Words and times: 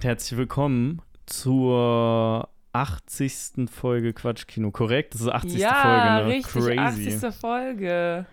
Herzlich 0.00 0.38
willkommen 0.38 1.02
zur 1.26 2.48
80. 2.72 3.68
Folge 3.70 4.12
Quatschkino. 4.12 4.70
Korrekt? 4.70 5.14
Das 5.14 5.22
ist 5.22 5.26
die 5.26 5.32
80. 5.32 5.60
ja, 5.60 5.72
Folge, 5.82 6.28
ne? 6.28 6.34
richtig, 6.36 6.52
Crazy. 6.52 7.14
80. 7.24 7.34
Folge. 7.34 8.26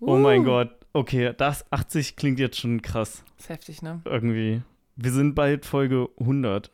Oh 0.00 0.16
mein 0.16 0.40
Uh. 0.42 0.44
Gott. 0.44 0.70
Okay, 0.92 1.32
das 1.36 1.70
80 1.72 2.16
klingt 2.16 2.38
jetzt 2.38 2.58
schon 2.60 2.80
krass. 2.82 3.24
Ist 3.38 3.48
heftig, 3.48 3.82
ne? 3.82 4.00
Irgendwie. 4.04 4.62
Wir 4.94 5.10
sind 5.10 5.34
bald 5.34 5.66
Folge 5.66 6.08
100. 6.20 6.70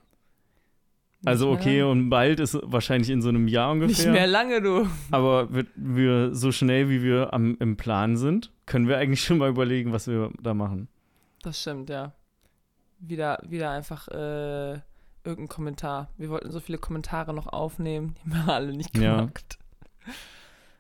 Also 1.25 1.51
Nicht 1.53 1.61
okay, 1.61 1.79
lange. 1.81 1.91
und 1.93 2.11
bald 2.11 2.41
ist 2.41 2.59
wahrscheinlich 2.63 3.09
in 3.09 3.23
so 3.23 3.29
einem 3.31 3.49
Jahr 3.49 3.75
Nicht 3.75 3.83
ungefähr. 3.85 4.13
mehr 4.13 4.27
lange, 4.27 4.61
du. 4.61 4.89
Aber 5.11 5.53
wir, 5.55 5.67
wir 5.77 6.35
so 6.35 6.53
schnell 6.53 6.89
wie 6.91 7.03
wir 7.03 7.33
am, 7.33 7.57
im 7.61 7.77
Plan 7.77 8.17
sind, 8.17 8.51
können 8.67 8.89
wir 8.89 8.99
eigentlich 8.99 9.25
schon 9.25 9.39
mal 9.39 9.49
überlegen, 9.49 9.93
was 9.93 10.07
wir 10.09 10.31
da 10.43 10.53
machen. 10.53 10.89
Das 11.43 11.61
stimmt, 11.61 11.89
ja. 11.91 12.13
Wieder, 13.05 13.41
wieder 13.47 13.71
einfach 13.71 14.07
äh, 14.09 14.75
irgendein 15.25 15.49
Kommentar. 15.49 16.11
Wir 16.17 16.31
wollten 16.31 16.51
so 16.53 16.61
viele 16.61 16.79
Kommentare 16.79 17.35
noch 17.35 17.49
aufnehmen, 17.49 18.15
die 18.25 18.31
haben 18.35 18.47
wir 18.47 18.55
alle 18.55 18.73
nicht 18.77 18.97
Ja. 18.97 19.17
gemacht. 19.17 19.59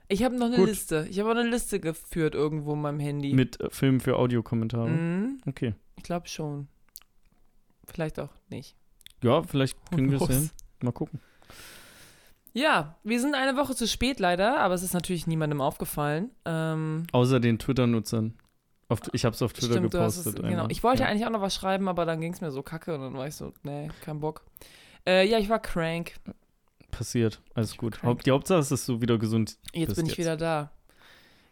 Ich 0.08 0.22
habe 0.22 0.36
noch 0.36 0.46
eine 0.46 0.56
Gut. 0.56 0.68
Liste. 0.68 1.06
Ich 1.10 1.18
habe 1.18 1.30
auch 1.30 1.36
eine 1.36 1.48
Liste 1.48 1.80
geführt 1.80 2.34
irgendwo 2.34 2.74
in 2.74 2.80
meinem 2.82 3.00
Handy. 3.00 3.32
Mit 3.34 3.60
äh, 3.60 3.70
Filmen 3.70 4.00
für 4.00 4.16
Audiokommentare. 4.16 4.88
Mhm, 4.88 5.40
Okay. 5.46 5.74
ich 5.96 6.02
glaube 6.04 6.28
schon. 6.28 6.68
Vielleicht 7.86 8.20
auch 8.20 8.30
nicht. 8.50 8.76
Ja, 9.22 9.42
vielleicht 9.42 9.76
kriegen 9.90 10.10
wir 10.10 10.20
es 10.20 10.28
hin. 10.28 10.50
Mal 10.82 10.92
gucken. 10.92 11.20
Ja, 12.54 12.96
wir 13.02 13.18
sind 13.20 13.34
eine 13.34 13.56
Woche 13.56 13.74
zu 13.74 13.88
spät 13.88 14.20
leider, 14.20 14.60
aber 14.60 14.74
es 14.74 14.82
ist 14.82 14.92
natürlich 14.92 15.26
niemandem 15.26 15.60
aufgefallen. 15.60 16.30
Ähm, 16.44 17.04
Außer 17.12 17.40
den 17.40 17.58
Twitter-Nutzern. 17.58 18.34
Auf, 18.92 19.00
ich 19.12 19.24
habe 19.24 19.34
es 19.34 19.42
auf 19.42 19.52
Twitter 19.52 19.72
Stimmt, 19.72 19.90
gepostet. 19.90 20.38
es, 20.38 20.42
genau. 20.42 20.66
Ich 20.68 20.82
wollte 20.82 21.02
ja. 21.02 21.08
eigentlich 21.08 21.26
auch 21.26 21.30
noch 21.30 21.40
was 21.40 21.54
schreiben, 21.54 21.88
aber 21.88 22.04
dann 22.04 22.20
ging 22.20 22.32
es 22.32 22.40
mir 22.40 22.50
so 22.50 22.62
kacke 22.62 22.94
und 22.94 23.00
dann 23.00 23.14
war 23.14 23.26
ich 23.26 23.34
so, 23.34 23.52
nee, 23.62 23.90
kein 24.02 24.20
Bock. 24.20 24.44
Äh, 25.06 25.28
ja, 25.28 25.38
ich 25.38 25.48
war 25.48 25.58
crank. 25.58 26.14
Passiert. 26.90 27.40
Alles 27.54 27.76
gut. 27.76 27.94
krank. 27.94 28.10
Haupt, 28.10 28.26
die 28.26 28.30
Hauptsache 28.30 28.60
ist, 28.60 28.70
dass 28.70 28.86
du 28.86 29.00
wieder 29.00 29.18
gesund 29.18 29.58
Jetzt 29.72 29.88
bist 29.88 29.96
bin 29.96 30.06
ich 30.06 30.12
jetzt. 30.12 30.18
wieder 30.18 30.36
da. 30.36 30.70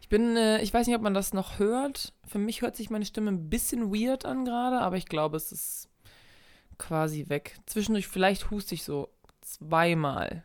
Ich 0.01 0.09
bin, 0.09 0.35
äh, 0.37 0.61
ich 0.61 0.73
weiß 0.73 0.87
nicht, 0.87 0.95
ob 0.95 1.01
man 1.01 1.13
das 1.13 1.33
noch 1.33 1.59
hört. 1.59 2.13
Für 2.27 2.39
mich 2.39 2.61
hört 2.61 2.75
sich 2.75 2.89
meine 2.89 3.05
Stimme 3.05 3.31
ein 3.31 3.49
bisschen 3.49 3.93
weird 3.93 4.25
an 4.25 4.45
gerade, 4.45 4.79
aber 4.79 4.97
ich 4.97 5.05
glaube, 5.05 5.37
es 5.37 5.51
ist 5.51 5.89
quasi 6.77 7.29
weg. 7.29 7.59
Zwischendurch, 7.65 8.07
vielleicht 8.07 8.51
huste 8.51 8.75
ich 8.75 8.83
so 8.83 9.09
zweimal. 9.41 10.43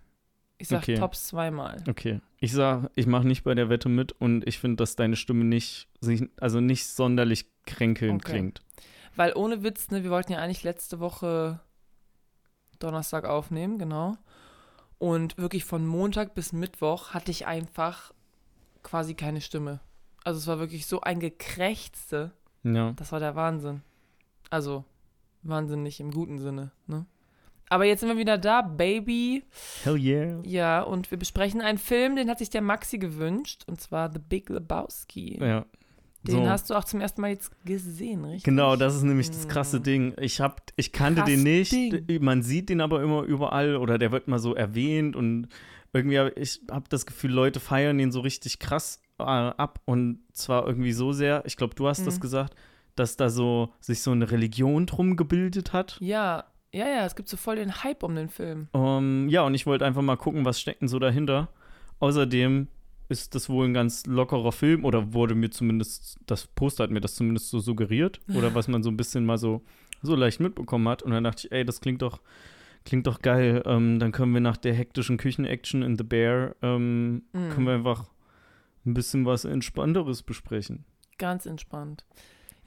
Ich 0.59 0.69
sag 0.69 0.79
Okay. 0.83 0.95
tops 0.95 1.27
zweimal. 1.29 1.83
Okay. 1.89 2.21
Ich 2.41 2.53
sag, 2.53 2.91
ich 2.95 3.07
mache 3.07 3.27
nicht 3.27 3.45
bei 3.45 3.55
der 3.55 3.69
Wette 3.69 3.89
mit 3.89 4.13
und 4.13 4.47
ich 4.47 4.59
finde, 4.59 4.77
dass 4.77 4.97
deine 4.97 5.17
Stimme 5.17 5.45
nicht, 5.45 5.89
sich, 6.01 6.29
also 6.41 6.61
nicht 6.61 6.87
sonderlich 6.87 7.47
kränkelnd 7.67 8.23
Okay. 8.25 8.33
klingt. 8.33 8.63
Weil 9.17 9.35
ohne 9.35 9.63
Witz, 9.63 9.91
ne, 9.91 10.03
wir 10.03 10.11
wollten 10.11 10.33
ja 10.33 10.39
eigentlich 10.39 10.63
letzte 10.63 10.99
Woche 11.01 11.61
Donnerstag 12.79 13.25
aufnehmen, 13.25 13.79
genau. 13.79 14.17
Und 14.99 15.37
wirklich 15.37 15.65
von 15.65 15.87
Montag 15.87 16.35
bis 16.35 16.53
Mittwoch 16.53 17.11
hatte 17.11 17.31
ich 17.31 17.47
einfach 17.47 18.13
quasi 18.83 19.15
keine 19.15 19.41
Stimme. 19.41 19.81
Also 20.25 20.39
es 20.39 20.47
war 20.47 20.59
wirklich 20.59 20.87
so 20.87 21.01
ein 21.03 21.21
Gekrächzte. 21.21 22.33
Ja. 22.63 22.93
Das 22.93 23.13
war 23.13 23.21
der 23.21 23.37
Wahnsinn. 23.37 23.83
Also, 24.51 24.85
Wahnsinn 25.43 25.83
nicht 25.83 26.01
im 26.01 26.11
guten 26.11 26.39
Sinne, 26.39 26.73
ne? 26.87 27.07
Aber 27.69 27.85
jetzt 27.85 28.01
sind 28.01 28.09
wir 28.09 28.17
wieder 28.17 28.39
da, 28.39 28.63
Baby. 28.63 29.45
Hell 29.83 29.97
yeah. 29.99 30.41
Ja, 30.45 30.83
und 30.83 31.11
wir 31.11 31.19
besprechen 31.19 31.61
einen 31.61 31.79
Film, 31.79 32.15
den 32.17 32.31
hat 32.31 32.39
sich 32.39 32.51
der 32.51 32.63
Maxi 32.63 32.99
gewünscht, 32.99 33.65
und 33.67 33.81
zwar 33.81 34.11
The 34.13 34.19
Big 34.21 34.49
Lebowski. 34.49 35.39
Ja. 35.41 35.65
Den 36.23 36.45
so. 36.45 36.49
hast 36.49 36.71
du 36.71 36.75
auch 36.75 36.85
zum 36.85 37.01
ersten 37.01 37.21
Mal 37.21 37.31
jetzt 37.31 37.53
gesehen, 37.65 38.25
richtig? 38.25 38.43
Genau, 38.45 38.75
das 38.77 38.97
ist 38.97 39.03
nämlich 39.03 39.29
das 39.31 39.47
krasse 39.49 39.79
Mm. 39.79 39.83
Ding. 39.85 40.15
Ich 40.21 40.41
hab, 40.41 40.61
ich 40.77 40.93
kannte 40.93 41.21
Krass 41.21 41.31
den 41.31 41.43
nicht. 41.45 41.73
Ding. 41.73 42.05
Man 42.21 42.43
sieht 42.43 42.69
den 42.69 42.81
aber 42.81 43.01
immer 43.03 43.23
überall 43.23 43.77
oder 43.77 43.97
der 43.99 44.11
wird 44.11 44.27
mal 44.27 44.39
so 44.41 44.55
erwähnt 44.55 45.15
und 45.15 45.49
irgendwie 45.93 46.19
hab 46.19 46.37
ich 46.37 46.61
habe 46.71 46.87
das 46.89 47.07
Gefühl, 47.07 47.31
Leute 47.31 47.61
feiern 47.61 47.99
den 47.99 48.11
so 48.11 48.21
richtig 48.21 48.59
krass 48.59 49.01
äh, 49.19 49.23
ab 49.23 49.81
und 49.85 50.19
zwar 50.33 50.67
irgendwie 50.67 50.93
so 50.93 51.13
sehr. 51.13 51.45
Ich 51.47 51.57
glaube, 51.57 51.75
du 51.77 51.87
hast 51.87 52.05
das 52.07 52.17
Mhm. 52.17 52.21
gesagt, 52.23 52.55
dass 52.97 53.17
da 53.17 53.31
so 53.31 53.73
sich 53.81 54.01
so 54.03 54.11
eine 54.11 54.29
Religion 54.31 54.87
drum 54.87 55.17
gebildet 55.17 55.73
hat. 55.73 55.97
Ja, 56.01 56.45
ja, 56.77 56.87
ja, 56.89 57.07
es 57.07 57.17
gibt 57.17 57.29
so 57.29 57.37
voll 57.37 57.57
den 57.57 57.83
Hype 57.83 58.03
um 58.03 58.15
den 58.15 58.29
Film. 58.29 58.69
Ähm, 58.75 59.29
ja, 59.29 59.43
und 59.43 59.55
ich 59.55 59.67
wollte 59.67 59.85
einfach 59.87 60.03
mal 60.03 60.17
gucken, 60.17 60.45
was 60.45 60.61
steckt 60.61 60.83
denn 60.83 60.89
so 60.89 60.99
dahinter. 60.99 61.49
Außerdem 62.01 62.69
ist 63.09 63.35
das 63.35 63.49
wohl 63.49 63.67
ein 63.67 63.75
ganz 63.75 64.05
lockerer 64.07 64.53
Film 64.53 64.85
oder 64.85 65.13
wurde 65.15 65.35
mir 65.35 65.51
zumindest, 65.51 66.19
das 66.27 66.47
Poster 66.47 66.85
hat 66.85 66.91
mir 66.91 67.01
das 67.01 67.15
zumindest 67.15 67.51
so 67.51 67.61
suggeriert 67.61 68.21
oder 68.35 68.55
was 68.55 68.69
man 68.69 68.83
so 68.83 68.91
ein 68.91 68.97
bisschen 68.97 69.25
mal 69.25 69.39
so, 69.39 69.63
so 70.03 70.15
leicht 70.17 70.41
mitbekommen 70.41 70.89
hat. 70.89 71.03
Und 71.03 71.13
dann 71.13 71.25
dachte 71.25 71.47
ich, 71.47 71.53
ey, 71.53 71.65
das 71.65 71.81
klingt 71.81 72.03
doch, 72.03 72.21
klingt 72.85 73.07
doch 73.07 73.21
geil. 73.21 73.63
Ähm, 73.65 73.99
dann 73.99 74.13
können 74.13 74.35
wir 74.35 74.41
nach 74.41 74.57
der 74.57 74.75
hektischen 74.75 75.17
Küchen-Action 75.17 75.83
in 75.83 75.97
The 75.97 76.05
Bear, 76.05 76.57
ähm, 76.63 77.23
Mhm. 77.33 77.51
können 77.51 77.67
wir 77.67 77.75
einfach 77.75 78.05
ein 78.85 78.93
bisschen 78.95 79.25
was 79.25 79.45
Entspannteres 79.45 80.23
besprechen. 80.23 80.85
Ganz 81.19 81.47
entspannt. 81.47 82.05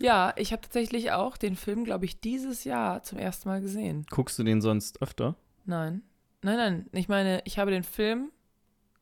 Ja, 0.01 0.33
ich 0.37 0.51
habe 0.51 0.61
tatsächlich 0.61 1.11
auch 1.11 1.37
den 1.37 1.55
Film, 1.55 1.83
glaube 1.83 2.05
ich, 2.05 2.21
dieses 2.21 2.63
Jahr 2.63 3.03
zum 3.03 3.17
ersten 3.17 3.49
Mal 3.49 3.61
gesehen. 3.61 4.05
Guckst 4.09 4.39
du 4.39 4.43
den 4.43 4.61
sonst 4.61 5.01
öfter? 5.01 5.35
Nein. 5.65 6.03
Nein, 6.41 6.57
nein. 6.57 6.85
Ich 6.93 7.09
meine, 7.09 7.41
ich 7.45 7.59
habe 7.59 7.71
den 7.71 7.83
Film 7.83 8.31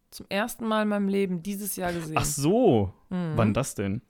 zum 0.09 0.25
ersten 0.29 0.65
Mal 0.65 0.83
in 0.83 0.87
meinem 0.87 1.07
Leben 1.07 1.43
dieses 1.43 1.75
Jahr 1.75 1.93
gesehen. 1.93 2.15
Ach 2.17 2.25
so, 2.25 2.93
Mhm. 3.09 3.33
wann 3.35 3.53
das 3.53 3.75
denn? 3.75 4.01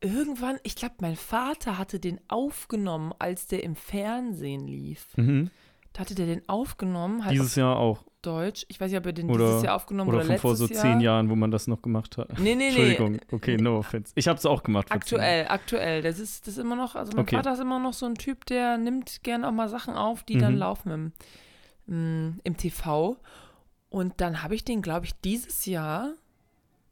Irgendwann, 0.00 0.58
ich 0.62 0.76
glaube, 0.76 0.94
mein 1.00 1.16
Vater 1.16 1.76
hatte 1.76 2.00
den 2.00 2.20
aufgenommen, 2.28 3.12
als 3.18 3.46
der 3.48 3.62
im 3.64 3.74
Fernsehen 3.76 4.66
lief. 4.66 5.08
Mhm. 5.16 5.50
Da 5.92 6.00
hatte 6.00 6.14
der 6.14 6.26
den 6.26 6.48
aufgenommen, 6.48 7.22
Dieses 7.30 7.56
Jahr 7.56 7.76
auch. 7.76 8.04
Deutsch. 8.22 8.64
Ich 8.68 8.80
weiß 8.80 8.90
nicht, 8.90 8.98
ob 8.98 9.06
er 9.06 9.12
den 9.12 9.30
Oder- 9.30 9.46
dieses 9.46 9.62
Jahr 9.62 9.76
aufgenommen 9.76 10.08
Oder 10.10 10.18
oder, 10.18 10.26
von 10.26 10.38
vor 10.38 10.56
so 10.56 10.66
Jahr. 10.66 10.80
zehn 10.82 11.00
Jahren, 11.00 11.28
wo 11.30 11.36
man 11.36 11.50
das 11.50 11.66
noch 11.66 11.82
gemacht 11.82 12.16
hat. 12.18 12.28
Nee, 12.38 12.54
nee, 12.54 12.56
nee. 12.56 12.66
Entschuldigung, 12.68 13.20
okay, 13.32 13.56
no 13.56 13.78
offense. 13.78 14.12
Ich 14.14 14.28
habe 14.28 14.38
es 14.38 14.46
auch 14.46 14.62
gemacht. 14.62 14.86
Aktuell, 14.90 15.46
aktuell. 15.48 16.02
Das 16.02 16.18
ist, 16.18 16.46
das 16.46 16.54
ist 16.54 16.60
immer 16.60 16.76
noch, 16.76 16.94
also 16.96 17.12
mein 17.12 17.22
Okay. 17.22 17.36
Vater 17.36 17.52
ist 17.54 17.60
immer 17.60 17.78
noch 17.78 17.92
so 17.94 18.06
ein 18.06 18.14
Typ, 18.16 18.46
der 18.46 18.78
nimmt 18.78 19.22
gerne 19.22 19.48
auch 19.48 19.52
mal 19.52 19.68
Sachen 19.68 19.94
auf, 19.94 20.22
die 20.22 20.36
Mhm. 20.36 20.40
dann 20.40 20.56
laufen 20.56 21.12
im, 21.86 22.26
mm, 22.34 22.40
im 22.44 22.56
TV. 22.56 23.16
Und 23.88 24.20
dann 24.20 24.42
habe 24.42 24.54
ich 24.54 24.64
den, 24.64 24.82
glaube 24.82 25.06
ich, 25.06 25.12
dieses 25.20 25.66
Jahr 25.66 26.12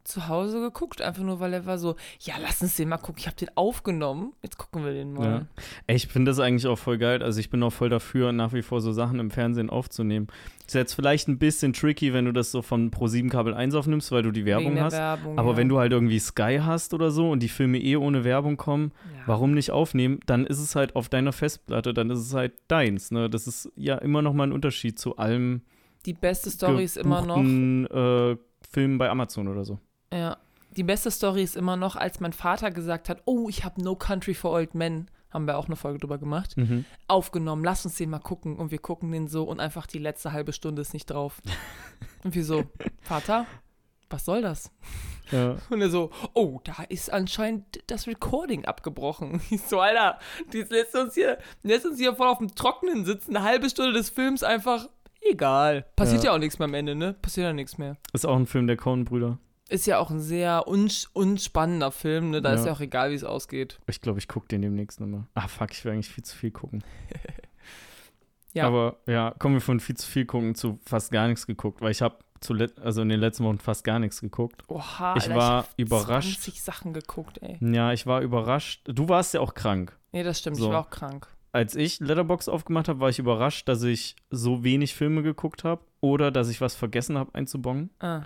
zu 0.09 0.29
Hause 0.29 0.61
geguckt, 0.61 1.03
einfach 1.03 1.23
nur, 1.23 1.39
weil 1.39 1.53
er 1.53 1.67
war 1.67 1.79
so, 1.79 1.97
ja, 2.21 2.35
lass 2.41 2.63
uns 2.63 2.77
den 2.77 2.89
mal 2.89 2.97
gucken. 2.97 3.17
Ich 3.19 3.27
habe 3.27 3.37
den 3.37 3.51
aufgenommen, 3.57 4.33
jetzt 4.43 4.57
gucken 4.59 4.85
wir 4.85 4.93
den 4.93 5.13
mal. 5.13 5.47
Ja. 5.87 5.95
Ich 5.95 6.09
finde 6.09 6.31
das 6.31 6.41
eigentlich 6.41 6.67
auch 6.67 6.79
voll 6.79 6.99
geil. 6.99 7.23
Also 7.23 7.41
ich 7.41 7.51
bin 7.51 7.63
auch 7.63 7.73
voll 7.73 7.91
dafür, 7.91 8.33
nach 8.33 8.53
wie 8.53 8.63
vor 8.63 8.81
so 8.81 8.93
Sachen 8.93 9.21
im 9.21 9.31
Fernsehen 9.31 9.71
aufzunehmen. 9.71 10.29
Ist 10.67 10.75
jetzt 10.75 10.95
vielleicht 10.95 11.29
ein 11.29 11.39
bisschen 11.39 11.73
tricky, 11.73 12.13
wenn 12.13 12.25
du 12.25 12.33
das 12.33 12.51
so 12.51 12.63
von 12.63 12.91
Pro7 12.91 13.31
Kabel 13.31 13.55
1 13.55 13.75
aufnimmst, 13.75 14.11
weil 14.11 14.23
du 14.23 14.31
die 14.31 14.45
Werbung 14.45 14.79
hast. 14.81 14.95
Werbung, 14.95 15.39
Aber 15.39 15.53
ja. 15.53 15.57
wenn 15.57 15.69
du 15.69 15.79
halt 15.79 15.93
irgendwie 15.93 16.19
Sky 16.19 16.61
hast 16.63 16.95
oder 16.95 17.11
so 17.11 17.31
und 17.31 17.43
die 17.43 17.49
Filme 17.49 17.79
eh 17.79 17.97
ohne 17.97 18.25
Werbung 18.25 18.57
kommen, 18.57 18.93
ja. 19.15 19.23
warum 19.27 19.53
nicht 19.53 19.71
aufnehmen? 19.71 20.21
Dann 20.27 20.47
ist 20.47 20.59
es 20.59 20.75
halt 20.75 20.97
auf 20.97 21.09
deiner 21.09 21.33
Festplatte, 21.33 21.93
dann 21.95 22.11
ist 22.11 22.21
es 22.21 22.35
halt 22.35 22.53
deins. 22.69 23.11
Ne? 23.11 23.29
Das 23.31 23.47
ist 23.47 23.71
ja 23.77 23.97
immer 23.97 24.23
noch 24.23 24.33
mal 24.33 24.47
ein 24.47 24.53
Unterschied 24.53 24.99
zu 24.99 25.17
allem 25.17 25.63
Die 26.07 26.15
beste 26.15 26.51
Story 26.51 26.85
ist 26.85 26.97
immer 26.97 27.23
noch, 27.23 27.39
äh, 27.39 28.37
Filmen 28.71 28.99
bei 28.99 29.09
Amazon 29.09 29.49
oder 29.49 29.65
so. 29.65 29.79
Ja, 30.13 30.39
die 30.77 30.85
beste 30.85 31.11
Story 31.11 31.43
ist 31.43 31.57
immer 31.57 31.77
noch, 31.77 31.97
als 31.97 32.21
mein 32.21 32.33
Vater 32.33 32.71
gesagt 32.71 33.09
hat, 33.09 33.23
oh, 33.25 33.49
ich 33.49 33.65
habe 33.65 33.83
No 33.83 33.97
Country 33.97 34.34
for 34.34 34.53
Old 34.53 34.75
Men, 34.75 35.10
haben 35.31 35.47
wir 35.47 35.59
auch 35.59 35.66
eine 35.66 35.77
Folge 35.77 35.99
drüber 35.99 36.19
gemacht. 36.19 36.57
Mhm. 36.57 36.84
aufgenommen, 37.07 37.65
lass 37.65 37.84
uns 37.84 37.97
den 37.97 38.10
mal 38.10 38.19
gucken. 38.19 38.57
Und 38.57 38.71
wir 38.71 38.78
gucken 38.78 39.13
den 39.13 39.28
so 39.28 39.45
und 39.45 39.60
einfach 39.60 39.87
die 39.87 39.99
letzte 39.99 40.33
halbe 40.33 40.53
Stunde 40.53 40.83
ist 40.83 40.95
nicht 40.95 41.07
drauf. 41.07 41.43
Und 42.25 42.34
wir 42.34 42.45
so, 42.45 42.65
Vater, 43.01 43.47
was 44.10 44.25
soll 44.25 44.43
das? 44.43 44.72
Ja. 45.31 45.57
Und 45.71 45.81
er 45.81 45.91
so, 45.91 46.11
oh, 46.34 46.61
da 46.65 46.83
ist 46.89 47.13
anscheinend 47.13 47.65
das 47.87 48.09
Recording 48.09 48.65
abgebrochen. 48.65 49.41
Ich 49.51 49.63
so, 49.63 49.81
Alter, 49.81 50.19
die 50.53 50.63
lässt 50.63 50.97
uns 50.97 51.15
hier, 51.15 51.39
lässt 51.63 51.87
uns 51.87 51.99
hier 51.99 52.15
voll 52.15 52.27
auf 52.27 52.39
dem 52.39 52.54
Trockenen 52.54 53.04
sitzen, 53.04 53.37
eine 53.37 53.45
halbe 53.45 53.71
Stunde 53.71 53.93
des 53.93 54.11
Films 54.11 54.43
einfach 54.43 54.89
egal. 55.21 55.87
Passiert 55.95 56.25
Ja. 56.25 56.31
ja, 56.31 56.34
auch 56.34 56.41
nichts 56.41 56.59
mehr 56.59 56.66
am 56.66 56.75
Ende, 56.75 56.95
ne? 56.95 57.15
Passiert 57.15 57.47
ja 57.47 57.53
nichts 57.53 57.78
mehr. 57.78 57.97
Ist 58.13 58.27
auch 58.27 58.37
ein 58.37 58.47
Film 58.47 58.66
der 58.66 58.77
Coen-Brüder. 58.77 59.39
Ist 59.68 59.86
ja 59.86 59.98
auch 59.98 60.10
ein 60.10 60.20
sehr 60.20 60.66
uns 60.66 61.06
unspannender 61.12 61.92
Film, 61.92 62.30
ne? 62.30 62.41
Da 62.41 62.53
ist 62.54 62.60
Ja. 62.62 62.68
ja 62.68 62.72
auch 62.72 62.80
egal, 62.80 63.10
wie 63.10 63.15
es 63.15 63.24
ausgeht. 63.24 63.78
Ich 63.86 64.00
glaube, 64.00 64.18
ich 64.18 64.26
gucke 64.28 64.48
den 64.48 64.62
demnächst 64.62 65.00
nochmal. 65.00 65.24
Ah, 65.34 65.47
fuck, 65.48 65.72
ich 65.72 65.84
will 65.84 65.92
eigentlich 65.92 66.09
viel 66.09 66.24
zu 66.24 66.36
viel 66.36 66.50
gucken. 66.50 66.82
Ja. 68.54 68.66
Aber 68.66 68.97
ja, 69.06 69.34
kommen 69.38 69.56
wir 69.56 69.60
von 69.60 69.78
viel 69.78 69.97
zu 69.97 70.09
viel 70.10 70.24
gucken 70.24 70.54
zu 70.54 70.78
fast 70.84 71.12
gar 71.12 71.28
nichts 71.28 71.47
geguckt, 71.47 71.80
weil 71.82 71.91
ich 71.91 72.00
habe 72.03 72.16
also 72.82 73.03
in 73.03 73.09
den 73.10 73.20
letzten 73.20 73.44
Wochen 73.44 73.59
fast 73.59 73.84
gar 73.84 73.98
nichts 73.98 74.20
geguckt. 74.20 74.62
Oha, 74.68 75.15
Ich 75.16 75.24
Alter, 75.24 75.34
war 75.36 75.53
hab 75.65 75.68
überrascht. 75.76 76.41
20 76.41 76.62
Sachen 76.62 76.92
geguckt, 76.94 77.38
ey. 77.42 77.59
Ja, 77.60 77.92
ich 77.92 78.06
war 78.06 78.22
überrascht. 78.22 78.82
Du 78.86 79.09
warst 79.09 79.34
ja 79.34 79.41
auch 79.41 79.54
krank. 79.54 79.97
Nee, 80.12 80.22
das 80.22 80.38
stimmt, 80.38 80.56
So. 80.56 80.65
ich 80.66 80.72
war 80.72 80.80
auch 80.80 80.91
krank. 80.91 81.28
Als 81.53 81.74
ich 81.74 82.00
Letterbox 82.00 82.48
aufgemacht 82.48 82.88
habe, 82.88 83.00
war 83.00 83.10
ich 83.10 83.18
überrascht, 83.18 83.68
dass 83.68 83.82
ich 83.82 84.16
so 84.30 84.65
wenig 84.65 84.94
Filme 84.94 85.22
geguckt 85.22 85.62
habe 85.65 85.82
oder 86.00 86.30
dass 86.30 86.48
ich 86.48 86.60
was 86.60 86.74
vergessen 86.74 87.18
habe 87.18 87.34
einzubongen. 87.34 87.91
Ah. 88.00 88.22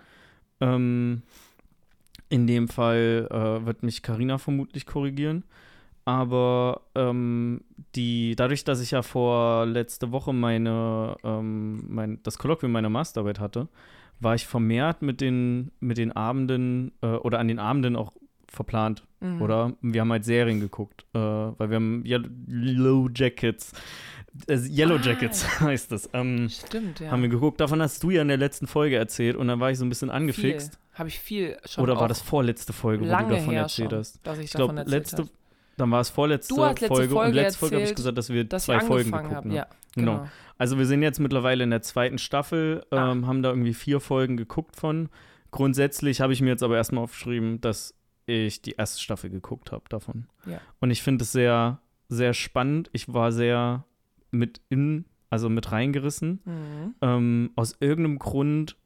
Ähm, 0.62 1.22
in 2.28 2.46
dem 2.46 2.68
Fall 2.68 3.28
äh, 3.30 3.66
wird 3.66 3.82
mich 3.82 4.02
Karina 4.02 4.38
vermutlich 4.38 4.86
korrigieren. 4.86 5.44
aber 6.04 6.80
ähm, 6.94 7.60
die, 7.94 8.34
dadurch, 8.36 8.64
dass 8.64 8.80
ich 8.80 8.92
ja 8.92 9.02
vor 9.02 9.66
letzte 9.66 10.10
Woche 10.12 10.32
meine, 10.32 11.16
ähm, 11.22 11.84
mein, 11.88 12.20
das 12.22 12.38
Kolloquium 12.38 12.72
meiner 12.72 12.88
Masterarbeit 12.88 13.38
hatte, 13.38 13.68
war 14.18 14.34
ich 14.34 14.46
vermehrt 14.46 15.02
mit 15.02 15.20
den, 15.20 15.72
mit 15.80 15.98
den 15.98 16.12
Abenden 16.12 16.92
äh, 17.02 17.06
oder 17.06 17.38
an 17.38 17.48
den 17.48 17.58
Abenden 17.58 17.96
auch 17.96 18.12
verplant. 18.48 19.04
Mhm. 19.20 19.42
Oder 19.42 19.72
wir 19.80 20.00
haben 20.00 20.12
halt 20.12 20.24
Serien 20.24 20.60
geguckt, 20.60 21.04
äh, 21.14 21.18
weil 21.18 21.70
wir 21.70 21.76
haben 21.76 22.04
Yellow 22.04 23.08
Jackets. 23.14 23.72
Äh, 24.48 24.56
Yellow 24.56 24.96
Ah. 24.96 25.00
Jackets 25.02 25.46
heißt 25.60 25.92
das. 25.92 26.08
Ähm, 26.12 26.48
Stimmt, 26.48 27.00
ja. 27.00 27.10
Haben 27.10 27.22
wir 27.22 27.28
geguckt. 27.28 27.60
Davon 27.60 27.82
hast 27.82 28.02
du 28.02 28.10
ja 28.10 28.22
in 28.22 28.28
der 28.28 28.36
letzten 28.38 28.66
Folge 28.66 28.96
erzählt 28.96 29.36
und 29.36 29.48
dann 29.48 29.60
war 29.60 29.70
ich 29.70 29.78
so 29.78 29.84
ein 29.84 29.88
bisschen 29.88 30.10
angefixt. 30.10 30.78
Habe 30.94 31.08
ich 31.08 31.18
viel 31.18 31.56
schon 31.66 31.84
Oder 31.84 31.96
war 31.98 32.08
das 32.08 32.20
vorletzte 32.20 32.72
Folge, 32.72 33.02
wo 33.04 33.06
du 33.06 33.10
davon 33.10 33.54
erzählt 33.54 33.90
schon, 33.90 33.98
hast? 33.98 34.20
dass 34.26 34.38
ich, 34.38 34.44
Ich 34.46 34.52
glaube, 34.52 34.82
letzte, 34.86 35.18
habe. 35.18 35.28
dann 35.76 35.90
war 35.90 36.00
es 36.00 36.10
vorletzte 36.10 36.54
Du 36.54 36.62
hast 36.62 36.80
letzte 36.80 36.88
Folge, 36.88 37.14
und 37.14 37.20
Folge 37.22 37.36
letzte 37.40 37.58
Folge 37.58 37.76
habe 37.76 37.84
ich 37.86 37.94
gesagt, 37.94 38.18
dass 38.18 38.28
wir 38.30 38.44
dass 38.44 38.64
zwei 38.64 38.80
Folgen 38.80 39.10
geguckt 39.10 39.24
habe. 39.26 39.36
haben. 39.36 39.50
Ja, 39.52 39.66
Genau. 39.94 40.18
genau. 40.18 40.28
Also 40.58 40.78
wir 40.78 40.86
sind 40.86 41.02
jetzt 41.02 41.18
mittlerweile 41.18 41.64
in 41.64 41.70
der 41.70 41.82
zweiten 41.82 42.18
Staffel, 42.18 42.84
Ah. 42.90 43.10
ähm, 43.12 43.26
haben 43.26 43.42
da 43.42 43.50
irgendwie 43.50 43.74
vier 43.74 44.00
Folgen 44.00 44.36
geguckt 44.36 44.76
von. 44.76 45.08
Grundsätzlich 45.50 46.20
habe 46.20 46.32
ich 46.32 46.40
mir 46.40 46.48
jetzt 46.50 46.62
aber 46.62 46.76
erstmal 46.76 47.04
aufgeschrieben, 47.04 47.60
dass 47.60 47.94
ich 48.26 48.62
die 48.62 48.72
erste 48.72 49.00
Staffel 49.00 49.28
geguckt 49.30 49.72
habe 49.72 49.84
davon. 49.88 50.26
Ja. 50.46 50.60
Und 50.80 50.90
ich 50.90 51.02
finde 51.02 51.24
es 51.24 51.32
sehr, 51.32 51.80
sehr 52.08 52.32
spannend. 52.32 52.88
Ich 52.92 53.12
war 53.12 53.32
sehr 53.32 53.84
mit 54.32 54.60
in, 54.68 55.04
also 55.30 55.48
mit 55.48 55.70
reingerissen. 55.70 56.40
Mhm. 56.44 56.94
Ähm, 57.00 57.50
aus 57.54 57.76
irgendeinem 57.78 58.18
Grund 58.18 58.76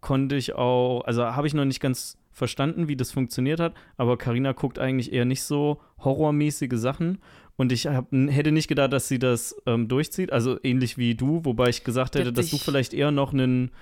konnte 0.00 0.36
ich 0.36 0.54
auch, 0.54 1.02
also 1.02 1.24
habe 1.24 1.46
ich 1.46 1.54
noch 1.54 1.64
nicht 1.64 1.80
ganz 1.80 2.16
verstanden, 2.32 2.88
wie 2.88 2.96
das 2.96 3.10
funktioniert 3.10 3.60
hat, 3.60 3.74
aber 3.96 4.16
Karina 4.16 4.52
guckt 4.52 4.78
eigentlich 4.78 5.12
eher 5.12 5.24
nicht 5.24 5.42
so 5.42 5.80
horrormäßige 5.98 6.78
Sachen 6.78 7.18
und 7.56 7.72
ich 7.72 7.86
hab, 7.86 8.10
hätte 8.12 8.52
nicht 8.52 8.68
gedacht, 8.68 8.92
dass 8.92 9.08
sie 9.08 9.18
das 9.18 9.54
ähm, 9.66 9.88
durchzieht, 9.88 10.32
also 10.32 10.58
ähnlich 10.62 10.96
wie 10.96 11.14
du, 11.14 11.44
wobei 11.44 11.68
ich 11.68 11.84
gesagt 11.84 12.14
hätte, 12.14 12.32
dass 12.32 12.48
du 12.50 12.56
vielleicht 12.56 12.94
eher 12.94 13.10
noch 13.10 13.34
einen, 13.34 13.72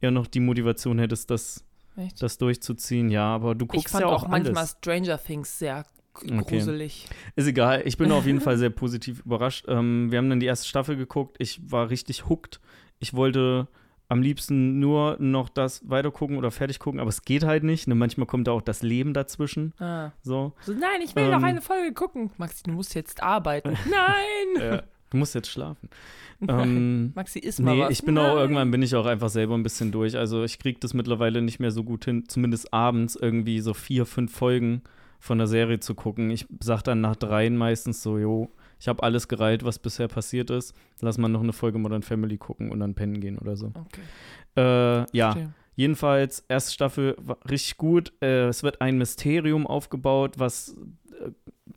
eher 0.00 0.10
noch 0.10 0.26
die 0.26 0.40
Motivation 0.40 0.98
hättest, 0.98 1.30
das, 1.30 1.64
Echt? 1.96 2.20
das 2.20 2.38
durchzuziehen, 2.38 3.10
ja, 3.10 3.26
aber 3.26 3.54
du 3.54 3.66
Ich 3.66 3.70
guckst 3.70 3.92
fand 3.92 4.02
ja 4.02 4.08
auch, 4.08 4.24
auch 4.24 4.28
manchmal 4.28 4.56
alles. 4.56 4.76
Stranger 4.78 5.22
Things 5.22 5.58
sehr 5.58 5.84
Okay. 6.24 6.58
gruselig. 6.58 7.06
Ist 7.36 7.46
egal, 7.46 7.82
ich 7.84 7.96
bin 7.96 8.12
auf 8.12 8.26
jeden 8.26 8.40
Fall 8.40 8.56
sehr 8.56 8.70
positiv 8.70 9.20
überrascht. 9.24 9.64
Ähm, 9.68 10.10
wir 10.10 10.18
haben 10.18 10.30
dann 10.30 10.40
die 10.40 10.46
erste 10.46 10.68
Staffel 10.68 10.96
geguckt, 10.96 11.36
ich 11.38 11.60
war 11.70 11.90
richtig 11.90 12.28
hooked. 12.28 12.60
Ich 12.98 13.14
wollte 13.14 13.68
am 14.08 14.22
liebsten 14.22 14.78
nur 14.78 15.16
noch 15.20 15.48
das 15.48 15.88
weitergucken 15.88 16.38
oder 16.38 16.50
fertig 16.50 16.78
gucken, 16.78 16.98
aber 16.98 17.10
es 17.10 17.22
geht 17.22 17.44
halt 17.44 17.62
nicht. 17.62 17.88
Ne? 17.88 17.94
Manchmal 17.94 18.26
kommt 18.26 18.48
da 18.48 18.52
auch 18.52 18.62
das 18.62 18.82
Leben 18.82 19.12
dazwischen. 19.12 19.74
Ah. 19.78 20.12
So. 20.22 20.54
So, 20.62 20.72
nein, 20.72 21.02
ich 21.04 21.14
will 21.14 21.24
Ähm. 21.24 21.30
noch 21.32 21.42
eine 21.42 21.60
Folge 21.60 21.92
gucken. 21.92 22.30
Maxi, 22.38 22.62
du 22.62 22.72
musst 22.72 22.94
jetzt 22.94 23.22
arbeiten. 23.22 23.76
Nein! 23.90 24.62
Äh, 24.62 24.82
du 25.10 25.16
musst 25.16 25.34
jetzt 25.34 25.50
schlafen. 25.50 25.90
Ähm, 26.46 27.12
Maxi, 27.14 27.38
isst 27.38 27.60
mal 27.60 27.74
nee, 27.74 27.82
was. 27.82 27.90
ich 27.90 28.02
bin 28.02 28.14
nein. 28.14 28.30
auch 28.30 28.36
irgendwann 28.36 28.70
bin 28.70 28.80
ich 28.80 28.94
auch 28.94 29.06
einfach 29.06 29.28
selber 29.28 29.54
ein 29.54 29.62
bisschen 29.62 29.92
durch. 29.92 30.16
Also 30.16 30.44
ich 30.44 30.58
kriege 30.58 30.78
das 30.80 30.94
mittlerweile 30.94 31.42
nicht 31.42 31.60
mehr 31.60 31.70
so 31.70 31.84
gut 31.84 32.04
hin, 32.06 32.24
zumindest 32.28 32.72
abends 32.72 33.16
irgendwie 33.16 33.60
so 33.60 33.74
vier, 33.74 34.06
fünf 34.06 34.32
Folgen 34.32 34.82
von 35.18 35.38
der 35.38 35.46
Serie 35.46 35.80
zu 35.80 35.94
gucken. 35.94 36.30
Ich 36.30 36.46
sag 36.60 36.82
dann 36.82 37.00
nach 37.00 37.16
dreien 37.16 37.56
meistens 37.56 38.02
so, 38.02 38.18
jo, 38.18 38.50
ich 38.80 38.86
habe 38.88 39.02
alles 39.02 39.26
gereilt, 39.28 39.64
was 39.64 39.78
bisher 39.78 40.08
passiert 40.08 40.50
ist. 40.50 40.74
Lass 41.00 41.18
mal 41.18 41.28
noch 41.28 41.42
eine 41.42 41.52
Folge 41.52 41.78
Modern 41.78 42.02
Family 42.02 42.36
gucken 42.38 42.70
und 42.70 42.80
dann 42.80 42.94
pennen 42.94 43.20
gehen 43.20 43.38
oder 43.38 43.56
so. 43.56 43.72
Okay. 43.74 44.00
Äh, 44.56 45.06
ja, 45.16 45.32
verstehe. 45.32 45.54
jedenfalls, 45.74 46.44
erste 46.48 46.72
Staffel 46.72 47.16
war 47.18 47.38
richtig 47.50 47.76
gut. 47.76 48.12
Äh, 48.22 48.46
es 48.48 48.62
wird 48.62 48.80
ein 48.80 48.98
Mysterium 48.98 49.66
aufgebaut, 49.66 50.38
was 50.38 50.76
äh, 51.20 51.30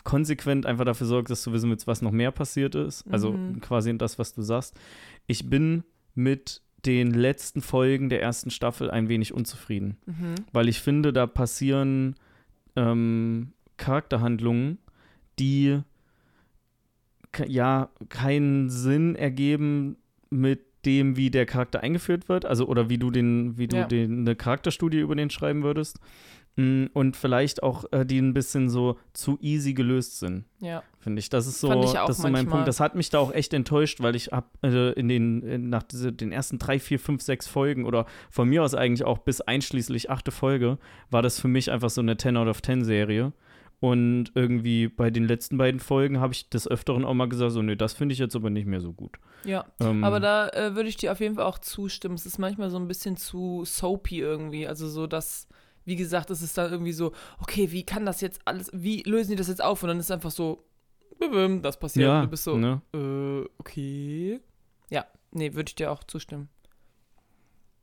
konsequent 0.03 0.65
einfach 0.65 0.85
dafür 0.85 1.07
sorgt, 1.07 1.29
dass 1.29 1.43
du 1.43 1.51
wissen 1.51 1.69
willst, 1.69 1.87
was 1.87 2.01
noch 2.01 2.11
mehr 2.11 2.31
passiert 2.31 2.75
ist. 2.75 3.03
Also 3.11 3.31
Mhm. 3.31 3.59
quasi 3.61 3.97
das, 3.97 4.19
was 4.19 4.33
du 4.33 4.41
sagst. 4.41 4.79
Ich 5.27 5.49
bin 5.49 5.83
mit 6.13 6.61
den 6.85 7.11
letzten 7.11 7.61
Folgen 7.61 8.09
der 8.09 8.21
ersten 8.21 8.49
Staffel 8.49 8.89
ein 8.89 9.07
wenig 9.09 9.33
unzufrieden, 9.33 9.97
Mhm. 10.05 10.35
weil 10.51 10.67
ich 10.67 10.79
finde, 10.81 11.13
da 11.13 11.27
passieren 11.27 12.15
ähm, 12.75 13.53
Charakterhandlungen, 13.77 14.77
die 15.39 15.81
ja 17.47 17.89
keinen 18.09 18.69
Sinn 18.69 19.15
ergeben 19.15 19.97
mit 20.29 20.61
dem, 20.85 21.15
wie 21.15 21.29
der 21.29 21.45
Charakter 21.45 21.81
eingeführt 21.81 22.27
wird, 22.27 22.45
also 22.45 22.67
oder 22.67 22.89
wie 22.89 22.97
du 22.97 23.11
den, 23.11 23.57
wie 23.57 23.67
du 23.67 23.77
Ja. 23.77 23.85
den, 23.85 24.21
eine 24.21 24.35
Charakterstudie 24.35 24.99
über 24.99 25.15
den 25.15 25.29
schreiben 25.29 25.63
würdest. 25.63 25.99
Mm, 26.57 26.85
Und 26.93 27.15
vielleicht 27.15 27.63
auch 27.63 27.85
äh, 27.91 28.05
die 28.05 28.19
ein 28.19 28.33
bisschen 28.33 28.69
so 28.69 28.97
zu 29.13 29.37
easy 29.41 29.73
gelöst 29.73 30.19
sind, 30.19 30.45
Ja. 30.59 30.83
Finde 31.01 31.19
ich. 31.19 31.29
Das 31.29 31.47
ist 31.47 31.59
so, 31.59 31.69
das 31.69 32.09
ist 32.09 32.17
so 32.17 32.23
mein 32.23 32.31
manchmal. 32.31 32.51
Punkt. 32.51 32.67
Das 32.67 32.79
hat 32.79 32.95
mich 32.95 33.09
da 33.09 33.19
auch 33.19 33.33
echt 33.33 33.53
enttäuscht, 33.53 34.01
weil 34.01 34.15
ich 34.15 34.27
hab 34.27 34.57
äh, 34.63 34.91
in 34.91 35.07
den, 35.07 35.41
in, 35.41 35.69
nach 35.69 35.83
diese, 35.83 36.13
den 36.13 36.31
ersten 36.31 36.59
drei, 36.59 36.79
vier, 36.79 36.99
fünf, 36.99 37.21
sechs 37.21 37.47
Folgen 37.47 37.85
oder 37.85 38.05
von 38.29 38.47
mir 38.47 38.63
aus 38.63 38.75
eigentlich 38.75 39.05
auch 39.05 39.17
bis 39.17 39.41
einschließlich 39.41 40.09
achte 40.09 40.31
Folge, 40.31 40.77
war 41.09 41.21
das 41.21 41.39
für 41.39 41.47
mich 41.47 41.71
einfach 41.71 41.89
so 41.89 42.01
eine 42.01 42.17
10 42.17 42.37
out 42.37 42.47
of 42.47 42.61
10 42.61 42.83
Serie. 42.83 43.33
Und 43.81 44.31
irgendwie 44.35 44.87
bei 44.87 45.09
den 45.09 45.27
letzten 45.27 45.57
beiden 45.57 45.79
Folgen 45.79 46.19
habe 46.19 46.33
ich 46.33 46.49
des 46.49 46.67
Öfteren 46.67 47.03
auch 47.03 47.15
mal 47.15 47.27
gesagt, 47.27 47.51
so, 47.51 47.63
nee, 47.63 47.75
das 47.75 47.93
finde 47.93 48.13
ich 48.13 48.19
jetzt 48.19 48.35
aber 48.35 48.51
nicht 48.51 48.67
mehr 48.67 48.79
so 48.79 48.93
gut. 48.93 49.17
Ja. 49.43 49.65
Ähm, 49.79 50.03
Aber 50.03 50.19
da 50.19 50.49
äh, 50.49 50.75
würde 50.75 50.87
ich 50.87 50.97
dir 50.97 51.11
auf 51.11 51.19
jeden 51.19 51.33
Fall 51.33 51.45
auch 51.45 51.57
zustimmen. 51.57 52.13
Es 52.13 52.27
ist 52.27 52.37
manchmal 52.37 52.69
so 52.69 52.77
ein 52.77 52.87
bisschen 52.87 53.17
zu 53.17 53.63
soapy 53.65 54.19
irgendwie. 54.19 54.67
Also 54.67 54.87
so, 54.87 55.07
dass, 55.07 55.47
wie 55.83 55.95
gesagt, 55.95 56.29
es 56.29 56.43
ist 56.43 56.59
dann 56.59 56.71
irgendwie 56.71 56.91
so, 56.91 57.11
okay, 57.39 57.71
wie 57.71 57.83
kann 57.83 58.05
das 58.05 58.21
jetzt 58.21 58.41
alles, 58.45 58.69
wie 58.71 59.01
lösen 59.01 59.31
die 59.31 59.37
das 59.37 59.47
jetzt 59.47 59.63
auf? 59.63 59.81
Und 59.81 59.89
dann 59.89 59.99
ist 59.99 60.11
einfach 60.11 60.29
so, 60.29 60.63
das 61.61 61.79
passiert. 61.79 62.05
ja, 62.07 62.21
du 62.21 62.27
bist 62.27 62.43
so, 62.43 62.57
ne? 62.57 62.81
äh, 62.93 63.47
okay. 63.57 64.39
Ja, 64.89 65.05
nee, 65.31 65.53
würde 65.53 65.69
ich 65.69 65.75
dir 65.75 65.91
auch 65.91 66.03
zustimmen. 66.03 66.49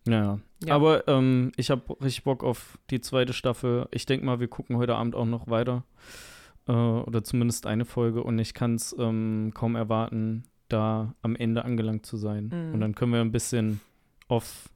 Ja, 0.07 0.39
Ja. 0.65 0.75
aber 0.75 1.07
ähm, 1.09 1.53
ich 1.57 1.71
habe 1.71 1.97
richtig 2.01 2.25
Bock 2.25 2.43
auf 2.43 2.79
die 2.91 3.01
zweite 3.01 3.33
Staffel. 3.33 3.89
Ich 3.91 4.07
denke 4.07 4.25
mal, 4.25 4.41
wir 4.41 4.49
gucken 4.49 4.77
heute 4.77 4.95
Abend 4.95 5.15
auch 5.15 5.27
noch 5.27 5.49
weiter. 5.49 5.85
Äh, 6.67 6.73
oder 6.73 7.23
zumindest 7.25 7.67
eine 7.67 7.85
Folge. 7.85 8.23
Und 8.23 8.39
ich 8.39 8.55
kann 8.55 8.75
es 8.75 8.95
ähm, 8.99 9.53
kaum 9.55 9.77
erwarten, 9.77 10.45
da 10.69 11.15
am 11.23 11.37
Ende 11.37 11.65
angelangt 11.65 12.07
zu 12.07 12.17
sein. 12.17 12.47
Mhm. 12.53 12.75
Und 12.75 12.81
dann 12.81 12.95
können 12.95 13.13
wir 13.13 13.21
ein 13.21 13.33
bisschen 13.33 13.81
off, 14.29 14.71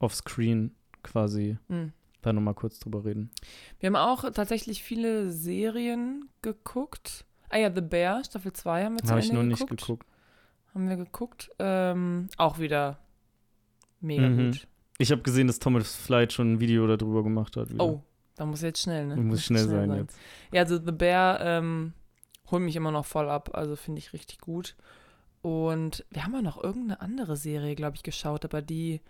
off-screen 0.00 0.74
quasi 1.02 1.58
Mhm. 1.68 1.92
da 2.22 2.32
nochmal 2.32 2.54
kurz 2.54 2.78
drüber 2.80 3.04
reden. 3.04 3.30
Wir 3.78 3.86
haben 3.88 3.96
auch 3.96 4.28
tatsächlich 4.32 4.82
viele 4.82 5.30
Serien 5.30 6.28
geguckt. 6.42 7.24
Ah 7.48 7.58
ja, 7.58 7.72
The 7.74 7.80
Bear, 7.80 8.22
Staffel 8.24 8.52
2 8.52 8.84
haben 8.84 8.94
wir 8.98 9.04
zu 9.04 9.16
ich 9.16 9.26
Ende 9.30 9.36
noch 9.36 9.42
nicht 9.48 9.60
geguckt. 9.60 9.80
geguckt. 9.82 10.06
Haben 10.74 10.88
wir 10.88 10.96
geguckt. 10.96 11.50
Ähm, 11.58 12.28
auch 12.36 12.58
wieder 12.58 12.98
mega 14.00 14.28
Mhm. 14.28 14.50
gut. 14.52 14.66
Ich 14.98 15.12
habe 15.12 15.22
gesehen, 15.22 15.46
dass 15.46 15.58
Thomas 15.58 15.94
Flight 15.94 16.32
schon 16.32 16.54
ein 16.54 16.60
Video 16.60 16.86
darüber 16.86 17.22
gemacht 17.22 17.56
hat. 17.56 17.70
Wieder. 17.70 17.84
Oh, 17.84 18.02
da 18.34 18.46
muss 18.46 18.62
jetzt 18.62 18.82
schnell, 18.82 19.06
ne? 19.06 19.16
Muss 19.16 19.44
schnell 19.44 19.68
sein 19.68 19.94
jetzt. 19.94 20.18
Ja, 20.52 20.62
also 20.62 20.76
The 20.82 20.92
Bear 20.92 21.40
ähm, 21.40 21.92
holt 22.50 22.62
mich 22.62 22.76
immer 22.76 22.90
noch 22.90 23.04
voll 23.06 23.28
ab, 23.28 23.50
also 23.54 23.76
finde 23.76 23.98
ich 23.98 24.12
richtig 24.12 24.40
gut. 24.40 24.74
Und 25.42 26.04
wir 26.10 26.24
haben 26.24 26.34
auch 26.34 26.42
noch 26.42 26.62
irgendeine 26.62 27.00
andere 27.00 27.36
Serie, 27.36 27.74
glaube 27.76 27.96
ich, 27.96 28.02
geschaut, 28.02 28.44
aber 28.44 28.62
die 28.62 29.00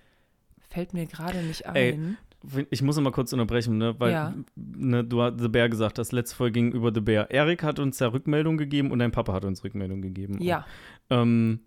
fällt 0.69 0.93
mir 0.93 1.07
gerade 1.07 1.43
nicht 1.43 1.65
Ey, 1.67 1.95
ein. 1.95 2.19
Ich 2.71 2.83
muss 2.83 3.01
mal 3.01 3.11
kurz 3.11 3.33
unterbrechen, 3.33 3.79
ne? 3.79 3.95
weil 3.99 4.13
Ja. 4.13 4.35
ne, 4.55 5.03
du 5.05 5.23
hast 5.23 5.41
The 5.41 5.49
Bear 5.49 5.69
gesagt 5.69 5.99
hast, 5.99 6.13
letzte 6.13 6.37
Folge 6.37 6.53
ging 6.53 6.73
über 6.73 6.93
The 6.95 7.01
Bear. 7.01 7.31
Erik 7.31 7.63
hat 7.63 7.79
uns 7.79 7.99
ja 7.99 8.09
Rückmeldung 8.09 8.57
gegeben 8.57 8.91
und 8.91 8.99
dein 9.01 9.11
Papa 9.11 9.33
hat 9.33 9.45
uns 9.45 9.65
Rückmeldung 9.65 10.03
gegeben. 10.03 10.39
ja, 10.41 10.65
Ähm, 11.11 11.61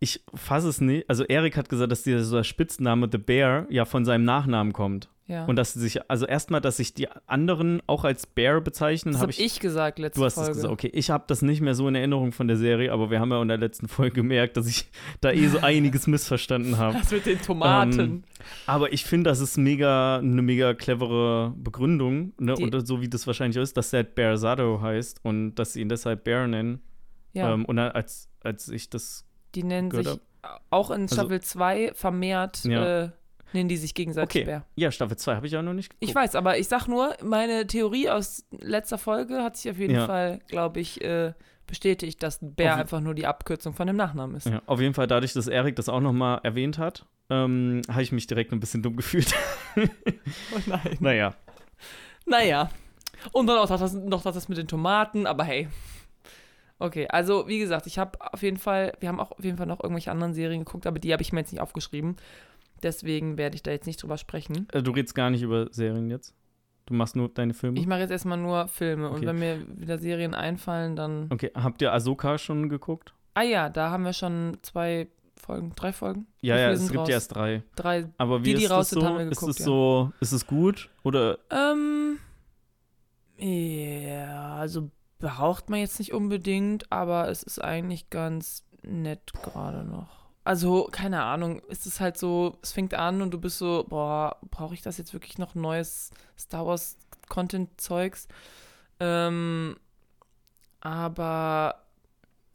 ich 0.00 0.22
fasse 0.34 0.68
es 0.68 0.80
nicht. 0.80 1.08
Also 1.08 1.24
Erik 1.24 1.56
hat 1.56 1.68
gesagt, 1.68 1.92
dass 1.92 2.02
dieser 2.02 2.42
Spitzname 2.42 3.08
The 3.12 3.18
Bear 3.18 3.66
ja 3.70 3.84
von 3.84 4.04
seinem 4.06 4.24
Nachnamen 4.24 4.72
kommt. 4.72 5.08
ja. 5.26 5.44
Und 5.44 5.56
dass 5.56 5.74
sie 5.74 5.80
sich, 5.80 6.10
also 6.10 6.24
erstmal, 6.26 6.60
dass 6.62 6.78
sich 6.78 6.94
die 6.94 7.06
anderen 7.26 7.82
auch 7.86 8.04
als 8.04 8.26
Bear 8.26 8.60
bezeichnen, 8.62 9.12
das 9.12 9.20
habe 9.20 9.32
habe 9.32 9.40
ich. 9.40 9.54
ich, 9.56 9.60
gesagt 9.60 9.98
letzte 9.98 10.18
Du 10.18 10.24
hast 10.24 10.34
Folge. 10.34 10.50
es 10.52 10.56
gesagt, 10.56 10.72
okay. 10.72 10.90
Ich 10.94 11.10
habe 11.10 11.24
das 11.28 11.42
nicht 11.42 11.60
mehr 11.60 11.74
so 11.74 11.86
in 11.86 11.94
Erinnerung 11.94 12.32
von 12.32 12.48
der 12.48 12.56
Serie, 12.56 12.90
aber 12.92 13.10
wir 13.10 13.20
haben 13.20 13.30
ja 13.30 13.40
in 13.42 13.48
der 13.48 13.58
letzten 13.58 13.88
Folge 13.88 14.14
gemerkt, 14.14 14.56
dass 14.56 14.66
ich 14.66 14.86
da 15.20 15.30
eh 15.32 15.46
so 15.48 15.58
einiges 15.58 16.06
missverstanden 16.06 16.78
habe. 16.78 16.96
Das 16.98 17.10
mit 17.12 17.26
den 17.26 17.40
Tomaten. 17.40 18.00
Ähm, 18.00 18.24
Aber 18.66 18.92
ich 18.94 19.04
finde, 19.04 19.28
das 19.30 19.40
ist 19.40 19.58
mega 19.58 20.16
eine 20.16 20.40
mega 20.42 20.72
clevere 20.72 21.52
Begründung, 21.58 22.32
ne? 22.38 22.54
Die- 22.54 22.64
und 22.64 22.86
so 22.86 23.02
wie 23.02 23.08
das 23.08 23.26
wahrscheinlich 23.26 23.62
ist, 23.62 23.76
dass 23.76 23.90
der 23.90 24.02
Bear 24.04 24.38
Sado 24.38 24.80
heißt 24.80 25.20
und 25.24 25.54
dass 25.56 25.74
sie 25.74 25.82
ihn 25.82 25.88
deshalb 25.90 26.24
Bear 26.24 26.46
nennen. 26.48 26.80
ja, 27.34 27.52
Ähm, 27.52 27.66
und 27.66 27.78
als, 27.78 28.28
als 28.42 28.68
ich 28.70 28.88
das 28.90 29.26
die 29.54 29.62
nennen 29.64 29.90
sich 29.90 30.08
auch 30.70 30.90
in 30.90 31.08
Staffel 31.08 31.40
2 31.40 31.92
vermehrt, 31.94 32.58
Also 32.58 32.70
Ja. 32.70 33.02
äh, 33.04 33.10
nennen 33.52 33.68
die 33.68 33.76
sich 33.76 33.94
gegenseitig 33.94 34.42
Okay. 34.42 34.44
Bär. 34.44 34.64
Ja, 34.76 34.90
Staffel 34.90 35.16
2 35.16 35.36
habe 35.36 35.46
ich 35.46 35.52
ja 35.52 35.60
noch 35.62 35.72
nicht 35.74 35.90
geguckt. 35.90 36.08
Ich 36.08 36.14
weiß, 36.14 36.34
aber 36.34 36.58
ich 36.58 36.68
sag 36.68 36.86
nur, 36.86 37.14
meine 37.22 37.66
Theorie 37.66 38.08
aus 38.08 38.44
letzter 38.58 38.96
Folge 38.98 39.42
hat 39.42 39.56
sich 39.56 39.70
auf 39.70 39.78
jeden 39.78 39.94
Ja. 39.94 40.06
Fall, 40.06 40.38
glaube 40.48 40.80
ich, 40.80 41.02
äh, 41.02 41.32
bestätigt, 41.66 42.22
dass 42.22 42.38
Bär 42.40 42.74
Auf- 42.74 42.80
einfach 42.80 43.00
nur 43.00 43.14
die 43.14 43.26
Abkürzung 43.26 43.74
von 43.74 43.86
dem 43.86 43.96
Nachnamen 43.96 44.36
ist. 44.36 44.46
Ja, 44.46 44.62
auf 44.66 44.80
jeden 44.80 44.94
Fall, 44.94 45.06
dadurch, 45.06 45.32
dass 45.34 45.46
Erik 45.46 45.76
das 45.76 45.88
auch 45.88 46.00
noch 46.00 46.12
mal 46.12 46.38
erwähnt 46.42 46.78
hat, 46.78 47.04
ähm, 47.28 47.82
habe 47.88 48.02
ich 48.02 48.10
mich 48.12 48.26
direkt 48.26 48.52
ein 48.52 48.60
bisschen 48.60 48.82
dumm 48.82 48.96
gefühlt. 48.96 49.32
Oh 49.76 50.58
nein. 50.66 50.96
naja. 51.00 51.34
Naja, 52.26 52.70
Und 53.32 53.46
dann 53.46 53.58
auch 53.58 53.68
noch 53.68 53.78
das, 53.78 53.92
noch 53.94 54.22
das 54.22 54.48
mit 54.48 54.58
den 54.58 54.68
Tomaten, 54.68 55.26
aber 55.26 55.44
hey. 55.44 55.68
Okay, 56.80 57.06
also 57.08 57.46
wie 57.46 57.58
gesagt, 57.58 57.86
ich 57.86 57.98
habe 57.98 58.18
auf 58.32 58.42
jeden 58.42 58.56
Fall, 58.56 58.92
wir 59.00 59.08
haben 59.08 59.20
auch 59.20 59.30
auf 59.30 59.44
jeden 59.44 59.56
Fall 59.58 59.66
noch 59.66 59.80
irgendwelche 59.80 60.10
anderen 60.10 60.34
Serien 60.34 60.64
geguckt, 60.64 60.86
aber 60.86 60.98
die 60.98 61.12
habe 61.12 61.22
ich 61.22 61.32
mir 61.32 61.40
jetzt 61.40 61.52
nicht 61.52 61.60
aufgeschrieben. 61.60 62.16
Deswegen 62.82 63.36
werde 63.38 63.54
ich 63.54 63.62
da 63.62 63.70
jetzt 63.70 63.86
nicht 63.86 64.02
drüber 64.02 64.16
sprechen. 64.16 64.66
Äh, 64.72 64.82
Du 64.82 64.90
redest 64.92 65.14
gar 65.14 65.28
nicht 65.30 65.42
über 65.42 65.68
Serien 65.70 66.10
jetzt. 66.10 66.34
Du 66.86 66.94
machst 66.94 67.14
nur 67.14 67.28
deine 67.28 67.54
Filme. 67.54 67.78
Ich 67.78 67.86
mache 67.86 68.00
jetzt 68.00 68.10
erstmal 68.10 68.38
nur 68.38 68.66
Filme 68.66 69.08
und 69.10 69.18
Okay. 69.18 69.26
wenn 69.26 69.38
mir 69.38 69.58
wieder 69.78 69.98
Serien 69.98 70.34
einfallen, 70.34 70.96
dann. 70.96 71.28
okay, 71.30 71.52
habt 71.54 71.82
ihr 71.82 71.92
Ahsoka 71.92 72.38
schon 72.38 72.68
geguckt? 72.68 73.12
Ah 73.34 73.42
ja, 73.42 73.68
da 73.68 73.90
haben 73.90 74.04
wir 74.04 74.12
schon 74.14 74.56
zwei 74.62 75.06
Folgen, 75.36 75.72
drei 75.76 75.92
Folgen. 75.92 76.26
Ja, 76.40 76.58
ja, 76.58 76.70
es 76.70 76.86
gibt 76.88 76.98
raus? 77.00 77.08
ja 77.08 77.14
erst 77.14 77.34
drei. 77.34 77.62
Drei. 77.76 78.08
Aber 78.18 78.40
wie 78.40 78.44
Die, 78.52 78.54
die 78.56 78.64
ist 78.64 78.70
raus 78.70 78.88
das 78.88 78.90
sind, 78.90 79.00
so? 79.02 79.06
haben 79.06 79.18
wir 79.18 79.24
ist 79.30 79.38
geguckt, 79.38 79.50
es 79.52 79.58
ja. 79.58 79.64
so, 79.66 80.12
ist 80.20 80.32
es 80.32 80.46
gut? 80.46 80.88
Oder 81.04 81.38
Ähm. 81.50 82.18
Ja, 83.38 84.56
also 84.56 84.90
braucht 85.20 85.70
man 85.70 85.78
jetzt 85.80 85.98
nicht 85.98 86.12
unbedingt, 86.12 86.90
aber 86.90 87.28
es 87.28 87.42
ist 87.42 87.62
eigentlich 87.62 88.10
ganz 88.10 88.64
nett 88.82 89.32
gerade 89.32 89.84
noch. 89.84 90.08
Also, 90.42 90.88
keine 90.90 91.22
Ahnung, 91.22 91.62
es 91.68 91.86
ist 91.86 92.00
halt 92.00 92.16
so, 92.18 92.58
es 92.62 92.72
fängt 92.72 92.94
an 92.94 93.22
und 93.22 93.30
du 93.30 93.38
bist 93.38 93.58
so, 93.58 93.84
boah, 93.88 94.38
brauche 94.50 94.74
ich 94.74 94.82
das 94.82 94.98
jetzt 94.98 95.12
wirklich 95.12 95.38
noch 95.38 95.54
neues 95.54 96.10
Star 96.38 96.66
Wars 96.66 96.96
Content-Zeugs? 97.28 98.26
Ähm, 98.98 99.76
aber 100.80 101.84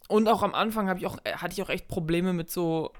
und 0.07 0.27
auch 0.27 0.43
am 0.43 0.53
Anfang 0.53 0.87
habe 0.87 0.99
ich 0.99 1.05
auch, 1.05 1.17
hatte 1.25 1.53
ich 1.53 1.61
auch 1.61 1.69
echt 1.69 1.87
Probleme 1.87 2.33
mit 2.33 2.51
so 2.51 2.91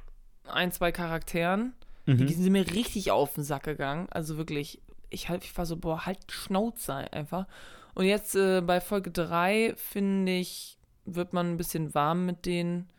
ein, 0.47 0.71
zwei 0.71 0.91
Charakteren. 0.91 1.73
Mhm. 2.05 2.25
Die 2.25 2.33
sind 2.33 2.51
mir 2.51 2.71
richtig 2.71 3.11
auf 3.11 3.33
den 3.33 3.43
Sack 3.43 3.63
gegangen. 3.63 4.07
Also 4.11 4.37
wirklich, 4.37 4.81
ich, 5.15 5.29
halt, 5.29 5.43
ich 5.43 5.57
war 5.57 5.65
so, 5.65 5.77
boah, 5.77 6.05
halt 6.05 6.31
Schnauze 6.31 6.93
einfach. 6.93 7.47
Und 7.95 8.05
jetzt 8.05 8.35
äh, 8.35 8.61
bei 8.61 8.79
Folge 8.81 9.09
3, 9.09 9.73
finde 9.77 10.33
ich, 10.33 10.77
wird 11.05 11.33
man 11.33 11.51
ein 11.53 11.57
bisschen 11.57 11.93
warm 11.95 12.25
mit 12.25 12.45
denen. 12.45 12.89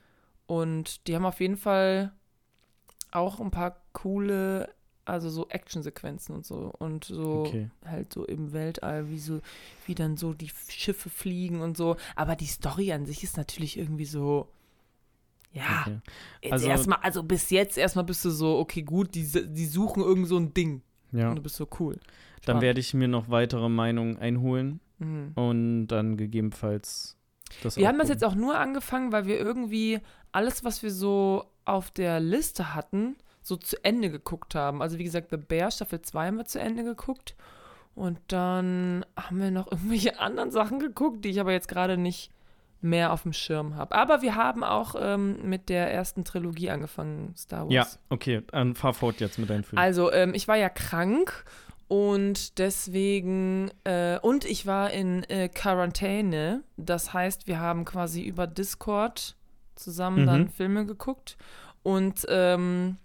Und 0.46 1.06
die 1.06 1.14
haben 1.14 1.26
auf 1.26 1.40
jeden 1.40 1.56
Fall 1.56 2.12
auch 3.12 3.40
ein 3.40 3.50
paar 3.50 3.76
coole, 3.92 4.68
also 5.04 5.28
so 5.30 5.48
Actionsequenzen 5.48 6.34
und 6.34 6.46
so. 6.46 6.72
Und 6.78 7.04
so 7.04 7.40
Okay. 7.46 7.70
halt 7.84 8.12
so 8.12 8.24
im 8.24 8.52
Weltall, 8.52 9.08
wie 9.10 9.18
so, 9.18 9.40
wie 9.86 9.94
dann 9.94 10.16
so 10.16 10.32
die 10.34 10.50
Schiffe 10.68 11.10
fliegen 11.10 11.60
und 11.62 11.76
so. 11.76 11.96
Aber 12.14 12.36
die 12.36 12.46
Story 12.46 12.92
an 12.92 13.06
sich 13.06 13.22
ist 13.22 13.36
natürlich 13.36 13.78
irgendwie 13.78 14.04
so. 14.06 14.48
Ja, 15.52 15.82
Okay. 15.86 16.00
Jetzt 16.42 16.52
Also- 16.52 16.68
erstmal, 16.68 16.98
also 17.02 17.22
bis 17.22 17.50
jetzt 17.50 17.78
erstmal 17.78 18.04
bist 18.04 18.24
du 18.24 18.30
so, 18.30 18.58
okay, 18.58 18.82
gut, 18.82 19.14
die, 19.14 19.24
die 19.26 19.66
suchen 19.66 20.02
irgend 20.02 20.28
so 20.28 20.36
ein 20.38 20.52
Ding. 20.54 20.82
Ja. 21.12 21.28
Und 21.30 21.36
du 21.36 21.42
bist 21.42 21.56
so 21.56 21.68
cool. 21.80 21.94
Dann 21.94 22.42
Spannend. 22.42 22.62
werde 22.62 22.80
ich 22.80 22.94
mir 22.94 23.08
noch 23.08 23.28
weitere 23.28 23.68
Meinungen 23.68 24.16
einholen 24.18 24.80
Mhm. 24.98 25.32
und 25.34 25.86
dann 25.88 26.16
gegebenenfalls 26.16 27.16
das 27.62 27.76
Wir 27.76 27.86
haben 27.88 27.98
das 27.98 28.08
jetzt 28.08 28.24
auch 28.24 28.34
nur 28.34 28.58
angefangen, 28.58 29.12
weil 29.12 29.26
wir 29.26 29.38
irgendwie 29.38 30.00
alles, 30.32 30.64
was 30.64 30.82
wir 30.82 30.90
so 30.90 31.44
auf 31.64 31.90
der 31.90 32.18
Liste 32.18 32.74
hatten, 32.74 33.16
so 33.42 33.56
zu 33.56 33.76
Ende 33.84 34.10
geguckt 34.10 34.54
haben. 34.54 34.82
Also 34.82 34.98
wie 34.98 35.04
gesagt, 35.04 35.28
The 35.30 35.36
Bear 35.36 35.70
Staffel 35.70 36.00
2 36.02 36.26
haben 36.26 36.36
wir 36.38 36.44
zu 36.46 36.58
Ende 36.60 36.82
geguckt. 36.82 37.36
Und 37.94 38.18
dann 38.28 39.04
haben 39.16 39.38
wir 39.40 39.50
noch 39.50 39.66
irgendwelche 39.72 40.18
anderen 40.18 40.50
Sachen 40.50 40.78
geguckt, 40.80 41.24
die 41.24 41.30
ich 41.30 41.40
aber 41.40 41.52
jetzt 41.52 41.68
gerade 41.68 41.96
nicht 41.96 42.30
mehr 42.80 43.12
auf 43.12 43.22
dem 43.22 43.32
Schirm 43.32 43.76
habe. 43.76 43.94
Aber 43.94 44.22
wir 44.22 44.34
haben 44.34 44.62
auch 44.62 44.94
ähm, 44.98 45.48
mit 45.48 45.68
der 45.68 45.92
ersten 45.92 46.24
Trilogie 46.24 46.70
angefangen, 46.70 47.34
Star 47.36 47.64
Wars. 47.64 47.72
Ja, 47.72 47.86
okay, 48.10 48.42
dann 48.52 48.74
fahr 48.74 48.94
fort 48.94 49.20
jetzt 49.20 49.38
mit 49.38 49.50
deinen 49.50 49.64
Filmen. 49.64 49.82
Also, 49.82 50.12
ähm, 50.12 50.34
ich 50.34 50.46
war 50.48 50.56
ja 50.56 50.68
krank 50.68 51.44
und 51.88 52.58
deswegen, 52.58 53.70
äh, 53.84 54.18
und 54.20 54.44
ich 54.44 54.66
war 54.66 54.90
in 54.90 55.22
äh, 55.24 55.48
Quarantäne. 55.48 56.62
Das 56.76 57.12
heißt, 57.12 57.46
wir 57.46 57.60
haben 57.60 57.84
quasi 57.84 58.22
über 58.22 58.46
Discord 58.46 59.36
zusammen 59.74 60.22
Mhm. 60.22 60.26
dann 60.26 60.48
Filme 60.48 60.86
geguckt 60.86 61.36
und, 61.82 62.26
ähm, 62.28 62.96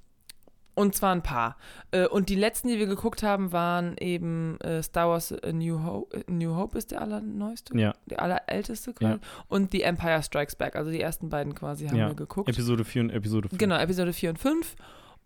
und 0.73 0.95
zwar 0.95 1.13
ein 1.13 1.21
paar. 1.21 1.57
Äh, 1.91 2.07
und 2.07 2.29
die 2.29 2.35
letzten, 2.35 2.67
die 2.69 2.79
wir 2.79 2.85
geguckt 2.87 3.23
haben, 3.23 3.51
waren 3.51 3.97
eben 3.97 4.59
äh, 4.61 4.81
Star 4.81 5.09
Wars 5.09 5.33
A 5.43 5.51
New 5.51 5.83
Hope. 5.83 6.17
äh, 6.17 6.23
New 6.31 6.55
Hope 6.55 6.77
ist 6.77 6.91
der 6.91 7.01
allerneueste, 7.01 7.77
ja, 7.77 7.93
der 8.05 8.21
allerälteste 8.21 8.93
quasi. 8.93 9.13
Ja. 9.13 9.19
Und 9.47 9.71
The 9.71 9.81
Empire 9.83 10.23
Strikes 10.23 10.55
Back. 10.55 10.75
Also 10.75 10.91
die 10.91 11.01
ersten 11.01 11.29
beiden 11.29 11.53
quasi 11.55 11.87
haben 11.87 11.97
Ja. 11.97 12.07
wir 12.07 12.15
geguckt. 12.15 12.49
Episode 12.49 12.85
4 12.85 13.01
und 13.03 13.09
Episode 13.11 13.49
5. 13.49 13.59
Genau, 13.59 13.77
Episode 13.77 14.13
4 14.13 14.29
und 14.31 14.39
5. 14.39 14.75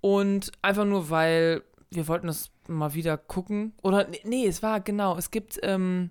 Und 0.02 0.52
einfach 0.62 0.86
nur, 0.86 1.10
weil 1.10 1.64
wir 1.92 2.08
wollten 2.08 2.28
das 2.28 2.52
mal 2.68 2.94
wieder 2.94 3.18
gucken. 3.18 3.74
Oder, 3.84 4.08
nee, 4.08 4.22
nee 4.24 4.48
es 4.48 4.62
war 4.64 4.80
genau, 4.82 5.18
es 5.18 5.32
gibt 5.32 5.60
ähm, 5.64 6.10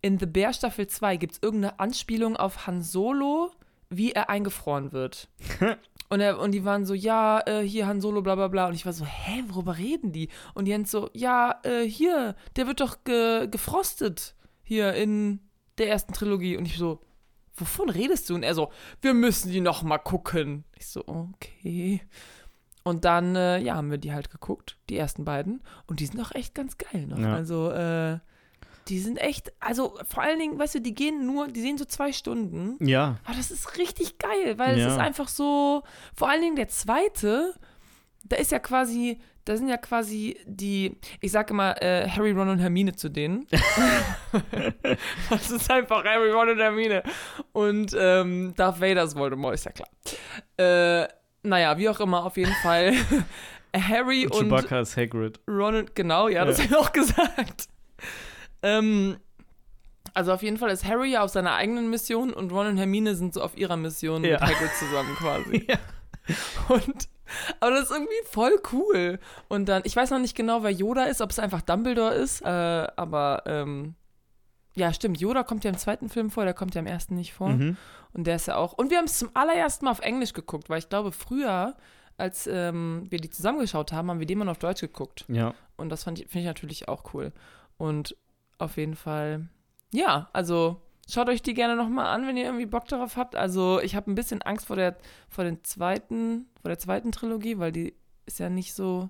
in 0.00 0.18
The 0.18 0.26
Bear 0.26 0.52
Staffel 0.52 0.86
2 0.86 1.16
gibt 1.16 1.34
es 1.34 1.38
irgendeine 1.42 1.78
Anspielung 1.80 2.36
auf 2.36 2.66
Han 2.66 2.82
Solo, 2.82 3.50
wie 3.90 4.12
er 4.12 4.30
eingefroren 4.30 4.92
wird. 4.92 5.28
und, 6.08 6.20
er, 6.20 6.38
und 6.38 6.52
die 6.52 6.64
waren 6.64 6.86
so, 6.86 6.94
ja, 6.94 7.40
äh, 7.46 7.62
hier 7.62 7.86
Han 7.86 8.00
Solo, 8.00 8.22
bla 8.22 8.34
bla 8.34 8.48
bla. 8.48 8.68
Und 8.68 8.74
ich 8.74 8.86
war 8.86 8.92
so, 8.92 9.04
hä, 9.04 9.44
worüber 9.48 9.78
reden 9.78 10.12
die? 10.12 10.28
Und 10.54 10.66
Jens 10.66 10.90
so, 10.90 11.10
ja, 11.12 11.60
äh, 11.64 11.82
hier, 11.82 12.36
der 12.56 12.66
wird 12.66 12.80
doch 12.80 13.04
ge 13.04 13.48
gefrostet. 13.48 14.34
Hier 14.62 14.94
in 14.94 15.40
der 15.78 15.88
ersten 15.88 16.12
Trilogie. 16.12 16.56
Und 16.56 16.66
ich 16.66 16.76
so, 16.76 17.00
wovon 17.54 17.88
redest 17.88 18.28
du? 18.30 18.34
Und 18.34 18.42
er 18.42 18.54
so, 18.54 18.70
wir 19.00 19.14
müssen 19.14 19.50
die 19.50 19.60
noch 19.60 19.82
mal 19.82 19.98
gucken. 19.98 20.64
Ich 20.76 20.88
so, 20.88 21.04
okay. 21.06 22.00
Und 22.82 23.04
dann, 23.04 23.34
äh, 23.34 23.58
ja, 23.58 23.74
haben 23.74 23.90
wir 23.90 23.98
die 23.98 24.12
halt 24.12 24.30
geguckt, 24.30 24.78
die 24.88 24.96
ersten 24.96 25.24
beiden. 25.24 25.62
Und 25.86 26.00
die 26.00 26.06
sind 26.06 26.20
auch 26.20 26.32
echt 26.32 26.54
ganz 26.54 26.78
geil 26.78 27.06
noch. 27.06 27.18
Ja. 27.18 27.34
Also, 27.34 27.70
äh, 27.70 28.18
die 28.88 28.98
sind 29.00 29.16
echt, 29.18 29.52
also 29.60 29.98
vor 30.08 30.22
allen 30.22 30.38
Dingen, 30.38 30.58
weißt 30.58 30.76
du, 30.76 30.80
die 30.80 30.94
gehen 30.94 31.26
nur, 31.26 31.48
die 31.48 31.60
sehen 31.60 31.76
so 31.78 31.84
zwei 31.84 32.12
Stunden. 32.12 32.76
Ja, 32.86 33.16
Aber 33.24 33.36
das 33.36 33.50
ist 33.50 33.78
richtig 33.78 34.18
geil, 34.18 34.58
weil 34.58 34.78
Ja. 34.78 34.86
es 34.86 34.92
ist 34.94 34.98
einfach 35.00 35.28
so, 35.28 35.82
vor 36.14 36.28
allen 36.30 36.40
Dingen 36.42 36.56
der 36.56 36.68
zweite, 36.68 37.54
da 38.24 38.36
ist 38.36 38.52
ja 38.52 38.58
quasi, 38.60 39.20
da 39.44 39.56
sind 39.56 39.68
ja 39.68 39.76
quasi 39.76 40.36
die, 40.46 40.96
ich 41.20 41.30
sage 41.32 41.52
immer 41.52 41.80
äh, 41.82 42.08
Harry, 42.08 42.32
Ron 42.32 42.48
und 42.48 42.58
Hermine 42.58 42.94
zu 42.94 43.08
denen. 43.08 43.46
das 45.30 45.50
ist 45.50 45.70
einfach 45.70 46.04
Harry, 46.04 46.30
Ron 46.30 46.50
und 46.50 46.58
Hermine. 46.58 47.02
Und 47.52 47.94
ähm, 47.98 48.54
Darth 48.56 48.80
Vaders 48.80 49.14
Voldemort, 49.16 49.54
ist 49.54 49.64
ja 49.66 49.72
klar. 49.72 49.88
Äh, 50.58 51.08
naja, 51.42 51.78
wie 51.78 51.88
auch 51.88 52.00
immer, 52.00 52.24
auf 52.24 52.36
jeden 52.36 52.54
Fall. 52.62 52.94
Harry 53.76 54.26
und 54.26 54.48
Chewbacca 54.48 54.80
ist 54.80 54.96
Hagrid. 54.96 55.38
Ronald, 55.48 55.94
genau, 55.94 56.28
ja, 56.28 56.44
das 56.44 56.58
Ja. 56.58 56.64
habe 56.64 56.72
ich 56.74 56.78
auch 56.80 56.92
gesagt. 56.92 57.68
Ähm, 58.62 59.16
also 60.14 60.32
auf 60.32 60.42
jeden 60.42 60.56
Fall 60.56 60.70
ist 60.70 60.84
Harry 60.84 61.12
ja 61.12 61.22
auf 61.22 61.30
seiner 61.30 61.54
eigenen 61.54 61.90
Mission 61.90 62.32
und 62.32 62.50
Ron 62.52 62.66
und 62.68 62.76
Hermine 62.78 63.14
sind 63.16 63.34
so 63.34 63.42
auf 63.42 63.56
ihrer 63.56 63.76
Mission 63.76 64.24
Ja. 64.24 64.32
mit 64.32 64.40
Hagrid 64.42 64.70
zusammen 64.78 65.14
quasi. 65.16 65.66
Ja. 66.28 66.74
Und 66.74 67.08
aber 67.60 67.72
das 67.72 67.84
ist 67.84 67.90
irgendwie 67.90 68.14
voll 68.24 68.60
cool. 68.72 69.18
Und 69.48 69.68
dann, 69.68 69.82
ich 69.84 69.94
weiß 69.96 70.10
noch 70.10 70.18
nicht 70.20 70.36
genau, 70.36 70.62
wer 70.62 70.70
Yoda 70.70 71.04
ist, 71.04 71.20
ob 71.20 71.30
es 71.30 71.38
einfach 71.40 71.60
Dumbledore 71.60 72.14
ist, 72.14 72.40
äh, 72.42 72.46
aber 72.46 73.42
ähm, 73.46 73.94
ja, 74.74 74.92
stimmt, 74.92 75.20
Yoda 75.20 75.42
kommt 75.42 75.64
ja 75.64 75.70
im 75.70 75.76
zweiten 75.78 76.08
Film 76.08 76.30
vor, 76.30 76.44
der 76.44 76.54
kommt 76.54 76.74
ja 76.76 76.80
im 76.80 76.86
ersten 76.86 77.16
nicht 77.16 77.32
vor. 77.32 77.48
Mhm. 77.50 77.76
Und 78.12 78.26
der 78.28 78.36
ist 78.36 78.46
ja 78.46 78.56
auch. 78.56 78.74
Und 78.74 78.90
wir 78.90 78.98
haben 78.98 79.06
es 79.06 79.18
zum 79.18 79.30
allerersten 79.34 79.84
Mal 79.86 79.90
auf 79.90 80.00
Englisch 80.00 80.32
geguckt, 80.34 80.68
weil 80.70 80.78
ich 80.78 80.88
glaube, 80.88 81.10
früher, 81.12 81.74
als 82.16 82.46
ähm, 82.46 83.06
wir 83.10 83.18
die 83.18 83.30
zusammengeschaut 83.30 83.92
haben, 83.92 84.08
haben 84.10 84.20
wir 84.20 84.26
die 84.26 84.34
immer 84.34 84.44
noch 84.44 84.52
auf 84.52 84.58
Deutsch 84.58 84.80
geguckt. 84.80 85.24
Ja, 85.28 85.52
Und 85.76 85.88
das 85.88 86.04
finde 86.04 86.22
ich 86.22 86.44
natürlich 86.44 86.88
auch 86.88 87.12
cool. 87.14 87.32
Und 87.76 88.16
auf 88.58 88.76
jeden 88.76 88.94
Fall, 88.96 89.48
ja, 89.92 90.28
also 90.32 90.80
schaut 91.08 91.28
euch 91.28 91.42
die 91.42 91.54
gerne 91.54 91.76
nochmal 91.76 92.06
an, 92.06 92.26
wenn 92.26 92.36
ihr 92.36 92.44
irgendwie 92.44 92.66
Bock 92.66 92.86
darauf 92.88 93.16
habt. 93.16 93.36
Also 93.36 93.80
ich 93.80 93.94
habe 93.94 94.10
ein 94.10 94.14
bisschen 94.14 94.42
Angst 94.42 94.66
vor 94.66 94.76
der, 94.76 94.96
vor 95.28 95.44
den 95.44 95.62
zweiten, 95.64 96.46
vor 96.60 96.68
der 96.68 96.78
zweiten 96.78 97.12
Trilogie, 97.12 97.58
weil 97.58 97.72
die 97.72 97.94
ist 98.26 98.38
ja 98.40 98.48
nicht 98.48 98.74
so, 98.74 99.08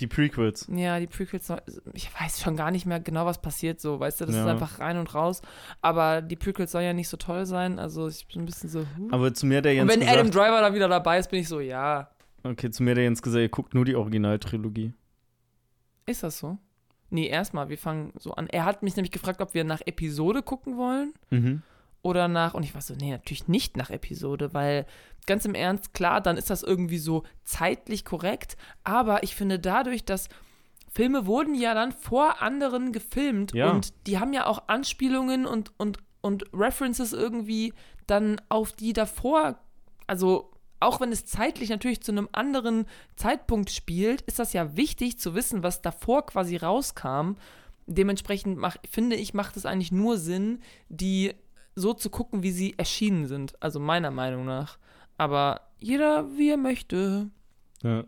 die 0.00 0.06
Prequels. 0.08 0.66
ja, 0.72 0.98
die 0.98 1.06
Prequels, 1.06 1.52
ich 1.92 2.10
weiß 2.20 2.40
schon 2.42 2.56
gar 2.56 2.70
nicht 2.72 2.84
mehr 2.84 2.98
genau, 3.00 3.26
was 3.26 3.40
passiert 3.40 3.80
so, 3.80 4.00
weißt 4.00 4.20
du, 4.20 4.26
das 4.26 4.34
ist 4.34 4.40
Ja. 4.40 4.50
einfach 4.50 4.80
rein 4.80 4.98
und 4.98 5.14
raus. 5.14 5.40
Aber 5.82 6.20
die 6.20 6.34
Prequels 6.36 6.72
sollen 6.72 6.84
ja 6.84 6.92
nicht 6.92 7.08
so 7.08 7.16
toll 7.16 7.46
sein, 7.46 7.78
also 7.78 8.08
ich 8.08 8.26
bin 8.26 8.42
ein 8.42 8.46
bisschen 8.46 8.68
so, 8.70 8.80
huh. 8.80 9.08
Aber 9.12 9.32
zu 9.34 9.46
mir 9.46 9.62
der 9.62 9.72
Und 9.72 9.88
Jens 9.88 9.92
wenn 9.92 10.02
Adam 10.02 10.26
gesagt, 10.30 10.34
Driver 10.34 10.60
da 10.60 10.74
wieder 10.74 10.88
dabei 10.88 11.18
ist, 11.18 11.30
bin 11.30 11.40
ich 11.40 11.48
so, 11.48 11.60
ja, 11.60 12.10
okay, 12.42 12.70
zu 12.70 12.82
mir 12.82 12.94
der 12.96 13.04
Jens 13.04 13.22
gesagt, 13.22 13.40
ihr 13.42 13.48
guckt 13.48 13.72
nur 13.74 13.84
die 13.84 13.94
Originaltrilogie. 13.96 14.92
ist 16.06 16.22
das 16.22 16.38
so? 16.38 16.58
Nee, 17.14 17.28
erstmal, 17.28 17.68
wir 17.68 17.78
fangen 17.78 18.12
so 18.18 18.32
an. 18.34 18.48
Er 18.48 18.64
hat 18.64 18.82
mich 18.82 18.96
nämlich 18.96 19.12
gefragt, 19.12 19.40
ob 19.40 19.54
wir 19.54 19.62
nach 19.64 19.80
Episode 19.86 20.42
gucken 20.42 20.76
wollen. 20.76 21.14
Mhm. 21.30 21.62
oder 22.02 22.28
nach, 22.28 22.52
und 22.52 22.64
ich 22.64 22.74
war 22.74 22.82
so, 22.82 22.94
nee, 22.94 23.12
natürlich 23.12 23.48
nicht 23.48 23.78
nach 23.78 23.88
Episode, 23.88 24.52
weil 24.52 24.84
ganz 25.26 25.46
im 25.46 25.54
Ernst, 25.54 25.94
klar, 25.94 26.20
dann 26.20 26.36
ist 26.36 26.50
das 26.50 26.62
irgendwie 26.62 26.98
so 26.98 27.22
zeitlich 27.44 28.04
korrekt, 28.04 28.58
aber 28.82 29.22
ich 29.22 29.34
finde 29.34 29.58
dadurch, 29.58 30.04
dass 30.04 30.28
Filme 30.92 31.24
wurden 31.24 31.54
ja 31.54 31.72
dann 31.72 31.92
vor 31.92 32.42
anderen 32.42 32.92
gefilmt 32.92 33.54
Ja. 33.54 33.70
und 33.70 33.94
die 34.06 34.18
haben 34.18 34.34
ja 34.34 34.44
auch 34.46 34.64
Anspielungen 34.68 35.46
und, 35.46 35.72
und, 35.78 35.96
und 36.20 36.44
References 36.52 37.14
irgendwie 37.14 37.72
dann 38.06 38.38
auf 38.50 38.72
die 38.72 38.92
davor, 38.92 39.58
also 40.06 40.50
auch 40.84 41.00
wenn 41.00 41.12
es 41.12 41.24
zeitlich 41.24 41.70
natürlich 41.70 42.02
zu 42.02 42.12
einem 42.12 42.28
anderen 42.32 42.86
Zeitpunkt 43.16 43.70
spielt, 43.70 44.22
ist 44.22 44.38
das 44.38 44.52
ja 44.52 44.76
wichtig 44.76 45.18
zu 45.18 45.34
wissen, 45.34 45.62
was 45.62 45.82
davor 45.82 46.26
quasi 46.26 46.56
rauskam, 46.56 47.34
Dementsprechend 47.86 48.56
mach, 48.56 48.76
finde 48.90 49.16
ich, 49.16 49.34
macht 49.34 49.56
es 49.56 49.66
eigentlich 49.66 49.92
nur 49.92 50.16
Sinn, 50.16 50.60
die 50.88 51.34
so 51.74 51.92
zu 51.92 52.08
gucken, 52.08 52.42
wie 52.42 52.50
sie 52.50 52.74
erschienen 52.78 53.26
sind. 53.26 53.62
Also 53.62 53.78
meiner 53.78 54.10
Meinung 54.10 54.44
nach. 54.46 54.78
Aber 55.18 55.60
jeder, 55.80 56.36
wie 56.36 56.50
er 56.50 56.56
möchte. 56.56 57.30
Ja. 57.82 58.04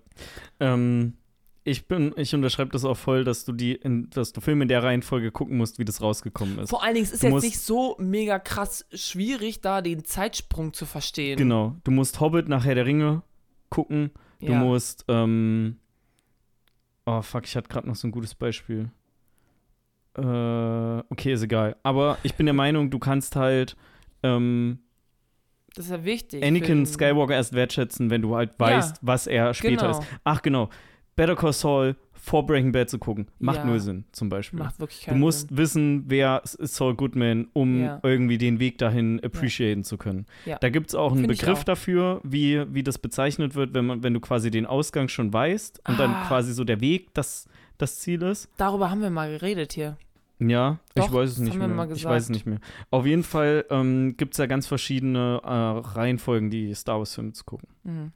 Ähm, 0.60 1.18
ich 1.66 1.88
bin, 1.88 2.14
ich 2.16 2.34
unterschreibe 2.34 2.70
das 2.70 2.84
auch 2.84 2.96
voll, 2.96 3.24
dass 3.24 3.44
du 3.44 3.52
die, 3.52 3.72
in, 3.74 4.08
dass 4.10 4.32
du 4.32 4.40
Filme 4.40 4.62
in 4.64 4.68
der 4.68 4.82
Reihenfolge 4.82 5.30
gucken 5.32 5.56
musst, 5.56 5.78
wie 5.78 5.84
das 5.84 6.00
rausgekommen 6.00 6.58
ist. 6.60 6.70
Vor 6.70 6.82
allen 6.82 6.94
Dingen, 6.94 7.04
es 7.06 7.12
ist 7.12 7.22
Du 7.22 7.28
jetzt 7.28 7.42
nicht 7.42 7.58
so 7.58 7.96
mega 7.98 8.38
krass 8.38 8.86
schwierig, 8.92 9.60
da 9.60 9.82
den 9.82 10.04
Zeitsprung 10.04 10.72
zu 10.72 10.86
verstehen. 10.86 11.36
Genau. 11.36 11.74
Du 11.84 11.90
musst 11.90 12.20
Hobbit 12.20 12.48
nach 12.48 12.64
Herr 12.64 12.74
der 12.76 12.86
Ringe 12.86 13.22
gucken. 13.68 14.10
Du 14.40 14.52
Ja. 14.52 14.58
musst, 14.60 15.04
ähm, 15.08 15.78
oh 17.04 17.20
fuck, 17.22 17.44
ich 17.46 17.56
hatte 17.56 17.68
gerade 17.68 17.88
noch 17.88 17.96
so 17.96 18.06
ein 18.06 18.12
gutes 18.12 18.34
Beispiel. 18.34 18.90
Äh, 20.16 20.20
okay, 21.10 21.32
ist 21.32 21.42
egal. 21.42 21.76
Aber 21.82 22.18
ich 22.22 22.34
bin 22.34 22.46
der 22.46 22.54
Meinung, 22.54 22.90
du 22.90 22.98
kannst 22.98 23.36
halt 23.36 23.76
ähm, 24.22 24.78
Das 25.74 25.86
ist 25.86 25.90
ja 25.90 26.04
wichtig. 26.04 26.42
Anakin 26.42 26.86
Skywalker 26.86 27.34
erst 27.34 27.52
wertschätzen, 27.52 28.08
wenn 28.08 28.22
du 28.22 28.34
halt 28.34 28.58
weißt, 28.58 28.98
was 29.02 29.26
er 29.26 29.52
später 29.52 29.86
Genau. 29.88 29.98
ist. 29.98 30.06
Ach 30.24 30.40
genau, 30.42 30.70
Better 31.16 31.34
Call 31.36 31.52
Saul 31.52 31.96
vor 32.12 32.44
Breaking 32.44 32.72
Bad 32.72 32.90
zu 32.90 32.98
gucken, 32.98 33.28
macht 33.38 33.58
Ja. 33.58 33.64
null 33.66 33.78
Sinn, 33.78 34.04
zum 34.10 34.28
Beispiel. 34.28 34.58
Macht 34.58 34.80
wirklich 34.80 35.00
du 35.00 35.06
keinen 35.10 35.20
musst 35.20 35.48
Sinn. 35.48 35.58
wissen, 35.58 36.04
wer 36.08 36.42
ist 36.44 36.74
Saul 36.74 36.94
Goodman, 36.96 37.46
um 37.52 37.80
Ja. 37.82 38.00
irgendwie 38.02 38.36
den 38.36 38.58
Weg 38.58 38.78
dahin 38.78 39.20
appreciaten 39.22 39.84
zu 39.84 39.96
können. 39.96 40.26
Ja. 40.44 40.58
Da 40.58 40.68
gibt 40.68 40.88
es 40.88 40.94
auch 40.96 41.12
einen 41.12 41.26
Find 41.26 41.38
Begriff 41.38 41.60
auch. 41.60 41.64
dafür, 41.64 42.20
wie, 42.24 42.62
wie 42.74 42.82
das 42.82 42.98
bezeichnet 42.98 43.54
wird, 43.54 43.74
wenn, 43.74 43.86
man, 43.86 44.02
wenn 44.02 44.12
du 44.12 44.20
quasi 44.20 44.50
den 44.50 44.66
Ausgang 44.66 45.06
schon 45.08 45.32
weißt 45.32 45.82
und 45.88 45.98
dann 46.00 46.10
Ah. 46.10 46.24
quasi 46.26 46.52
so 46.52 46.64
der 46.64 46.80
Weg 46.80 47.14
das, 47.14 47.48
das 47.78 48.00
Ziel 48.00 48.22
ist. 48.22 48.48
Darüber 48.56 48.90
haben 48.90 49.00
wir 49.02 49.10
mal 49.10 49.30
geredet 49.30 49.72
hier. 49.72 49.96
Ja, 50.38 50.80
Doch, 50.96 51.06
ich 51.06 51.12
weiß 51.12 51.30
es 51.30 51.38
nicht 51.38 51.56
mehr. 51.56 51.88
ich 51.94 52.04
weiß 52.04 52.24
es 52.24 52.28
nicht 52.30 52.44
mehr. 52.44 52.58
Auf 52.90 53.06
jeden 53.06 53.22
Fall 53.22 53.64
ähm, 53.70 54.16
gibt 54.18 54.34
es 54.34 54.38
ja 54.38 54.44
ganz 54.46 54.66
verschiedene 54.66 55.40
äh, 55.44 55.48
Reihenfolgen, 55.48 56.50
die 56.50 56.74
Star 56.74 56.98
Wars-Filme 56.98 57.32
zu 57.32 57.44
gucken. 57.44 57.68
Mhm. 57.84 58.12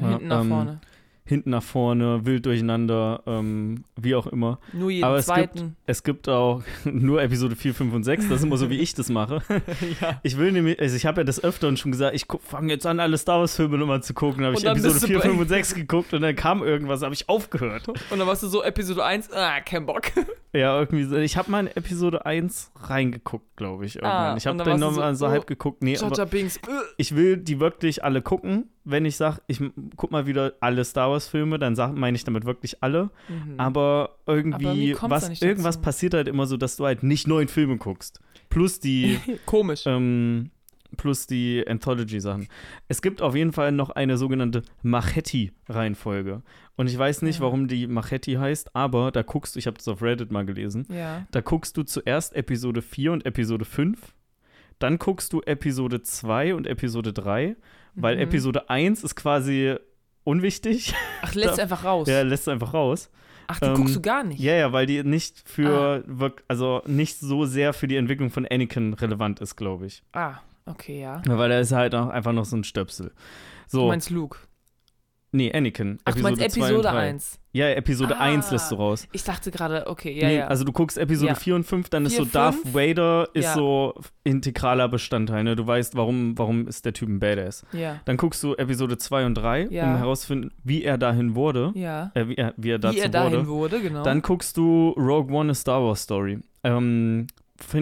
Ja, 0.00 0.08
Hinten 0.10 0.28
nach 0.28 0.40
ähm, 0.42 0.48
vorne. 0.48 0.80
Hinten 1.28 1.50
nach 1.50 1.62
vorne, 1.62 2.24
wild 2.24 2.46
durcheinander, 2.46 3.22
ähm, 3.26 3.84
wie 3.96 4.14
auch 4.14 4.26
immer. 4.26 4.58
Nur 4.72 4.90
jeden 4.90 5.04
aber 5.04 5.16
es 5.18 5.26
zweiten. 5.26 5.76
Es 5.86 6.02
gibt 6.02 6.28
auch 6.28 6.62
nur 6.84 7.22
Episode 7.22 7.54
4, 7.54 7.74
5 7.74 7.94
und 7.94 8.04
6. 8.04 8.28
Das 8.28 8.38
ist 8.38 8.44
immer 8.44 8.56
so, 8.56 8.70
wie 8.70 8.78
ich 8.78 8.94
das 8.94 9.10
mache. 9.10 9.42
ja. 10.00 10.20
Ich 10.22 10.38
will 10.38 10.52
nämlich, 10.52 10.80
also 10.80 10.96
ich 10.96 11.04
habe 11.06 11.20
ja 11.20 11.24
des 11.24 11.42
Öfteren 11.44 11.76
schon 11.76 11.92
gesagt, 11.92 12.14
ich 12.16 12.26
fange 12.40 12.72
jetzt 12.72 12.86
an, 12.86 12.98
alle 12.98 13.18
Star 13.18 13.40
Wars-Filme 13.40 13.76
nochmal 13.76 14.02
zu 14.02 14.14
gucken. 14.14 14.38
Da 14.40 14.46
habe 14.46 14.56
Und 14.56 14.62
ich 14.62 14.68
Episode 14.68 14.92
bist 14.94 15.02
du 15.04 15.06
4, 15.08 15.18
bei- 15.18 15.28
5 15.28 15.40
und 15.40 15.48
6 15.48 15.74
geguckt 15.74 16.14
und 16.14 16.22
dann 16.22 16.34
kam 16.34 16.62
irgendwas, 16.62 17.02
habe 17.02 17.14
ich 17.14 17.28
aufgehört. 17.28 17.88
Und 17.88 18.18
dann 18.18 18.26
warst 18.26 18.42
du 18.42 18.46
so 18.48 18.62
Episode 18.62 19.04
1, 19.04 19.30
ah, 19.32 19.60
kein 19.60 19.86
Bock. 19.86 20.04
Ja, 20.54 20.78
irgendwie 20.80 21.04
so. 21.04 21.14
Ich 21.16 21.36
habe 21.36 21.50
mal 21.50 21.60
in 21.60 21.76
Episode 21.76 22.24
1 22.24 22.72
reingeguckt, 22.80 23.54
glaube 23.56 23.84
ich. 23.84 23.96
Irgendwann. 23.96 24.32
Ah, 24.32 24.36
ich 24.38 24.46
habe 24.46 24.52
und 24.54 24.58
dann 24.66 24.80
dann 24.80 24.80
nochmal 24.80 25.14
so, 25.14 25.18
so, 25.18 25.26
oh, 25.26 25.30
halb 25.30 25.46
geguckt. 25.46 25.82
Nee, 25.82 25.98
aber 25.98 26.16
Jar 26.16 26.24
Binks. 26.24 26.56
äh. 26.56 26.60
ich 26.96 27.14
will 27.14 27.36
die 27.36 27.60
wirklich 27.60 28.02
alle 28.02 28.22
gucken. 28.22 28.70
Wenn 28.90 29.04
ich 29.04 29.16
sage, 29.16 29.40
ich 29.48 29.60
guck 29.96 30.10
mal 30.12 30.26
wieder 30.26 30.54
alle 30.60 30.82
Star 30.84 31.10
Wars-Filme, 31.10 31.58
dann 31.58 31.74
meine 31.98 32.16
ich 32.16 32.24
damit 32.24 32.44
wirklich 32.46 32.82
alle. 32.82 33.10
Mhm. 33.28 33.54
Aber 33.58 34.16
Aber 34.24 34.36
irgendwie, 34.36 34.94
da 34.98 35.10
was, 35.10 35.42
irgendwas 35.42 35.76
dazu. 35.76 35.84
passiert 35.84 36.14
halt 36.14 36.28
immer 36.28 36.46
so, 36.46 36.56
dass 36.56 36.76
du 36.76 36.86
halt 36.86 37.02
nicht 37.02 37.26
neun 37.26 37.48
Filme 37.48 37.76
guckst. 37.76 38.20
Plus 38.48 38.80
die. 38.80 39.18
Komisch. 39.46 39.82
ähm, 39.86 40.50
plus 40.96 41.26
die 41.26 41.62
Anthology-Sachen. 41.68 42.48
Es 42.88 43.02
gibt 43.02 43.20
auf 43.20 43.36
jeden 43.36 43.52
Fall 43.52 43.72
noch 43.72 43.90
eine 43.90 44.16
sogenannte 44.16 44.62
Machetti-Reihenfolge. 44.82 46.42
Und 46.76 46.86
ich 46.88 46.96
weiß 46.98 47.22
nicht, 47.22 47.36
Ja. 47.38 47.44
warum 47.44 47.68
die 47.68 47.86
Machetti 47.86 48.34
heißt, 48.34 48.74
aber 48.74 49.10
da 49.10 49.22
guckst 49.22 49.54
du, 49.54 49.58
ich 49.58 49.66
habe 49.66 49.76
das 49.76 49.88
auf 49.88 50.02
Reddit 50.02 50.30
mal 50.32 50.46
gelesen, 50.46 50.86
ja. 50.90 51.26
da 51.30 51.40
guckst 51.40 51.76
du 51.76 51.82
zuerst 51.82 52.34
Episode 52.34 52.82
4 52.82 53.12
und 53.12 53.26
Episode 53.26 53.64
5, 53.64 54.14
dann 54.78 54.98
guckst 54.98 55.32
du 55.32 55.40
Episode 55.42 56.02
2 56.02 56.54
und 56.54 56.66
Episode 56.66 57.12
3, 57.12 57.56
weil 58.00 58.16
Mhm. 58.16 58.22
Episode 58.22 58.68
1 58.70 59.04
ist 59.04 59.14
quasi 59.16 59.74
unwichtig. 60.24 60.94
Ach, 61.22 61.34
lässt 61.34 61.58
einfach 61.60 61.84
raus. 61.84 62.06
Der 62.06 62.24
lässt 62.24 62.42
es 62.42 62.48
einfach 62.48 62.74
raus. 62.74 63.10
Ach, 63.46 63.58
die 63.60 63.66
ähm, 63.66 63.74
guckst 63.74 63.96
du 63.96 64.02
gar 64.02 64.24
nicht. 64.24 64.40
Ja, 64.40 64.54
ja, 64.54 64.72
weil 64.72 64.84
die 64.86 65.02
nicht 65.02 65.36
Ah. 65.38 65.42
für, 65.46 66.04
wirk- 66.06 66.42
also 66.48 66.82
nicht 66.86 67.18
so 67.18 67.46
sehr 67.46 67.72
für 67.72 67.88
die 67.88 67.96
Entwicklung 67.96 68.30
von 68.30 68.46
Anakin 68.46 68.92
relevant 68.94 69.40
ist, 69.40 69.56
glaube 69.56 69.86
ich. 69.86 70.02
Ah, 70.12 70.34
okay, 70.66 71.00
ja. 71.00 71.22
Ja, 71.26 71.38
Weil 71.38 71.50
er 71.52 71.60
ist 71.60 71.72
halt 71.72 71.94
auch 71.94 72.08
einfach 72.08 72.32
noch 72.32 72.44
so 72.44 72.56
ein 72.56 72.64
Stöpsel. 72.64 73.12
So, 73.66 73.82
Du 73.82 73.88
meinst 73.88 74.10
Luke. 74.10 74.38
Nee, 75.32 75.52
Anakin. 75.52 75.98
Ach, 76.04 76.14
du 76.14 76.22
meinst 76.22 76.40
Episode 76.42 76.82
drei. 76.82 77.08
1. 77.10 77.38
Ja, 77.52 77.68
Episode 77.70 78.16
Ah. 78.18 78.20
1 78.24 78.50
lässt 78.50 78.70
du 78.70 78.76
raus. 78.76 79.08
Ich 79.12 79.24
dachte 79.24 79.50
gerade, 79.50 79.86
okay, 79.88 80.12
ja, 80.12 80.28
nee, 80.28 80.36
ja. 80.38 80.46
Also 80.48 80.64
du 80.64 80.72
guckst 80.72 80.96
Episode 80.98 81.28
Ja. 81.28 81.34
4 81.34 81.54
und 81.56 81.64
5, 81.64 81.88
dann 81.88 82.06
ist 82.06 82.14
Vier, 82.14 82.24
so 82.24 82.30
Darth 82.30 82.54
fünf. 82.56 82.74
Vader 82.74 83.28
ist 83.34 83.44
Ja. 83.46 83.54
so 83.54 83.94
integraler 84.24 84.88
Bestandteil. 84.88 85.44
Ne? 85.44 85.56
Du 85.56 85.66
weißt, 85.66 85.96
warum, 85.96 86.36
warum 86.38 86.68
ist 86.68 86.84
der 86.84 86.92
Typ 86.92 87.08
ein 87.08 87.18
Badass. 87.18 87.64
ja. 87.72 88.00
Dann 88.04 88.16
guckst 88.16 88.42
du 88.42 88.54
Episode 88.54 88.98
2 88.98 89.26
und 89.26 89.34
3, 89.34 89.66
Ja. 89.70 89.84
um 89.92 89.96
herauszufinden, 89.98 90.52
wie 90.64 90.84
er 90.84 90.98
dahin 90.98 91.34
wurde. 91.34 91.72
Ja. 91.74 92.10
Äh, 92.14 92.28
wie, 92.28 92.34
er, 92.36 92.54
wie 92.56 92.70
er 92.70 92.78
dazu 92.78 92.96
Wie 92.96 93.00
er 93.00 93.08
dahin 93.08 93.32
wurde. 93.46 93.46
wurde, 93.48 93.80
genau. 93.82 94.02
Dann 94.04 94.22
guckst 94.22 94.56
du 94.56 94.90
Rogue 94.96 95.34
One, 95.34 95.50
a 95.50 95.54
Star 95.54 95.82
Wars 95.82 96.02
Story. 96.02 96.38
Ähm, 96.64 97.26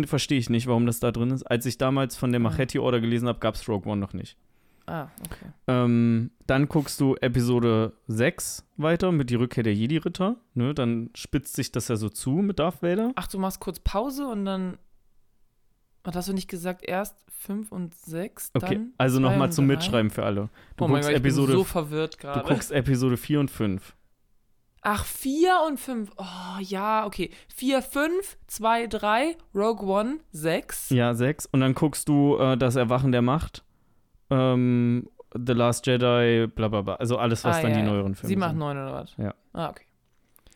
Verstehe 0.07 0.39
ich 0.39 0.49
nicht, 0.49 0.67
warum 0.69 0.87
das 0.87 1.01
da 1.01 1.13
drin 1.13 1.31
ist. 1.31 1.43
Als 1.43 1.67
ich 1.67 1.77
damals 1.77 2.17
von 2.17 2.33
der 2.33 2.41
Ah. 2.41 2.45
Machetti-Order 2.45 2.99
gelesen 2.99 3.29
habe, 3.29 3.41
gab 3.41 3.57
es 3.57 3.69
Rogue 3.69 3.91
One 3.93 4.01
noch 4.01 4.15
nicht. 4.15 4.39
Ah, 4.87 5.09
okay. 5.25 5.53
Ähm, 5.67 6.31
dann 6.47 6.69
guckst 6.69 7.01
du 7.01 7.17
Episode 7.17 7.93
6 8.09 8.65
weiter 8.77 9.13
mit 9.13 9.31
die 9.31 9.35
Rückkehr 9.35 9.63
der 9.63 9.75
Jedi-Ritter. 9.75 10.37
Ne, 10.55 10.75
dann 10.75 11.11
spitzt 11.15 11.57
sich 11.57 11.73
das 11.73 11.89
ja 11.89 11.97
so 11.97 12.09
zu 12.09 12.31
mit 12.31 12.59
Darth 12.59 12.83
Vader. 12.83 13.13
Ach, 13.17 13.27
du 13.27 13.39
machst 13.39 13.61
kurz 13.61 13.81
Pause 13.81 14.27
und 14.27 14.45
dann. 14.45 14.79
Was 16.05 16.15
hast 16.15 16.29
du 16.29 16.33
nicht 16.33 16.49
gesagt? 16.49 16.85
Erst 16.85 17.17
5 17.41 17.73
und 17.73 17.95
6? 17.95 18.51
Okay, 18.55 18.81
also 18.97 19.19
nochmal 19.21 19.53
zum? 19.53 19.67
Mitschreiben 19.67 20.11
für 20.11 20.25
alle. 20.25 20.51
Du 20.77 20.85
oh 20.85 20.89
mein 20.89 21.03
Gott, 21.03 21.11
ich 21.11 21.17
Episode, 21.17 21.53
bin 21.53 21.59
so 21.59 21.65
verwirrt 21.65 22.15
du 22.15 22.19
gerade. 22.19 22.49
guckst 22.49 22.71
Episode 22.71 23.17
4 23.17 23.41
und 23.41 23.51
5. 23.51 23.95
Ach, 24.89 25.05
4 25.05 25.63
und 25.67 25.81
5. 25.81 26.13
Oh, 26.17 26.61
ja, 26.61 27.07
okay. 27.07 27.31
4, 27.57 27.83
5, 27.83 28.39
2, 28.47 28.87
3, 28.87 29.37
Rogue 29.53 29.85
One, 29.85 30.19
6. 30.31 30.91
Ja, 30.91 31.13
6. 31.13 31.47
Und 31.47 31.59
dann 31.61 31.75
guckst 31.75 32.09
du 32.09 32.37
äh, 32.37 32.57
das 32.57 32.77
Erwachen 32.77 33.11
der 33.11 33.23
Macht. 33.23 33.65
Ähm, 34.31 35.09
The 35.35 35.53
Last 35.53 35.87
Jedi, 35.87 36.47
bla 36.47 36.69
bla 36.69 36.83
bla. 36.83 36.95
Also 36.95 37.19
alles, 37.19 37.45
was 37.45 37.57
Ah, 37.59 37.63
dann 37.63 37.71
ja, 37.73 37.77
die 37.79 37.85
ja. 37.85 37.91
neueren 37.93 38.15
Filme 38.15 38.29
7, 38.29 38.43
8, 38.43 38.51
sind. 38.51 38.59
9 38.59 38.77
oder 38.77 38.93
was? 38.93 39.15
Ja. 39.19 39.35
Ah, 39.53 39.69
okay. 39.71 39.85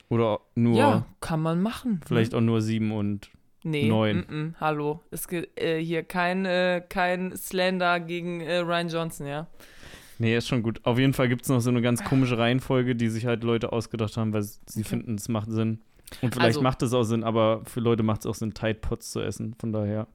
Oder 0.09 0.41
nur, 0.55 0.77
Ja, 0.77 1.07
kann 1.21 1.41
man 1.41 1.63
machen. 1.63 2.01
vielleicht 2.07 2.33
ne? 2.33 2.39
auch 2.39 2.43
nur 2.43 2.61
7 2.63 2.91
und 2.93 3.31
nee, 3.63 3.89
neun. 3.89 4.25
mm, 4.29 4.35
mm, 4.35 4.55
hallo. 4.61 5.01
Es 5.11 5.29
gibt 5.29 5.61
äh, 5.61 5.79
hier 5.83 6.03
kein, 6.03 6.47
äh, 6.47 6.83
kein 6.89 7.37
Slander 7.37 8.01
gegen 8.01 8.41
äh, 8.41 8.59
Ryan 8.59 8.89
Johnson, 8.89 9.27
ja? 9.27 9.47
Nee, 10.19 10.37
ist 10.37 10.49
schon 10.49 10.63
gut. 10.63 10.81
Auf 10.85 10.99
jeden 10.99 11.13
Fall 11.15 11.29
gibt 11.29 11.43
es 11.43 11.49
noch 11.49 11.61
so 11.61 11.71
eine 11.71 11.81
ganz 11.81 12.03
komische 12.05 12.37
Reihenfolge, 12.39 12.95
die 12.97 13.09
sich 13.09 13.25
halt 13.27 13.43
Leute 13.45 13.73
ausgedacht 13.73 14.17
haben, 14.17 14.33
weil 14.33 14.43
sie 14.43 14.85
finden, 14.85 15.15
es 15.15 15.29
macht 15.29 15.51
Sinn. 15.51 15.81
Und 16.23 16.35
vielleicht 16.35 16.57
Also- 16.57 16.63
macht 16.63 16.83
es 16.83 16.93
auch 16.93 17.05
Sinn, 17.05 17.23
aber 17.25 17.63
für 17.67 17.81
Leute 17.81 18.03
macht 18.03 18.21
es 18.21 18.27
auch 18.27 18.35
Sinn, 18.35 18.53
Tide 18.53 18.75
Pots 18.81 19.13
zu 19.13 19.21
essen. 19.21 19.55
Von 19.59 19.73
daher. 19.73 20.07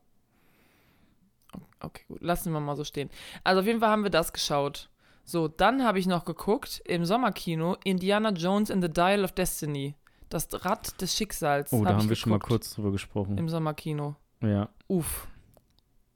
Okay, 1.86 2.04
gut. 2.08 2.22
Lassen 2.22 2.52
wir 2.52 2.60
mal 2.60 2.76
so 2.76 2.84
stehen. 2.84 3.10
Also 3.44 3.62
auf 3.62 3.68
jeden 3.68 3.80
Fall 3.80 3.90
haben 3.90 4.04
wir 4.04 4.10
das 4.10 4.34
geschaut. 4.34 4.90
So, 5.24 5.48
dann 5.48 5.84
habe 5.84 6.00
ich 6.00 6.06
noch 6.06 6.26
geguckt 6.26 6.82
im 6.86 7.06
Sommerkino 7.06 7.78
Indiana 7.84 8.30
Jones 8.30 8.70
and 8.70 8.84
the 8.84 8.90
Dial 8.90 9.24
of 9.24 9.32
Destiny. 9.32 9.96
Das 10.30 10.48
Rad 10.66 11.00
des 11.02 11.16
Schicksals. 11.16 11.72
Oh, 11.72 11.84
da 11.84 11.90
hab 11.90 11.96
haben 11.96 12.04
ich 12.04 12.10
wir 12.10 12.16
schon 12.16 12.32
mal 12.32 12.40
kurz 12.40 12.74
drüber 12.74 12.92
gesprochen. 12.92 13.38
Im 13.38 13.50
Sommerkino. 13.50 14.16
Ja. 14.42 14.70
Uff. 14.88 15.28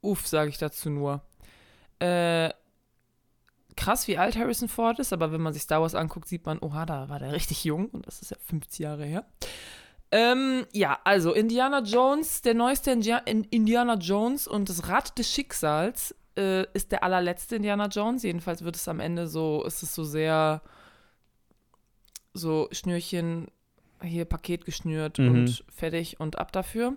Uff, 0.00 0.26
sage 0.26 0.50
ich 0.50 0.58
dazu 0.58 0.90
nur. 0.90 1.22
Äh, 1.98 2.50
krass, 3.76 4.08
wie 4.08 4.18
alt 4.18 4.36
Harrison 4.36 4.68
Ford 4.68 4.98
ist, 4.98 5.12
aber 5.12 5.32
wenn 5.32 5.40
man 5.40 5.52
sich 5.52 5.62
Star 5.62 5.80
Wars 5.80 5.94
anguckt, 5.94 6.28
sieht 6.28 6.46
man, 6.46 6.58
oha, 6.60 6.86
da 6.86 7.08
war 7.08 7.18
der 7.18 7.32
richtig 7.32 7.64
jung 7.64 7.86
und 7.88 8.06
das 8.06 8.22
ist 8.22 8.30
ja 8.30 8.36
50 8.40 8.78
Jahre 8.78 9.04
her. 9.04 9.24
Ähm, 10.12 10.66
ja, 10.72 10.98
also 11.04 11.32
Indiana 11.32 11.80
Jones, 11.82 12.42
der 12.42 12.54
neueste 12.54 12.90
India- 12.90 13.18
In- 13.26 13.44
Indiana 13.44 13.94
Jones 13.94 14.48
und 14.48 14.68
das 14.68 14.88
Rad 14.88 15.16
des 15.18 15.30
Schicksals 15.30 16.14
äh, 16.36 16.64
ist 16.74 16.90
der 16.92 17.04
allerletzte 17.04 17.56
Indiana 17.56 17.86
Jones. 17.86 18.22
Jedenfalls 18.24 18.62
wird 18.64 18.74
es 18.76 18.88
am 18.88 18.98
Ende 19.00 19.28
so, 19.28 19.64
ist 19.64 19.82
es 19.82 19.94
so 19.94 20.02
sehr 20.04 20.62
so 22.34 22.68
Schnürchen, 22.72 23.48
hier 24.02 24.24
Paket 24.24 24.64
geschnürt 24.64 25.18
Mhm. 25.18 25.28
und 25.30 25.64
fertig 25.74 26.18
und 26.20 26.38
ab 26.38 26.52
dafür. 26.52 26.96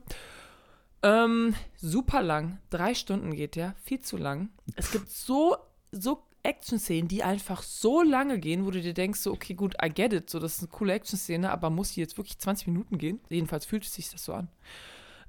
Ähm, 1.01 1.53
super 1.75 2.21
lang. 2.21 2.59
Drei 2.69 2.93
Stunden 2.95 3.31
geht 3.35 3.55
der. 3.55 3.75
Viel 3.83 3.99
zu 3.99 4.15
lang. 4.17 4.49
Es 4.75 4.91
gibt 4.91 5.09
so, 5.09 5.57
so 5.91 6.23
Action-Szenen, 6.43 7.07
die 7.07 7.23
einfach 7.23 7.63
so 7.63 8.01
lange 8.01 8.39
gehen, 8.39 8.65
wo 8.65 8.71
du 8.71 8.81
dir 8.81 8.93
denkst, 8.93 9.19
so, 9.19 9.31
okay, 9.31 9.53
gut, 9.53 9.75
I 9.83 9.89
get 9.89 10.13
it. 10.13 10.29
So, 10.29 10.39
das 10.39 10.55
ist 10.55 10.59
eine 10.59 10.67
coole 10.67 10.93
Action-Szene, 10.93 11.49
aber 11.51 11.69
muss 11.69 11.93
die 11.93 12.01
jetzt 12.01 12.17
wirklich 12.17 12.37
20 12.37 12.67
Minuten 12.67 12.97
gehen? 12.97 13.19
Jedenfalls 13.29 13.65
fühlt 13.65 13.85
sich 13.85 14.09
das 14.09 14.25
so 14.25 14.33
an. 14.33 14.49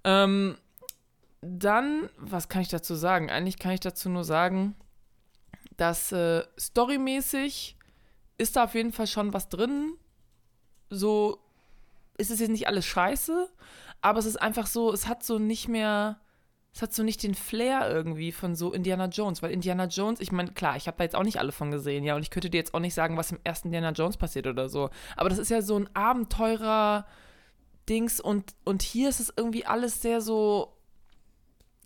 Ähm, 0.02 0.56
dann, 1.40 2.08
was 2.18 2.48
kann 2.48 2.62
ich 2.62 2.68
dazu 2.68 2.94
sagen? 2.94 3.30
Eigentlich 3.30 3.58
kann 3.58 3.72
ich 3.72 3.80
dazu 3.80 4.08
nur 4.08 4.24
sagen, 4.24 4.74
dass 5.76 6.12
äh, 6.12 6.42
storymäßig 6.58 7.76
ist 8.38 8.56
da 8.56 8.64
auf 8.64 8.74
jeden 8.74 8.92
Fall 8.92 9.06
schon 9.06 9.32
was 9.32 9.48
drin. 9.48 9.94
So 10.90 11.38
ist 12.16 12.30
es 12.30 12.40
jetzt 12.40 12.50
nicht 12.50 12.66
alles 12.66 12.86
scheiße, 12.86 13.48
aber 14.00 14.18
es 14.18 14.26
ist 14.26 14.40
einfach 14.40 14.66
so, 14.66 14.92
es 14.92 15.06
hat 15.08 15.24
so 15.24 15.38
nicht 15.38 15.68
mehr, 15.68 16.20
es 16.74 16.82
hat 16.82 16.92
so 16.92 17.04
nicht 17.04 17.22
den 17.22 17.34
Flair 17.34 17.88
irgendwie 17.88 18.32
von 18.32 18.56
so 18.56 18.72
Indiana 18.72 19.06
Jones, 19.06 19.42
weil 19.42 19.52
Indiana 19.52 19.84
Jones, 19.86 20.20
ich 20.20 20.32
meine, 20.32 20.50
klar, 20.52 20.76
ich 20.76 20.88
habe 20.88 20.96
da 20.98 21.04
jetzt 21.04 21.14
auch 21.14 21.22
nicht 21.22 21.38
alle 21.38 21.52
von 21.52 21.70
gesehen, 21.70 22.02
ja, 22.02 22.16
und 22.16 22.22
ich 22.22 22.30
könnte 22.30 22.50
dir 22.50 22.58
jetzt 22.58 22.74
auch 22.74 22.80
nicht 22.80 22.94
sagen, 22.94 23.16
was 23.16 23.30
im 23.30 23.38
ersten 23.44 23.68
Indiana 23.68 23.92
Jones 23.92 24.16
passiert 24.16 24.46
oder 24.48 24.68
so, 24.68 24.90
aber 25.16 25.28
das 25.28 25.38
ist 25.38 25.50
ja 25.50 25.62
so 25.62 25.78
ein 25.78 25.88
Abenteurer 25.94 27.06
Dings 27.88 28.20
und 28.20 28.54
und 28.64 28.82
hier 28.82 29.08
ist 29.08 29.20
es 29.20 29.32
irgendwie 29.36 29.66
alles 29.66 30.02
sehr 30.02 30.20
so 30.20 30.74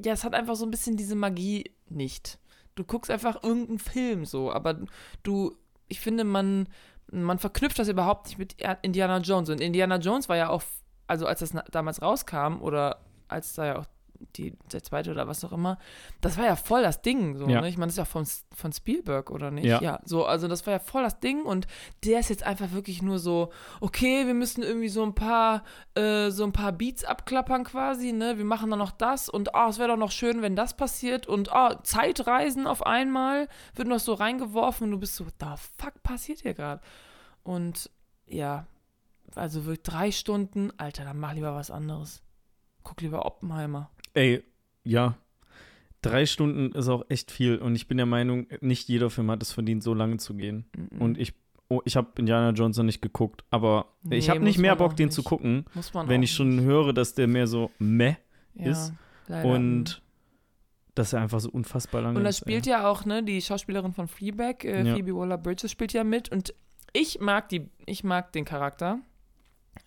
ja, 0.01 0.13
es 0.13 0.25
hat 0.25 0.35
einfach 0.35 0.57
so 0.57 0.65
ein 0.65 0.71
bisschen 0.71 0.97
diese 0.97 1.17
Magie 1.17 1.73
nicht. 1.89 2.39
Du 2.77 2.85
guckst 2.85 3.11
einfach 3.11 3.43
irgendeinen 3.43 3.81
Film 3.81 4.25
so, 4.25 4.53
aber 4.53 4.79
du 5.23 5.57
ich 5.89 6.01
finde, 6.01 6.25
man 6.25 6.69
man 7.11 7.39
verknüpft 7.39 7.79
das 7.79 7.89
überhaupt 7.89 8.29
nicht 8.29 8.39
mit 8.39 8.57
Indiana 8.83 9.19
Jones 9.19 9.49
und 9.51 9.61
Indiana 9.61 9.97
Jones 9.97 10.29
war 10.29 10.37
ja 10.37 10.51
auch 10.51 10.63
also 11.07 11.27
als 11.27 11.41
das 11.41 11.55
damals 11.71 12.03
rauskam 12.03 12.61
oder 12.61 13.01
als 13.29 13.55
da 13.55 13.67
ja 13.67 13.79
auch 13.79 13.87
die, 14.37 14.57
der 14.73 14.83
zweite 14.83 15.11
oder 15.11 15.29
was 15.29 15.45
auch 15.45 15.53
immer, 15.53 15.79
das 16.21 16.37
war 16.39 16.45
ja 16.45 16.57
voll 16.57 16.83
das 16.83 17.03
Ding. 17.03 17.37
So, 17.37 17.49
Ja. 17.49 17.61
ne? 17.61 17.69
Ich 17.69 17.77
meine, 17.77 17.87
das 17.89 17.95
ist 17.95 17.99
ja 17.99 18.05
von, 18.05 18.27
von 18.55 18.73
Spielberg, 18.73 19.31
oder 19.31 19.51
nicht? 19.51 19.65
Ja. 19.67 20.01
so, 20.05 20.25
also 20.25 20.49
das 20.49 20.67
war 20.67 20.73
ja 20.75 20.79
voll 20.79 21.03
das 21.03 21.21
Ding 21.21 21.45
und 21.45 21.67
der 22.05 22.21
ist 22.21 22.31
jetzt 22.31 22.43
einfach 22.43 22.73
wirklich 22.73 23.03
nur 23.03 23.19
so, 23.19 23.51
okay, 23.81 24.27
wir 24.27 24.35
müssen 24.35 24.63
irgendwie 24.63 24.89
so 24.89 25.03
ein 25.03 25.15
paar, 25.15 25.63
äh, 25.95 26.31
so 26.31 26.45
ein 26.45 26.53
paar 26.53 26.73
Beats 26.73 27.05
abklappern 27.05 27.65
quasi, 27.65 28.13
ne? 28.13 28.39
Wir 28.39 28.45
machen 28.45 28.71
dann 28.71 28.79
noch 28.79 28.93
das 28.93 29.29
und 29.29 29.51
oh, 29.55 29.69
es 29.69 29.79
wäre 29.79 29.89
doch 29.89 29.97
noch 29.97 30.11
schön, 30.13 30.43
wenn 30.43 30.57
das 30.57 30.77
passiert 30.77 31.27
und 31.27 31.51
oh, 31.53 31.75
Zeitreisen 31.83 32.67
auf 32.67 32.85
einmal 32.85 33.49
wird 33.75 33.89
noch 33.89 34.01
so 34.01 34.15
reingeworfen 34.15 34.87
und 34.87 34.91
du 34.93 34.99
bist 34.99 35.17
so, 35.17 35.27
da 35.39 35.57
fuck 35.57 36.03
passiert 36.03 36.41
hier 36.41 36.55
gerade? 36.55 36.83
Und 37.43 37.91
ja, 38.27 38.67
also 39.35 39.65
wirklich 39.65 39.83
drei 39.83 40.11
Stunden, 40.11 40.73
Alter, 40.79 41.05
dann 41.05 41.19
mach 41.19 41.33
lieber 41.35 41.55
was 41.55 41.71
anderes. 41.71 42.23
Guck 42.83 43.01
lieber 43.03 43.27
Oppenheimer. 43.27 43.91
Ey, 44.19 44.43
ja. 44.85 45.17
Drei 46.03 46.27
Stunden 46.27 46.73
ist 46.73 46.89
auch 46.89 47.05
echt 47.09 47.31
viel 47.31 47.57
und 47.59 47.75
ich 47.75 47.89
bin 47.89 47.97
der 47.97 48.07
Meinung, 48.07 48.47
nicht 48.61 48.89
jeder 48.89 49.11
Film 49.11 49.31
hat 49.31 49.43
es 49.43 49.53
verdient, 49.53 49.83
so 49.83 49.95
lange 49.95 50.17
zu 50.19 50.35
gehen. 50.35 50.65
Mhm. 50.77 51.01
Und 51.01 51.19
ich, 51.19 51.35
oh, 51.69 51.81
ich 51.85 51.97
habe 51.97 52.09
Indiana 52.19 52.51
Jones 52.51 52.77
noch 52.77 52.85
nicht 52.85 53.03
geguckt, 53.03 53.45
aber 53.51 53.87
ich 54.11 54.27
Nee, 54.27 54.31
habe 54.31 54.41
nicht 54.41 54.59
mehr 54.59 54.77
Bock, 54.77 54.95
den 54.97 55.07
nicht. 55.07 55.15
zu 55.15 55.23
gucken, 55.23 55.65
Muss 55.75 55.93
man 55.95 56.09
wenn 56.09 56.23
ich 56.23 56.33
schon 56.33 56.57
nicht. 56.57 56.65
höre, 56.65 56.93
dass 56.93 57.15
der 57.15 57.27
mehr 57.27 57.47
so 57.49 57.71
meh 57.79 58.15
ja, 58.55 58.71
ist. 58.71 58.93
leider. 59.27 59.49
und 59.49 60.03
dass 60.95 61.13
er 61.13 61.21
einfach 61.21 61.41
so 61.41 61.51
unfassbar 61.51 62.03
lange 62.03 62.17
Und 62.19 62.25
da 62.25 62.31
ist. 62.31 62.39
spielt 62.39 62.67
ey. 62.67 62.73
ja 62.73 62.89
auch, 62.89 63.05
ne, 63.05 63.23
die 63.23 63.41
Schauspielerin 63.43 63.93
von 63.93 64.09
Fleabag, 64.09 64.65
äh, 64.65 64.85
Ja. 64.85 64.95
Phoebe 64.95 65.15
Waller-Bridges 65.15 65.71
spielt 65.71 65.93
ja 65.93 66.03
mit 66.05 66.31
und 66.31 66.55
ich 66.93 67.21
mag 67.21 67.49
die, 67.51 67.69
ich 67.87 68.03
mag 68.05 68.33
den 68.33 68.45
Charakter 68.45 69.01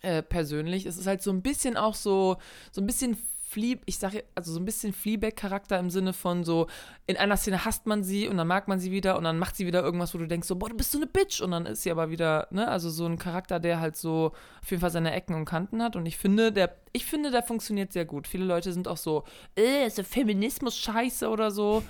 äh, 0.02 0.22
persönlich. 0.22 0.86
Es 0.86 0.96
ist 0.98 1.06
halt 1.06 1.22
so 1.22 1.30
ein 1.30 1.42
bisschen 1.42 1.76
auch 1.76 1.94
so, 1.94 2.36
so 2.70 2.80
ein 2.80 2.86
bisschen 2.86 3.16
Flea, 3.52 3.78
ich 3.84 3.98
sage, 3.98 4.24
also 4.34 4.50
so 4.52 4.58
ein 4.58 4.64
bisschen 4.64 4.92
Fleabag-Charakter 4.94 5.78
im 5.78 5.90
Sinne 5.90 6.12
von 6.14 6.42
so, 6.42 6.68
in 7.06 7.16
einer 7.18 7.36
Szene 7.36 7.64
hasst 7.64 7.86
man 7.86 8.02
sie 8.02 8.26
und 8.28 8.38
dann 8.38 8.46
mag 8.46 8.66
man 8.66 8.80
sie 8.80 8.90
wieder 8.90 9.18
und 9.18 9.24
dann 9.24 9.38
macht 9.38 9.56
sie 9.56 9.66
wieder 9.66 9.82
irgendwas, 9.82 10.14
wo 10.14 10.18
du 10.18 10.26
denkst 10.26 10.48
so, 10.48 10.56
boah, 10.56 10.70
du 10.70 10.76
bist 10.76 10.90
so 10.92 10.98
eine 10.98 11.06
Bitch 11.06 11.40
und 11.42 11.50
dann 11.50 11.66
ist 11.66 11.82
sie 11.82 11.90
aber 11.90 12.08
wieder, 12.10 12.48
ne, 12.50 12.66
also 12.68 12.88
so 12.88 13.04
ein 13.06 13.18
Charakter, 13.18 13.60
der 13.60 13.78
halt 13.80 13.96
so 13.96 14.32
auf 14.62 14.70
jeden 14.70 14.80
Fall 14.80 14.90
seine 14.90 15.12
Ecken 15.12 15.34
und 15.34 15.44
Kanten 15.44 15.82
hat 15.82 15.96
und 15.96 16.06
ich 16.06 16.16
finde, 16.16 16.50
der, 16.50 16.74
ich 16.92 17.04
finde, 17.04 17.30
der 17.30 17.42
funktioniert 17.42 17.92
sehr 17.92 18.04
gut. 18.06 18.26
Viele 18.26 18.44
Leute 18.46 18.72
sind 18.72 18.88
auch 18.88 18.96
so, 18.96 19.24
äh, 19.58 19.86
ist 19.86 19.98
der 19.98 20.04
Feminismus 20.04 20.76
scheiße 20.78 21.28
oder 21.28 21.50
so. 21.50 21.82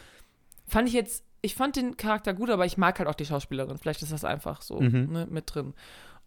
Fand 0.66 0.88
ich 0.88 0.94
jetzt, 0.94 1.24
ich 1.42 1.54
fand 1.54 1.76
den 1.76 1.96
Charakter 1.96 2.34
gut, 2.34 2.50
aber 2.50 2.66
ich 2.66 2.76
mag 2.76 2.98
halt 2.98 3.08
auch 3.08 3.14
die 3.14 3.26
Schauspielerin. 3.26 3.78
Vielleicht 3.78 4.02
ist 4.02 4.12
das 4.12 4.24
einfach 4.24 4.62
so 4.62 4.80
Mhm. 4.80 5.12
ne, 5.12 5.26
mit 5.30 5.54
drin. 5.54 5.74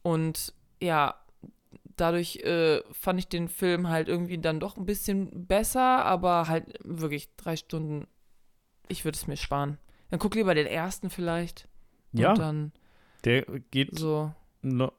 Und 0.01 0.53
ja, 0.81 1.15
dadurch 1.97 2.37
äh, 2.37 2.81
fand 2.91 3.19
ich 3.19 3.27
den 3.27 3.47
Film 3.47 3.89
halt 3.89 4.07
irgendwie 4.07 4.37
dann 4.37 4.59
doch 4.59 4.77
ein 4.77 4.85
bisschen 4.85 5.47
besser, 5.47 6.05
aber 6.05 6.47
halt 6.47 6.77
wirklich 6.83 7.35
drei 7.37 7.55
Stunden, 7.55 8.07
ich 8.87 9.05
würde 9.05 9.15
es 9.15 9.27
mir 9.27 9.37
sparen. 9.37 9.77
Dann 10.09 10.19
guck 10.19 10.35
lieber 10.35 10.53
den 10.55 10.67
ersten 10.67 11.09
vielleicht. 11.09 11.67
Ja, 12.11 12.31
Und 12.31 12.39
dann 12.39 12.71
der 13.25 13.41
geht, 13.71 13.97
so, 13.97 14.31
no, 14.61 14.91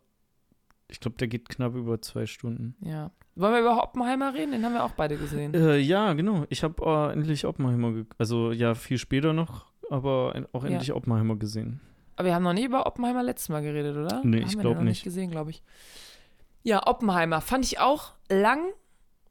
ich 0.88 1.00
glaube, 1.00 1.16
der 1.16 1.28
geht 1.28 1.48
knapp 1.48 1.74
über 1.74 2.00
zwei 2.02 2.26
Stunden. 2.26 2.76
ja. 2.80 3.10
Wollen 3.38 3.52
wir 3.52 3.60
über 3.60 3.82
Oppenheimer 3.82 4.32
reden? 4.32 4.52
Den 4.52 4.64
haben 4.64 4.72
wir 4.72 4.82
auch 4.82 4.92
beide 4.92 5.18
gesehen. 5.18 5.52
Äh, 5.52 5.76
ja, 5.76 6.14
genau. 6.14 6.46
Ich 6.48 6.62
habe 6.64 6.82
äh, 6.82 7.12
endlich 7.12 7.44
Oppenheimer, 7.44 8.06
also 8.16 8.50
ja, 8.50 8.74
viel 8.74 8.96
später 8.96 9.34
noch, 9.34 9.66
aber 9.90 10.34
auch 10.52 10.64
Ja. 10.64 10.70
endlich 10.70 10.94
Oppenheimer 10.94 11.36
gesehen. 11.36 11.82
Aber 12.16 12.28
wir 12.28 12.34
haben 12.34 12.44
noch 12.44 12.54
nie 12.54 12.64
über 12.64 12.86
Oppenheimer 12.86 13.22
letztes 13.22 13.50
Mal 13.50 13.60
geredet, 13.60 13.94
oder? 13.94 14.22
Nee, 14.24 14.38
haben 14.40 14.46
ich 14.48 14.54
wir 14.54 14.62
glaub 14.62 14.72
den 14.72 14.84
noch 14.84 14.88
nicht. 14.88 15.04
gesehen, 15.04 15.30
glaube 15.30 15.50
ich. 15.50 15.62
Ja, 16.66 16.84
Oppenheimer 16.88 17.40
fand 17.40 17.64
ich 17.64 17.78
auch 17.78 18.14
lang. 18.28 18.72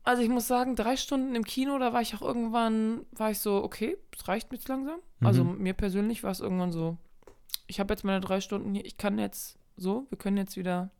Also 0.03 0.21
ich 0.23 0.29
muss 0.29 0.47
sagen, 0.47 0.77
drei 0.77 0.95
Stunden 0.95 1.35
im 1.35 1.43
Kino, 1.43 1.77
da 1.77 1.91
war 1.91 2.01
ich 2.01 2.15
auch 2.15 2.21
irgendwann, 2.21 3.05
war 3.11 3.29
ich 3.31 3.39
so, 3.39 3.61
okay, 3.61 3.97
es 4.17 4.25
reicht 4.29 4.51
mir 4.51 4.57
jetzt 4.57 4.69
langsam. 4.69 4.99
Also 5.19 5.43
Mhm. 5.43 5.57
mir 5.57 5.73
persönlich 5.73 6.23
war 6.23 6.31
es 6.31 6.39
irgendwann 6.39 6.71
so, 6.71 6.95
ich 7.67 7.81
habe 7.81 7.93
jetzt 7.93 8.05
meine 8.05 8.21
drei 8.21 8.39
Stunden 8.39 8.73
hier, 8.73 8.85
ich 8.85 8.95
kann 8.95 9.19
jetzt 9.19 9.57
so, 9.75 10.05
wir 10.07 10.17
können 10.17 10.37
jetzt 10.37 10.55
wieder 10.55 10.91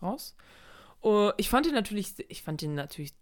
raus. 0.00 0.34
Uh, 1.04 1.32
ich 1.36 1.50
fand 1.50 1.66
ihn 1.66 1.74
natürlich, 1.74 2.14
ich 2.30 2.42
fand 2.42 2.62
ihn 2.62 2.74
natürlich, 2.74 3.12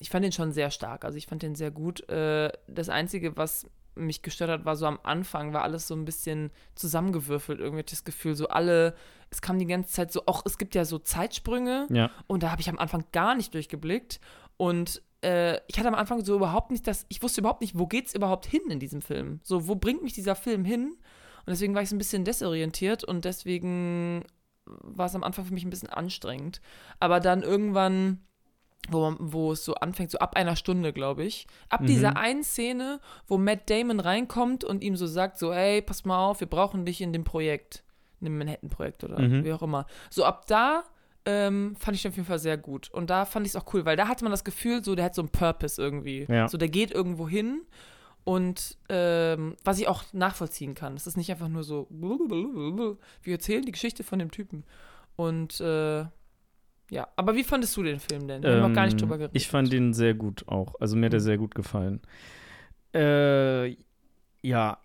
ich 0.00 0.10
fand 0.10 0.26
ihn 0.26 0.32
schon 0.32 0.50
sehr 0.50 0.72
stark. 0.72 1.04
Also 1.04 1.18
ich 1.18 1.26
fand 1.28 1.44
ihn 1.44 1.54
sehr 1.54 1.70
gut. 1.70 2.08
Äh, 2.08 2.50
das 2.66 2.88
Einzige, 2.88 3.36
was 3.36 3.70
mich 3.98 4.22
gestört 4.22 4.50
hat, 4.50 4.64
war 4.64 4.76
so 4.76 4.86
am 4.86 4.98
Anfang, 5.02 5.52
war 5.52 5.62
alles 5.62 5.86
so 5.88 5.94
ein 5.94 6.04
bisschen 6.04 6.50
zusammengewürfelt. 6.74 7.60
Irgendwie 7.60 7.82
das 7.84 8.04
Gefühl, 8.04 8.34
so 8.34 8.48
alle, 8.48 8.94
es 9.30 9.42
kam 9.42 9.58
die 9.58 9.66
ganze 9.66 9.92
Zeit 9.92 10.12
so, 10.12 10.22
auch 10.26 10.42
es 10.46 10.58
gibt 10.58 10.74
ja 10.74 10.84
so 10.84 10.98
Zeitsprünge 10.98 11.86
Ja. 11.90 12.10
und 12.26 12.42
da 12.42 12.50
habe 12.50 12.60
ich 12.60 12.68
am 12.70 12.78
Anfang 12.78 13.04
gar 13.12 13.34
nicht 13.34 13.52
durchgeblickt. 13.54 14.20
Und 14.56 15.02
äh, 15.22 15.58
ich 15.68 15.78
hatte 15.78 15.88
am 15.88 15.94
Anfang 15.94 16.24
so 16.24 16.34
überhaupt 16.36 16.70
nicht 16.70 16.86
das, 16.86 17.04
ich 17.08 17.22
wusste 17.22 17.40
überhaupt 17.40 17.60
nicht, 17.60 17.78
wo 17.78 17.86
geht's 17.86 18.14
überhaupt 18.14 18.46
hin 18.46 18.62
in 18.70 18.80
diesem 18.80 19.02
Film? 19.02 19.40
So, 19.42 19.68
wo 19.68 19.74
bringt 19.74 20.02
mich 20.02 20.12
dieser 20.12 20.34
Film 20.34 20.64
hin? 20.64 20.92
Und 21.46 21.50
deswegen 21.52 21.74
war 21.74 21.82
ich 21.82 21.88
so 21.88 21.94
ein 21.94 21.98
bisschen 21.98 22.24
desorientiert 22.24 23.04
und 23.04 23.24
deswegen 23.24 24.24
war 24.66 25.06
es 25.06 25.14
am 25.14 25.24
Anfang 25.24 25.44
für 25.46 25.54
mich 25.54 25.64
ein 25.64 25.70
bisschen 25.70 25.88
anstrengend. 25.88 26.60
Aber 27.00 27.20
dann 27.20 27.42
irgendwann, 27.42 28.20
wo, 28.90 29.00
man, 29.10 29.16
wo 29.20 29.52
es 29.52 29.64
so 29.64 29.74
anfängt, 29.74 30.10
so 30.10 30.18
ab 30.18 30.34
einer 30.36 30.56
Stunde, 30.56 30.92
glaube 30.92 31.24
ich, 31.24 31.46
ab 31.68 31.82
Mhm. 31.82 31.86
dieser 31.86 32.16
einen 32.16 32.42
Szene, 32.42 33.00
wo 33.26 33.36
Matt 33.38 33.68
Damon 33.70 34.00
reinkommt 34.00 34.64
und 34.64 34.82
ihm 34.82 34.96
so 34.96 35.06
sagt, 35.06 35.38
so, 35.38 35.52
ey, 35.52 35.82
pass 35.82 36.04
mal 36.04 36.26
auf, 36.26 36.40
wir 36.40 36.46
brauchen 36.48 36.84
dich 36.86 37.00
in 37.00 37.12
dem 37.12 37.24
Projekt, 37.24 37.82
in 38.20 38.26
dem 38.26 38.38
Manhattan-Projekt 38.38 39.04
oder 39.04 39.18
Mhm. 39.20 39.44
wie 39.44 39.52
auch 39.52 39.62
immer. 39.62 39.86
So 40.10 40.24
ab 40.24 40.46
da 40.46 40.84
ähm, 41.26 41.76
fand 41.78 41.94
ich 41.94 42.02
den 42.02 42.12
auf 42.12 42.16
jeden 42.16 42.26
Fall 42.28 42.38
sehr 42.38 42.56
gut. 42.56 42.88
Und 42.90 43.10
da 43.10 43.26
fand 43.26 43.44
ich 43.46 43.52
es 43.52 43.56
auch 43.56 43.74
cool, 43.74 43.84
weil 43.84 43.96
da 43.98 44.08
hatte 44.08 44.24
man 44.24 44.30
das 44.30 44.44
Gefühl, 44.44 44.82
so, 44.82 44.94
der 44.94 45.04
hat 45.06 45.14
so 45.14 45.20
einen 45.20 45.28
Purpose 45.28 45.80
irgendwie. 45.82 46.24
Ja. 46.26 46.48
So, 46.48 46.56
der 46.56 46.68
geht 46.70 46.90
irgendwo 46.90 47.28
hin. 47.28 47.66
Und 48.24 48.78
ähm, 48.88 49.54
was 49.64 49.78
ich 49.78 49.88
auch 49.88 50.04
nachvollziehen 50.12 50.74
kann. 50.74 50.94
Es 50.96 51.06
ist 51.06 51.16
nicht 51.18 51.30
einfach 51.30 51.48
nur 51.48 51.64
so, 51.64 51.86
wir 51.90 52.96
erzählen 53.32 53.62
die 53.64 53.72
Geschichte 53.72 54.04
von 54.04 54.18
dem 54.18 54.30
Typen. 54.30 54.64
Und 55.16 55.60
äh, 55.60 56.06
ja, 56.90 57.06
aber 57.16 57.34
wie 57.34 57.44
fandest 57.44 57.76
du 57.76 57.82
den 57.82 58.00
Film 58.00 58.26
denn? 58.28 58.42
Wir 58.42 58.50
haben 58.52 58.68
noch 58.70 58.74
gar 58.74 58.84
nicht 58.84 58.94
Ähm, 58.94 58.98
drüber 59.00 59.18
geredet. 59.18 59.36
Ich 59.36 59.48
fand 59.48 59.72
den 59.72 59.92
sehr 59.94 60.14
gut 60.14 60.46
auch. 60.48 60.74
Also 60.80 60.96
mir 60.96 61.06
hat 61.06 61.12
er 61.14 61.20
Mhm. 61.20 61.24
sehr 61.24 61.38
gut 61.38 61.54
gefallen. 61.54 62.00
Äh, 62.94 63.76
ja, 64.42 64.78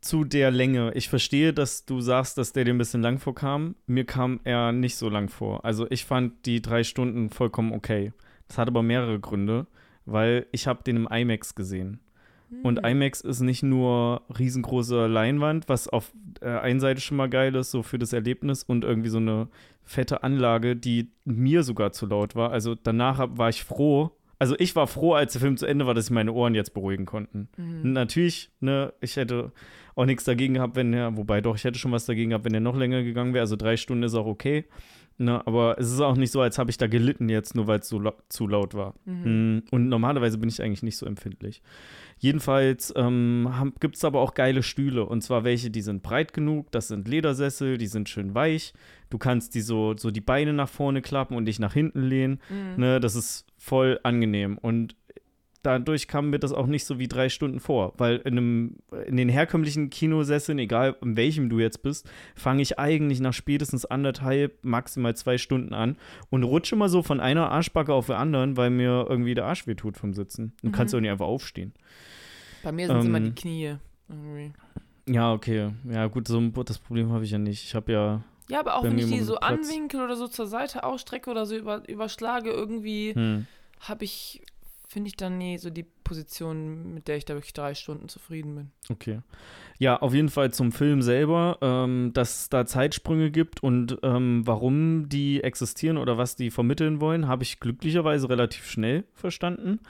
zu 0.00 0.24
der 0.24 0.50
Länge. 0.50 0.92
Ich 0.94 1.08
verstehe, 1.08 1.52
dass 1.52 1.84
du 1.84 2.00
sagst, 2.00 2.38
dass 2.38 2.52
der 2.52 2.64
dir 2.64 2.74
ein 2.74 2.78
bisschen 2.78 3.02
lang 3.02 3.18
vorkam. 3.18 3.76
Mir 3.86 4.04
kam 4.04 4.40
er 4.44 4.72
nicht 4.72 4.96
so 4.96 5.08
lang 5.08 5.28
vor. 5.28 5.64
Also 5.64 5.86
ich 5.90 6.04
fand 6.04 6.44
die 6.46 6.60
drei 6.62 6.82
Stunden 6.84 7.30
vollkommen 7.30 7.72
okay. 7.72 8.12
Das 8.48 8.58
hat 8.58 8.68
aber 8.68 8.82
mehrere 8.82 9.20
Gründe, 9.20 9.66
weil 10.04 10.46
ich 10.52 10.66
habe 10.66 10.82
den 10.82 10.96
im 10.96 11.06
IMAX 11.08 11.54
gesehen. 11.54 12.00
Und 12.62 12.78
Hm. 12.78 12.84
IMAX 12.84 13.20
ist 13.22 13.40
nicht 13.40 13.62
nur 13.62 14.22
riesengroße 14.38 15.06
Leinwand, 15.06 15.68
was 15.68 15.88
auf 15.88 16.12
äh, 16.40 16.48
einen 16.48 16.80
Seite 16.80 17.00
schon 17.00 17.16
mal 17.16 17.28
geil 17.28 17.54
ist, 17.54 17.70
so 17.70 17.82
für 17.82 17.98
das 17.98 18.12
Erlebnis 18.12 18.62
und 18.62 18.84
irgendwie 18.84 19.08
so 19.08 19.18
eine 19.18 19.48
fette 19.84 20.22
Anlage, 20.22 20.76
die 20.76 21.10
mir 21.24 21.62
sogar 21.62 21.92
zu 21.92 22.06
laut 22.06 22.36
war. 22.36 22.52
Also 22.52 22.74
danach 22.74 23.26
war 23.36 23.48
ich 23.48 23.64
froh. 23.64 24.10
Also 24.38 24.54
ich 24.58 24.74
war 24.76 24.86
froh, 24.86 25.14
als 25.14 25.32
der 25.32 25.40
Film 25.40 25.56
zu 25.56 25.66
Ende 25.66 25.86
war, 25.86 25.94
dass 25.94 26.06
ich 26.06 26.10
meine 26.10 26.32
Ohren 26.32 26.54
jetzt 26.54 26.74
beruhigen 26.74 27.06
konnten. 27.06 27.48
Mhm. 27.56 27.92
Natürlich, 27.92 28.50
ne, 28.60 28.92
ich 29.00 29.16
hätte 29.16 29.52
auch 29.94 30.06
nichts 30.06 30.24
dagegen 30.24 30.54
gehabt, 30.54 30.76
wenn 30.76 30.92
er, 30.92 31.16
wobei 31.16 31.40
doch, 31.40 31.56
ich 31.56 31.64
hätte 31.64 31.78
schon 31.78 31.92
was 31.92 32.06
dagegen 32.06 32.30
gehabt, 32.30 32.44
wenn 32.44 32.54
er 32.54 32.60
noch 32.60 32.76
länger 32.76 33.02
gegangen 33.02 33.34
wäre. 33.34 33.42
Also 33.42 33.56
drei 33.56 33.76
Stunden 33.76 34.02
ist 34.02 34.14
auch 34.14 34.26
okay. 34.26 34.64
Ne, 35.18 35.46
aber 35.46 35.78
es 35.78 35.92
ist 35.92 36.00
auch 36.00 36.16
nicht 36.16 36.32
so, 36.32 36.40
als 36.40 36.58
habe 36.58 36.70
ich 36.70 36.78
da 36.78 36.86
gelitten 36.86 37.28
jetzt, 37.28 37.54
nur 37.54 37.66
weil 37.66 37.80
es 37.80 37.88
so 37.88 37.98
lau 37.98 38.14
zu 38.28 38.48
laut 38.48 38.74
war. 38.74 38.94
Mhm. 39.04 39.56
Mm, 39.56 39.62
Und 39.70 39.88
normalerweise 39.88 40.38
bin 40.38 40.48
ich 40.48 40.62
eigentlich 40.62 40.82
nicht 40.82 40.96
so 40.96 41.06
empfindlich. 41.06 41.62
Jedenfalls 42.18 42.92
ähm, 42.96 43.72
gibt 43.78 43.96
es 43.96 44.04
aber 44.04 44.20
auch 44.20 44.34
geile 44.34 44.62
Stühle. 44.62 45.04
Und 45.04 45.22
zwar 45.22 45.44
welche, 45.44 45.70
die 45.70 45.82
sind 45.82 46.02
breit 46.02 46.32
genug, 46.32 46.70
das 46.72 46.88
sind 46.88 47.08
Ledersessel, 47.08 47.78
die 47.78 47.88
sind 47.88 48.08
schön 48.08 48.34
weich. 48.34 48.72
Du 49.10 49.18
kannst 49.18 49.54
die 49.54 49.60
so, 49.60 49.94
so 49.96 50.10
die 50.10 50.20
Beine 50.20 50.54
nach 50.54 50.68
vorne 50.68 51.02
klappen 51.02 51.36
und 51.36 51.44
dich 51.44 51.58
nach 51.58 51.74
hinten 51.74 52.02
lehnen. 52.02 52.40
Mhm. 52.48 52.80
Ne, 52.82 53.00
das 53.00 53.14
ist 53.14 53.46
voll 53.58 54.00
angenehm. 54.02 54.56
Und 54.56 54.96
dadurch 55.62 56.08
kam 56.08 56.30
mir 56.30 56.38
das 56.38 56.52
auch 56.52 56.66
nicht 56.66 56.84
so 56.84 56.98
wie 56.98 57.08
drei 57.08 57.28
Stunden 57.28 57.60
vor, 57.60 57.92
weil 57.98 58.16
in, 58.18 58.36
einem, 58.38 58.76
in 59.06 59.16
den 59.16 59.28
herkömmlichen 59.28 59.90
Kinosesseln, 59.90 60.58
egal 60.58 60.96
in 61.02 61.16
welchem 61.16 61.48
du 61.48 61.58
jetzt 61.60 61.82
bist, 61.82 62.08
fange 62.34 62.62
ich 62.62 62.78
eigentlich 62.78 63.20
nach 63.20 63.32
spätestens 63.32 63.84
anderthalb, 63.84 64.64
maximal 64.64 65.14
zwei 65.16 65.38
Stunden 65.38 65.72
an 65.74 65.96
und 66.30 66.42
rutsche 66.44 66.76
mal 66.76 66.88
so 66.88 67.02
von 67.02 67.20
einer 67.20 67.50
Arschbacke 67.50 67.92
auf 67.94 68.06
die 68.06 68.12
anderen, 68.14 68.56
weil 68.56 68.70
mir 68.70 69.06
irgendwie 69.08 69.34
der 69.34 69.46
Arsch 69.46 69.66
wehtut 69.66 69.96
vom 69.96 70.14
Sitzen. 70.14 70.52
Du 70.62 70.68
Mhm. 70.68 70.72
kannst 70.72 70.94
auch 70.94 71.00
nicht 71.00 71.10
einfach 71.10 71.26
aufstehen. 71.26 71.72
Bei 72.62 72.72
mir 72.72 72.86
sind 72.86 72.96
es 72.98 73.04
immer 73.06 73.18
Ähm, 73.18 73.24
die 73.24 73.34
Knie. 73.40 73.76
Irgendwie. 74.08 74.52
Ja, 75.08 75.32
okay. 75.32 75.70
Ja, 75.90 76.06
gut, 76.06 76.28
so 76.28 76.38
ein, 76.38 76.52
das 76.64 76.78
Problem 76.78 77.10
habe 77.12 77.24
ich 77.24 77.30
ja 77.30 77.38
nicht. 77.38 77.64
Ich 77.64 77.74
habe 77.74 77.92
ja. 77.92 78.22
Ja, 78.48 78.60
aber 78.60 78.76
auch 78.76 78.82
Bei 78.82 78.90
wenn 78.90 78.98
ich 78.98 79.06
die 79.06 79.14
immer 79.16 79.24
so 79.24 79.32
so 79.34 79.38
Platz. 79.40 79.66
anwinkel 79.68 80.00
oder 80.02 80.16
so 80.16 80.28
zur 80.28 80.46
Seite 80.46 80.84
ausstrecke 80.84 81.30
oder 81.30 81.46
so 81.46 81.56
über, 81.56 81.88
überschlage, 81.88 82.50
irgendwie 82.50 83.14
Hm. 83.14 83.46
habe 83.80 84.04
ich, 84.04 84.42
finde 84.92 85.08
ich 85.08 85.16
dann 85.16 85.38
nie 85.38 85.56
so 85.56 85.70
die 85.70 85.86
Position, 86.04 86.92
mit 86.92 87.08
der 87.08 87.16
ich 87.16 87.24
da 87.24 87.34
wirklich 87.34 87.54
drei 87.54 87.74
Stunden 87.74 88.08
zufrieden 88.08 88.54
bin. 88.54 88.70
Okay. 88.90 89.20
Ja, 89.78 89.96
auf 89.96 90.12
jeden 90.12 90.28
Fall 90.28 90.52
zum 90.52 90.70
Film 90.70 91.00
selber, 91.00 91.58
ähm, 91.62 92.10
dass 92.12 92.42
es 92.42 92.48
da 92.50 92.66
Zeitsprünge 92.66 93.30
gibt 93.30 93.62
und 93.62 93.98
ähm, 94.02 94.42
warum 94.46 95.08
die 95.08 95.42
existieren 95.42 95.96
oder 95.96 96.18
was 96.18 96.36
die 96.36 96.50
vermitteln 96.50 97.00
wollen, 97.00 97.26
habe 97.26 97.42
ich 97.42 97.58
glücklicherweise 97.58 98.28
relativ 98.28 98.70
schnell 98.70 99.04
verstanden. 99.14 99.80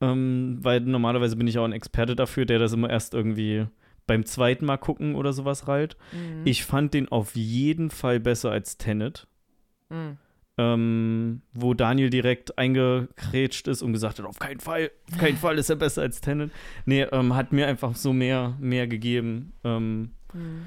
Ähm, 0.00 0.58
weil 0.62 0.80
normalerweise 0.80 1.36
bin 1.36 1.46
ich 1.46 1.58
auch 1.58 1.64
ein 1.64 1.72
Experte 1.72 2.16
dafür, 2.16 2.46
der 2.46 2.58
das 2.58 2.72
immer 2.72 2.90
erst 2.90 3.14
irgendwie 3.14 3.66
beim 4.06 4.24
zweiten 4.24 4.64
Mal 4.64 4.78
gucken 4.78 5.14
oder 5.16 5.32
sowas 5.32 5.68
reilt. 5.68 5.96
Mhm. 6.12 6.46
Ich 6.46 6.64
fand 6.64 6.94
den 6.94 7.08
auf 7.08 7.36
jeden 7.36 7.90
Fall 7.90 8.20
besser 8.20 8.50
als 8.50 8.78
Tenet. 8.78 9.26
Mhm. 9.90 10.16
Ähm, 10.58 11.42
wo 11.52 11.74
Daniel 11.74 12.10
direkt 12.10 12.56
eingekrätscht 12.58 13.68
ist 13.68 13.82
und 13.82 13.92
gesagt 13.92 14.18
hat, 14.18 14.26
auf 14.26 14.38
keinen 14.38 14.60
Fall, 14.60 14.90
auf 15.12 15.18
keinen 15.18 15.36
Fall 15.36 15.58
ist 15.58 15.68
er 15.70 15.76
besser 15.76 16.02
als 16.02 16.20
Tenet. 16.20 16.50
Nee, 16.86 17.02
ähm, 17.12 17.34
hat 17.34 17.52
mir 17.52 17.66
einfach 17.66 17.94
so 17.94 18.12
mehr, 18.12 18.56
mehr 18.60 18.86
gegeben. 18.86 19.52
Ähm, 19.64 20.10
Mhm. 20.34 20.66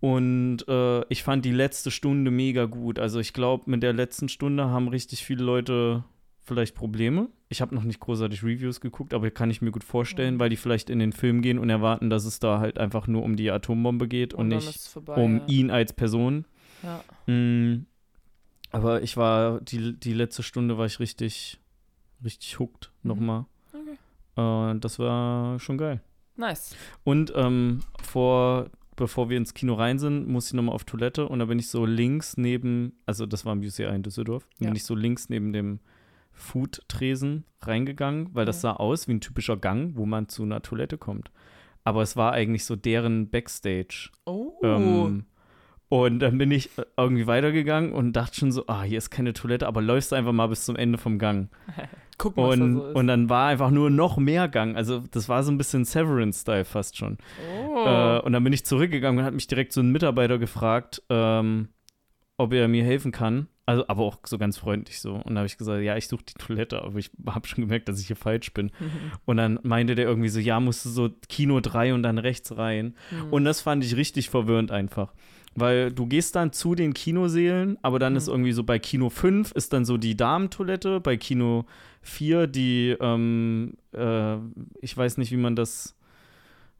und 0.00 0.68
äh, 0.68 1.04
ich 1.08 1.22
fand 1.22 1.44
die 1.44 1.52
letzte 1.52 1.90
Stunde 1.90 2.30
mega 2.30 2.64
gut. 2.66 2.98
Also 2.98 3.18
ich 3.20 3.32
glaube, 3.32 3.70
mit 3.70 3.82
der 3.82 3.92
letzten 3.92 4.28
Stunde 4.28 4.66
haben 4.66 4.88
richtig 4.88 5.24
viele 5.24 5.44
Leute 5.44 6.04
vielleicht 6.42 6.74
Probleme. 6.74 7.28
Ich 7.50 7.60
habe 7.60 7.74
noch 7.74 7.82
nicht 7.84 8.00
großartig 8.00 8.42
Reviews 8.42 8.80
geguckt, 8.80 9.12
aber 9.12 9.30
kann 9.30 9.50
ich 9.50 9.60
mir 9.60 9.70
gut 9.70 9.84
vorstellen, 9.84 10.34
Mhm. 10.34 10.40
weil 10.40 10.50
die 10.50 10.56
vielleicht 10.56 10.88
in 10.90 10.98
den 10.98 11.12
Film 11.12 11.42
gehen 11.42 11.58
und 11.58 11.68
erwarten, 11.68 12.08
dass 12.10 12.24
es 12.24 12.38
da 12.40 12.58
halt 12.60 12.78
einfach 12.78 13.06
nur 13.06 13.22
um 13.22 13.36
die 13.36 13.50
Atombombe 13.50 14.08
geht 14.08 14.32
und, 14.34 14.52
Und, 14.52 14.64
nicht 14.64 14.80
vorbei. 14.88 15.14
um 15.22 15.38
ja. 15.38 15.42
ihn 15.48 15.70
als 15.70 15.92
Person. 15.92 16.44
Ja. 16.82 17.02
Mm, 17.32 17.86
aber 18.70 19.02
ich 19.02 19.16
war, 19.16 19.60
die, 19.60 19.98
die 19.98 20.12
letzte 20.12 20.42
Stunde 20.42 20.78
war 20.78 20.86
ich 20.86 21.00
richtig, 21.00 21.58
richtig 22.24 22.58
hooked 22.58 22.90
Mhm. 23.02 23.08
nochmal. 23.08 23.44
Okay. 23.72 24.72
Äh, 24.74 24.78
das 24.80 24.98
war 24.98 25.58
schon 25.58 25.78
geil. 25.78 26.00
Nice. 26.36 26.76
Und 27.04 27.32
ähm, 27.34 27.80
vor, 28.02 28.70
bevor 28.96 29.28
wir 29.28 29.36
ins 29.36 29.54
Kino 29.54 29.74
rein 29.74 29.98
sind, 29.98 30.28
musste 30.28 30.50
ich 30.50 30.54
nochmal 30.54 30.74
auf 30.74 30.84
Toilette 30.84 31.26
und 31.28 31.38
da 31.40 31.46
bin 31.46 31.58
ich 31.58 31.68
so 31.68 31.84
links 31.84 32.36
neben, 32.36 32.92
also 33.06 33.26
das 33.26 33.44
war 33.44 33.52
im 33.54 33.60
UCI 33.60 33.84
in 33.84 34.02
Düsseldorf, 34.02 34.46
Ja. 34.60 34.66
bin 34.68 34.76
ich 34.76 34.84
so 34.84 34.94
links 34.94 35.28
neben 35.28 35.52
dem 35.52 35.80
Food-Tresen 36.32 37.44
reingegangen, 37.62 38.28
weil 38.32 38.44
das 38.46 38.56
Ja. 38.62 38.72
sah 38.72 38.76
aus 38.76 39.08
wie 39.08 39.12
ein 39.14 39.20
typischer 39.20 39.56
Gang, 39.56 39.96
wo 39.96 40.06
man 40.06 40.28
zu 40.28 40.42
einer 40.44 40.62
Toilette 40.62 40.96
kommt. 40.98 41.30
Aber 41.84 42.02
es 42.02 42.16
war 42.16 42.32
eigentlich 42.32 42.64
so 42.64 42.76
deren 42.76 43.28
Backstage. 43.30 44.10
Oh. 44.26 44.52
Ähm, 44.62 45.24
und 45.88 46.18
dann 46.20 46.36
bin 46.36 46.50
ich 46.50 46.76
äh, 46.78 46.84
irgendwie 46.96 47.26
weitergegangen 47.26 47.92
und 47.92 48.12
dachte 48.12 48.36
schon 48.36 48.52
so, 48.52 48.66
ah, 48.66 48.82
hier 48.82 48.98
ist 48.98 49.10
keine 49.10 49.32
Toilette, 49.32 49.66
aber 49.66 49.80
läufst 49.80 50.12
einfach 50.12 50.32
mal 50.32 50.46
bis 50.48 50.64
zum 50.64 50.76
Ende 50.76 50.98
vom 50.98 51.18
Gang. 51.18 51.48
Guck 52.18 52.36
mal, 52.36 52.48
was 52.48 52.58
da 52.58 52.64
Und, 52.64 52.74
so 52.74 52.86
ist. 52.88 52.96
und 52.96 53.06
dann 53.06 53.28
war 53.30 53.48
einfach 53.48 53.70
nur 53.70 53.90
noch 53.90 54.16
mehr 54.16 54.48
Gang. 54.48 54.76
Also 54.76 55.02
das 55.10 55.28
war 55.28 55.42
so 55.42 55.52
ein 55.52 55.58
bisschen 55.58 55.84
Severance-Style 55.84 56.64
fast 56.64 56.96
schon. 56.96 57.16
oh. 57.70 57.84
Äh, 57.86 58.20
und 58.20 58.32
dann 58.32 58.44
bin 58.44 58.52
ich 58.52 58.66
zurückgegangen 58.66 59.20
und 59.20 59.24
hat 59.24 59.34
mich 59.34 59.46
direkt 59.46 59.72
so 59.72 59.80
ein 59.80 59.90
Mitarbeiter 59.90 60.38
gefragt, 60.38 61.02
ähm, 61.08 61.68
ob 62.36 62.52
er 62.52 62.68
mir 62.68 62.84
helfen 62.84 63.12
kann. 63.12 63.48
Also, 63.66 63.84
aber 63.86 64.02
auch 64.04 64.16
so 64.24 64.38
ganz 64.38 64.56
freundlich 64.56 64.98
so. 65.00 65.16
Und 65.16 65.34
da 65.34 65.40
habe 65.40 65.46
ich 65.46 65.58
gesagt, 65.58 65.82
ja, 65.82 65.94
ich 65.96 66.08
suche 66.08 66.24
die 66.24 66.32
Toilette, 66.34 66.82
aber 66.82 66.98
ich 66.98 67.10
habe 67.26 67.46
schon 67.46 67.64
gemerkt, 67.64 67.88
dass 67.88 68.00
ich 68.00 68.06
hier 68.06 68.16
falsch 68.16 68.52
bin. 68.54 68.70
Und 69.26 69.36
dann 69.36 69.58
meinte 69.62 69.94
der 69.94 70.06
irgendwie 70.06 70.30
so, 70.30 70.40
ja, 70.40 70.58
musst 70.58 70.86
du 70.86 70.88
so 70.88 71.10
Kino 71.28 71.60
3 71.60 71.92
und 71.92 72.02
dann 72.02 72.16
rechts 72.16 72.56
rein. 72.56 72.94
Hm. 73.10 73.30
Und 73.30 73.44
das 73.44 73.60
fand 73.60 73.84
ich 73.84 73.94
richtig 73.94 74.30
verwirrend 74.30 74.70
einfach. 74.70 75.12
Weil 75.60 75.92
du 75.92 76.06
gehst 76.06 76.36
dann 76.36 76.52
zu 76.52 76.74
den 76.74 76.94
Kinosälen, 76.94 77.78
aber 77.82 77.98
dann 77.98 78.12
Mhm. 78.12 78.16
ist 78.18 78.28
irgendwie 78.28 78.52
so 78.52 78.64
bei 78.64 78.78
Kino 78.78 79.10
5 79.10 79.52
ist 79.52 79.72
dann 79.72 79.84
so 79.84 79.96
die 79.96 80.16
Damentoilette, 80.16 81.00
bei 81.00 81.16
Kino 81.16 81.64
4 82.02 82.46
die, 82.46 82.96
ähm, 83.00 83.74
äh, 83.92 84.36
ich 84.80 84.96
weiß 84.96 85.16
nicht, 85.18 85.32
wie 85.32 85.36
man 85.36 85.56
das 85.56 85.94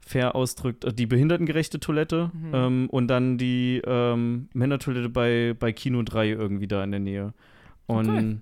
fair 0.01 0.35
ausdrückt, 0.35 0.85
äh, 0.85 0.93
die 0.93 1.07
behindertengerechte 1.07 1.81
Toilette 1.81 2.31
Mhm. 2.33 2.51
ähm, 2.55 2.89
und 2.91 3.09
dann 3.09 3.37
die 3.39 3.83
ähm, 3.85 4.49
Männertoilette 4.55 5.09
bei, 5.09 5.55
bei 5.59 5.73
Kino 5.73 6.03
3 6.03 6.29
irgendwie 6.31 6.67
da 6.69 6.83
in 6.85 6.91
der 6.93 7.01
Nähe. 7.01 7.35
Und 7.87 8.07
Okay. 8.09 8.37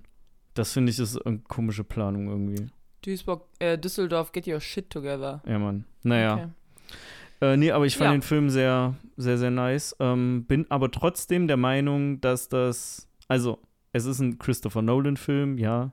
das 0.53 0.73
finde 0.73 0.91
ich 0.91 0.99
ist 0.99 1.17
eine 1.25 1.39
komische 1.39 1.83
Planung 1.83 2.27
irgendwie. 2.27 2.67
Duisburg, 3.03 3.45
äh, 3.59 3.77
Düsseldorf, 3.77 4.31
get 4.31 4.47
your 4.47 4.59
shit 4.59 4.89
together. 4.89 5.41
Ja, 5.47 5.59
Mann. 5.59 5.85
Naja. 6.03 6.35
Okay. 6.35 6.47
Äh, 7.41 7.57
nee, 7.57 7.71
aber 7.71 7.85
ich 7.85 7.95
fand 7.97 8.07
Ja. 8.07 8.11
den 8.13 8.21
Film 8.21 8.49
sehr, 8.49 8.95
sehr, 9.15 9.37
sehr 9.37 9.51
nice. 9.51 9.95
Ähm, 9.99 10.45
bin 10.47 10.65
aber 10.69 10.89
trotzdem 10.91 11.47
der 11.47 11.57
Meinung, 11.57 12.19
dass 12.21 12.49
das, 12.49 13.07
also, 13.27 13.59
es 13.93 14.05
ist 14.05 14.19
ein 14.19 14.37
Christopher 14.39 14.81
Nolan-Film, 14.81 15.57
ja, 15.57 15.91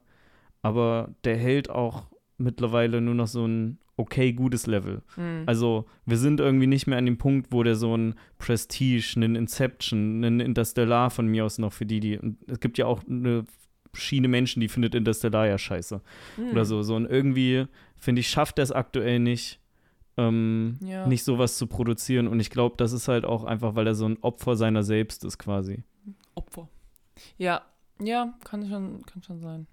aber 0.63 1.15
der 1.25 1.37
hält 1.37 1.71
auch 1.71 2.07
mittlerweile 2.39 3.01
nur 3.01 3.15
noch 3.15 3.27
so 3.29 3.47
ein 3.47 3.79
okay 3.97 4.33
gutes 4.33 4.67
Level. 4.67 5.03
Hm. 5.15 5.45
Also, 5.47 5.85
wir 6.05 6.17
sind 6.17 6.41
irgendwie 6.41 6.67
nicht 6.67 6.87
mehr 6.87 6.99
an 6.99 7.07
dem 7.07 7.19
Punkt, 7.19 7.49
wo 7.53 7.63
der 7.63 7.77
so 7.77 7.97
ein 7.97 8.15
Prestige, 8.39 9.13
einen 9.17 9.37
Inception, 9.37 10.25
einen 10.25 10.41
Interstellar 10.41 11.11
von 11.11 11.27
mir 11.29 11.45
aus 11.45 11.59
noch 11.59 11.73
für 11.73 11.87
die, 11.87 12.01
die, 12.01 12.19
es 12.49 12.59
gibt 12.61 12.77
ja 12.79 12.87
auch 12.87 13.03
eine 13.09 13.45
Schiene 13.93 14.27
Menschen, 14.27 14.61
die 14.61 14.67
findet 14.69 14.97
Interstellar 14.97 15.47
ja 15.47 15.57
scheiße 15.59 16.01
Hm. 16.37 16.51
oder 16.51 16.65
so. 16.65 16.83
So 16.83 16.97
und 16.97 17.07
irgendwie, 17.07 17.67
finde 17.97 18.21
ich, 18.21 18.29
schafft 18.29 18.59
es 18.59 18.73
aktuell 18.73 19.21
nicht, 19.21 19.61
ähm, 20.17 20.79
Ja. 20.81 21.07
nicht 21.07 21.25
sowas 21.25 21.57
zu 21.59 21.67
produzieren. 21.67 22.29
Und 22.29 22.41
ich 22.41 22.51
glaube, 22.51 22.77
das 22.79 22.93
ist 22.93 23.09
halt 23.09 23.25
auch 23.25 23.45
einfach, 23.45 23.75
weil 23.75 23.87
er 23.87 23.95
so 23.95 24.07
ein 24.07 24.19
Opfer 24.23 24.57
seiner 24.57 24.83
selbst 24.83 25.25
ist, 25.25 25.39
quasi. 25.39 25.83
Opfer. 26.35 26.69
Ja, 27.39 27.63
ja, 28.01 28.35
kann 28.45 28.69
schon, 28.69 29.05
kann 29.07 29.23
schon 29.23 29.41
sein. 29.41 29.67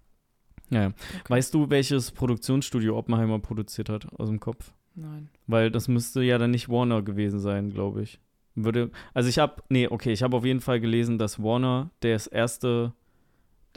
Ja. 0.69 0.87
Okay. 0.87 0.95
Weißt 1.27 1.53
du, 1.53 1.69
welches 1.69 2.11
Produktionsstudio 2.11 2.97
Oppenheimer 2.97 3.39
produziert 3.39 3.89
hat 3.89 4.07
aus 4.19 4.29
dem 4.29 4.39
Kopf? 4.39 4.71
Nein. 4.95 5.29
Weil 5.47 5.71
das 5.71 5.87
müsste 5.87 6.21
ja 6.21 6.37
dann 6.37 6.51
nicht 6.51 6.69
Warner 6.69 7.01
gewesen 7.01 7.39
sein, 7.39 7.71
glaube 7.71 8.03
ich. 8.03 8.19
Würde, 8.55 8.91
also 9.13 9.29
ich 9.29 9.39
habe, 9.39 9.63
nee, 9.69 9.87
okay, 9.87 10.11
ich 10.11 10.23
habe 10.23 10.35
auf 10.37 10.45
jeden 10.45 10.59
Fall 10.61 10.79
gelesen, 10.81 11.17
dass 11.17 11.41
Warner 11.41 11.89
das 12.01 12.27
erste, 12.27 12.93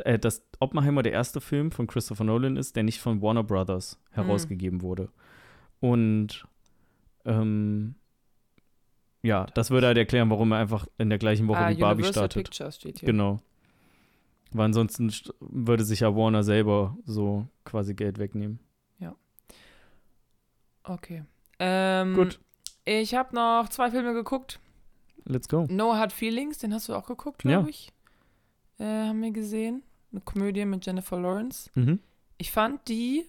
äh, 0.05 0.19
dass 0.19 0.45
Oppenheimer 0.61 1.03
der 1.05 1.13
erste 1.13 1.41
Film 1.41 1.71
von 1.71 1.87
Christopher 1.87 2.25
Nolan 2.25 2.57
ist, 2.57 2.75
der 2.77 2.83
nicht 2.83 3.01
von 3.01 3.23
Warner 3.23 3.45
Brothers 3.45 3.99
Mhm. 4.11 4.15
herausgegeben 4.15 4.83
wurde. 4.83 5.09
Und 5.81 6.47
ähm, 7.25 7.95
ja, 9.23 9.47
das 9.55 9.71
würde 9.71 9.87
halt 9.87 9.97
erklären, 9.99 10.29
warum 10.31 10.53
er 10.53 10.59
einfach 10.59 10.87
in 10.99 11.09
der 11.09 11.19
gleichen 11.19 11.49
Woche 11.49 11.59
ah, 11.59 11.71
wie 11.71 11.77
Barbie 11.77 12.03
Universal 12.03 12.13
startet. 12.31 12.45
Pictures 12.51 12.77
steht 12.77 12.99
hier. 13.01 13.07
Genau. 13.07 13.41
Weil 14.53 14.67
ansonsten 14.67 15.09
st- 15.11 15.33
würde 15.41 15.85
sich 15.85 16.01
ja 16.01 16.15
Warner 16.15 16.43
selber 16.45 16.97
so 17.07 17.47
quasi 17.65 17.95
Geld 17.95 18.19
wegnehmen. 18.19 18.59
Okay. 20.87 21.25
Ähm, 21.59 22.15
Gut. 22.15 22.41
Ich 22.85 23.15
habe 23.15 23.35
noch 23.35 23.69
zwei 23.71 23.91
Filme 23.91 24.13
geguckt. 24.13 24.61
Let's 25.25 25.49
go. 25.49 25.67
No 25.71 25.95
Hard 25.95 26.13
Feelings, 26.13 26.59
den 26.59 26.75
hast 26.75 26.89
du 26.89 26.95
auch 26.95 27.07
geguckt, 27.07 27.43
Ja. 27.45 27.53
glaube 27.53 27.71
ich. 27.71 27.91
Äh, 28.79 28.85
haben 28.85 29.23
wir 29.23 29.31
gesehen. 29.31 29.83
Eine 30.13 30.21
Komödie 30.21 30.65
mit 30.67 30.85
Jennifer 30.85 31.19
Lawrence. 31.19 31.71
Mhm. 31.75 32.01
Ich 32.37 32.51
fand 32.51 32.87
die 32.89 33.25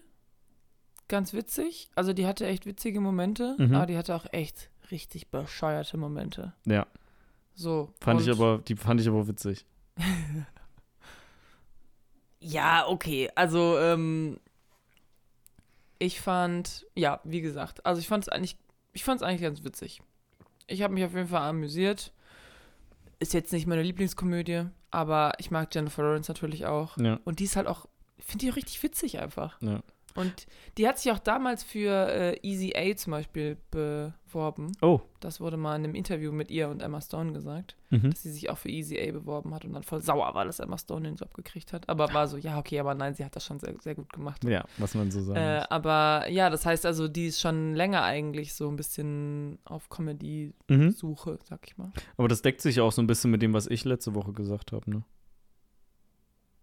ganz 1.08 1.34
witzig. 1.34 1.90
Also 1.96 2.14
die 2.14 2.26
hatte 2.26 2.46
echt 2.48 2.66
witzige 2.66 3.00
Momente, 3.02 3.56
Mhm. 3.58 3.76
aber 3.76 3.86
die 3.86 3.98
hatte 3.98 4.16
auch 4.16 4.26
echt 4.32 4.70
richtig 4.92 5.30
bescheuerte 5.30 5.98
Momente. 5.98 6.54
Ja, 6.66 6.86
So. 7.54 7.94
fand 8.02 8.22
ich 8.22 8.30
aber, 8.30 8.60
die 8.60 8.76
fand 8.76 9.02
ich 9.02 9.08
aber 9.08 9.28
witzig. 9.28 9.66
Ja, 12.40 12.86
okay. 12.88 13.30
Also, 13.36 13.80
ähm, 13.80 14.40
ich 15.98 16.20
fand, 16.22 16.86
ja, 16.96 17.20
wie 17.24 17.42
gesagt, 17.42 17.86
also 17.86 18.00
ich 18.00 18.08
fand 18.08 18.24
es 18.26 18.30
eigentlich, 18.30 18.58
ich 18.94 19.04
fand 19.04 19.22
es 19.22 19.28
eigentlich 19.28 19.42
ganz 19.42 19.64
witzig. 19.64 20.02
Ich 20.68 20.82
habe 20.84 20.94
mich 20.94 21.04
auf 21.06 21.14
jeden 21.16 21.30
Fall 21.30 21.42
amüsiert. 21.50 22.12
Ist 23.20 23.34
jetzt 23.34 23.54
nicht 23.54 23.66
meine 23.66 23.82
Lieblingskomödie, 23.82 24.66
aber 24.92 25.34
ich 25.40 25.50
mag 25.50 25.74
Jennifer 25.74 26.04
Lawrence 26.04 26.30
natürlich 26.32 26.66
auch. 26.66 26.98
Ja. 26.98 27.20
Und 27.24 27.40
die 27.40 27.46
ist 27.46 27.56
halt 27.56 27.68
auch, 27.68 27.88
ich 28.18 28.26
finde 28.26 28.46
die 28.46 28.52
auch 28.52 28.58
richtig 28.58 28.84
witzig 28.84 29.20
einfach. 29.20 29.60
Und 30.16 30.48
die 30.78 30.88
hat 30.88 30.98
sich 30.98 31.12
auch 31.12 31.20
damals 31.20 31.62
für 31.62 31.92
äh, 32.10 32.40
Easy 32.42 32.74
A 32.74 32.96
zum 32.96 33.12
Beispiel 33.12 33.58
beworben. 33.70 34.72
Oh. 34.82 35.02
Das 35.20 35.42
wurde 35.42 35.58
mal 35.58 35.76
in 35.76 35.84
einem 35.84 35.94
Interview 35.94 36.32
mit 36.32 36.50
ihr 36.52 36.70
und 36.70 36.82
Emma 36.82 37.02
Stone 37.02 37.34
gesagt, 37.34 37.76
Mhm. 37.90 38.12
dass 38.12 38.24
sie 38.24 38.32
sich 38.32 38.50
auch 38.50 38.58
für 38.58 38.70
Easy 38.70 38.98
A 38.98 39.12
beworben 39.12 39.54
hat 39.54 39.66
und 39.66 39.74
dann 39.74 39.84
voll 39.84 40.02
sauer 40.02 40.34
war, 40.34 40.46
dass 40.46 40.60
Emma 40.62 40.78
Stone 40.78 41.08
den 41.10 41.16
Job 41.18 41.34
gekriegt 41.34 41.74
hat. 41.74 41.90
Aber 41.90 42.14
war 42.14 42.30
so, 42.30 42.38
ja, 42.38 42.58
okay, 42.58 42.80
aber 42.80 42.96
nein, 42.96 43.14
sie 43.14 43.26
hat 43.26 43.36
das 43.36 43.44
schon 43.46 43.60
sehr, 43.60 43.74
sehr 43.82 43.94
gut 43.96 44.12
gemacht. 44.14 44.42
Ja, 44.46 44.64
was 44.78 44.96
man 44.96 45.12
so 45.12 45.22
sagen 45.22 45.38
Äh, 45.38 45.66
aber 45.70 46.30
ja, 46.30 46.50
das 46.50 46.66
heißt 46.66 46.86
also, 46.86 47.10
die 47.10 47.28
ist 47.28 47.42
schon 47.42 47.76
länger 47.76 48.04
eigentlich 48.04 48.54
so 48.54 48.70
ein 48.70 48.78
bisschen 48.78 49.60
auf 49.66 49.90
Comedy-Suche, 49.90 51.32
Mhm. 51.32 51.38
sag 51.44 51.60
ich 51.68 51.78
mal. 51.78 51.92
Aber 52.16 52.30
das 52.30 52.42
deckt 52.42 52.62
sich 52.62 52.80
auch 52.80 52.94
so 52.94 53.02
ein 53.02 53.08
bisschen 53.08 53.32
mit 53.32 53.42
dem, 53.42 53.54
was 53.54 53.68
ich 53.68 53.84
letzte 53.84 54.16
Woche 54.16 54.32
gesagt 54.32 54.72
habe, 54.72 54.90
ne? 54.90 55.04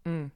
Mm. 0.05 0.31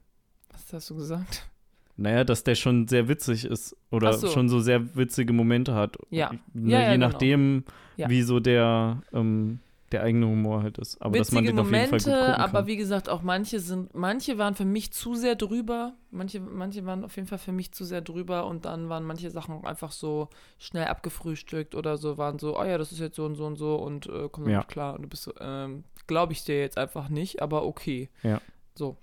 Was 0.51 0.71
hast 0.71 0.89
du 0.91 0.95
gesagt? 0.95 1.49
Naja, 1.97 2.23
dass 2.23 2.43
der 2.43 2.55
schon 2.55 2.87
sehr 2.87 3.07
witzig 3.09 3.43
ist 3.45 3.75
oder 3.91 4.13
so. 4.13 4.27
schon 4.27 4.49
so 4.49 4.59
sehr 4.59 4.95
witzige 4.95 5.33
Momente 5.33 5.73
hat. 5.73 5.97
Ja. 6.11 6.31
Ne, 6.53 6.71
Ja, 6.71 6.79
ja, 6.81 6.85
je 6.89 6.93
genau. 6.95 7.07
nachdem, 7.07 7.63
Ja. 7.95 8.07
wie 8.09 8.21
so 8.21 8.39
der, 8.39 9.01
ähm, 9.13 9.59
der 9.91 10.03
eigene 10.03 10.27
Humor 10.27 10.63
halt 10.63 10.77
ist. 10.79 11.01
Aber 11.01 11.17
dass 11.17 11.31
man 11.31 11.43
Witzige 11.45 11.55
den 11.55 11.65
auf 11.65 11.71
jeden 11.71 11.89
Fall 11.89 11.97
gut 11.99 12.05
Momente, 12.07 12.25
gucken 12.27 12.41
aber 12.43 12.59
kann. 12.59 12.67
wie 12.67 12.75
gesagt, 12.75 13.07
auch 13.09 13.21
manche 13.23 13.59
sind, 13.61 13.95
manche 13.95 14.37
waren 14.37 14.53
für 14.53 14.65
mich 14.65 14.91
zu 14.91 15.15
sehr 15.15 15.35
drüber, 15.35 15.93
manche, 16.11 16.39
manche 16.41 16.85
waren 16.85 17.05
auf 17.05 17.15
jeden 17.15 17.27
Fall 17.27 17.37
für 17.37 17.53
mich 17.53 17.71
zu 17.71 17.85
sehr 17.85 18.01
drüber 18.01 18.45
und 18.47 18.65
dann 18.65 18.89
waren 18.89 19.05
manche 19.05 19.31
Sachen 19.31 19.65
einfach 19.65 19.93
so 19.93 20.27
schnell 20.59 20.85
abgefrühstückt 20.87 21.73
oder 21.73 21.97
so, 21.97 22.17
waren 22.17 22.37
so, 22.37 22.59
oh 22.59 22.63
ja, 22.65 22.77
das 22.77 22.91
ist 22.91 22.99
jetzt 22.99 23.15
so 23.15 23.25
und 23.25 23.35
so 23.35 23.45
und 23.45 23.55
so 23.55 23.75
und 23.77 24.07
äh, 24.07 24.27
komm 24.31 24.43
damit 24.43 24.53
Ja. 24.59 24.63
klar. 24.65 24.95
Und 24.95 25.03
du 25.03 25.07
bist 25.07 25.23
so, 25.23 25.33
ähm, 25.39 25.85
glaube 26.05 26.33
ich 26.33 26.43
dir 26.43 26.59
jetzt 26.59 26.77
einfach 26.77 27.07
nicht, 27.09 27.41
aber 27.41 27.65
okay. 27.65 28.09
Ja. 28.23 28.41
So. 28.75 28.97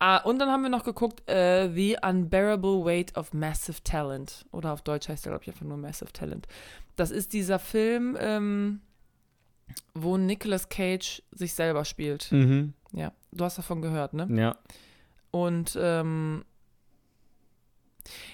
Ah, 0.00 0.18
und 0.18 0.38
dann 0.38 0.48
haben 0.48 0.62
wir 0.62 0.70
noch 0.70 0.84
geguckt, 0.84 1.28
äh, 1.28 1.68
The 1.72 1.96
Unbearable 2.02 2.84
Weight 2.84 3.16
of 3.16 3.32
Massive 3.32 3.82
Talent. 3.82 4.46
Oder 4.52 4.72
auf 4.72 4.82
Deutsch 4.82 5.08
heißt 5.08 5.24
der, 5.24 5.32
glaube 5.32 5.44
ich, 5.44 5.50
einfach 5.50 5.66
nur 5.66 5.76
Massive 5.76 6.12
Talent. 6.12 6.46
Das 6.94 7.10
ist 7.10 7.32
dieser 7.32 7.58
Film, 7.58 8.16
ähm, 8.20 8.80
wo 9.94 10.16
Nicolas 10.16 10.68
Cage 10.68 11.22
sich 11.32 11.52
selber 11.54 11.84
spielt. 11.84 12.30
Mhm. 12.30 12.74
Ja, 12.92 13.12
du 13.32 13.44
hast 13.44 13.58
davon 13.58 13.82
gehört, 13.82 14.14
ne? 14.14 14.28
Ja. 14.30 14.56
Und 15.30 15.76
ähm, 15.80 16.44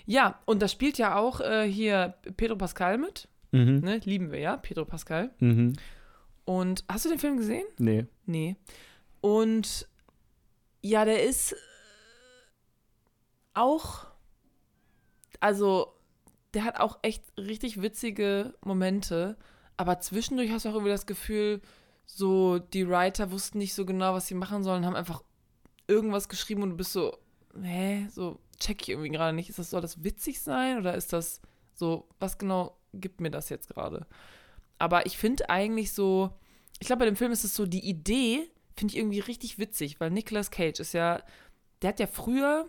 ja, 0.06 0.38
und 0.44 0.60
da 0.62 0.68
spielt 0.68 0.98
ja 0.98 1.16
auch 1.16 1.40
äh, 1.40 1.66
hier 1.70 2.14
Pedro 2.36 2.56
Pascal 2.56 2.98
mit. 2.98 3.28
Mhm. 3.52 3.80
Ne? 3.80 4.00
Lieben 4.04 4.30
wir 4.30 4.38
ja, 4.38 4.56
Pedro 4.56 4.84
Pascal. 4.84 5.30
Mhm. 5.38 5.74
Und 6.44 6.84
hast 6.88 7.04
du 7.04 7.08
den 7.08 7.18
Film 7.18 7.38
gesehen? 7.38 7.66
Nee. 7.78 8.06
Nee. 8.26 8.56
Und 9.20 9.88
ja, 10.84 11.06
der 11.06 11.22
ist 11.24 11.52
äh, 11.52 11.56
auch, 13.54 14.06
also 15.40 15.94
der 16.52 16.64
hat 16.64 16.78
auch 16.78 16.98
echt 17.00 17.24
richtig 17.38 17.80
witzige 17.80 18.52
Momente, 18.62 19.38
aber 19.78 19.98
zwischendurch 20.00 20.50
hast 20.50 20.66
du 20.66 20.68
auch 20.68 20.74
irgendwie 20.74 20.90
das 20.90 21.06
Gefühl, 21.06 21.62
so 22.04 22.58
die 22.58 22.86
Writer 22.86 23.30
wussten 23.30 23.56
nicht 23.56 23.72
so 23.72 23.86
genau, 23.86 24.12
was 24.12 24.26
sie 24.26 24.34
machen 24.34 24.62
sollen, 24.62 24.84
haben 24.84 24.94
einfach 24.94 25.24
irgendwas 25.88 26.28
geschrieben 26.28 26.62
und 26.62 26.70
du 26.70 26.76
bist 26.76 26.92
so, 26.92 27.16
hä, 27.62 28.06
so 28.10 28.38
check 28.60 28.82
ich 28.82 28.90
irgendwie 28.90 29.08
gerade 29.08 29.34
nicht. 29.34 29.48
Ist 29.48 29.58
das, 29.58 29.70
soll 29.70 29.80
das 29.80 30.04
witzig 30.04 30.42
sein 30.42 30.76
oder 30.76 30.94
ist 30.94 31.14
das 31.14 31.40
so, 31.72 32.10
was 32.18 32.36
genau 32.36 32.76
gibt 32.92 33.22
mir 33.22 33.30
das 33.30 33.48
jetzt 33.48 33.68
gerade? 33.70 34.06
Aber 34.78 35.06
ich 35.06 35.16
finde 35.16 35.48
eigentlich 35.48 35.94
so, 35.94 36.30
ich 36.78 36.88
glaube, 36.88 37.00
bei 37.00 37.06
dem 37.06 37.16
Film 37.16 37.32
ist 37.32 37.44
es 37.44 37.54
so, 37.54 37.64
die 37.64 37.88
Idee 37.88 38.50
finde 38.76 38.92
ich 38.92 38.98
irgendwie 38.98 39.20
richtig 39.20 39.58
witzig, 39.58 40.00
weil 40.00 40.10
Nicolas 40.10 40.50
Cage 40.50 40.80
ist 40.80 40.92
ja, 40.94 41.22
der 41.82 41.88
hat 41.90 42.00
ja 42.00 42.06
früher, 42.06 42.68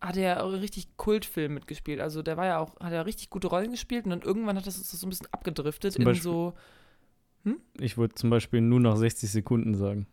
hat 0.00 0.16
er 0.16 0.22
ja 0.22 0.42
richtig 0.42 0.96
Kultfilm 0.96 1.54
mitgespielt. 1.54 2.00
Also 2.00 2.22
der 2.22 2.36
war 2.36 2.46
ja 2.46 2.58
auch, 2.58 2.78
hat 2.80 2.92
ja 2.92 3.02
richtig 3.02 3.30
gute 3.30 3.48
Rollen 3.48 3.70
gespielt 3.70 4.04
und 4.04 4.10
dann 4.10 4.22
irgendwann 4.22 4.56
hat 4.56 4.66
das 4.66 4.76
so 4.76 5.06
ein 5.06 5.10
bisschen 5.10 5.28
abgedriftet 5.32 5.94
Zum 5.94 6.02
in 6.02 6.06
Beispiel- 6.06 6.22
so, 6.22 6.54
Ich 7.80 7.96
würde 7.96 8.14
zum 8.14 8.30
Beispiel 8.30 8.60
nur 8.60 8.80
nach 8.80 8.96
60 8.96 9.30
Sekunden 9.30 9.74
sagen. 9.74 10.06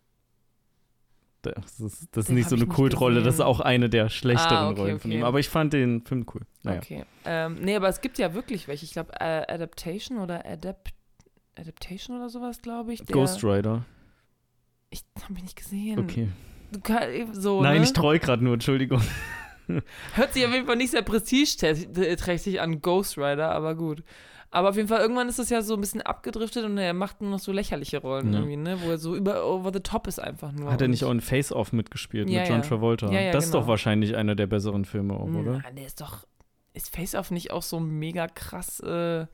Das 1.42 1.80
ist, 1.80 2.08
das 2.12 2.26
ist 2.26 2.32
nicht 2.32 2.50
so 2.50 2.56
eine 2.56 2.66
Kultrolle, 2.66 3.22
das 3.22 3.36
ist 3.36 3.42
auch 3.42 3.60
eine 3.60 3.88
der 3.88 4.10
schlechteren 4.10 4.58
Ah, 4.58 4.70
okay, 4.70 4.80
Rollen 4.82 5.00
von 5.00 5.12
okay. 5.12 5.20
ihm. 5.20 5.24
Aber 5.26 5.40
ich 5.40 5.48
fand 5.50 5.74
den 5.74 6.02
Film 6.04 6.26
cool. 6.34 6.42
Naja. 6.64 6.80
okay. 6.80 7.06
Ähm, 7.24 7.60
nee, 7.62 7.76
aber 7.76 7.88
es 7.88 8.02
gibt 8.02 8.18
ja 8.18 8.34
wirklich 8.34 8.68
welche. 8.68 8.84
Ich 8.86 8.94
glaube, 8.94 9.12
äh, 9.20 9.46
Adaptation 9.54 10.18
oder 10.18 10.44
Adapt 10.44 10.90
Adaptation 11.58 12.18
oder 12.18 12.30
sowas, 12.30 12.62
glaube 12.64 12.94
ich. 12.94 13.04
Der, 13.04 13.14
Ghost 13.14 13.44
Rider. 13.44 13.86
Ich 14.90 15.04
habe 15.24 15.34
ich 15.38 15.44
nicht 15.44 15.56
gesehen. 15.56 16.00
Okay. 16.00 16.28
So, 17.34 17.62
Nein, 17.62 17.78
ne? 17.78 17.84
ich 17.84 17.94
treu 17.94 18.20
gerade 18.20 18.44
nur, 18.44 18.54
Entschuldigung. 18.54 19.02
Hört 20.14 20.34
sich 20.34 20.46
auf 20.46 20.54
jeden 20.54 20.66
Fall 20.66 20.76
nicht 20.76 20.92
sehr 20.92 21.02
prestigeträchtig 21.02 22.62
an 22.62 22.82
Ghost 22.82 23.18
Rider, 23.18 23.52
aber 23.52 23.76
gut. 23.76 24.04
Aber 24.52 24.70
auf 24.70 24.76
jeden 24.76 24.88
Fall, 24.88 25.02
irgendwann 25.02 25.28
ist 25.28 25.40
es 25.40 25.50
ja 25.50 25.62
so 25.62 25.74
ein 25.74 25.82
bisschen 25.82 26.02
abgedriftet 26.02 26.64
und 26.66 26.78
er 26.78 26.94
macht 26.94 27.20
nur 27.20 27.30
noch 27.32 27.40
so 27.40 27.52
lächerliche 27.52 27.98
Rollen 28.00 28.32
Ja. 28.32 28.40
irgendwie, 28.40 28.58
ne? 28.58 28.78
Wo 28.82 28.90
er 28.92 28.98
so 28.98 29.16
über 29.16 29.46
over 29.46 29.74
the 29.74 29.80
top 29.80 30.08
ist 30.08 30.20
einfach 30.20 30.52
nur. 30.52 30.72
Hat 30.72 30.82
er 30.82 30.88
nicht 30.88 31.04
auch 31.04 31.12
in 31.12 31.20
Face 31.20 31.52
Off 31.52 31.74
mitgespielt 31.74 32.30
Ja, 32.30 32.42
mit 32.42 32.50
John. 32.50 32.62
Travolta? 32.62 33.12
Ja, 33.12 33.32
das 33.32 33.46
ist 33.46 33.52
genau. 33.52 33.64
doch 33.64 33.68
wahrscheinlich 33.68 34.16
einer 34.16 34.36
der 34.36 34.48
besseren 34.48 34.86
Filme 34.86 35.14
auch, 35.16 35.28
oder? 35.28 35.60
Nein, 35.64 35.76
der 35.76 35.86
ist 35.86 36.00
doch. 36.00 36.26
Ist 36.74 36.94
Face 36.96 37.16
Off 37.16 37.32
nicht 37.32 37.52
auch 37.52 37.64
so 37.64 37.80
mega 37.80 38.28
krass 38.28 38.80
äh, 38.82 39.26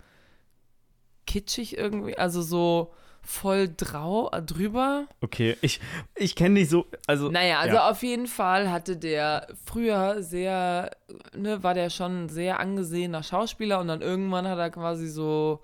kitschig 1.28 1.78
irgendwie? 1.78 2.18
Also 2.18 2.42
so 2.42 2.94
voll 3.24 3.70
drau, 3.76 4.30
äh, 4.32 4.42
drüber? 4.42 5.08
Okay, 5.22 5.58
ich, 5.62 5.80
ich 6.16 6.36
kenne 6.36 6.56
nicht 6.56 6.70
so, 6.70 6.86
also 7.08 7.30
Naja, 7.30 7.60
also 7.60 7.76
ja. 7.76 7.90
auf 7.90 8.04
jeden 8.04 8.28
Fall 8.28 8.72
hatte 8.72 8.98
der 8.98 9.48
früher 9.66 10.22
sehr, 10.24 10.92
ne, 11.36 11.64
war 11.64 11.74
der 11.74 11.90
schon 11.90 12.26
ein 12.26 12.30
sehr 12.30 12.60
angesehener 12.60 13.24
Schauspieler 13.24 13.80
und 13.80 13.88
dann 13.88 14.02
irgendwann 14.02 14.48
hat 14.48 14.58
er 14.58 14.70
quasi 14.70 15.08
so, 15.08 15.62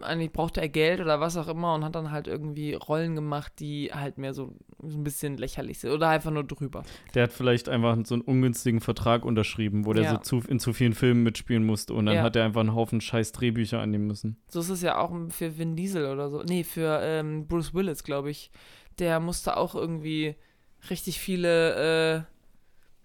eigentlich 0.00 0.32
brauchte 0.32 0.60
er 0.60 0.68
Geld 0.68 1.00
oder 1.00 1.20
was 1.20 1.36
auch 1.36 1.48
immer 1.48 1.74
und 1.74 1.84
hat 1.84 1.94
dann 1.94 2.10
halt 2.10 2.26
irgendwie 2.26 2.74
Rollen 2.74 3.14
gemacht, 3.14 3.52
die 3.60 3.90
halt 3.92 4.18
mehr 4.18 4.34
so, 4.34 4.54
so 4.82 4.98
ein 4.98 5.04
bisschen 5.04 5.38
lächerlich 5.38 5.78
sind 5.78 5.90
oder 5.90 6.08
einfach 6.08 6.30
nur 6.30 6.44
drüber. 6.44 6.82
der 7.14 7.24
hat 7.24 7.32
vielleicht 7.32 7.68
einfach 7.70 7.96
so 8.04 8.14
einen 8.14 8.22
ungünstigen 8.22 8.80
Vertrag 8.80 9.24
unterschrieben, 9.24 9.86
wo 9.86 9.92
der 9.94 10.04
Ja. 10.04 10.10
so 10.10 10.40
zu, 10.40 10.48
in 10.48 10.60
zu 10.60 10.72
vielen 10.74 10.92
Filmen 10.92 11.22
mitspielen 11.22 11.64
musste 11.64 11.94
und 11.94 12.06
dann 12.06 12.16
Ja. 12.16 12.22
hat 12.22 12.36
er 12.36 12.44
einfach 12.44 12.60
einen 12.60 12.74
Haufen 12.74 13.00
scheiß 13.00 13.32
Drehbücher 13.32 13.80
annehmen 13.80 14.06
müssen. 14.06 14.36
So 14.48 14.60
ist 14.60 14.68
es 14.70 14.82
ja 14.82 14.98
auch 14.98 15.12
für 15.30 15.56
Vin 15.58 15.76
Diesel 15.76 16.06
oder 16.06 16.28
so. 16.30 16.42
Nee, 16.42 16.64
für 16.64 17.00
ähm, 17.02 17.46
Bruce 17.46 17.72
Willis, 17.72 18.04
glaube 18.04 18.30
ich. 18.30 18.50
Der 18.98 19.18
musste 19.20 19.56
auch 19.56 19.74
irgendwie 19.74 20.36
richtig 20.90 21.18
viele 21.20 22.16
äh, 22.18 22.22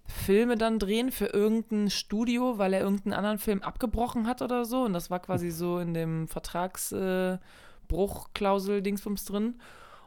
Filme 0.08 0.58
dann 0.58 0.80
drehen 0.80 1.12
für 1.12 1.28
irgendein 1.28 1.90
Studio, 1.90 2.58
weil 2.58 2.74
er 2.74 2.82
irgendeinen 2.82 3.14
anderen 3.14 3.38
Film 3.38 3.62
abgebrochen 3.62 4.28
hat 4.28 4.42
oder 4.42 4.66
so. 4.66 4.84
Und 4.84 4.94
das 4.94 5.10
war 5.10 5.20
quasi 5.20 5.52
so 5.52 5.80
in 5.80 5.94
dem 5.94 6.28
Vertragsbruchklausel 6.28 8.80
äh, 8.80 8.82
drin. 9.26 9.56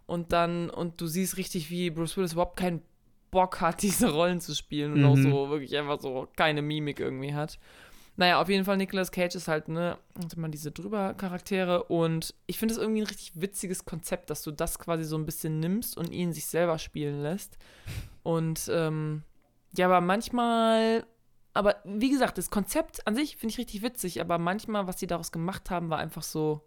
Und 0.06 0.32
dann, 0.32 0.68
und 0.70 1.00
du 1.00 1.06
siehst 1.06 1.36
richtig, 1.38 1.70
wie 1.70 1.90
Bruce 1.90 2.16
Willis 2.16 2.32
überhaupt 2.34 2.58
keinen 2.58 2.82
Bock 3.30 3.60
hat, 3.60 3.82
diese 3.82 4.12
Rollen 4.12 4.40
zu 4.40 4.54
spielen 4.54 4.92
und 4.94 5.04
auch 5.04 5.16
Mhm. 5.16 5.30
so 5.30 5.50
wirklich 5.50 5.76
einfach 5.76 6.00
so 6.00 6.28
keine 6.36 6.62
Mimik 6.62 7.00
irgendwie 7.00 7.34
hat. 7.34 7.58
Naja, 8.16 8.40
auf 8.40 8.48
jeden 8.48 8.64
Fall 8.64 8.76
Nicolas 8.76 9.10
Cage 9.10 9.34
ist 9.34 9.48
halt, 9.48 9.66
ne, 9.66 9.98
hat 10.22 10.34
immer 10.34 10.48
diese 10.48 10.70
drüber 10.70 11.14
Charaktere 11.14 11.82
und 11.84 12.32
ich 12.46 12.58
finde 12.58 12.74
es 12.74 12.80
irgendwie 12.80 13.00
ein 13.00 13.08
richtig 13.08 13.32
witziges 13.40 13.84
Konzept, 13.86 14.30
dass 14.30 14.42
du 14.42 14.52
das 14.52 14.78
quasi 14.78 15.02
so 15.02 15.16
ein 15.18 15.26
bisschen 15.26 15.58
nimmst 15.58 15.96
und 15.98 16.12
ihn 16.12 16.32
sich 16.32 16.46
selber 16.46 16.78
spielen 16.78 17.22
lässt. 17.22 17.58
Und 18.22 18.70
ähm, 18.72 19.24
ja, 19.76 19.86
aber 19.86 20.00
manchmal, 20.00 21.04
aber 21.52 21.76
wie 21.84 22.10
gesagt, 22.10 22.38
das 22.38 22.50
Konzept 22.50 23.06
an 23.06 23.14
sich 23.14 23.36
finde 23.36 23.52
ich 23.52 23.58
richtig 23.58 23.82
witzig, 23.82 24.20
aber 24.20 24.38
manchmal, 24.38 24.86
was 24.86 24.98
sie 25.00 25.06
daraus 25.06 25.32
gemacht 25.32 25.70
haben, 25.70 25.90
war 25.90 25.98
einfach 25.98 26.22
so 26.22 26.62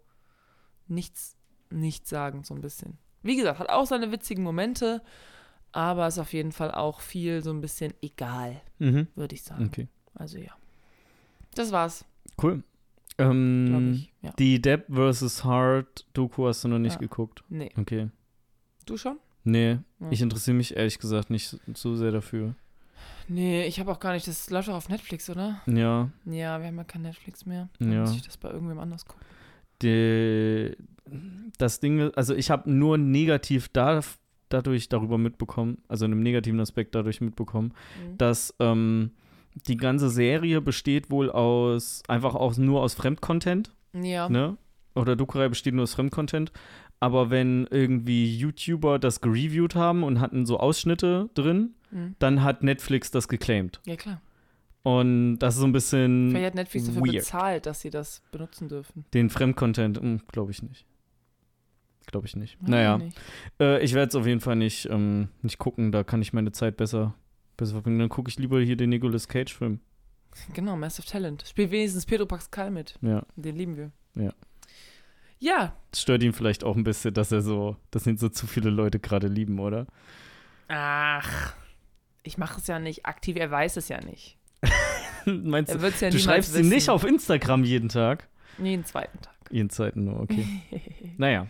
nichts, 0.86 1.36
nichts 1.70 2.08
sagen, 2.10 2.44
so 2.44 2.54
ein 2.54 2.60
bisschen. 2.60 2.98
Wie 3.22 3.36
gesagt, 3.36 3.58
hat 3.58 3.68
auch 3.70 3.86
seine 3.86 4.12
witzigen 4.12 4.44
Momente, 4.44 5.02
aber 5.72 6.06
ist 6.06 6.18
auf 6.18 6.32
jeden 6.32 6.52
Fall 6.52 6.70
auch 6.72 7.00
viel 7.00 7.42
so 7.42 7.50
ein 7.50 7.60
bisschen 7.60 7.92
egal, 8.00 8.60
Mhm. 8.78 9.08
würde 9.14 9.34
ich 9.34 9.42
sagen. 9.42 9.66
Okay, 9.66 9.88
Also 10.14 10.38
ja. 10.38 10.52
Das 11.54 11.72
war's, 11.72 12.04
cool. 12.42 12.62
Ähm, 13.18 13.94
ich. 13.94 14.12
Ja. 14.22 14.30
Die 14.38 14.62
Depp 14.62 14.86
vs. 14.94 15.42
Hart 15.44 16.06
Doku 16.12 16.46
hast 16.46 16.62
du 16.64 16.68
noch 16.68 16.78
nicht 16.78 16.94
Ja. 16.94 16.98
geguckt. 17.00 17.42
Nee. 17.48 17.70
Okay. 17.76 18.10
Du 18.86 18.96
schon? 18.96 19.18
Nee, 19.44 19.78
Ja. 19.98 20.10
ich 20.10 20.20
interessiere 20.22 20.56
mich 20.56 20.76
ehrlich 20.76 20.98
gesagt 21.00 21.28
nicht 21.30 21.58
so 21.74 21.96
sehr 21.96 22.12
dafür. 22.12 22.54
Nee, 23.28 23.66
ich 23.66 23.78
habe 23.78 23.90
auch 23.92 24.00
gar 24.00 24.12
nicht. 24.14 24.26
Das 24.26 24.48
läuft 24.50 24.68
doch 24.68 24.74
auf 24.74 24.88
Netflix, 24.88 25.28
oder? 25.28 25.60
Ja, 25.66 26.08
Ja, 26.24 26.58
wir 26.60 26.66
haben 26.66 26.76
ja 26.76 26.84
kein 26.84 27.02
Netflix 27.02 27.44
mehr. 27.46 27.68
Dann 27.78 27.92
Ja. 27.92 28.00
muss 28.00 28.14
ich 28.16 28.22
das 28.22 28.36
bei 28.36 28.50
irgendwem 28.50 28.78
anders 28.78 29.04
gucken. 29.06 29.26
die, 29.82 30.76
das 31.58 31.78
Ding, 31.80 32.10
also 32.16 32.34
ich 32.34 32.50
habe 32.50 32.68
nur 32.68 32.98
negativ 32.98 33.68
da, 33.68 34.00
dadurch 34.48 34.88
darüber 34.88 35.18
mitbekommen, 35.18 35.78
also 35.86 36.04
in 36.04 36.10
einem 36.12 36.22
negativen 36.24 36.58
Aspekt 36.58 36.94
dadurch 36.96 37.20
mitbekommen, 37.20 37.72
Mhm. 38.08 38.18
dass 38.18 38.54
ähm, 38.58 39.12
die 39.68 39.76
ganze 39.76 40.10
Serie 40.10 40.60
besteht 40.60 41.10
wohl 41.12 41.30
aus, 41.30 42.02
einfach 42.08 42.34
aus, 42.34 42.58
nur 42.58 42.82
aus 42.82 42.94
Fremdcontent, 42.94 43.72
Ja. 43.92 44.28
ne? 44.28 44.56
Oder 44.96 45.14
Dokurei 45.14 45.48
besteht 45.48 45.74
nur 45.74 45.84
aus 45.84 45.94
Fremdcontent. 45.94 46.50
Aber 46.98 47.30
wenn 47.30 47.68
irgendwie 47.70 48.36
YouTuber 48.36 48.98
das 48.98 49.20
gereviewt 49.20 49.76
haben 49.76 50.02
und 50.02 50.18
hatten 50.18 50.44
so 50.44 50.58
Ausschnitte 50.58 51.30
drin, 51.34 51.74
Mhm. 51.90 52.14
dann 52.18 52.42
hat 52.42 52.62
Netflix 52.62 53.10
das 53.10 53.28
geclaimed. 53.28 53.80
Ja, 53.86 53.96
klar. 53.96 54.20
Und 54.82 55.38
das 55.38 55.54
ist 55.54 55.60
so 55.60 55.66
ein 55.66 55.72
bisschen 55.72 56.30
Vielleicht 56.30 56.46
hat 56.46 56.54
Netflix 56.54 56.86
dafür 56.86 57.02
weird. 57.02 57.12
bezahlt, 57.16 57.66
dass 57.66 57.80
sie 57.80 57.90
das 57.90 58.22
benutzen 58.30 58.68
dürfen. 58.68 59.04
den 59.12 59.28
Fremdcontent, 59.30 60.00
glaube 60.32 60.50
ich 60.52 60.62
nicht. 60.62 60.86
Glaube 62.06 62.26
ich 62.26 62.36
nicht. 62.36 62.56
Weiß 62.62 62.70
naja, 62.70 62.96
ich 62.96 63.04
nicht. 63.04 63.18
äh, 63.60 63.80
ich 63.82 63.92
werde 63.92 64.08
es 64.08 64.14
auf 64.14 64.26
jeden 64.26 64.40
Fall 64.40 64.56
nicht, 64.56 64.88
ähm, 64.90 65.28
nicht 65.42 65.58
gucken, 65.58 65.92
da 65.92 66.04
kann 66.04 66.22
ich 66.22 66.32
meine 66.32 66.52
Zeit 66.52 66.76
besser, 66.78 67.14
besser 67.58 67.72
verbringen. 67.72 67.98
Dann 67.98 68.08
gucke 68.08 68.30
ich 68.30 68.38
lieber 68.38 68.60
hier 68.60 68.76
den 68.76 68.90
Nicolas 68.90 69.28
Cage-Film. 69.28 69.80
Genau, 70.54 70.76
Massive 70.76 71.06
Talent. 71.06 71.44
Spielt 71.48 71.70
wenigstens 71.72 72.06
Pedro 72.06 72.24
Pascal 72.26 72.70
mit. 72.70 72.96
Ja. 73.02 73.24
Den 73.36 73.56
lieben 73.56 73.76
wir. 73.76 73.90
Ja. 74.14 74.32
Ja. 75.40 75.74
Das 75.90 76.02
stört 76.02 76.22
ihn 76.22 76.32
vielleicht 76.32 76.62
auch 76.64 76.76
ein 76.76 76.84
bisschen, 76.84 77.12
dass 77.12 77.32
er 77.32 77.40
so, 77.42 77.76
dass 77.90 78.06
ihn 78.06 78.18
so 78.18 78.28
zu 78.28 78.46
viele 78.46 78.70
Leute 78.70 79.00
gerade 79.00 79.26
lieben, 79.26 79.58
oder? 79.58 79.86
Ach. 80.68 81.54
Ich 82.28 82.36
mache 82.38 82.60
es 82.60 82.66
ja 82.66 82.78
nicht 82.78 83.06
aktiv, 83.06 83.36
er 83.36 83.50
weiß 83.50 83.78
es 83.78 83.88
ja 83.88 84.00
nicht. 84.04 84.36
Meinst 85.24 85.72
Er 85.72 85.78
du, 85.78 85.88
ja 85.88 86.10
du 86.10 86.18
schreibst 86.18 86.52
wissen. 86.52 86.64
ihn 86.64 86.68
nicht 86.70 86.90
auf 86.90 87.04
Instagram 87.04 87.64
jeden 87.64 87.88
Tag? 87.88 88.28
Jeden 88.58 88.84
zweiten 88.84 89.18
Tag. 89.22 89.34
Jeden 89.50 89.70
Zeiten 89.70 90.04
nur, 90.04 90.20
okay. 90.20 90.46
naja. 91.16 91.46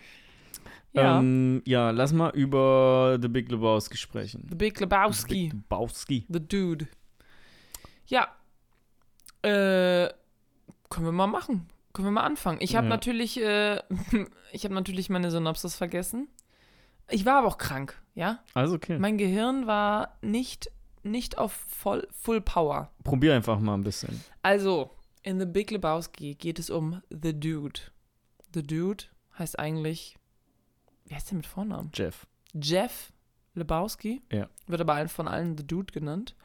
ja. 0.93 1.19
Ähm, 1.19 1.61
ja, 1.65 1.89
lass 1.91 2.13
mal 2.13 2.29
über 2.31 3.17
The 3.21 3.27
Big 3.27 3.51
Lebowski 3.51 3.97
sprechen. 3.97 4.47
The 4.49 4.55
Big 4.55 4.79
Lebowski. 4.79 5.33
Big 5.49 5.53
Lebowski. 5.53 6.25
The 6.29 6.39
Dude. 6.47 6.87
Ja. 8.07 8.29
Äh, 9.41 10.09
können 10.89 11.05
wir 11.05 11.11
mal 11.11 11.27
machen. 11.27 11.67
Können 11.91 12.07
wir 12.07 12.11
mal 12.11 12.23
anfangen. 12.23 12.59
Ich 12.61 12.75
habe 12.77 12.85
Ja. 12.87 12.89
natürlich, 12.89 13.41
äh, 13.41 13.81
ich 14.53 14.63
habe 14.63 14.73
natürlich 14.73 15.09
meine 15.09 15.29
Synopsis 15.29 15.75
vergessen. 15.75 16.27
Ich 17.09 17.25
war 17.25 17.39
aber 17.39 17.47
auch 17.47 17.57
krank, 17.57 18.01
ja. 18.15 18.39
Also 18.53 18.75
okay. 18.75 18.97
Mein 18.99 19.17
Gehirn 19.17 19.67
war 19.67 20.17
nicht, 20.21 20.71
nicht 21.03 21.37
auf 21.37 21.53
voll, 21.53 22.07
Full 22.11 22.41
Power. 22.41 22.91
Probier 23.03 23.35
einfach 23.35 23.59
mal 23.59 23.75
ein 23.75 23.83
bisschen. 23.83 24.23
Also, 24.41 24.91
in 25.23 25.39
The 25.39 25.45
Big 25.45 25.71
Lebowski 25.71 26.35
geht 26.35 26.59
es 26.59 26.69
um 26.69 27.01
The 27.09 27.37
Dude. 27.37 27.79
The 28.53 28.63
Dude 28.63 29.05
heißt 29.37 29.59
eigentlich, 29.59 30.17
wie 31.05 31.15
heißt 31.15 31.31
der 31.31 31.37
mit 31.37 31.47
Vornamen? 31.47 31.91
Jeff. 31.93 32.27
Jeff 32.53 33.11
Lebowski. 33.55 34.21
Ja. 34.31 34.47
Wird 34.67 34.81
aber 34.81 35.07
von 35.09 35.27
allen 35.27 35.57
The 35.57 35.65
Dude 35.65 35.91
genannt. 35.93 36.35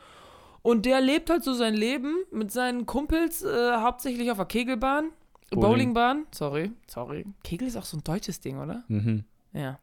Und 0.62 0.86
der 0.86 1.00
lebt 1.02 1.28
halt 1.28 1.44
so 1.44 1.52
sein 1.52 1.74
Leben 1.74 2.16
mit 2.30 2.50
seinen 2.50 2.86
Kumpels, 2.86 3.42
äh, 3.42 3.76
hauptsächlich 3.76 4.30
auf 4.30 4.38
der 4.38 4.46
Kegelbahn. 4.46 5.10
Bowling. 5.50 5.60
Bowlingbahn. 5.60 6.26
Sorry, 6.32 6.72
sorry. 6.88 7.26
Kegel 7.42 7.68
ist 7.68 7.76
auch 7.76 7.84
so 7.84 7.98
ein 7.98 8.04
deutsches 8.04 8.40
Ding, 8.40 8.58
oder? 8.58 8.82
Mhm. 8.88 9.24
Ja. 9.52 9.78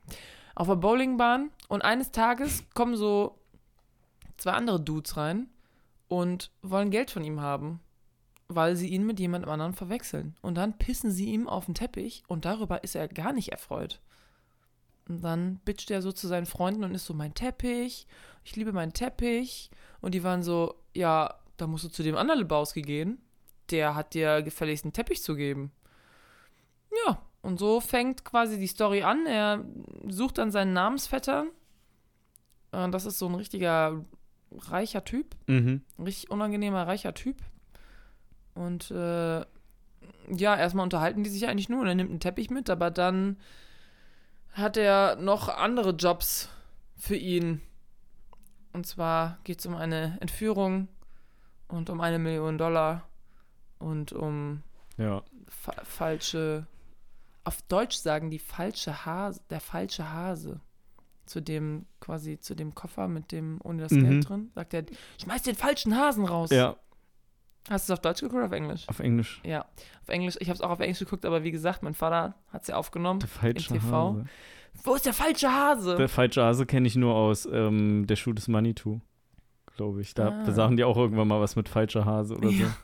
Auf 0.56 0.68
der 0.68 0.76
Bowlingbahn. 0.76 1.52
Und 1.68 1.82
eines 1.82 2.12
Tages 2.12 2.64
kommen 2.74 2.96
so 2.96 3.40
zwei 4.38 4.52
andere 4.52 4.80
Dudes 4.80 5.18
rein 5.18 5.50
und 6.08 6.52
wollen 6.62 6.92
Geld 6.92 7.12
von 7.12 7.24
ihm 7.24 7.42
haben, 7.42 7.80
weil 8.48 8.76
sie 8.76 8.90
ihn 8.90 9.06
mit 9.06 9.20
jemand 9.20 9.48
anderem 9.48 9.74
verwechseln. 9.74 10.36
Und 10.42 10.56
dann 10.56 10.78
pissen 10.78 11.12
sie 11.12 11.30
ihm 11.32 11.48
auf 11.48 11.66
den 11.66 11.76
Teppich 11.76 12.24
und 12.28 12.46
darüber 12.46 12.84
ist 12.84 12.96
er 12.96 13.08
gar 13.08 13.34
nicht 13.34 13.52
erfreut. 13.52 14.02
Und 15.08 15.24
dann 15.24 15.60
bitcht 15.66 15.92
er 15.92 16.02
so 16.02 16.12
zu 16.12 16.28
seinen 16.28 16.46
Freunden 16.46 16.84
und 16.84 16.96
ist 16.96 17.06
so, 17.06 17.14
mein 17.14 17.34
Teppich, 17.34 18.08
ich 18.44 18.56
liebe 18.56 18.74
meinen 18.74 18.94
Teppich. 18.94 19.70
Und 20.00 20.14
die 20.14 20.24
waren 20.24 20.44
so, 20.44 20.76
ja, 20.94 21.36
da 21.58 21.68
musst 21.68 21.84
du 21.84 21.90
zu 21.90 22.04
dem 22.04 22.18
anderen 22.18 22.40
Lebowski 22.40 22.82
gehen. 22.82 23.22
Der 23.70 23.96
hat 23.96 24.14
dir 24.14 24.42
gefälligst 24.42 24.86
einen 24.86 24.94
Teppich 24.94 25.22
zu 25.22 25.36
geben. 25.36 25.72
Ja, 27.06 27.22
und 27.42 27.58
so 27.60 27.80
fängt 27.82 28.24
quasi 28.26 28.58
die 28.60 28.68
Story 28.68 29.04
an. 29.04 29.26
Er 29.26 29.64
sucht 30.08 30.38
dann 30.38 30.52
seinen 30.52 30.74
Namensvetter. 30.74 31.46
Äh, 32.72 32.90
Das 32.90 33.06
ist 33.06 33.18
so 33.20 33.28
ein 33.28 33.36
richtiger 33.36 34.04
reicher 34.52 35.04
Typ. 35.04 35.36
Mhm. 35.48 35.82
Ein 35.98 36.04
richtig 36.04 36.30
unangenehmer, 36.30 36.86
reicher 36.88 37.14
Typ. 37.14 37.38
Und 38.54 38.92
äh, 38.92 39.40
ja, 40.30 40.56
erstmal 40.58 40.84
unterhalten 40.84 41.24
die 41.24 41.30
sich 41.30 41.48
eigentlich 41.48 41.70
nur 41.70 41.82
und 41.82 41.88
er 41.88 41.96
nimmt 41.96 42.10
einen 42.12 42.20
Teppich 42.20 42.50
mit, 42.50 42.70
aber 42.70 42.92
dann 42.92 43.38
hat 44.54 44.76
er 44.78 45.16
noch 45.16 45.48
andere 45.50 45.92
Jobs 45.92 46.50
für 46.98 47.16
ihn. 47.16 47.62
Und 48.74 48.86
zwar 48.86 49.38
geht 49.44 49.60
es 49.60 49.66
um 49.66 49.76
eine 49.76 50.18
Entführung 50.20 50.88
und 51.70 51.90
um 51.90 52.02
eine 52.02 52.20
Million 52.20 52.58
Dollar 52.58 53.08
und 53.80 54.12
um 54.14 54.62
Ja. 54.98 55.24
fa 55.48 55.74
falsche. 55.84 56.68
Auf 57.44 57.62
Deutsch 57.64 57.96
sagen 57.98 58.30
die 58.30 58.40
falsche 58.40 59.06
Hase, 59.06 59.42
der 59.50 59.60
falsche 59.60 60.12
Hase. 60.12 60.60
Zu 61.26 61.40
dem, 61.42 61.86
quasi 62.00 62.40
zu 62.40 62.56
dem 62.56 62.76
Koffer 62.76 63.08
mit 63.08 63.32
dem, 63.32 63.60
ohne 63.64 63.84
das 63.84 63.92
Mhm. 63.92 64.04
Geld 64.10 64.30
drin, 64.30 64.52
sagt 64.54 64.74
er, 64.74 64.86
schmeiß 65.22 65.44
den 65.44 65.56
falschen 65.56 65.96
Hasen 65.96 66.26
raus. 66.26 66.50
Ja, 66.52 66.76
Hast 67.70 67.88
du 67.88 67.94
es 67.94 67.98
auf 68.00 68.02
Deutsch 68.02 68.22
geguckt 68.22 68.36
oder 68.38 68.46
auf 68.48 68.52
Englisch? 68.52 68.90
auf 68.90 69.00
Englisch. 69.00 69.40
Ja, 69.46 69.62
auf 70.02 70.10
Englisch. 70.10 70.36
Ich 70.40 70.50
habe 70.50 70.56
es 70.56 70.62
auch 70.62 70.72
auf 70.72 70.80
Englisch 70.80 70.98
geguckt, 71.00 71.24
aber 71.26 71.44
wie 71.44 71.52
gesagt, 71.52 71.84
mein 71.84 71.94
Vater 71.94 72.34
hat 72.52 72.64
es 72.64 72.68
ja 72.70 72.76
aufgenommen. 72.76 73.20
Der 73.20 73.30
falsche 73.30 73.74
TV. 73.74 73.92
Hase. 74.16 74.26
Wo 74.84 74.96
ist 74.96 75.06
der 75.06 75.14
falsche 75.14 75.52
Hase? 75.54 75.96
Der 75.96 76.10
falsche 76.10 76.44
Hase 76.44 76.66
kenne 76.66 76.88
ich 76.88 76.96
nur 76.96 77.14
aus 77.14 77.46
ähm, 77.46 78.08
Der 78.08 78.16
Schuh 78.16 78.34
des 78.34 78.48
Manitou, 78.48 79.00
glaube 79.76 80.02
ich. 80.02 80.16
Da, 80.16 80.30
Ah. 80.30 80.44
da 80.44 80.52
sagen 80.54 80.76
die 80.76 80.84
auch 80.84 80.98
irgendwann 80.98 81.28
mal 81.28 81.40
was 81.40 81.56
mit 81.56 81.70
falscher 81.70 82.04
Hase 82.04 82.36
oder 82.36 82.50
so. 82.50 82.66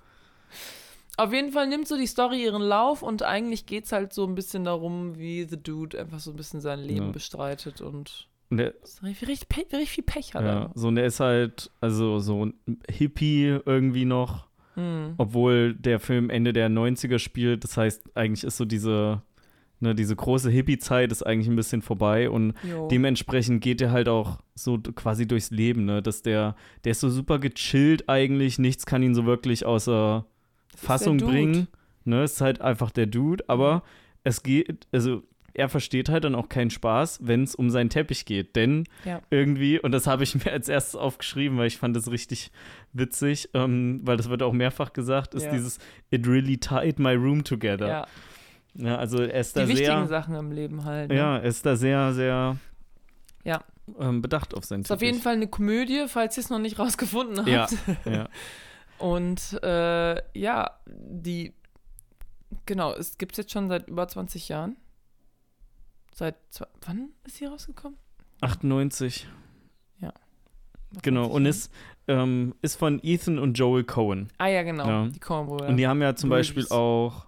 Auf 1.18 1.34
jeden 1.34 1.52
Fall 1.52 1.68
nimmt 1.68 1.88
so 1.88 1.98
die 1.98 2.06
Story 2.08 2.44
ihren 2.44 2.62
Lauf 2.62 3.02
und 3.02 3.24
eigentlich 3.24 3.66
geht 3.66 3.86
es 3.86 3.92
halt 3.92 4.14
so 4.14 4.26
ein 4.26 4.36
bisschen 4.36 4.64
darum, 4.64 5.18
wie 5.18 5.44
The 5.44 5.58
Dude 5.62 6.00
einfach 6.00 6.20
so 6.20 6.32
ein 6.32 6.38
bisschen 6.38 6.62
sein 6.62 6.80
Leben 6.80 7.08
Ja. 7.08 7.12
bestreitet 7.12 7.82
und 7.82 8.28
Und 8.52 8.58
der, 8.58 8.74
richtig, 9.04 9.50
richtig, 9.50 9.90
viel 9.90 10.04
Pech 10.04 10.34
hat. 10.36 10.44
ja, 10.44 10.70
so, 10.76 10.88
und 10.90 10.96
der 10.96 11.06
ist 11.08 11.20
halt, 11.20 11.72
also 11.82 12.20
so 12.20 12.46
ein 12.46 12.54
Hippie 12.90 13.60
irgendwie 13.66 14.06
noch, 14.06 14.46
Hm. 14.76 15.16
obwohl 15.18 15.74
der 15.74 16.00
Film 16.00 16.30
Ende 16.30 16.54
der 16.54 16.70
90er 16.70 17.18
spielt. 17.18 17.64
Das 17.64 17.78
heißt, 17.78 18.16
eigentlich 18.16 18.44
ist 18.44 18.58
so 18.58 18.66
diese, 18.66 19.24
ne, 19.80 19.96
diese 19.96 20.16
große 20.16 20.52
Hippie-Zeit 20.52 21.12
ist 21.12 21.24
eigentlich 21.26 21.48
ein 21.50 21.56
bisschen 21.56 21.82
vorbei 21.82 22.30
und 22.30 22.54
Jo. 22.64 22.88
dementsprechend 22.90 23.62
geht 23.64 23.82
er 23.82 23.90
halt 23.92 24.08
auch 24.08 24.40
so 24.54 24.78
quasi 24.78 25.28
durchs 25.28 25.50
Leben, 25.50 25.86
ne? 25.86 26.04
Dass 26.04 26.22
der, 26.22 26.56
der 26.84 26.92
ist 26.92 27.00
so 27.00 27.10
super 27.10 27.40
gechillt 27.40 28.08
eigentlich, 28.08 28.60
nichts 28.60 28.86
kann 28.86 29.02
ihn 29.02 29.16
so 29.16 29.26
wirklich 29.26 29.66
außer 29.66 30.26
Fassung 30.78 31.18
bringen. 31.18 31.68
Ne? 32.06 32.24
Ist 32.24 32.42
halt 32.42 32.62
einfach 32.62 32.92
der 32.92 33.06
Dude, 33.08 33.44
aber 33.48 33.84
es 34.24 34.44
geht, 34.44 34.88
also 34.92 35.24
er 35.54 35.70
versteht 35.70 36.08
halt 36.10 36.24
dann 36.24 36.36
auch 36.36 36.50
keinen 36.50 36.70
Spaß, 36.70 37.22
wenn 37.24 37.44
es 37.44 37.56
um 37.56 37.70
seinen 37.72 37.90
Teppich 37.90 38.26
geht. 38.26 38.56
Denn 38.56 38.84
Ja. 39.06 39.22
irgendwie, 39.32 39.80
und 39.80 39.92
das 39.92 40.06
habe 40.08 40.24
ich 40.24 40.36
mir 40.46 40.52
als 40.52 40.70
erstes 40.70 40.96
aufgeschrieben, 40.96 41.58
weil 41.58 41.68
ich 41.68 41.78
fand 41.78 41.96
das 41.96 42.12
richtig 42.12 42.52
witzig, 42.94 43.50
ähm, 43.54 44.02
weil 44.04 44.18
das 44.18 44.30
wird 44.30 44.44
auch 44.44 44.54
mehrfach 44.54 44.94
gesagt, 44.94 45.34
ist 45.34 45.44
Ja. 45.46 45.52
dieses 45.52 45.80
It 46.12 46.28
really 46.28 46.58
tied 46.58 47.00
my 47.00 47.14
room 47.16 47.44
together. 47.44 47.88
Ja, 47.88 48.08
Ja, 48.76 48.98
also 48.98 49.22
er 49.24 49.40
ist 49.40 49.56
die 49.56 49.62
da 49.62 49.68
wichtigen 49.68 49.86
sehr, 49.86 50.08
Sachen 50.08 50.36
im 50.36 50.52
Leben 50.52 50.86
halt. 50.86 51.10
Ne? 51.10 51.16
ja, 51.18 51.38
er 51.38 51.44
ist 51.44 51.66
da 51.66 51.76
sehr, 51.76 52.14
sehr 52.14 52.58
ähm, 54.00 54.22
bedacht 54.22 54.54
auf 54.54 54.66
seinen 54.66 54.82
Ist 54.82 54.92
auf 54.92 55.02
jeden 55.02 55.20
Fall 55.22 55.34
eine 55.34 55.48
Komödie, 55.48 56.06
falls 56.08 56.38
ihr 56.38 56.42
es 56.42 56.50
noch 56.50 56.60
nicht 56.60 56.78
rausgefunden 56.80 57.38
habt. 57.40 57.48
Ja, 57.48 58.12
ja. 58.12 58.30
Und 59.00 59.60
äh, 59.64 60.22
ja, 60.38 60.80
die, 60.88 61.54
genau, 62.66 62.94
es 62.94 63.18
gibt 63.18 63.34
es 63.34 63.38
jetzt 63.38 63.52
schon 63.52 63.70
seit 63.70 63.88
über 63.88 64.08
20 64.08 64.50
Jahren. 64.50 64.78
Seit, 66.16 66.36
wann 66.86 67.10
ist 67.26 67.38
sie 67.38 67.46
rausgekommen? 67.46 67.98
98, 68.42 69.28
Über 70.00 70.14
genau. 71.02 71.24
20 71.26 71.36
Und 71.36 71.46
ist, 71.46 71.72
ähm, 72.08 72.56
ist 72.62 72.76
von 72.80 73.00
Ethan 73.04 73.38
und 73.40 73.54
Joel 73.60 73.84
Cohen. 73.84 74.30
Ah 74.38 74.48
ja, 74.48 74.64
genau, 74.64 74.88
Ja. 74.88 75.08
die 75.10 75.20
Coen-Brüder. 75.20 75.68
Und 75.68 75.78
die 75.78 75.86
haben 75.88 76.02
ja 76.02 76.16
zum 76.16 76.30
Bruce. 76.30 76.38
Beispiel 76.40 76.68
auch 76.70 77.27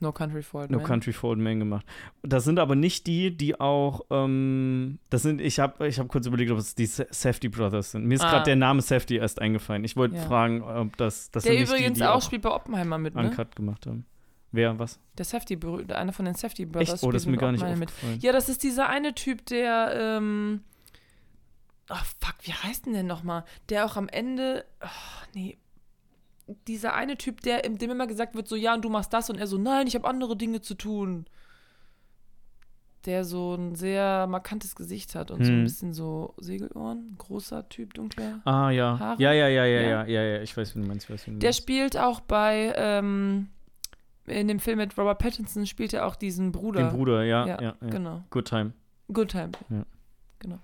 No 0.00 0.12
Country 0.12 0.42
for 0.42 0.62
Old 0.62 0.70
No 0.70 0.78
Men. 0.78 0.86
Country 0.86 1.12
for 1.12 1.30
Old 1.30 1.38
Men 1.40 1.58
gemacht. 1.58 1.84
Das 2.22 2.44
sind 2.44 2.58
aber 2.58 2.74
nicht 2.76 3.06
die, 3.06 3.36
die 3.36 3.58
auch, 3.60 4.02
ähm, 4.10 4.98
das 5.10 5.22
sind, 5.22 5.40
ich 5.40 5.58
habe 5.60 5.88
ich 5.88 5.98
hab 5.98 6.08
kurz 6.08 6.26
überlegt, 6.26 6.50
ob 6.50 6.58
es 6.58 6.74
die 6.74 6.86
Sa- 6.86 7.06
Safety 7.10 7.48
Brothers 7.48 7.90
sind. 7.92 8.04
Mir 8.06 8.14
ist 8.14 8.22
Ah. 8.22 8.30
gerade 8.30 8.44
der 8.44 8.56
Name 8.56 8.80
Safety 8.82 9.16
erst 9.16 9.40
eingefallen. 9.40 9.84
Ich 9.84 9.96
wollte 9.96 10.16
Ja. 10.16 10.22
fragen, 10.22 10.62
ob 10.62 10.96
das, 10.96 11.30
das 11.30 11.42
Der 11.44 11.52
sind 11.52 11.60
nicht 11.62 11.68
übrigens 11.70 11.94
die, 11.98 12.00
die 12.02 12.06
auch, 12.06 12.22
spielt 12.22 12.42
bei 12.42 12.50
Oppenheimer 12.50 12.98
mit, 12.98 13.14
ne? 13.14 13.22
Uncut 13.28 13.56
gemacht 13.56 13.86
haben. 13.86 14.04
Wer, 14.50 14.78
was? 14.78 14.98
Der 15.18 15.24
Safety, 15.26 15.58
einer 15.92 16.12
von 16.12 16.24
den 16.24 16.34
Safety 16.34 16.64
Brothers 16.64 16.94
Echt? 16.94 17.02
Oh, 17.04 17.10
das 17.10 17.22
ist 17.22 17.28
mir 17.28 17.36
gar 17.36 17.52
nicht 17.52 17.64
mit. 17.76 17.90
Ja, 18.20 18.32
das 18.32 18.48
ist 18.48 18.62
dieser 18.62 18.88
eine 18.88 19.14
Typ, 19.14 19.44
der, 19.46 19.92
ähm, 19.94 20.62
ach 21.88 22.04
fuck, 22.04 22.34
wie 22.42 22.52
heißt 22.52 22.86
denn 22.86 22.94
der 22.94 23.02
nochmal? 23.02 23.44
Der 23.68 23.84
auch 23.84 23.96
am 23.96 24.08
Ende, 24.08 24.64
ach 24.80 25.26
nee, 25.34 25.58
dieser 26.66 26.94
eine 26.94 27.16
Typ, 27.16 27.40
der, 27.42 27.62
dem 27.62 27.90
immer 27.90 28.06
gesagt 28.06 28.34
wird, 28.34 28.48
so, 28.48 28.56
ja, 28.56 28.74
und 28.74 28.84
du 28.84 28.88
machst 28.88 29.12
das 29.12 29.28
und 29.30 29.38
er 29.38 29.46
so, 29.46 29.58
nein, 29.58 29.86
ich 29.86 29.94
habe 29.94 30.08
andere 30.08 30.36
Dinge 30.36 30.60
zu 30.60 30.74
tun. 30.74 31.26
Der 33.04 33.24
so 33.24 33.54
ein 33.54 33.74
sehr 33.76 34.26
markantes 34.26 34.74
Gesicht 34.74 35.14
hat 35.14 35.30
und 35.30 35.44
so 35.44 35.52
ein 35.52 35.58
Hm. 35.58 35.64
bisschen 35.64 35.94
so 35.94 36.34
Segelohren, 36.38 37.14
großer 37.16 37.68
Typ, 37.68 37.94
dunkler. 37.94 38.40
Ah, 38.44 38.70
ja. 38.70 38.98
Haare? 38.98 39.22
Ja, 39.22 39.32
ja, 39.32 39.46
ja, 39.48 39.64
ja, 39.64 39.80
Ja. 39.80 40.04
ja, 40.04 40.22
ja. 40.22 40.42
Ich 40.42 40.56
weiß, 40.56 40.74
wie 40.74 40.80
du 40.80 40.86
meinst. 40.86 41.04
Ich 41.04 41.10
weiß, 41.10 41.26
wie 41.26 41.30
du 41.32 41.38
Der 41.38 41.48
meinst. 41.48 41.58
spielt 41.60 41.96
auch 41.96 42.20
bei, 42.20 42.72
ähm, 42.76 43.48
in 44.26 44.48
dem 44.48 44.58
Film 44.58 44.78
mit 44.78 44.98
Robert 44.98 45.18
Pattinson 45.20 45.64
spielt 45.66 45.94
er 45.94 46.06
auch 46.06 46.16
diesen 46.16 46.50
Bruder. 46.52 46.82
Den 46.82 46.90
Bruder, 46.90 47.22
ja, 47.24 47.46
Ja, 47.46 47.60
ja, 47.62 47.74
ja. 47.80 47.88
Genau. 47.88 48.24
Good 48.30 48.48
Time. 48.48 48.72
Good 49.12 49.30
Time. 49.30 49.52
Ja. 49.70 49.84
Genau. 50.40 50.58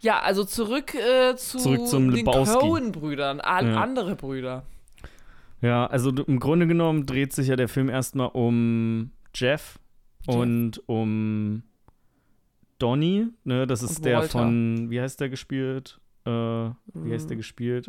Ja, 0.00 0.20
also 0.20 0.42
zurück, 0.44 0.94
äh, 0.94 1.36
zu 1.36 1.58
Zurück 1.58 1.78
den 1.78 1.86
all 3.40 3.68
Ja. 3.68 3.80
andere 3.80 4.16
Brüder. 4.16 4.64
Ja, 5.62 5.86
also 5.86 6.10
im 6.10 6.40
Grunde 6.40 6.66
genommen 6.66 7.06
dreht 7.06 7.32
sich 7.32 7.46
ja 7.48 7.56
der 7.56 7.68
Film 7.68 7.88
erstmal 7.88 8.28
um 8.28 9.12
Jeff, 9.34 9.78
Jeff. 10.26 10.36
und 10.36 10.82
um 10.86 11.62
Donny, 12.78 13.28
ne, 13.44 13.66
das 13.66 13.82
ist 13.82 14.04
der 14.04 14.22
von, 14.24 14.90
wie 14.90 15.00
heißt 15.00 15.20
der 15.20 15.28
gespielt? 15.28 16.00
Äh, 16.24 16.30
wie 16.30 17.12
heißt 17.12 17.30
der 17.30 17.36
gespielt? 17.36 17.88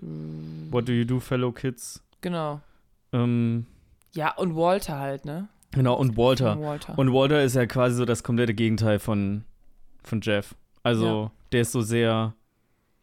What 0.72 0.88
do 0.88 0.92
you 0.94 1.04
do, 1.06 1.20
fellow 1.20 1.52
kids? 1.52 2.04
Genau. 2.22 2.62
Ähm, 3.12 3.66
Ja, 4.14 4.36
und 4.38 4.56
Walter 4.56 5.00
halt, 5.00 5.26
ne? 5.26 5.50
genau, 5.72 5.96
und 5.96 6.16
Walter. 6.16 6.60
Walter. 6.62 6.98
Und 6.98 7.12
Walter 7.12 7.44
ist 7.44 7.56
ja 7.56 7.66
quasi 7.66 7.96
so 7.96 8.06
das 8.06 8.24
komplette 8.24 8.54
Gegenteil 8.54 9.00
von, 9.00 9.44
von 10.04 10.22
Jeff. 10.22 10.56
Also, 10.84 11.32
der 11.52 11.62
ist 11.62 11.72
so 11.72 11.82
sehr, 11.82 12.36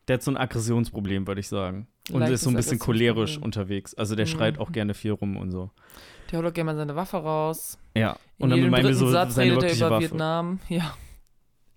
der 0.06 0.14
hat 0.14 0.22
so 0.22 0.30
ein 0.30 0.36
Aggressionsproblem, 0.36 1.26
würde 1.26 1.40
ich 1.40 1.48
sagen. 1.48 1.88
Und 2.12 2.22
ist 2.22 2.42
so 2.42 2.50
ein 2.50 2.56
bisschen 2.56 2.78
cholerisch 2.78 3.36
Aggressionsproblem. 3.36 3.44
unterwegs. 3.44 3.94
Also, 3.94 4.14
der 4.16 4.26
Mhm. 4.26 4.30
schreit 4.30 4.58
auch 4.58 4.72
gerne 4.72 4.94
viel 4.94 5.12
rum 5.12 5.36
und 5.36 5.50
so. 5.52 5.70
Der 6.30 6.38
holt 6.38 6.48
auch 6.48 6.52
gerne 6.54 6.72
mal 6.72 6.76
seine 6.76 6.96
Waffe 6.96 7.18
raus. 7.18 7.78
Ja, 7.96 8.16
In 8.38 8.44
und 8.44 8.50
dann 8.50 8.60
meinen 8.60 8.72
wir 8.72 8.82
dritten 8.82 8.96
so 8.98 9.10
Satz 9.10 9.34
seine 9.34 9.50
redet 9.52 9.58
er 9.58 9.62
wirkliche 9.62 9.86
über 9.86 9.94
Waffe. 9.96 10.02
Vietnam. 10.10 10.60
Ja. 10.68 10.96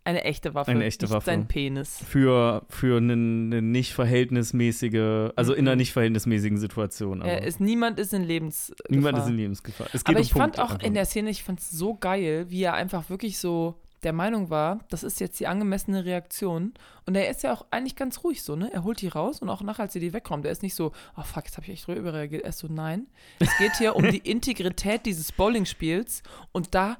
Eine 0.05 0.23
echte 0.25 0.53
Waffe. 0.53 0.69
Eine 0.71 0.83
echte 0.83 1.05
nicht 1.05 1.13
Waffe. 1.13 1.25
Sein 1.27 1.47
Penis. 1.47 2.03
Für, 2.05 2.65
für 2.69 2.97
eine, 2.97 3.13
eine 3.13 3.61
nicht 3.61 3.93
verhältnismäßige, 3.93 5.31
also 5.35 5.53
in 5.53 5.65
einer 5.67 5.75
Mhm. 5.75 5.77
nicht 5.79 5.93
verhältnismäßigen 5.93 6.57
Situation. 6.57 7.21
Aber 7.21 7.31
Er 7.31 7.43
ist, 7.43 7.59
niemand 7.61 7.99
ist 7.99 8.13
in 8.13 8.23
Lebens. 8.23 8.73
niemand 8.89 9.17
ist 9.17 9.27
in 9.27 9.37
Lebensgefahr. 9.37 9.87
Es 9.93 10.03
geht 10.03 10.09
Aber 10.15 10.19
um 10.19 10.23
ich 10.23 10.31
fand 10.33 10.43
Punkte 10.55 10.63
auch 10.63 10.71
einfach. 10.75 10.85
in 10.87 10.93
der 10.93 11.05
Szene, 11.05 11.29
ich 11.29 11.43
fand 11.43 11.59
es 11.59 11.71
so 11.71 11.95
geil, 11.95 12.45
wie 12.49 12.63
er 12.63 12.73
einfach 12.73 13.09
wirklich 13.09 13.37
so 13.39 13.75
der 14.03 14.13
Meinung 14.13 14.49
war, 14.49 14.79
das 14.89 15.03
ist 15.03 15.19
jetzt 15.19 15.39
die 15.39 15.47
angemessene 15.47 16.05
Reaktion. 16.05 16.73
Und 17.05 17.15
er 17.15 17.29
ist 17.29 17.43
ja 17.43 17.53
auch 17.53 17.65
eigentlich 17.71 17.95
ganz 17.95 18.23
ruhig 18.23 18.43
so, 18.43 18.55
ne? 18.55 18.71
Er 18.73 18.83
holt 18.83 19.01
die 19.01 19.07
raus 19.07 19.41
und 19.41 19.49
auch 19.49 19.61
nachher, 19.61 19.83
als 19.83 19.95
er 19.95 20.01
die 20.01 20.13
wegräumt, 20.13 20.45
er 20.45 20.51
ist 20.51 20.63
nicht 20.63 20.75
so, 20.75 20.91
oh 21.17 21.23
fuck, 21.23 21.45
jetzt 21.45 21.55
habe 21.57 21.65
ich 21.65 21.73
echt 21.73 21.87
drüber 21.87 21.99
überreagiert. 21.99 22.43
Er 22.43 22.49
ist 22.49 22.59
so, 22.59 22.67
nein. 22.67 23.07
Es 23.39 23.49
geht 23.57 23.75
hier 23.77 23.95
um 23.95 24.09
die 24.09 24.17
Integrität 24.29 25.05
dieses 25.05 25.31
Bowling-Spiels 25.31 26.23
und 26.51 26.75
da 26.75 26.97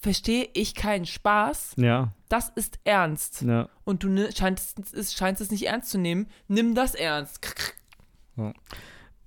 verstehe 0.00 0.48
ich 0.52 0.74
keinen 0.74 1.06
Spaß. 1.06 1.74
Ja, 1.76 2.12
Das 2.28 2.50
ist 2.50 2.78
ernst. 2.84 3.42
ja. 3.42 3.68
Und 3.84 4.02
du 4.02 4.30
scheinst, 4.32 4.78
es, 4.92 5.14
scheinst 5.14 5.40
es 5.40 5.50
nicht 5.50 5.66
ernst 5.66 5.88
zu 5.90 5.98
nehmen. 5.98 6.26
Nimm 6.48 6.74
das 6.74 6.94
ernst. 6.94 7.40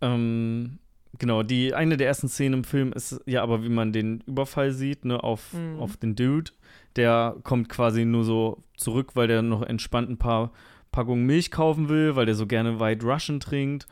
Ähm, 0.02 0.80
genau, 1.20 1.44
die 1.44 1.74
eine 1.74 1.98
der 1.98 2.08
ersten 2.08 2.28
Szenen 2.30 2.56
im 2.60 2.64
Film 2.64 2.94
ist 2.94 3.22
ja 3.26 3.44
aber, 3.44 3.64
wie 3.64 3.70
man 3.70 3.94
den 3.94 4.22
Überfall 4.28 4.72
sieht, 4.72 5.06
ne, 5.06 5.24
auf, 5.24 5.54
Mhm. 5.54 5.80
auf 5.80 5.98
den 5.98 6.16
Dude. 6.16 6.52
Der 6.96 7.36
kommt 7.44 7.70
quasi 7.70 8.06
nur 8.06 8.24
so 8.24 8.64
zurück, 8.76 9.12
weil 9.16 9.28
der 9.28 9.42
noch 9.42 9.62
entspannt 9.62 10.10
ein 10.10 10.18
paar 10.18 10.52
Packungen 10.92 11.26
Milch 11.26 11.52
kaufen 11.52 11.90
will, 11.90 12.16
weil 12.16 12.26
der 12.26 12.36
so 12.36 12.48
gerne 12.48 12.80
White 12.80 13.06
Russian 13.06 13.40
trinkt. 13.40 13.88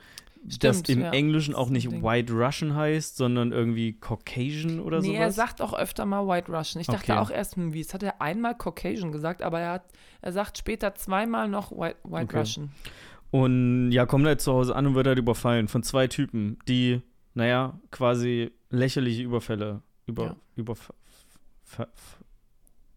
das 0.59 0.79
Stimmt, 0.79 0.89
im 0.89 1.01
ja. 1.01 1.11
Englischen 1.11 1.53
Das 1.53 1.59
auch 1.61 1.69
nicht. 1.69 1.91
White 1.91 2.31
Russian 2.31 2.75
heißt, 2.75 3.17
sondern 3.17 3.51
irgendwie 3.51 3.93
Caucasian 3.93 4.79
oder 4.79 5.01
nee, 5.01 5.07
sowas. 5.07 5.19
er 5.19 5.31
sagt 5.31 5.59
auch 5.61 5.73
öfter 5.73 6.05
mal 6.05 6.27
White 6.27 6.51
Russian. 6.51 6.81
Ich 6.81 6.87
dachte 6.87 7.13
Okay. 7.13 7.19
auch 7.19 7.31
erst, 7.31 7.55
hm, 7.55 7.73
wie, 7.73 7.79
es 7.81 7.93
hat 7.95 8.03
er 8.03 8.21
einmal 8.21 8.55
Caucasian 8.55 9.11
gesagt, 9.11 9.41
aber 9.41 9.59
er, 9.59 9.71
hat, 9.73 9.85
er 10.21 10.31
sagt 10.33 10.57
später 10.59 10.93
zweimal 10.93 11.47
noch 11.49 11.71
White, 11.71 11.97
White 12.03 12.25
Okay. 12.25 12.37
Russian. 12.39 12.69
Und 13.31 13.91
ja, 13.91 14.05
kommt 14.05 14.25
halt 14.27 14.39
zu 14.39 14.53
Hause 14.53 14.75
an 14.75 14.85
und 14.87 14.95
wird 14.95 15.07
halt 15.07 15.17
überfallen 15.17 15.67
von 15.67 15.81
zwei 15.83 16.07
Typen, 16.07 16.57
die, 16.67 17.01
naja, 17.35 17.79
quasi 17.91 18.51
lächerliche 18.71 19.21
Überfälle, 19.21 19.81
über, 20.07 20.23
Ja. 20.25 20.35
F- 20.63 22.17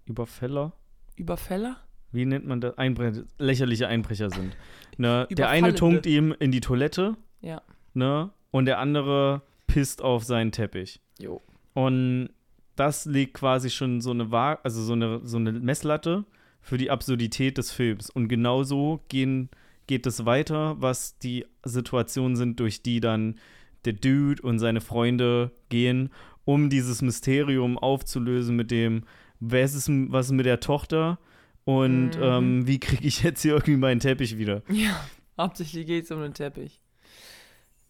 Überfäller? 0.06 0.72
Überfäller? 1.16 1.76
Wie 2.12 2.24
nennt 2.24 2.46
man 2.46 2.60
das? 2.60 2.78
Einbrecher, 2.78 3.24
lächerliche 3.38 3.86
Einbrecher 3.88 4.30
sind. 4.30 4.56
Ne? 4.96 5.26
Der 5.30 5.50
eine 5.50 5.74
tunkt 5.74 6.06
ihm 6.06 6.34
in 6.38 6.50
die 6.52 6.60
Toilette, 6.60 7.16
Ja. 7.42 7.60
ne? 7.92 8.30
Und 8.50 8.64
der 8.64 8.78
andere 8.78 9.42
pisst 9.66 10.00
auf 10.02 10.24
seinen 10.24 10.50
Teppich. 10.52 11.00
Jo. 11.18 11.42
Und 11.74 12.30
das 12.76 13.04
legt 13.04 13.34
quasi 13.34 13.68
schon 13.68 14.00
so 14.00 14.10
eine 14.12 14.30
Wa 14.30 14.54
also 14.62 14.82
so 14.82 14.94
eine, 14.94 15.20
so 15.26 15.36
eine 15.36 15.52
Messlatte 15.52 16.24
für 16.62 16.78
die 16.78 16.90
Absurdität 16.90 17.58
des 17.58 17.70
Films. 17.72 18.08
Und 18.08 18.28
genauso 18.28 19.00
gehen, 19.08 19.50
geht 19.86 20.06
es 20.06 20.24
weiter, 20.24 20.80
was 20.80 21.18
die 21.18 21.44
Situationen 21.64 22.36
sind, 22.36 22.58
durch 22.60 22.82
die 22.82 23.00
dann 23.00 23.34
der 23.84 23.92
Dude 23.94 24.42
und 24.42 24.58
seine 24.58 24.80
Freunde 24.80 25.52
gehen, 25.68 26.10
um 26.44 26.70
dieses 26.70 27.02
Mysterium 27.02 27.78
aufzulösen 27.78 28.56
mit 28.56 28.70
dem, 28.70 29.04
wer 29.40 29.64
ist 29.64 29.88
was 29.88 30.26
ist 30.26 30.32
mit 30.32 30.46
der 30.46 30.60
Tochter 30.60 31.18
und 31.64 32.16
Mhm. 32.16 32.22
ähm, 32.22 32.66
wie 32.66 32.80
kriege 32.80 33.06
ich 33.06 33.22
jetzt 33.22 33.42
hier 33.42 33.52
irgendwie 33.52 33.76
meinen 33.76 34.00
Teppich 34.00 34.38
wieder? 34.38 34.62
Ja, 34.70 34.98
hauptsächlich 35.36 35.86
geht 35.86 36.04
es 36.04 36.10
um 36.10 36.20
den 36.22 36.34
Teppich. 36.34 36.80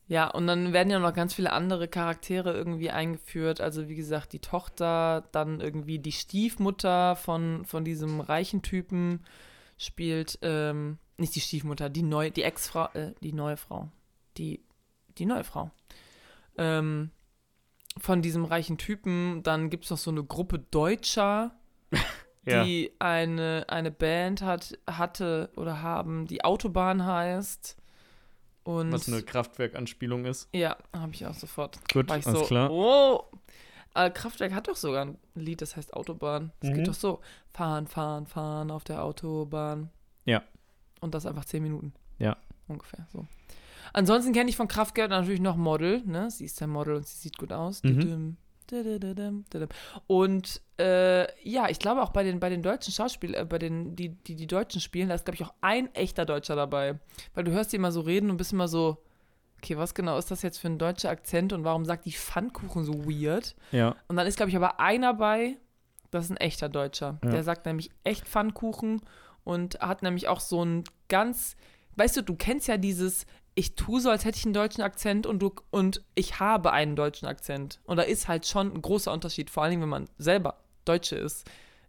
Ja, 0.09 0.27
und 0.29 0.47
dann 0.47 0.73
werden 0.73 0.91
ja 0.91 0.99
noch 0.99 1.13
ganz 1.13 1.35
viele 1.35 1.53
andere 1.53 1.87
Charaktere 1.87 2.55
irgendwie 2.55 2.91
eingeführt. 2.91 3.61
Also 3.61 3.89
wie 3.89 3.95
gesagt, 3.95 4.33
die 4.33 4.39
Tochter, 4.39 5.29
dann 5.33 5.61
irgendwie 5.61 5.99
die 5.99 6.13
Stiefmutter 6.13 7.15
von, 7.15 7.67
von 7.67 7.85
diesem 7.85 8.21
reichen 8.21 8.63
Typen 8.63 9.21
spielt, 9.77 10.39
ähm, 10.43 10.97
nicht 11.19 11.35
die 11.37 11.41
Stiefmutter, 11.41 11.91
die 11.91 12.03
neue, 12.03 12.31
die 12.31 12.43
Ex-Frau, 12.43 12.89
äh, 12.95 13.13
die 13.23 13.35
neue 13.35 13.59
Frau. 13.59 13.91
Die, 14.39 14.61
die 15.19 15.27
neue 15.27 15.45
Frau. 15.45 15.71
Ähm, 16.57 17.11
von 17.99 18.23
diesem 18.23 18.45
reichen 18.45 18.79
Typen. 18.79 19.43
Dann 19.43 19.71
gibt 19.71 19.85
es 19.85 19.91
noch 19.91 19.99
so 19.99 20.11
eine 20.11 20.23
Gruppe 20.25 20.59
Deutscher, 20.59 21.53
die 22.47 22.93
eine, 22.99 23.67
eine 23.69 23.91
Band 23.91 24.43
hat, 24.43 24.79
hatte 24.89 25.51
oder 25.57 25.83
haben, 25.83 26.27
die 26.27 26.45
Autobahn 26.45 27.05
heißt. 27.05 27.77
Und 28.65 28.93
was 28.93 29.09
eine 29.09 29.23
Kraftwerkanspielung 29.23 30.25
ist. 30.27 30.49
ja, 30.53 30.77
habe 30.95 31.13
ich 31.15 31.25
auch 31.27 31.35
sofort. 31.35 31.79
Gut, 31.93 32.11
alles 32.11 32.25
so, 32.27 32.43
klar. 32.43 32.71
oh. 32.71 33.25
Kraftwerk 34.15 34.53
hat 34.55 34.69
doch 34.69 34.77
sogar 34.77 35.07
ein 35.07 35.19
Lied, 35.35 35.61
das 35.61 35.75
heißt 35.77 35.93
Autobahn. 35.95 36.53
Es 36.61 36.69
Mhm. 36.69 36.75
geht 36.75 36.89
doch 36.89 36.95
so, 36.95 37.21
fahren, 37.51 37.89
fahren, 37.89 38.27
fahren 38.27 38.71
auf 38.71 38.85
der 38.85 39.03
Autobahn. 39.03 39.91
Ja. 40.25 40.43
Und 41.01 41.15
das 41.15 41.27
einfach 41.27 41.45
zehn 41.47 41.63
Minuten. 41.65 41.93
Ja. 42.19 42.37
Ungefähr 42.69 43.09
so. 43.13 43.27
Ansonsten 43.93 44.33
kenne 44.33 44.51
ich 44.51 44.57
von 44.57 44.69
Kraftwerk 44.69 45.11
natürlich 45.11 45.41
noch 45.41 45.57
Model, 45.57 46.03
ne? 46.05 46.31
Sie 46.31 46.45
ist 46.45 46.61
ja 46.61 46.67
Model 46.67 46.97
und 46.97 47.07
sie 47.07 47.17
sieht 47.17 47.39
gut 47.39 47.53
aus. 47.53 47.83
Mhm. 47.83 48.37
Und 50.07 50.61
äh, 50.79 51.27
ja, 51.49 51.69
ich 51.69 51.79
glaube 51.79 52.03
auch 52.03 52.11
bei 52.11 52.23
den, 52.23 52.39
bei 52.39 52.51
den 52.51 52.63
deutschen 52.63 52.93
Schauspielern, 52.93 53.43
äh, 53.43 53.45
bei 53.45 53.59
den, 53.59 53.97
die, 53.97 54.11
die 54.11 54.37
die 54.37 54.47
Deutschen 54.47 54.81
spielen, 54.81 55.09
da 55.09 55.15
ist, 55.15 55.25
glaube 55.25 55.37
ich, 55.37 55.45
auch 55.45 55.55
ein 55.61 55.95
echter 55.95 56.27
Deutscher 56.27 56.55
dabei. 56.55 56.99
Weil 57.35 57.45
du 57.45 57.53
hörst 57.53 57.73
die 57.73 57.77
immer 57.77 57.93
so 57.93 58.03
reden 58.03 58.31
und 58.31 58.37
bist 58.37 58.53
immer 58.53 58.69
so, 58.69 59.03
okay, 59.59 59.77
was 59.77 59.95
genau 59.95 60.19
ist 60.19 60.31
das 60.31 60.43
jetzt 60.43 60.59
für 60.59 60.69
ein 60.69 60.79
deutscher 60.79 61.11
Akzent 61.11 61.53
und 61.53 61.65
warum 61.65 61.85
sagt 61.85 62.05
die 62.05 62.13
Pfannkuchen 62.13 62.85
so 62.85 63.07
weird? 63.07 63.57
Ja. 63.73 63.97
Und 64.07 64.17
dann 64.17 64.27
ist, 64.27 64.37
glaube 64.37 64.51
ich, 64.51 64.57
aber 64.57 64.81
einer 64.81 65.15
bei, 65.15 65.57
das 66.11 66.27
ist 66.27 66.31
ein 66.31 66.37
echter 66.37 66.69
Deutscher. 66.69 67.19
Ja. 67.25 67.31
Der 67.31 67.43
sagt 67.43 67.67
nämlich 67.67 67.91
echt 68.05 68.27
Pfannkuchen 68.29 69.03
und 69.45 69.81
hat 69.81 70.03
nämlich 70.03 70.29
auch 70.29 70.41
so 70.41 70.65
ein 70.65 70.85
ganz, 71.09 71.57
weißt 71.97 72.19
du, 72.19 72.23
du 72.23 72.37
kennst 72.37 72.69
ja 72.69 72.77
dieses, 72.77 73.27
ich 73.59 73.75
tue 73.75 74.01
so, 74.01 74.09
als 74.09 74.25
hätte 74.25 74.39
ich 74.39 74.45
einen 74.45 74.55
deutschen 74.55 74.83
Akzent 74.83 75.27
und 75.27 75.41
du 75.41 75.53
und 75.71 76.05
ich 76.15 76.39
habe 76.39 76.71
einen 76.73 76.95
deutschen 76.95 77.27
Akzent. 77.27 77.81
Und 77.85 77.97
da 77.97 78.05
ist 78.05 78.29
halt 78.29 78.47
schon 78.47 78.73
ein 78.73 78.81
großer 78.83 79.13
Unterschied, 79.13 79.51
vor 79.51 79.65
allem 79.65 79.81
wenn 79.81 79.89
man 79.89 80.09
selber 80.17 80.61
Deutsche 80.85 81.17
ist, 81.17 81.45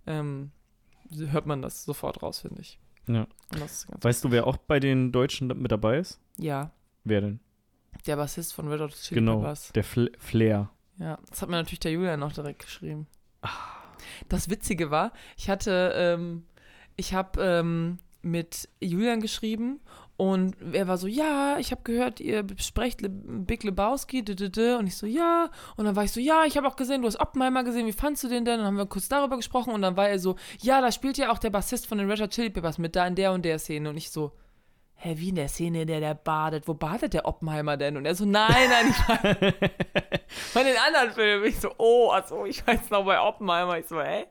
ähm, 0.07 0.51
hört 1.11 1.45
man 1.45 1.61
das 1.61 1.85
sofort 1.85 2.23
raus, 2.23 2.39
finde 2.39 2.61
ich. 2.61 2.79
Ja. 3.07 3.27
Weißt 4.01 4.23
du, 4.23 4.31
wer 4.31 4.47
auch 4.47 4.57
bei 4.57 4.79
den 4.79 5.11
Deutschen 5.11 5.47
mit 5.47 5.71
dabei 5.71 5.99
ist? 5.99 6.19
ja, 6.37 6.71
Wer 7.03 7.21
denn? 7.21 7.39
der 8.05 8.15
Bassist 8.17 8.53
von 8.53 8.67
Red 8.67 8.81
Hot 8.81 8.93
Chili 8.95 9.19
Genau, 9.19 9.37
Peppers. 9.39 9.71
der 9.73 9.83
Fl 9.83 10.11
Flair. 10.19 10.69
Ja, 10.97 11.17
das 11.29 11.41
hat 11.41 11.49
mir 11.49 11.55
natürlich 11.57 11.79
der 11.79 11.91
Julian 11.91 12.19
noch 12.19 12.33
direkt 12.33 12.59
geschrieben. 12.63 13.07
Ah. 13.41 13.49
Das 14.27 14.49
Witzige 14.49 14.89
war, 14.91 15.11
ich 15.37 15.49
hatte, 15.49 15.91
ähm, 15.95 16.45
ich 16.95 17.13
habe 17.13 17.41
ähm, 17.41 17.99
mit 18.21 18.69
Julian 18.79 19.21
geschrieben 19.21 19.79
und 20.19 20.57
er 20.73 20.89
war 20.89 20.97
so, 20.97 21.07
ja, 21.07 21.55
ich 21.59 21.71
habe 21.71 21.81
gehört, 21.83 22.19
ihr 22.19 22.43
besprecht 22.43 22.99
Le 22.99 23.07
Big 23.07 23.63
Lebowski, 23.63 24.21
d 24.21 24.33
-d 24.33 24.49
-d. 24.49 24.77
und 24.77 24.85
ich 24.85 24.97
so, 24.97 25.07
ja, 25.07 25.49
und 25.77 25.85
dann 25.85 25.95
war 25.95 26.03
ich 26.03 26.11
so, 26.11 26.19
ja, 26.19 26.43
ich 26.43 26.57
habe 26.57 26.67
auch 26.67 26.75
gesehen, 26.75 27.03
du 27.03 27.07
hast 27.07 27.21
Oppenheimer 27.21 27.63
gesehen, 27.63 27.87
wie 27.87 27.93
fandst 27.93 28.25
du 28.25 28.27
den 28.27 28.43
denn? 28.43 28.55
Und 28.55 28.59
dann 28.59 28.67
haben 28.67 28.77
wir 28.77 28.85
kurz 28.85 29.07
darüber 29.07 29.37
gesprochen 29.37 29.73
und 29.73 29.81
dann 29.81 29.95
war 29.95 30.09
er 30.09 30.19
so, 30.19 30.35
ja, 30.59 30.81
da 30.81 30.91
spielt 30.91 31.17
ja 31.17 31.31
auch 31.31 31.37
der 31.37 31.51
Bassist 31.51 31.87
von 31.87 31.99
den 31.99 32.11
Red 32.11 32.19
Hot 32.19 32.31
Chili 32.31 32.49
Peppers 32.49 32.77
mit, 32.77 32.97
da 32.97 33.07
in 33.07 33.15
der 33.15 33.31
und 33.31 33.45
der 33.45 33.59
Szene 33.59 33.89
und 33.89 33.95
ich 33.95 34.09
so, 34.09 34.33
hä, 34.95 35.13
wie 35.15 35.29
in 35.29 35.35
der 35.35 35.47
Szene, 35.47 35.83
in 35.83 35.87
der 35.87 36.01
der 36.01 36.15
badet, 36.15 36.67
wo 36.67 36.73
badet 36.73 37.13
der 37.13 37.25
Oppenheimer 37.25 37.77
denn? 37.77 37.95
Und 37.95 38.05
er 38.05 38.13
so, 38.13 38.25
nein, 38.25 38.69
nein, 38.69 38.89
ich 38.89 38.95
von 40.51 40.63
den 40.65 40.75
anderen 40.85 41.13
Filmen. 41.13 41.45
Ich 41.45 41.61
so, 41.61 41.71
oh, 41.77 42.09
also 42.09 42.43
ich 42.43 42.67
weiß 42.67 42.89
noch 42.89 43.05
bei 43.05 43.21
Oppenheimer. 43.21 43.77
Ich 43.77 43.87
so, 43.87 44.01
hä? 44.01 44.25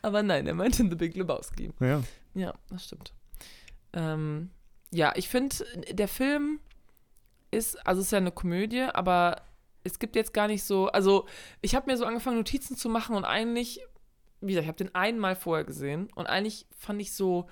Aber 0.00 0.22
nein, 0.22 0.46
er 0.46 0.54
meinte 0.54 0.80
in 0.80 0.90
The 0.90 0.94
Big 0.94 1.16
Lebowski. 1.16 1.72
Ja. 1.80 2.02
Ja, 2.34 2.54
das 2.70 2.84
stimmt. 2.84 3.12
Ähm, 3.92 4.50
ja, 4.92 5.12
ich 5.16 5.28
finde, 5.28 5.56
der 5.90 6.08
Film 6.08 6.60
ist, 7.50 7.86
also 7.86 8.00
es 8.00 8.06
ist 8.08 8.12
ja 8.12 8.18
eine 8.18 8.32
Komödie, 8.32 8.82
aber 8.82 9.42
es 9.84 9.98
gibt 9.98 10.16
jetzt 10.16 10.34
gar 10.34 10.48
nicht 10.48 10.64
so, 10.64 10.88
also 10.88 11.26
ich 11.62 11.74
habe 11.74 11.90
mir 11.90 11.96
so 11.96 12.04
angefangen, 12.04 12.36
Notizen 12.36 12.76
zu 12.76 12.88
machen 12.88 13.16
und 13.16 13.24
eigentlich, 13.24 13.80
wie 14.40 14.48
gesagt, 14.52 14.64
ich 14.64 14.68
habe 14.68 14.76
den 14.84 14.94
einmal 14.94 15.34
vorher 15.36 15.64
gesehen 15.64 16.08
und 16.14 16.26
eigentlich 16.26 16.66
fand 16.76 17.00
ich 17.00 17.12
so, 17.12 17.46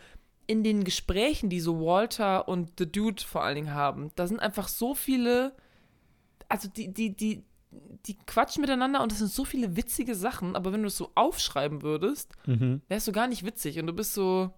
in 0.48 0.62
den 0.62 0.84
Gesprächen, 0.84 1.50
die 1.50 1.58
so 1.60 1.80
Walter 1.80 2.46
und 2.46 2.72
The 2.78 2.90
Dude 2.90 3.22
vor 3.24 3.42
allen 3.42 3.56
Dingen 3.56 3.74
haben, 3.74 4.12
da 4.14 4.26
sind 4.28 4.38
einfach 4.38 4.68
so 4.68 4.94
viele, 4.94 5.56
also 6.48 6.68
die, 6.68 6.92
die, 6.94 7.16
die, 7.16 7.42
die 8.06 8.16
quatschen 8.26 8.60
miteinander 8.60 9.02
und 9.02 9.10
das 9.10 9.18
sind 9.18 9.30
so 9.32 9.44
viele 9.44 9.76
witzige 9.76 10.14
Sachen, 10.14 10.54
aber 10.54 10.72
wenn 10.72 10.82
du 10.82 10.86
es 10.88 10.96
so 10.96 11.10
aufschreiben 11.16 11.82
würdest, 11.82 12.32
Mhm. 12.46 12.80
wärst 12.88 13.08
du 13.08 13.12
gar 13.12 13.26
nicht 13.26 13.44
witzig 13.44 13.78
und 13.80 13.86
du 13.88 13.92
bist 13.92 14.14
so, 14.14 14.52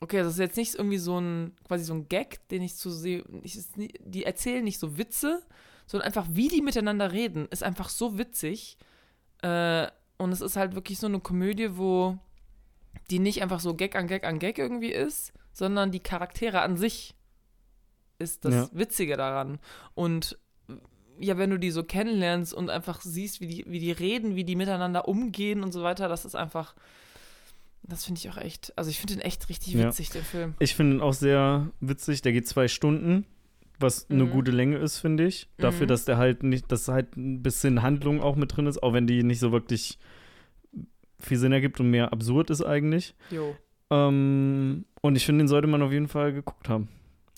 okay, 0.00 0.18
das 0.18 0.34
ist 0.34 0.38
jetzt 0.38 0.56
nicht 0.56 0.74
irgendwie 0.74 0.98
so 0.98 1.18
ein, 1.18 1.56
quasi 1.66 1.84
so 1.84 1.94
ein 1.94 2.08
Gag, 2.08 2.46
den 2.48 2.62
ich 2.62 2.76
zu 2.76 2.90
sehe, 2.90 3.24
ich, 3.42 3.58
die 4.00 4.24
erzählen 4.24 4.64
nicht 4.64 4.78
so 4.78 4.98
Witze, 4.98 5.42
sondern 5.86 6.06
einfach, 6.06 6.26
wie 6.30 6.48
die 6.48 6.62
miteinander 6.62 7.12
reden, 7.12 7.46
ist 7.50 7.62
einfach 7.62 7.88
so 7.88 8.18
witzig. 8.18 8.76
Äh, 9.42 9.86
und 10.18 10.32
es 10.32 10.40
ist 10.40 10.56
halt 10.56 10.74
wirklich 10.74 10.98
so 10.98 11.06
eine 11.06 11.20
Komödie, 11.20 11.76
wo 11.76 12.18
die 13.10 13.18
nicht 13.18 13.42
einfach 13.42 13.60
so 13.60 13.74
Gag 13.74 13.94
an 13.96 14.06
Gag 14.08 14.24
an 14.24 14.38
Gag 14.38 14.58
irgendwie 14.58 14.92
ist, 14.92 15.32
sondern 15.52 15.92
die 15.92 16.00
Charaktere 16.00 16.60
an 16.60 16.76
sich 16.76 17.14
ist 18.18 18.44
das 18.44 18.54
Ja. 18.54 18.68
Witzige 18.72 19.16
daran. 19.16 19.58
Und 19.94 20.38
ja, 21.18 21.38
wenn 21.38 21.50
du 21.50 21.58
die 21.58 21.70
so 21.70 21.82
kennenlernst 21.82 22.52
und 22.52 22.68
einfach 22.68 23.00
siehst, 23.00 23.40
wie 23.40 23.46
die, 23.46 23.64
wie 23.66 23.78
die 23.78 23.92
reden, 23.92 24.36
wie 24.36 24.44
die 24.44 24.56
miteinander 24.56 25.08
umgehen 25.08 25.62
und 25.62 25.72
so 25.72 25.82
weiter, 25.82 26.08
das 26.08 26.24
ist 26.24 26.34
einfach, 26.34 26.74
das 27.88 28.04
finde 28.04 28.18
ich 28.20 28.28
auch 28.30 28.36
echt, 28.36 28.72
also 28.76 28.90
ich 28.90 28.98
finde 28.98 29.14
den 29.14 29.22
echt 29.22 29.48
richtig 29.48 29.74
Ja. 29.74 29.86
witzig, 29.88 30.10
den 30.10 30.22
Film. 30.22 30.54
Ich 30.58 30.74
finde 30.74 30.96
ihn 30.96 31.00
auch 31.02 31.12
sehr 31.14 31.70
witzig. 31.80 32.22
Der 32.22 32.32
geht 32.32 32.46
zwei 32.48 32.68
Stunden, 32.68 33.24
was 33.78 34.08
eine 34.10 34.24
Mhm. 34.24 34.30
gute 34.30 34.50
Länge 34.50 34.76
ist, 34.78 34.98
finde 34.98 35.26
ich. 35.26 35.48
Dafür, 35.58 35.84
Mhm. 35.86 35.88
dass 35.88 36.04
der 36.04 36.16
halt 36.18 36.42
nicht, 36.42 36.70
dass 36.72 36.88
halt 36.88 37.16
ein 37.16 37.42
bisschen 37.42 37.82
Handlung 37.82 38.20
auch 38.20 38.36
mit 38.36 38.56
drin 38.56 38.66
ist, 38.66 38.82
auch 38.82 38.92
wenn 38.92 39.06
die 39.06 39.22
nicht 39.22 39.38
so 39.40 39.52
wirklich 39.52 39.98
viel 41.20 41.38
Sinn 41.38 41.52
ergibt 41.52 41.80
und 41.80 41.90
mehr 41.90 42.12
absurd 42.12 42.50
ist 42.50 42.62
eigentlich. 42.62 43.14
Jo. 43.30 43.56
Ähm, 43.90 44.84
und 45.00 45.16
ich 45.16 45.24
finde, 45.24 45.44
den 45.44 45.48
sollte 45.48 45.68
man 45.68 45.80
auf 45.82 45.92
jeden 45.92 46.08
Fall 46.08 46.32
geguckt 46.32 46.68
haben. 46.68 46.88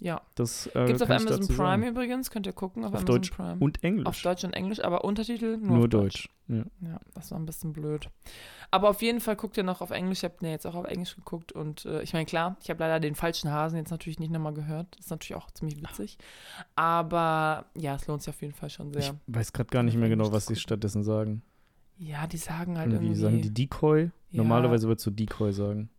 Ja. 0.00 0.20
Das 0.36 0.66
äh, 0.74 0.86
Gibt's 0.86 1.02
auf 1.02 1.08
kann 1.08 1.22
ich 1.22 1.26
Amazon 1.28 1.46
Prime 1.56 1.56
sagen. 1.56 1.86
übrigens, 1.88 2.30
könnt 2.30 2.46
ihr 2.46 2.52
gucken 2.52 2.84
auf, 2.84 2.90
Auf 2.92 3.00
Amazon 3.00 3.16
Deutsch 3.16 3.30
Prime. 3.30 3.56
Und 3.58 3.82
Englisch. 3.82 4.06
auf 4.06 4.22
Deutsch 4.22 4.44
und 4.44 4.52
Englisch, 4.54 4.80
aber 4.84 5.04
Untertitel 5.04 5.56
nur, 5.56 5.70
Nur 5.76 5.84
auf 5.84 5.88
Deutsch. 5.88 6.28
Ja. 6.46 6.64
Ja, 6.80 7.00
das 7.14 7.30
war 7.30 7.38
ein 7.38 7.46
bisschen 7.46 7.72
blöd. 7.72 8.08
Aber 8.70 8.90
auf 8.90 9.02
jeden 9.02 9.20
Fall 9.20 9.34
guckt 9.36 9.56
ihr 9.56 9.64
noch 9.64 9.80
auf 9.80 9.90
Englisch. 9.90 10.18
Ich 10.18 10.24
habe 10.24 10.36
den 10.40 10.50
jetzt 10.50 10.66
auch 10.66 10.74
auf 10.76 10.84
Englisch 10.86 11.16
geguckt. 11.16 11.52
Und 11.52 11.84
äh, 11.84 12.00
ich 12.02 12.12
meine, 12.12 12.26
klar, 12.26 12.56
ich 12.62 12.70
habe 12.70 12.80
leider 12.80 13.00
den 13.00 13.14
falschen 13.16 13.50
Hasen 13.50 13.76
jetzt 13.76 13.90
natürlich 13.90 14.18
nicht 14.20 14.30
nochmal 14.30 14.54
gehört. 14.54 14.86
Das 14.96 15.06
ist 15.06 15.10
natürlich 15.10 15.42
auch 15.42 15.50
ziemlich 15.50 15.82
witzig. 15.82 16.16
Aber 16.76 17.66
ja, 17.74 17.94
es 17.96 18.06
lohnt 18.06 18.22
sich 18.22 18.32
auf 18.32 18.40
jeden 18.40 18.54
Fall 18.54 18.70
schon 18.70 18.92
Ich 18.94 19.04
sehr. 19.04 19.14
weiß 19.26 19.52
gerade 19.52 19.68
gar 19.70 19.82
nicht 19.82 19.96
mehr 19.96 20.08
genau, 20.08 20.30
was 20.32 20.46
sie 20.46 20.56
stattdessen 20.56 21.02
sagen. 21.02 21.42
Ja, 21.98 22.26
die 22.26 22.36
sagen 22.36 22.78
halt 22.78 22.92
Irgendwie 22.92 23.06
irgendwie. 23.08 23.20
sagen 23.20 23.42
die 23.42 23.52
Decoy? 23.52 24.04
Ja. 24.04 24.10
Normalerweise 24.42 24.86
würdest 24.86 25.04
du 25.06 25.10
Decoy 25.10 25.52
sagen. 25.52 25.90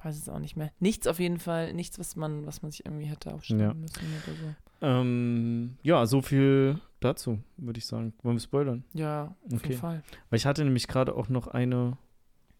Ich 0.00 0.04
weiß 0.06 0.16
es 0.16 0.28
auch 0.30 0.38
nicht 0.38 0.56
mehr. 0.56 0.72
Nichts 0.80 1.06
auf 1.06 1.18
jeden 1.20 1.38
Fall, 1.38 1.74
nichts, 1.74 1.98
was 1.98 2.16
man, 2.16 2.46
was 2.46 2.62
man 2.62 2.70
sich 2.70 2.86
irgendwie 2.86 3.04
hätte 3.04 3.34
aufschreiben 3.34 3.60
Ja. 3.62 3.74
müssen 3.74 3.98
oder 4.24 4.34
so. 4.34 4.54
Ähm, 4.80 5.76
ja, 5.82 6.06
so 6.06 6.22
viel 6.22 6.80
dazu, 7.00 7.38
würde 7.58 7.78
ich 7.78 7.84
sagen. 7.84 8.14
Wollen 8.22 8.36
wir 8.36 8.40
spoilern? 8.40 8.82
Ja, 8.94 9.34
auf 9.44 9.52
Okay. 9.52 9.68
jeden 9.68 9.78
Fall. 9.80 10.02
Weil 10.30 10.38
ich 10.38 10.46
hatte 10.46 10.64
nämlich 10.64 10.88
gerade 10.88 11.14
auch 11.14 11.28
noch 11.28 11.48
eine, 11.48 11.98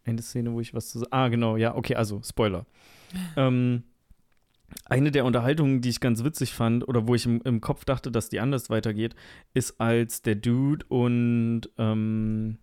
eine 0.04 0.20
Szene, 0.20 0.52
wo 0.52 0.60
ich 0.60 0.74
was 0.74 0.90
zu 0.90 0.98
sagen. 0.98 1.12
Ah, 1.12 1.28
genau, 1.28 1.56
ja, 1.56 1.74
okay, 1.74 1.94
also 1.94 2.20
Spoiler. 2.22 2.66
ähm, 3.36 3.84
eine 4.84 5.10
der 5.10 5.24
Unterhaltungen, 5.24 5.80
die 5.80 5.88
ich 5.88 6.00
ganz 6.00 6.22
witzig 6.22 6.52
fand, 6.52 6.86
oder 6.86 7.08
wo 7.08 7.14
ich 7.14 7.24
im, 7.24 7.40
im 7.42 7.62
Kopf 7.62 7.86
dachte, 7.86 8.12
dass 8.12 8.28
die 8.28 8.40
anders 8.40 8.68
weitergeht, 8.68 9.16
ist 9.54 9.80
als 9.80 10.20
der 10.20 10.34
Dude 10.34 10.84
und, 10.88 11.70
ähm, 11.78 12.58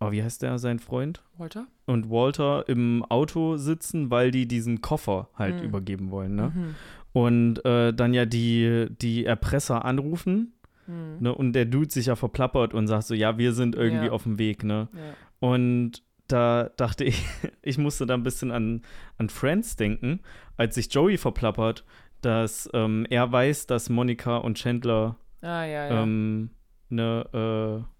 oh, 0.00 0.10
wie 0.10 0.22
heißt 0.22 0.42
der, 0.42 0.58
sein 0.58 0.78
Freund? 0.78 1.22
Walter? 1.38 1.66
Und 1.86 2.10
Walter 2.10 2.68
im 2.68 3.04
Auto 3.08 3.56
sitzen, 3.56 4.10
weil 4.10 4.30
die 4.30 4.46
diesen 4.46 4.80
Koffer 4.80 5.28
halt 5.34 5.56
Mhm. 5.56 5.62
übergeben 5.62 6.10
wollen, 6.10 6.34
ne? 6.34 6.52
Mhm. 6.54 6.74
Und 7.12 7.64
äh, 7.64 7.92
dann 7.94 8.12
ja 8.12 8.26
die, 8.26 8.86
die 9.00 9.24
Erpresser 9.24 9.84
anrufen, 9.84 10.52
Mhm. 10.86 11.16
ne? 11.20 11.34
Und 11.34 11.52
der 11.54 11.64
Dude 11.64 11.90
sich 11.90 12.06
ja 12.06 12.16
verplappert 12.16 12.74
und 12.74 12.86
sagt 12.88 13.04
so, 13.04 13.14
ja, 13.14 13.38
wir 13.38 13.52
sind 13.52 13.74
irgendwie 13.74 14.06
Ja. 14.06 14.12
auf 14.12 14.24
dem 14.24 14.38
Weg, 14.38 14.64
ne? 14.64 14.88
Ja. 14.92 15.48
Und 15.48 16.02
da 16.28 16.70
dachte 16.76 17.04
ich, 17.04 17.24
ich 17.62 17.78
musste 17.78 18.04
da 18.06 18.14
ein 18.14 18.22
bisschen 18.22 18.50
an, 18.50 18.82
an 19.18 19.28
Friends 19.28 19.76
denken, 19.76 20.20
als 20.56 20.74
sich 20.74 20.92
Joey 20.92 21.16
verplappert, 21.18 21.84
dass 22.20 22.68
ähm, 22.74 23.06
er 23.10 23.30
weiß, 23.30 23.66
dass 23.66 23.88
Monika 23.90 24.38
und 24.38 24.58
Chandler 24.58 25.16
Ah, 25.42 25.64
ja, 25.64 25.88
ja. 25.88 26.02
ähm, 26.02 26.50
eine, 26.90 27.84
äh, 27.84 27.95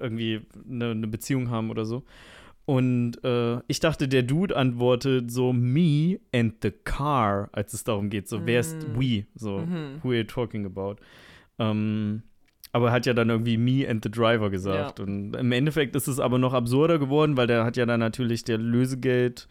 irgendwie 0.00 0.40
eine, 0.70 0.90
eine 0.92 1.06
Beziehung 1.06 1.50
haben 1.50 1.70
oder 1.70 1.84
so. 1.84 2.04
Und 2.64 3.24
äh, 3.24 3.60
ich 3.66 3.80
dachte, 3.80 4.08
der 4.08 4.22
Dude 4.22 4.54
antwortet 4.54 5.30
so 5.30 5.52
me 5.54 6.20
and 6.34 6.54
the 6.62 6.70
car, 6.70 7.48
als 7.52 7.72
es 7.72 7.82
darum 7.84 8.10
geht, 8.10 8.28
so 8.28 8.44
wer 8.44 8.60
ist 8.60 8.76
Mm. 8.88 9.00
we, 9.00 9.26
so 9.34 9.58
Mhm. 9.60 10.00
who 10.02 10.08
are 10.10 10.18
you 10.18 10.24
talking 10.24 10.66
about. 10.66 10.96
Ähm, 11.58 12.22
aber 12.72 12.88
er 12.88 12.92
hat 12.92 13.06
ja 13.06 13.14
dann 13.14 13.30
irgendwie 13.30 13.56
me 13.56 13.88
and 13.88 14.04
the 14.04 14.10
driver 14.10 14.50
gesagt. 14.50 15.00
Und 15.00 15.34
im 15.34 15.50
Endeffekt 15.52 15.96
ist 15.96 16.08
es 16.08 16.20
aber 16.20 16.36
noch 16.38 16.52
absurder 16.52 16.98
geworden, 16.98 17.38
weil 17.38 17.46
der 17.46 17.64
hat 17.64 17.78
ja 17.78 17.86
dann 17.86 18.00
natürlich 18.00 18.44
der 18.44 18.58
Lösegeld 18.58 19.48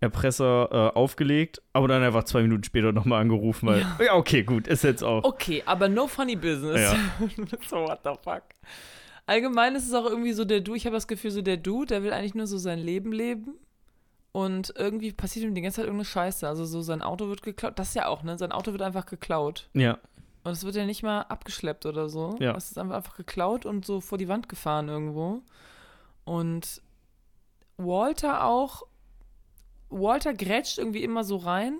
Erpresser 0.00 0.68
äh, 0.72 0.98
aufgelegt, 0.98 1.62
aber 1.72 1.88
dann 1.88 2.02
einfach 2.02 2.24
zwei 2.24 2.42
Minuten 2.42 2.64
später 2.64 2.92
nochmal 2.92 3.20
angerufen, 3.22 3.68
weil, 3.68 3.80
ja. 3.80 3.96
Ja. 4.06 4.14
okay, 4.14 4.42
gut, 4.42 4.66
ist 4.66 4.84
jetzt 4.84 5.02
auch. 5.02 5.24
Okay, 5.24 5.62
aber 5.66 5.88
no 5.88 6.06
funny 6.06 6.34
business. 6.36 6.80
Ja. 6.80 6.96
so, 7.68 7.76
what 7.76 8.00
the 8.04 8.10
fuck. 8.22 8.42
Allgemein 9.26 9.74
ist 9.74 9.86
es 9.86 9.94
auch 9.94 10.04
irgendwie 10.04 10.32
so 10.32 10.44
der 10.44 10.60
Du, 10.60 10.74
ich 10.74 10.86
habe 10.86 10.96
das 10.96 11.08
Gefühl, 11.08 11.30
so 11.30 11.42
der 11.42 11.56
Du, 11.56 11.84
der 11.84 12.02
will 12.02 12.12
eigentlich 12.12 12.34
nur 12.34 12.46
so 12.46 12.58
sein 12.58 12.78
Leben 12.78 13.12
leben. 13.12 13.54
Und 14.32 14.74
irgendwie 14.76 15.12
passiert 15.12 15.44
ihm 15.44 15.54
die 15.54 15.62
ganze 15.62 15.76
Zeit 15.76 15.84
irgendeine 15.84 16.06
Scheiße. 16.06 16.48
Also 16.48 16.64
so 16.64 16.82
sein 16.82 17.02
Auto 17.02 17.28
wird 17.28 17.42
geklaut. 17.42 17.78
Das 17.78 17.88
ist 17.88 17.94
ja 17.94 18.06
auch, 18.06 18.22
ne? 18.24 18.36
Sein 18.36 18.52
Auto 18.52 18.72
wird 18.72 18.82
einfach 18.82 19.06
geklaut. 19.06 19.68
Ja, 19.74 19.98
Und 20.44 20.52
es 20.52 20.64
wird 20.64 20.74
ja 20.74 20.84
nicht 20.84 21.02
mal 21.02 21.22
abgeschleppt 21.22 21.86
oder 21.86 22.08
so. 22.08 22.36
Ja. 22.38 22.54
Es 22.54 22.70
ist 22.70 22.78
einfach, 22.78 22.96
einfach 22.96 23.16
geklaut 23.16 23.64
und 23.64 23.86
so 23.86 24.00
vor 24.00 24.18
die 24.18 24.28
Wand 24.28 24.48
gefahren 24.48 24.88
irgendwo. 24.88 25.40
Und 26.24 26.82
Walter 27.76 28.44
auch. 28.44 28.82
Walter 29.88 30.34
grätscht 30.34 30.78
irgendwie 30.78 31.04
immer 31.04 31.24
so 31.24 31.36
rein 31.36 31.78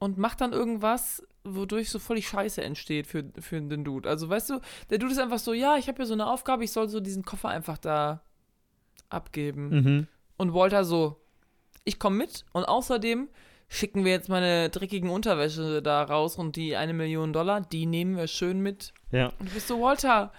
und 0.00 0.18
macht 0.18 0.40
dann 0.40 0.52
irgendwas, 0.52 1.22
wodurch 1.44 1.90
so 1.90 1.98
voll 1.98 2.16
die 2.16 2.22
Scheiße 2.22 2.62
entsteht 2.62 3.06
für, 3.06 3.24
für 3.40 3.60
den 3.60 3.84
Dude. 3.84 4.08
Also 4.08 4.28
weißt 4.28 4.50
du, 4.50 4.60
der 4.90 4.98
Dude 4.98 5.12
ist 5.12 5.18
einfach 5.18 5.38
so, 5.38 5.52
ja, 5.52 5.76
ich 5.76 5.88
habe 5.88 5.96
hier 5.96 6.06
so 6.06 6.14
eine 6.14 6.26
Aufgabe, 6.26 6.64
ich 6.64 6.72
soll 6.72 6.88
so 6.88 7.00
diesen 7.00 7.24
Koffer 7.24 7.48
einfach 7.48 7.78
da 7.78 8.22
abgeben. 9.08 9.68
mhm. 9.68 10.06
Und 10.36 10.54
Walter 10.54 10.84
so, 10.84 11.20
ich 11.84 11.98
komme 11.98 12.16
mit 12.16 12.44
und 12.52 12.64
außerdem 12.64 13.28
schicken 13.68 14.04
wir 14.04 14.12
jetzt 14.12 14.28
meine 14.28 14.70
dreckigen 14.70 15.10
Unterwäsche 15.10 15.82
da 15.82 16.02
raus 16.02 16.36
und 16.36 16.56
die 16.56 16.76
eine 16.76 16.92
Million 16.94 17.32
Dollar, 17.32 17.60
die 17.60 17.86
nehmen 17.86 18.16
wir 18.16 18.28
schön 18.28 18.60
mit. 18.60 18.92
ja. 19.10 19.32
Und 19.38 19.50
du 19.50 19.54
bist 19.54 19.68
so, 19.68 19.80
Walter, 19.80 20.32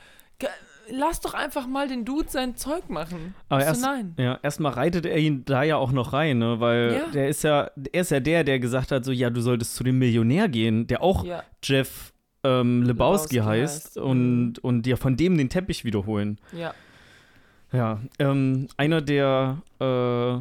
lass 0.92 1.20
doch 1.22 1.34
einfach 1.34 1.68
mal 1.68 1.88
den 1.88 2.06
Dude 2.06 2.30
sein 2.30 2.56
Zeug 2.56 2.90
machen. 2.90 3.34
Aber 3.50 3.62
Ich 3.62 3.68
erst, 3.68 3.82
nein. 3.84 4.14
ja, 4.18 4.40
erstmal 4.44 4.74
reitet 4.74 5.06
er 5.06 5.18
ihn 5.18 5.44
da 5.46 5.64
ja 5.64 5.78
auch 5.78 5.92
noch 5.92 6.14
rein, 6.14 6.38
ne? 6.40 6.60
Weil 6.60 6.94
Ja. 7.06 7.12
der 7.12 7.30
ist 7.30 7.44
ja, 7.44 7.70
er 7.92 8.02
ist 8.02 8.12
ja 8.12 8.20
der, 8.20 8.44
der 8.44 8.60
gesagt 8.60 8.92
hat, 8.92 9.06
so, 9.06 9.12
ja, 9.12 9.30
du 9.30 9.42
solltest 9.42 9.76
zu 9.76 9.84
dem 9.84 10.00
Millionär 10.00 10.48
gehen, 10.50 10.88
der 10.88 11.02
auch 11.04 11.24
Ja, 11.26 11.44
Jeff 11.64 12.14
ähm, 12.44 12.84
Lebowski, 12.84 13.36
Lebowski 13.36 13.38
heißt, 13.40 13.86
heißt. 13.88 13.98
und, 13.98 14.60
und 14.60 14.84
dir 14.84 14.98
von 14.98 15.18
dem 15.18 15.38
den 15.38 15.50
Teppich 15.50 15.84
wiederholen. 15.86 16.40
ja. 16.54 16.74
Ja, 17.72 18.00
ähm, 18.18 18.68
einer 18.78 19.00
der 19.00 19.62
äh, 19.80 20.40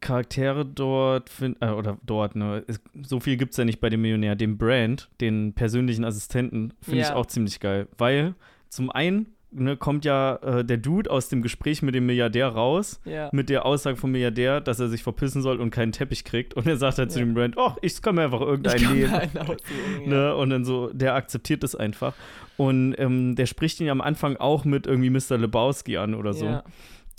Charaktere 0.00 0.66
dort, 0.66 1.30
find, 1.30 1.56
äh, 1.62 1.70
oder 1.70 1.96
dort, 2.04 2.36
ne, 2.36 2.62
es, 2.66 2.78
so 3.02 3.18
viel 3.20 3.38
gibt 3.38 3.52
es 3.52 3.56
ja 3.56 3.64
nicht 3.64 3.80
bei 3.80 3.88
dem 3.88 4.02
Millionär, 4.02 4.36
den 4.36 4.58
Brand, 4.58 5.08
den 5.22 5.54
persönlichen 5.54 6.04
Assistenten, 6.04 6.74
finde 6.82 7.00
ich 7.00 7.08
Ja. 7.08 7.14
auch 7.16 7.24
ziemlich 7.26 7.60
geil, 7.60 7.88
weil 7.96 8.34
zum 8.68 8.90
einen 8.90 9.33
ne, 9.54 9.76
kommt 9.76 10.04
ja 10.04 10.36
äh, 10.36 10.64
der 10.64 10.76
Dude 10.76 11.10
aus 11.10 11.28
dem 11.28 11.40
Gespräch 11.42 11.80
mit 11.82 11.94
dem 11.94 12.06
Milliardär 12.06 12.48
raus, 12.48 13.00
Ja. 13.04 13.28
mit 13.32 13.48
der 13.48 13.64
Aussage 13.64 13.96
vom 13.96 14.10
Milliardär, 14.12 14.60
dass 14.60 14.80
er 14.80 14.88
sich 14.88 15.02
verpissen 15.02 15.40
soll 15.42 15.60
und 15.60 15.70
keinen 15.70 15.92
Teppich 15.92 16.24
kriegt 16.24 16.54
und 16.54 16.66
er 16.66 16.76
sagt 16.76 16.98
halt 16.98 17.12
zu 17.12 17.18
Ja. 17.20 17.24
dem 17.24 17.34
Brand, 17.34 17.56
oh, 17.56 17.72
ich 17.82 18.00
kann 18.02 18.16
mir 18.16 18.22
einfach 18.22 18.40
irgendeinen 18.40 18.92
nehmen. 18.92 19.12
ja. 19.34 20.06
Ne? 20.06 20.34
Und 20.36 20.50
dann 20.50 20.64
so, 20.64 20.90
der 20.92 21.14
akzeptiert 21.14 21.62
das 21.62 21.74
einfach. 21.74 22.14
Und 22.56 22.94
ähm, 22.98 23.34
der 23.36 23.46
spricht 23.46 23.80
ihn 23.80 23.88
am 23.90 24.00
Anfang 24.00 24.36
auch 24.36 24.64
mit 24.64 24.86
irgendwie 24.86 25.10
Mr. 25.10 25.38
Lebowski 25.38 25.96
an 25.96 26.14
oder 26.14 26.32
so. 26.34 26.44
Ja. 26.46 26.64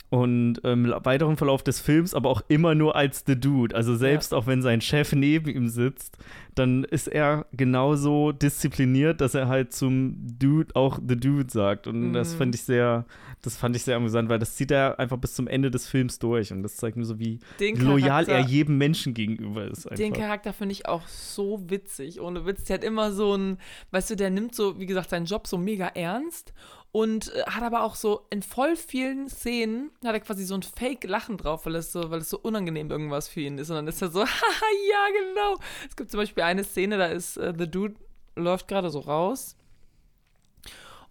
Und 0.10 0.62
ähm, 0.64 0.86
im 0.86 0.96
weiteren 1.04 1.36
Verlauf 1.36 1.64
des 1.64 1.80
Films 1.82 2.14
aber 2.14 2.30
auch 2.30 2.42
immer 2.48 2.76
nur 2.76 2.96
als 2.96 3.24
The 3.26 3.38
Dude. 3.40 3.76
Also 3.76 3.96
selbst 3.96 4.34
auch 4.34 4.48
wenn 4.48 4.62
sein 4.62 4.80
Chef 4.80 5.12
neben 5.14 5.50
ihm 5.50 5.68
sitzt, 5.68 6.18
dann 6.56 6.84
ist 6.86 7.08
er 7.08 7.46
genauso 7.52 8.32
diszipliniert, 8.32 9.22
dass 9.22 9.36
er 9.36 9.48
halt 9.48 9.74
zum 9.74 10.16
Dude 10.40 10.76
auch 10.76 11.00
The 11.06 11.16
Dude 11.20 11.50
sagt. 11.52 11.88
Und 11.88 12.14
das 12.14 12.34
Mhm. 12.34 12.38
fand 12.38 12.56
ich 12.56 12.64
sehr, 12.64 13.06
das 13.42 13.58
fand 13.58 13.76
ich 13.76 13.84
sehr 13.84 13.98
amüsant, 13.98 14.30
weil 14.30 14.40
das 14.40 14.56
zieht 14.56 14.72
er 14.72 14.98
einfach 15.00 15.18
bis 15.18 15.36
zum 15.36 15.48
Ende 15.48 15.70
des 15.70 15.88
Films 15.88 16.18
durch. 16.20 16.52
Und 16.54 16.64
das 16.64 16.78
zeigt 16.78 16.96
mir 16.98 17.06
so, 17.06 17.20
wie 17.20 17.40
Den 17.60 17.76
loyal 17.78 18.24
er 18.24 18.36
Charakter- 18.38 18.50
jedem 18.52 18.78
Menschen 18.78 19.14
gegenüber 19.14 19.66
ist. 19.66 19.86
Einfach. 19.86 19.98
Den 19.98 20.14
Charakter 20.14 20.54
finde 20.54 20.72
ich 20.74 20.88
auch 20.88 21.06
so 21.08 21.62
witzig. 21.70 22.22
Ohne 22.22 22.46
Witz. 22.46 22.64
Der 22.66 22.76
hat 22.76 22.84
immer 22.84 23.12
so 23.12 23.36
ein, 23.36 23.58
weißt 23.92 24.12
du, 24.12 24.16
der 24.16 24.30
nimmt 24.30 24.56
so, 24.56 24.80
wie 24.80 24.86
gesagt, 24.86 25.10
seinen 25.10 25.26
Job 25.26 25.48
so 25.48 25.58
mega 25.58 25.88
ernst 25.88 26.54
und 26.92 27.34
äh, 27.36 27.42
hat 27.48 27.62
aber 27.62 27.84
auch 27.84 27.96
so 27.96 28.26
in 28.30 28.42
voll 28.42 28.78
vielen 28.78 29.28
Szenen 29.30 29.92
hat 30.06 30.14
er 30.14 30.22
quasi 30.22 30.46
so 30.46 30.56
ein 30.56 30.64
Fake-Lachen 30.64 31.36
drauf, 31.36 31.66
weil 31.66 31.76
es 31.76 31.92
so, 31.92 32.10
weil 32.10 32.20
es 32.20 32.30
so 32.30 32.40
unangenehm 32.40 32.90
irgendwas 32.90 33.28
für 33.28 33.42
ihn 33.42 33.58
ist. 33.58 33.70
Und 33.70 33.76
dann 33.76 33.88
ist 33.88 34.02
er 34.02 34.08
so, 34.10 34.22
haha, 34.26 34.66
ja, 34.90 35.06
genau. 35.20 35.58
Es 35.90 35.96
gibt 35.98 36.10
zum 36.10 36.22
Beispiel 36.22 36.44
eine 36.46 36.64
Szene, 36.64 36.98
da 36.98 37.06
ist 37.08 37.38
äh, 37.38 37.54
The 37.58 37.70
Dude 37.70 37.96
läuft 38.36 38.68
gerade 38.68 38.90
so 38.90 39.00
raus. 39.00 39.56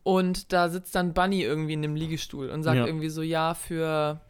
Und 0.02 0.52
da 0.52 0.68
sitzt 0.68 0.94
dann 0.94 1.14
Bunny 1.14 1.42
irgendwie 1.42 1.72
in 1.72 1.82
dem 1.82 1.96
Liegestuhl 1.96 2.50
und 2.50 2.62
sagt 2.62 2.76
Ja. 2.76 2.86
irgendwie 2.86 3.08
so, 3.08 3.22
ja, 3.22 3.54
für, 3.54 4.20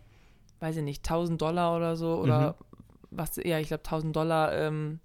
weiß 0.61 0.77
ich 0.77 0.83
nicht, 0.85 1.05
1000 1.05 1.41
Dollar 1.43 1.77
oder 1.77 1.97
so. 1.97 2.15
Oder 2.17 2.55
was, 3.11 3.37
ja, 3.37 3.59
ich 3.59 3.69
glaube 3.69 3.83
1000 3.85 4.15
Dollar, 4.15 4.53
ähm, 4.53 5.01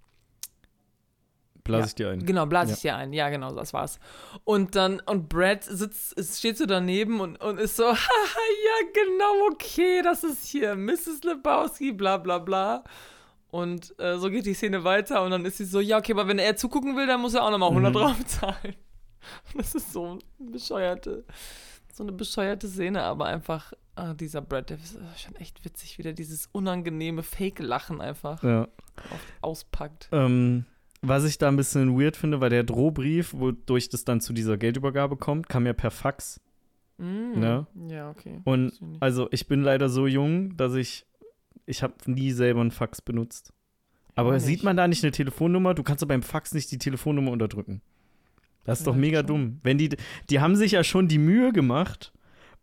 Blase 1.63 1.81
Ja, 1.81 1.87
ich 1.87 1.95
dir 1.95 2.09
ein. 2.09 2.25
Genau, 2.25 2.45
blase 2.45 2.71
Ja. 2.71 2.75
ich 2.75 2.81
dir 2.81 2.95
ein. 2.95 3.13
Ja, 3.13 3.29
genau, 3.29 3.53
das 3.53 3.73
war's. 3.73 3.99
Und 4.43 4.75
dann, 4.75 4.99
und 5.05 5.29
Brad 5.29 5.63
sitzt, 5.63 6.17
es 6.17 6.39
steht 6.39 6.57
so 6.57 6.65
daneben 6.65 7.19
und, 7.19 7.41
und 7.43 7.59
ist 7.59 7.75
so, 7.75 7.85
haha, 7.85 7.93
ja, 7.95 8.87
genau, 8.93 9.51
okay, 9.51 10.01
das 10.03 10.23
ist 10.23 10.45
hier 10.45 10.75
Mrs. 10.75 11.21
Lebowski, 11.23 11.91
bla, 11.91 12.17
bla, 12.17 12.39
bla. 12.39 12.83
Und 13.51 13.97
äh, 13.99 14.17
so 14.19 14.29
geht 14.29 14.45
die 14.45 14.53
Szene 14.53 14.83
weiter 14.83 15.23
und 15.23 15.31
dann 15.31 15.43
ist 15.45 15.57
sie 15.57 15.65
so, 15.65 15.79
ja, 15.79 15.97
okay, 15.97 16.11
aber 16.13 16.27
wenn 16.27 16.37
er 16.39 16.55
zugucken 16.55 16.95
will, 16.95 17.07
dann 17.07 17.19
muss 17.21 17.33
er 17.33 17.43
auch 17.43 17.51
nochmal 17.51 17.69
100 17.69 17.91
Mhm. 17.93 17.97
drauf 17.97 18.25
zahlen. 18.25 18.75
Das 19.55 19.75
ist 19.75 19.91
so 19.91 20.17
eine 20.39 20.51
bescheuerte, 20.51 21.25
so 21.93 22.03
eine 22.03 22.11
bescheuerte 22.13 22.67
Szene, 22.67 23.03
aber 23.03 23.25
einfach, 23.25 23.73
ah, 23.95 24.13
dieser 24.13 24.41
Brad, 24.41 24.69
der 24.69 24.77
ist 24.77 24.97
schon 25.17 25.35
echt 25.35 25.65
witzig, 25.65 25.97
wie 25.97 26.03
der 26.03 26.13
dieses 26.13 26.47
unangenehme 26.53 27.21
Fake-Lachen 27.21 27.99
einfach 28.01 28.41
Ja. 28.43 28.67
auspackt. 29.41 30.09
Ähm, 30.11 30.65
was 31.01 31.25
ich 31.25 31.37
da 31.37 31.47
ein 31.47 31.55
bisschen 31.57 31.99
weird 31.99 32.17
finde, 32.17 32.39
weil 32.41 32.49
der 32.49 32.63
Drohbrief, 32.63 33.33
wodurch 33.33 33.89
das 33.89 34.03
dann 34.05 34.21
zu 34.21 34.33
dieser 34.33 34.57
Geldübergabe 34.57 35.17
kommt, 35.17 35.49
kam 35.49 35.65
ja 35.65 35.73
per 35.73 35.91
Fax. 35.91 36.39
Mm. 36.97 37.39
Ne? 37.39 37.67
Ja, 37.87 38.09
okay. 38.09 38.41
Und 38.45 38.73
also 38.99 39.27
ich 39.31 39.47
bin 39.47 39.61
leider 39.63 39.89
so 39.89 40.07
jung, 40.07 40.55
dass 40.57 40.75
ich, 40.75 41.05
ich 41.65 41.83
habe 41.83 41.93
nie 42.05 42.31
selber 42.31 42.61
einen 42.61 42.71
Fax 42.71 43.01
benutzt. 43.01 43.53
Aber 44.15 44.35
auch 44.35 44.39
sieht 44.39 44.63
man 44.63 44.75
da 44.75 44.87
nicht 44.87 45.03
eine 45.03 45.11
Telefonnummer? 45.11 45.73
Du 45.73 45.83
kannst 45.83 46.01
doch 46.03 46.07
beim 46.07 46.23
Fax 46.23 46.53
nicht 46.53 46.71
die 46.71 46.77
Telefonnummer 46.77 47.31
unterdrücken. 47.31 47.81
Das 48.65 48.79
ist 48.79 48.87
doch 48.87 48.93
Vielleicht 48.93 49.01
mega 49.01 49.19
schon. 49.19 49.27
dumm. 49.27 49.59
Wenn 49.63 49.77
die, 49.77 49.89
die 50.29 50.39
haben 50.39 50.55
sich 50.55 50.73
ja 50.73 50.83
schon 50.83 51.07
die 51.07 51.17
Mühe 51.17 51.53
gemacht 51.53 52.11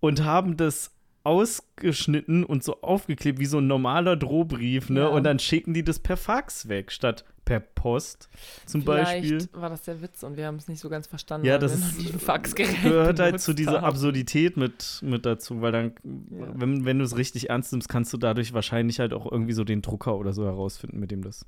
und 0.01 0.24
haben 0.24 0.57
das 0.57 0.93
ausgeschnitten 1.24 2.45
und 2.45 2.62
so 2.62 2.82
aufgeklebt 2.82 3.39
wie 3.41 3.47
so 3.47 3.59
ein 3.59 3.66
normaler 3.66 4.16
Drohbrief, 4.16 4.91
ne? 4.91 5.01
Ja. 5.01 5.07
Und 5.09 5.24
dann 5.24 5.39
schicken 5.39 5.74
die 5.74 5.82
das 5.82 5.99
per 5.99 6.16
Fax 6.16 6.68
weg, 6.68 6.93
statt 6.93 7.24
per 7.47 7.61
Post 7.61 8.29
zum 8.67 8.83
Vielleicht 8.83 9.23
Beispiel. 9.23 9.49
war 9.61 9.71
das 9.71 9.83
der 9.83 10.03
Witz 10.03 10.23
und 10.25 10.37
wir 10.37 10.47
haben 10.47 10.57
es 10.57 10.69
nicht 10.69 10.81
so 10.81 10.89
ganz 10.91 11.07
verstanden, 11.07 11.47
Ja, 11.47 11.57
das 11.57 11.73
ist- 11.75 12.11
Faxgerät 12.21 12.83
gehört 12.83 13.19
halt 13.21 13.41
zu 13.41 13.55
dieser 13.55 13.77
haben. 13.81 13.85
Absurdität 13.85 14.57
mit, 14.59 14.99
mit 15.03 15.25
dazu, 15.25 15.63
weil 15.63 15.73
dann, 15.73 15.93
Ja. 16.05 16.49
wenn, 16.55 16.85
wenn 16.85 16.99
du 16.99 17.05
es 17.05 17.17
richtig 17.17 17.49
ernst 17.49 17.73
nimmst, 17.73 17.89
kannst 17.89 18.13
du 18.13 18.19
dadurch 18.19 18.53
wahrscheinlich 18.53 19.01
halt 19.01 19.15
auch 19.15 19.31
irgendwie 19.31 19.53
so 19.55 19.65
den 19.65 19.81
Drucker 19.81 20.17
oder 20.17 20.33
so 20.35 20.45
herausfinden, 20.45 20.99
mit 20.99 21.11
dem 21.11 21.23
das 21.23 21.47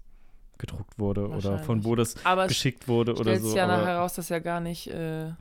gedruckt 0.57 0.99
wurde 0.99 1.29
oder 1.29 1.59
von 1.59 1.85
wo 1.85 1.95
das 1.95 2.15
Aber 2.25 2.45
es 2.45 2.49
geschickt 2.49 2.89
wurde 2.89 3.15
oder 3.17 3.39
so. 3.39 3.55
ja 3.57 3.65
aber- 3.65 3.77
nachher 3.79 3.97
raus, 3.99 4.15
dass 4.15 4.31
er 4.31 4.41
gar 4.41 4.61
nicht 4.61 4.87
äh, 4.89 5.33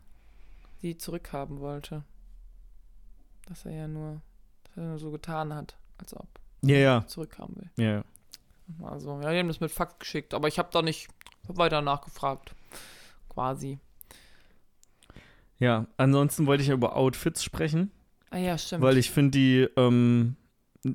die 0.82 0.98
zurückhaben 0.98 1.60
wollte. 1.60 2.04
Dass 3.48 3.64
er 3.66 3.72
ja 3.74 3.88
nur, 3.88 4.22
dass 4.64 4.78
er 4.78 4.84
nur 4.90 5.00
so 5.00 5.12
getan 5.12 5.54
hat, 5.54 5.78
als 6.00 6.16
ob 6.16 6.28
ja, 6.64 6.78
ja, 6.78 6.98
er 6.98 7.08
zurückhaben 7.08 7.56
will. 7.56 7.70
ja, 7.78 7.92
ja. 7.98 8.04
Also, 8.84 9.20
ja, 9.22 9.32
die 9.32 9.40
haben 9.40 9.48
das 9.48 9.60
mit 9.60 9.72
Fax 9.72 9.98
geschickt, 10.00 10.34
aber 10.34 10.48
ich 10.48 10.60
habe 10.60 10.70
da 10.72 10.82
nicht 10.82 11.08
weiter 11.48 11.82
nachgefragt. 11.82 12.54
Quasi. 13.30 13.80
Ja, 15.60 15.88
ansonsten 15.98 16.46
wollte 16.46 16.62
ich 16.62 16.70
ja 16.70 16.76
über 16.76 16.96
Outfits 16.96 17.44
sprechen, 17.44 17.92
Ah 18.30 18.38
ja, 18.38 18.58
stimmt. 18.58 18.84
weil 18.84 18.98
ich 18.98 19.10
finde 19.10 19.32
die, 19.32 19.68
ähm, 19.76 20.36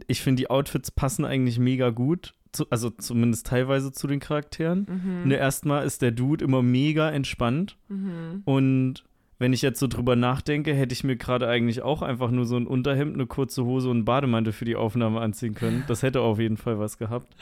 ich 0.06 0.22
finde 0.22 0.40
die 0.40 0.50
Outfits 0.50 0.90
passen 0.90 1.24
eigentlich 1.24 1.58
mega 1.58 1.90
gut, 1.90 2.34
zu, 2.52 2.68
also 2.70 2.90
zumindest 2.90 3.46
teilweise 3.46 3.90
zu 3.92 4.06
den 4.06 4.20
Charakteren. 4.20 4.86
mhm. 4.88 5.28
Ne, 5.28 5.36
erstmal 5.36 5.84
ist 5.84 6.02
der 6.02 6.12
Dude 6.12 6.44
immer 6.44 6.62
mega 6.62 7.10
entspannt 7.10 7.76
Mhm. 7.88 8.42
und 8.44 9.04
wenn 9.42 9.52
ich 9.52 9.60
jetzt 9.60 9.80
so 9.80 9.88
drüber 9.88 10.14
nachdenke, 10.16 10.72
hätte 10.72 10.92
ich 10.92 11.02
mir 11.04 11.16
gerade 11.16 11.48
eigentlich 11.48 11.82
auch 11.82 12.00
einfach 12.02 12.30
nur 12.30 12.46
so 12.46 12.56
ein 12.56 12.66
Unterhemd, 12.66 13.14
eine 13.14 13.26
kurze 13.26 13.64
Hose 13.64 13.90
und 13.90 13.96
einen 13.98 14.04
Bademantel 14.04 14.52
für 14.52 14.64
die 14.64 14.76
Aufnahme 14.76 15.20
anziehen 15.20 15.54
können. 15.54 15.82
Das 15.88 16.02
hätte 16.02 16.20
auf 16.20 16.38
jeden 16.38 16.56
Fall 16.56 16.78
was 16.78 16.96
gehabt. 16.96 17.34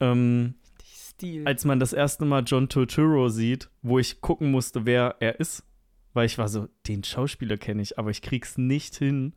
Ähm, 0.00 0.54
Stil. 0.84 1.46
als 1.46 1.64
man 1.64 1.80
das 1.80 1.92
erste 1.92 2.24
Mal 2.24 2.42
John 2.46 2.68
Turturro 2.68 3.28
sieht, 3.28 3.70
wo 3.82 3.98
ich 3.98 4.20
gucken 4.20 4.50
musste, 4.50 4.84
wer 4.86 5.16
er 5.20 5.40
ist, 5.40 5.64
weil 6.12 6.26
ich 6.26 6.38
war 6.38 6.48
so, 6.48 6.68
den 6.86 7.04
Schauspieler 7.04 7.56
kenne 7.56 7.82
ich, 7.82 7.98
aber 7.98 8.10
ich 8.10 8.22
krieg's 8.22 8.58
nicht 8.58 8.96
hin, 8.96 9.32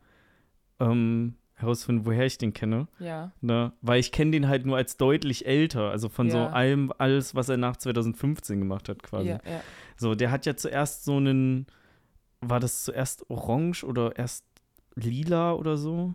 ähm, 0.80 1.34
herausfinden, 1.54 2.04
woher 2.06 2.26
ich 2.26 2.38
den 2.38 2.52
kenne. 2.52 2.88
ja. 2.98 3.30
Ne? 3.40 3.72
Weil 3.80 4.00
ich 4.00 4.10
kenne 4.10 4.32
den 4.32 4.48
halt 4.48 4.66
nur 4.66 4.76
als 4.76 4.96
deutlich 4.96 5.46
älter, 5.46 5.90
also 5.90 6.08
von 6.08 6.30
so 6.30 6.38
Ja. 6.38 6.50
allem, 6.50 6.92
alles, 6.98 7.34
was 7.36 7.48
er 7.48 7.56
nach 7.56 7.76
2015 7.76 8.58
gemacht 8.58 8.88
hat, 8.88 9.02
quasi. 9.02 9.28
ja, 9.28 9.40
ja. 9.44 9.60
So, 9.96 10.14
der 10.16 10.30
hat 10.32 10.46
ja 10.46 10.56
zuerst 10.56 11.04
so 11.04 11.16
einen, 11.18 11.66
war 12.42 12.60
das 12.60 12.84
zuerst 12.84 13.28
orange 13.30 13.84
oder 13.84 14.16
erst 14.16 14.44
lila 14.94 15.52
oder 15.54 15.76
so? 15.76 16.14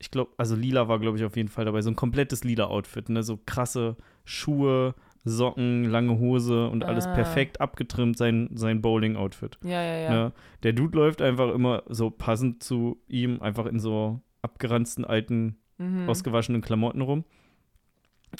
Ich 0.00 0.10
glaube, 0.10 0.32
also 0.36 0.54
lila 0.54 0.88
war, 0.88 0.98
glaube 0.98 1.18
ich, 1.18 1.24
auf 1.24 1.36
jeden 1.36 1.48
Fall 1.48 1.64
dabei. 1.64 1.82
So 1.82 1.90
ein 1.90 1.96
komplettes 1.96 2.44
lila 2.44 2.66
Outfit, 2.66 3.08
ne? 3.08 3.22
So 3.22 3.38
krasse 3.46 3.96
Schuhe, 4.24 4.94
Socken, 5.24 5.84
lange 5.84 6.18
Hose 6.18 6.68
und 6.68 6.84
alles 6.84 7.06
Ah. 7.06 7.12
perfekt 7.14 7.60
abgetrimmt, 7.60 8.16
sein, 8.16 8.48
sein 8.54 8.80
Bowling-Outfit. 8.80 9.58
Ja, 9.64 9.82
ja, 9.82 9.96
ja. 9.98 10.10
Ne? 10.10 10.32
Der 10.62 10.72
Dude 10.72 10.96
läuft 10.96 11.20
einfach 11.20 11.52
immer 11.52 11.82
so 11.88 12.10
passend 12.10 12.62
zu 12.62 13.02
ihm, 13.08 13.42
einfach 13.42 13.66
in 13.66 13.80
so 13.80 14.20
abgeranzten 14.42 15.04
alten 15.04 15.58
Mhm. 15.78 16.08
ausgewaschenen 16.08 16.60
Klamotten 16.62 17.00
rum. 17.02 17.24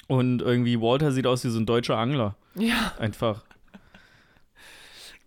Und 0.07 0.43
irgendwie 0.43 0.81
Walter 0.81 1.13
sieht 1.13 1.27
aus 1.27 1.45
wie 1.45 1.49
so 1.51 1.59
ein 1.59 1.67
deutscher 1.67 1.97
Angler. 1.99 2.37
ja. 2.55 2.93
Einfach. 2.99 3.45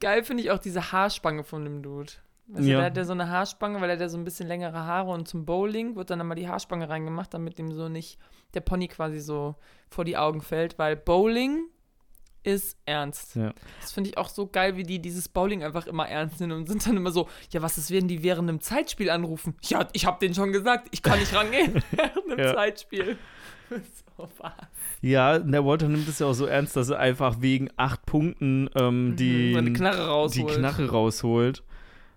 Geil 0.01 0.23
finde 0.23 0.43
ich 0.43 0.51
auch 0.51 0.59
diese 0.59 0.91
Haarspange 0.91 1.43
von 1.45 1.63
dem 1.63 1.81
Dude. 1.81 2.11
Also 2.53 2.69
Ja. 2.69 2.77
der 2.79 2.85
hat 2.87 2.97
ja 2.97 3.05
so 3.05 3.13
eine 3.13 3.29
Haarspange, 3.29 3.79
weil 3.79 3.89
er 3.89 3.93
hat 3.93 4.01
ja 4.01 4.09
so 4.09 4.17
ein 4.17 4.25
bisschen 4.25 4.47
längere 4.47 4.85
Haare 4.85 5.11
und 5.11 5.27
zum 5.27 5.45
Bowling 5.45 5.95
wird 5.95 6.09
dann 6.09 6.19
immer 6.19 6.35
die 6.35 6.49
Haarspange 6.49 6.89
reingemacht, 6.89 7.33
damit 7.33 7.57
ihm 7.59 7.71
so 7.71 7.87
nicht 7.87 8.19
der 8.53 8.59
Pony 8.59 8.89
quasi 8.89 9.21
so 9.21 9.55
vor 9.89 10.03
die 10.03 10.17
Augen 10.17 10.41
fällt, 10.41 10.77
weil 10.77 10.97
Bowling 10.97 11.67
ist 12.43 12.77
ernst. 12.85 13.35
Ja. 13.35 13.53
Das 13.81 13.91
finde 13.91 14.09
ich 14.09 14.17
auch 14.17 14.29
so 14.29 14.47
geil, 14.47 14.77
wie 14.77 14.83
die 14.83 14.99
dieses 14.99 15.29
Bowling 15.29 15.63
einfach 15.63 15.87
immer 15.87 16.07
ernst 16.07 16.39
nehmen 16.39 16.53
und 16.53 16.67
sind 16.67 16.85
dann 16.87 16.97
immer 16.97 17.11
so, 17.11 17.27
ja, 17.51 17.61
was 17.61 17.77
ist, 17.77 17.91
werden 17.91 18.07
die 18.07 18.23
während 18.23 18.49
einem 18.49 18.61
Zeitspiel 18.61 19.09
anrufen? 19.09 19.55
Ja, 19.63 19.87
ich 19.93 20.05
habe 20.05 20.19
denen 20.19 20.33
schon 20.33 20.51
gesagt, 20.51 20.87
ich 20.91 21.01
kann 21.03 21.19
nicht 21.19 21.33
rangehen 21.35 21.83
während 21.91 22.31
einem 22.31 22.39
Ja. 22.39 22.53
Zeitspiel. 22.55 23.17
so 23.69 24.27
was. 24.39 24.51
Ja, 25.01 25.39
der 25.39 25.65
Walter 25.65 25.87
nimmt 25.87 26.07
es 26.07 26.19
ja 26.19 26.27
auch 26.27 26.33
so 26.33 26.45
ernst, 26.45 26.75
dass 26.75 26.89
er 26.89 26.99
einfach 26.99 27.37
wegen 27.41 27.69
acht 27.77 28.05
Punkten 28.05 28.69
ähm, 28.75 29.15
die, 29.17 29.55
Mhm, 29.55 29.73
Knarre 29.73 29.97
die 29.97 30.01
rausholt. 30.03 30.57
Knarre 30.57 30.89
rausholt. 30.89 31.63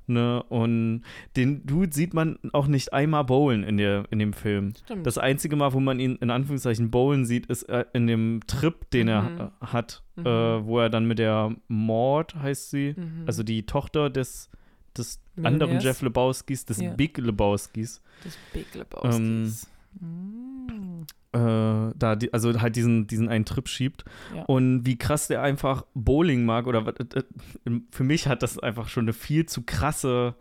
Ne? 0.06 0.42
Und 0.44 1.02
den 1.36 1.64
Dude 1.66 1.92
sieht 1.92 2.12
man 2.12 2.38
auch 2.52 2.66
nicht 2.66 2.92
einmal 2.92 3.24
bowlen 3.24 3.62
in, 3.64 3.76
der, 3.78 4.04
in 4.10 4.18
dem 4.18 4.32
Film. 4.34 4.74
Stimmt. 4.84 5.06
Das 5.06 5.16
einzige 5.18 5.56
Mal, 5.56 5.72
wo 5.72 5.80
man 5.80 5.98
ihn 5.98 6.16
in 6.16 6.30
Anführungszeichen 6.30 6.90
bowlen 6.90 7.24
sieht, 7.24 7.46
ist 7.46 7.62
äh, 7.64 7.84
in 7.94 8.06
dem 8.06 8.40
Trip, 8.46 8.90
den 8.90 9.06
Mhm. 9.06 9.12
er 9.12 9.52
äh, 9.62 9.66
hat, 9.66 10.02
Mhm. 10.16 10.26
äh, 10.26 10.66
wo 10.66 10.78
er 10.78 10.90
dann 10.90 11.06
mit 11.06 11.18
der 11.18 11.54
Maud, 11.68 12.34
heißt 12.34 12.70
sie, 12.70 12.94
Mhm. 12.96 13.24
also 13.26 13.42
die 13.42 13.64
Tochter 13.66 14.10
des, 14.10 14.50
des 14.96 15.20
anderen? 15.42 15.80
Jeff 15.80 16.02
Lebowskis, 16.02 16.64
des 16.66 16.80
Ja. 16.80 16.92
Big 16.94 17.16
Lebowskis, 17.18 18.00
Das 18.22 18.36
Big 18.52 18.74
Lebowskis. 18.74 19.16
Ähm, 19.16 19.52
Mm. 20.00 21.02
äh, 21.32 21.92
da 21.96 22.16
die, 22.16 22.32
also 22.32 22.60
halt 22.60 22.76
diesen, 22.76 23.06
diesen 23.06 23.28
einen 23.28 23.44
Trip 23.44 23.68
schiebt. 23.68 24.04
Ja. 24.34 24.44
Und 24.44 24.86
wie 24.86 24.96
krass 24.96 25.28
der 25.28 25.42
einfach 25.42 25.84
Bowling 25.94 26.44
mag 26.44 26.66
oder 26.66 26.86
äh, 26.86 27.18
äh, 27.18 27.80
für 27.90 28.04
mich 28.04 28.28
hat 28.28 28.42
das 28.42 28.58
einfach 28.58 28.88
schon 28.88 29.04
eine 29.04 29.12
viel 29.12 29.46
zu 29.46 29.62
krasse, 29.62 30.34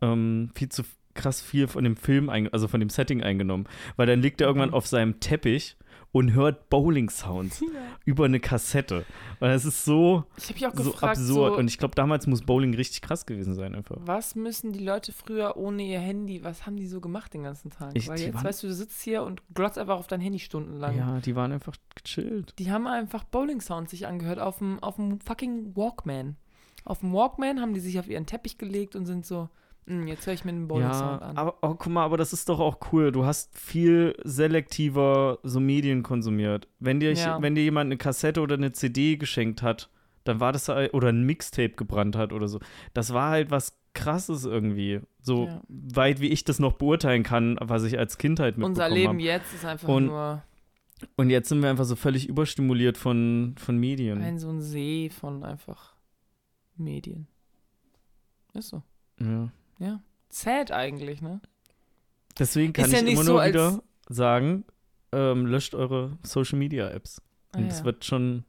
ähm, 0.00 0.50
viel 0.54 0.68
zu 0.68 0.82
krass 1.14 1.40
viel 1.42 1.66
von 1.66 1.82
dem 1.84 1.96
Film, 1.96 2.28
also 2.30 2.68
von 2.68 2.80
dem 2.80 2.90
Setting 2.90 3.22
eingenommen. 3.22 3.66
Weil 3.96 4.06
dann 4.06 4.22
liegt 4.22 4.40
er 4.40 4.46
irgendwann 4.46 4.70
Mhm. 4.70 4.74
auf 4.74 4.86
seinem 4.86 5.18
Teppich 5.20 5.76
und 6.12 6.32
hört 6.32 6.70
Bowling-Sounds 6.70 7.60
Ja. 7.60 7.66
über 8.04 8.24
eine 8.24 8.40
Kassette. 8.40 9.04
Weil 9.40 9.50
es 9.52 9.64
ist 9.64 9.84
so, 9.84 10.24
so 10.36 10.52
gefragt, 10.54 11.18
absurd. 11.18 11.26
so, 11.26 11.56
und 11.58 11.68
ich 11.68 11.78
glaube, 11.78 11.94
damals 11.94 12.26
muss 12.26 12.42
Bowling 12.42 12.74
richtig 12.74 13.02
krass 13.02 13.26
gewesen 13.26 13.54
sein 13.54 13.74
einfach. 13.74 13.96
was 14.00 14.34
müssen 14.34 14.72
die 14.72 14.82
Leute 14.84 15.12
früher 15.12 15.56
ohne 15.56 15.82
ihr 15.82 16.00
Handy, 16.00 16.42
was 16.42 16.66
haben 16.66 16.76
die 16.76 16.86
so 16.86 17.00
gemacht 17.00 17.34
den 17.34 17.42
ganzen 17.44 17.70
Tag? 17.70 17.90
Ich- 17.94 18.08
Weil 18.08 18.18
jetzt 18.18 18.34
waren- 18.34 18.44
weißt 18.44 18.62
du, 18.62 18.68
du 18.68 18.74
sitzt 18.74 19.00
hier 19.02 19.22
und 19.22 19.42
glotzt 19.54 19.78
einfach 19.78 19.98
auf 19.98 20.06
dein 20.06 20.20
Handy 20.20 20.38
stundenlang. 20.38 20.96
Ja, 20.96 21.20
die 21.20 21.36
waren 21.36 21.52
einfach 21.52 21.74
gechillt. 21.94 22.54
Die 22.58 22.70
haben 22.72 22.86
einfach 22.86 23.24
Bowling-Sounds 23.24 23.90
sich 23.90 24.06
angehört 24.06 24.38
auf 24.38 24.58
dem, 24.58 24.82
auf 24.82 24.96
dem 24.96 25.20
fucking 25.20 25.76
Walkman. 25.76 26.36
Auf 26.84 27.00
dem 27.00 27.12
Walkman 27.12 27.60
haben 27.60 27.74
die 27.74 27.80
sich 27.80 27.98
auf 27.98 28.08
ihren 28.08 28.24
Teppich 28.26 28.56
gelegt 28.56 28.96
und 28.96 29.04
sind 29.04 29.26
so, 29.26 29.42
"Hm, 29.42 29.48
jetzt 30.06 30.26
höre 30.26 30.34
ich 30.34 30.44
mir 30.44 30.50
einen 30.52 30.68
Bowling-Sound 30.68 31.20
Ja, 31.22 31.28
an. 31.28 31.36
aber 31.36 31.56
oh, 31.62 31.74
guck 31.74 31.86
mal, 31.92 32.04
aber 32.04 32.16
das 32.16 32.32
ist 32.32 32.48
doch 32.48 32.60
auch 32.60 32.78
cool. 32.92 33.10
Du 33.12 33.24
hast 33.24 33.56
viel 33.58 34.14
selektiver 34.24 35.38
so 35.42 35.60
Medien 35.60 36.02
konsumiert. 36.02 36.68
Wenn 36.78 37.00
dir, 37.00 37.12
Ja. 37.14 37.40
wenn 37.42 37.54
dir 37.54 37.62
jemand 37.64 37.88
eine 37.88 37.96
Kassette 37.96 38.40
oder 38.40 38.54
eine 38.56 38.72
CD 38.72 39.16
geschenkt 39.16 39.62
hat, 39.62 39.90
dann 40.24 40.40
war 40.40 40.52
das 40.52 40.68
halt, 40.68 40.92
oder 40.94 41.08
ein 41.08 41.22
Mixtape 41.24 41.70
gebrannt 41.70 42.16
hat 42.16 42.32
oder 42.32 42.48
so. 42.48 42.60
Das 42.92 43.12
war 43.14 43.30
halt 43.30 43.50
was 43.50 43.78
krasses 43.94 44.44
irgendwie. 44.44 45.00
So 45.20 45.46
Ja. 45.46 45.62
weit 45.68 46.20
wie 46.20 46.28
ich 46.28 46.44
das 46.44 46.58
noch 46.58 46.74
beurteilen 46.74 47.22
kann, 47.22 47.56
was 47.60 47.82
ich 47.84 47.98
als 47.98 48.18
Kindheit 48.18 48.58
mitbekommen 48.58 48.70
Unser 48.72 48.88
Leben 48.90 49.08
habe. 49.14 49.22
jetzt 49.22 49.54
ist 49.54 49.64
einfach 49.64 49.88
Und 49.88 50.06
nur 50.06 50.42
Und 51.16 51.30
jetzt 51.30 51.48
sind 51.48 51.62
wir 51.62 51.70
einfach 51.70 51.84
so 51.84 51.94
völlig 51.96 52.28
überstimuliert 52.28 52.98
von, 52.98 53.54
von 53.56 53.78
Medien. 53.78 54.20
ein 54.20 54.38
so 54.38 54.48
ein 54.50 54.60
See 54.60 55.08
von 55.10 55.44
einfach 55.44 55.94
Medien. 56.76 57.28
Ist 58.52 58.68
so. 58.70 58.82
Ja. 59.20 59.50
Ja. 59.78 60.00
Sad 60.30 60.70
eigentlich, 60.72 61.22
ne? 61.22 61.40
Deswegen 62.38 62.72
kann 62.72 62.86
Ist 62.86 62.92
ja 62.92 62.98
ich 62.98 63.04
nicht 63.04 63.14
immer 63.14 63.24
so, 63.24 63.32
nur 63.34 63.44
wieder 63.44 63.82
sagen, 64.08 64.64
ähm, 65.12 65.46
löscht 65.46 65.74
eure 65.74 66.18
Social 66.22 66.58
Media 66.58 66.88
Apps. 66.90 67.20
Ah, 67.52 67.58
Und 67.58 67.68
das 67.68 67.80
ja. 67.80 67.84
wird 67.84 68.04
schon. 68.04 68.44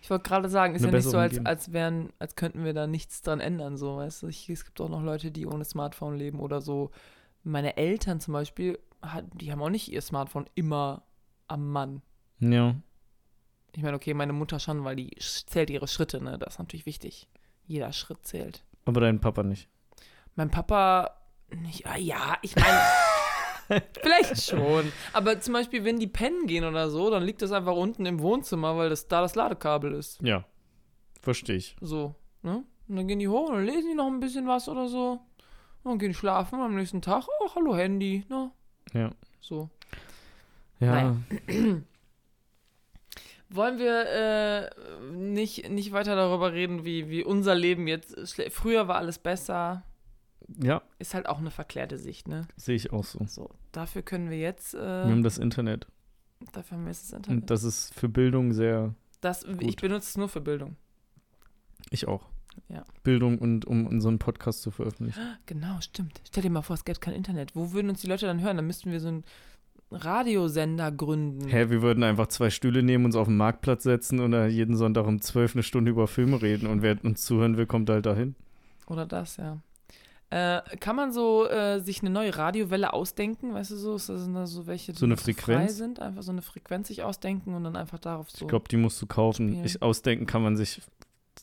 Ich 0.00 0.10
wollte 0.10 0.28
gerade 0.28 0.48
sagen, 0.48 0.74
ist 0.74 0.84
ja 0.84 0.90
nicht 0.90 1.04
so, 1.04 1.18
als, 1.18 1.44
als 1.44 1.72
wären, 1.72 2.12
als 2.18 2.36
könnten 2.36 2.64
wir 2.64 2.74
da 2.74 2.86
nichts 2.86 3.22
dran 3.22 3.40
ändern, 3.40 3.76
so, 3.76 3.96
weißt 3.96 4.22
du. 4.22 4.28
Ich, 4.28 4.48
es 4.48 4.64
gibt 4.64 4.80
auch 4.80 4.88
noch 4.88 5.02
Leute, 5.02 5.32
die 5.32 5.46
ohne 5.46 5.64
Smartphone 5.64 6.16
leben 6.16 6.38
oder 6.38 6.60
so. 6.60 6.90
Meine 7.42 7.76
Eltern 7.76 8.20
zum 8.20 8.32
Beispiel, 8.32 8.78
die 9.34 9.50
haben 9.50 9.62
auch 9.62 9.70
nicht 9.70 9.90
ihr 9.90 10.02
Smartphone 10.02 10.46
immer 10.54 11.02
am 11.48 11.70
Mann. 11.70 12.02
Ja. 12.38 12.76
Ich 13.74 13.82
meine, 13.82 13.96
okay, 13.96 14.14
meine 14.14 14.32
Mutter 14.32 14.60
schon, 14.60 14.84
weil 14.84 14.96
die 14.96 15.10
zählt 15.20 15.70
ihre 15.70 15.88
Schritte, 15.88 16.22
ne? 16.22 16.38
Das 16.38 16.54
ist 16.54 16.58
natürlich 16.58 16.86
wichtig. 16.86 17.28
Jeder 17.66 17.92
Schritt 17.92 18.24
zählt. 18.24 18.64
Aber 18.84 19.00
dein 19.00 19.20
Papa 19.20 19.42
nicht. 19.42 19.68
Mein 20.36 20.50
Papa, 20.50 21.16
nicht, 21.50 21.86
ah, 21.86 21.96
ja, 21.96 22.36
ich 22.42 22.54
meine, 22.56 23.82
vielleicht 24.00 24.42
schon. 24.50 24.92
Aber 25.12 25.40
zum 25.40 25.54
Beispiel, 25.54 25.84
wenn 25.84 25.98
die 25.98 26.06
pennen 26.06 26.46
gehen 26.46 26.64
oder 26.64 26.90
so, 26.90 27.10
dann 27.10 27.22
liegt 27.22 27.42
das 27.42 27.52
einfach 27.52 27.74
unten 27.74 28.06
im 28.06 28.20
Wohnzimmer, 28.20 28.76
weil 28.76 28.90
das 28.90 29.08
da 29.08 29.22
das 29.22 29.34
Ladekabel 29.34 29.94
ist. 29.94 30.20
Ja. 30.22 30.44
Verstehe 31.22 31.56
ich. 31.56 31.76
So, 31.80 32.14
ne? 32.42 32.64
Und 32.88 32.96
dann 32.96 33.08
gehen 33.08 33.18
die 33.18 33.28
hoch 33.28 33.48
und 33.48 33.56
dann 33.56 33.64
lesen 33.64 33.88
die 33.88 33.94
noch 33.94 34.06
ein 34.06 34.20
bisschen 34.20 34.46
was 34.46 34.68
oder 34.68 34.86
so. 34.88 35.20
Und 35.82 35.90
dann 35.90 35.98
gehen 35.98 36.14
schlafen 36.14 36.60
und 36.60 36.66
am 36.66 36.76
nächsten 36.76 37.02
Tag, 37.02 37.24
oh, 37.40 37.50
hallo 37.54 37.74
Handy, 37.74 38.24
ne? 38.28 38.52
Ja. 38.92 39.10
So. 39.40 39.70
Ja. 40.78 40.92
Nein. 40.92 41.86
Wollen 43.48 43.78
wir 43.78 44.06
äh, 44.06 45.10
nicht, 45.12 45.70
nicht 45.70 45.92
weiter 45.92 46.14
darüber 46.14 46.52
reden, 46.52 46.84
wie, 46.84 47.08
wie 47.08 47.24
unser 47.24 47.54
Leben 47.54 47.88
jetzt. 47.88 48.38
Früher 48.50 48.86
war 48.86 48.96
alles 48.96 49.18
besser. 49.18 49.84
Ja, 50.62 50.82
Ist 50.98 51.14
halt 51.14 51.28
auch 51.28 51.38
eine 51.38 51.50
verklärte 51.50 51.98
Sicht, 51.98 52.28
ne? 52.28 52.46
sehe 52.56 52.76
ich 52.76 52.92
auch 52.92 53.04
so. 53.04 53.18
So, 53.26 53.50
dafür 53.72 54.02
können 54.02 54.30
wir 54.30 54.38
jetzt. 54.38 54.74
Äh, 54.74 54.78
Wir 54.78 55.10
haben 55.12 55.22
das 55.24 55.38
Internet. 55.38 55.86
dafür 56.52 56.76
haben 56.78 56.84
wir 56.84 56.90
jetzt 56.92 57.04
das 57.10 57.12
Internet. 57.18 57.42
Und 57.42 57.50
das 57.50 57.64
ist 57.64 57.92
für 57.94 58.08
Bildung 58.08 58.52
sehr. 58.52 58.94
Das, 59.20 59.42
ich 59.44 59.58
gut. 59.58 59.80
benutze 59.80 60.06
es 60.08 60.16
nur 60.16 60.28
für 60.28 60.40
Bildung. 60.40 60.76
Ich 61.90 62.06
auch. 62.06 62.28
Ja. 62.68 62.84
Bildung 63.02 63.38
und 63.38 63.64
um 63.66 63.86
unseren 63.86 64.18
Podcast 64.18 64.62
zu 64.62 64.70
veröffentlichen. 64.70 65.20
Genau, 65.46 65.80
stimmt. 65.80 66.20
Stell 66.26 66.42
dir 66.42 66.50
mal 66.50 66.62
vor, 66.62 66.74
es 66.74 66.84
gäbe 66.84 67.00
kein 67.00 67.14
Internet. 67.14 67.54
Wo 67.54 67.72
würden 67.72 67.90
uns 67.90 68.00
die 68.00 68.06
Leute 68.06 68.26
dann 68.26 68.40
hören? 68.40 68.56
Dann 68.56 68.66
müssten 68.66 68.90
wir 68.92 69.00
so 69.00 69.08
einen 69.08 69.24
Radiosender 69.90 70.90
gründen. 70.90 71.48
Hä, 71.48 71.70
wir 71.70 71.82
würden 71.82 72.02
einfach 72.02 72.26
zwei 72.28 72.50
Stühle 72.50 72.82
nehmen, 72.82 73.04
uns 73.04 73.16
auf 73.16 73.28
den 73.28 73.36
Marktplatz 73.36 73.82
setzen 73.84 74.20
und 74.20 74.32
da 74.32 74.46
jeden 74.46 74.76
Sonntag 74.76 75.06
um 75.06 75.20
zwölf 75.20 75.54
eine 75.54 75.62
Stunde 75.62 75.90
über 75.90 76.08
Filme 76.08 76.40
reden 76.42 76.66
und 76.66 76.82
wer 76.82 77.02
uns 77.04 77.22
zuhören 77.24 77.56
will, 77.56 77.66
kommt 77.66 77.88
halt 77.90 78.06
dahin. 78.06 78.34
Oder 78.86 79.06
das, 79.06 79.36
ja. 79.36 79.58
Äh, 80.30 80.60
kann 80.80 80.96
man 80.96 81.12
so 81.12 81.46
äh, 81.48 81.78
sich 81.78 82.00
eine 82.00 82.10
neue 82.10 82.36
Radiowelle 82.36 82.92
ausdenken? 82.92 83.54
Weißt 83.54 83.70
du 83.70 83.76
so? 83.76 83.94
Ist 83.94 84.08
das 84.08 84.22
sind 84.22 84.34
da 84.34 84.46
so 84.46 84.66
welche, 84.66 84.92
die 84.92 84.98
So 84.98 85.06
eine 85.06 85.14
noch 85.14 85.20
frei 85.20 85.32
Frequenz? 85.34 85.76
sind? 85.76 86.00
Einfach 86.00 86.22
so 86.22 86.32
eine 86.32 86.42
Frequenz 86.42 86.88
sich 86.88 87.02
ausdenken 87.04 87.54
und 87.54 87.62
dann 87.62 87.76
einfach 87.76 88.00
darauf 88.00 88.30
so. 88.30 88.44
Ich 88.44 88.48
glaube, 88.48 88.68
die 88.68 88.76
musst 88.76 89.00
du 89.00 89.06
kaufen. 89.06 89.48
Spielen. 89.48 89.64
Ich, 89.64 89.82
ausdenken 89.82 90.26
kann 90.26 90.42
man 90.42 90.56
sich 90.56 90.82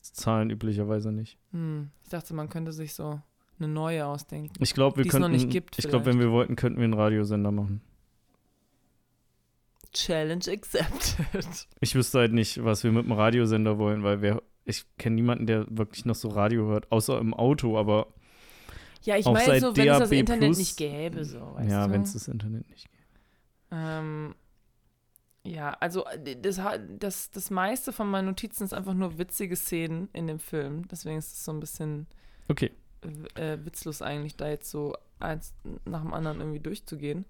Zahlen 0.01 0.49
üblicherweise 0.49 1.11
nicht. 1.11 1.37
hm, 1.51 1.89
ich 2.03 2.09
dachte, 2.09 2.33
man 2.33 2.49
könnte 2.49 2.73
sich 2.73 2.93
so 2.93 3.21
eine 3.57 3.67
neue 3.67 4.05
ausdenken. 4.05 4.53
Ich 4.59 4.73
glaube, 4.73 4.97
wir 4.97 5.05
es 5.05 5.13
noch 5.13 5.21
könnten. 5.21 5.37
nicht 5.37 5.49
gibt, 5.49 5.79
ich 5.79 5.87
glaube, 5.87 6.05
wenn 6.05 6.19
wir 6.19 6.31
wollten, 6.31 6.55
könnten 6.55 6.79
wir 6.79 6.83
einen 6.83 6.93
Radiosender 6.93 7.51
machen. 7.51 7.81
Challenge 9.93 10.43
accepted. 10.49 11.15
Ich 11.79 11.95
wüsste 11.95 12.19
halt 12.19 12.33
nicht, 12.33 12.63
was 12.63 12.83
wir 12.83 12.91
mit 12.91 13.05
dem 13.05 13.11
Radiosender 13.11 13.77
wollen, 13.77 14.03
weil 14.03 14.21
wir. 14.21 14.41
Ich 14.65 14.85
kenne 14.97 15.15
niemanden, 15.15 15.45
der 15.45 15.65
wirklich 15.69 16.05
noch 16.05 16.15
so 16.15 16.29
Radio 16.29 16.67
hört, 16.67 16.89
außer 16.91 17.19
im 17.19 17.33
Auto, 17.33 17.77
aber 17.77 18.07
Ja, 19.03 19.17
ich 19.17 19.25
meine 19.25 19.59
so, 19.59 19.75
wenn 19.75 19.87
es 19.89 19.99
das 19.99 20.09
DAB+, 20.09 20.19
Internet 20.19 20.57
nicht 20.57 20.77
gäbe, 20.77 21.25
so, 21.25 21.39
weißt 21.55 21.69
ja, 21.69 21.89
wenn 21.91 22.01
es 22.03 22.13
das 22.13 22.27
Internet 22.27 22.69
nicht 22.69 22.89
gibt. 22.89 23.03
Ähm, 23.71 24.35
ja, 25.45 25.71
also 25.79 26.05
äh, 26.05 26.37
das, 26.39 26.61
das, 26.99 27.31
das 27.31 27.49
meiste 27.51 27.91
von 27.91 28.09
meinen 28.09 28.27
Notizen 28.27 28.63
ist 28.63 28.73
einfach 28.73 28.93
nur 28.93 29.17
witzige 29.17 29.55
Szenen 29.55 30.07
in 30.13 30.27
dem 30.27 30.39
Film. 30.39 30.87
Deswegen 30.87 31.17
ist 31.17 31.33
es 31.33 31.43
so 31.43 31.51
ein 31.51 31.59
bisschen 31.59 32.07
Okay. 32.47 32.71
äh, 33.35 33.57
witzlos 33.63 34.01
eigentlich, 34.01 34.37
da 34.37 34.47
jetzt 34.47 34.69
so 34.69 34.95
eins 35.19 35.53
nach 35.85 36.01
dem 36.01 36.13
anderen 36.13 36.39
irgendwie 36.39 36.59
durchzugehen. 36.59 37.25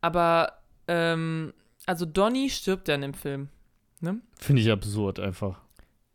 Aber, 0.00 0.52
ähm, 0.86 1.52
also 1.86 2.06
Donny 2.06 2.50
stirbt 2.50 2.86
ja 2.88 2.94
in 2.94 3.00
dem 3.00 3.14
Film. 3.14 3.48
Ne? 4.00 4.20
Finde 4.38 4.62
ich 4.62 4.70
absurd 4.70 5.18
einfach. 5.18 5.60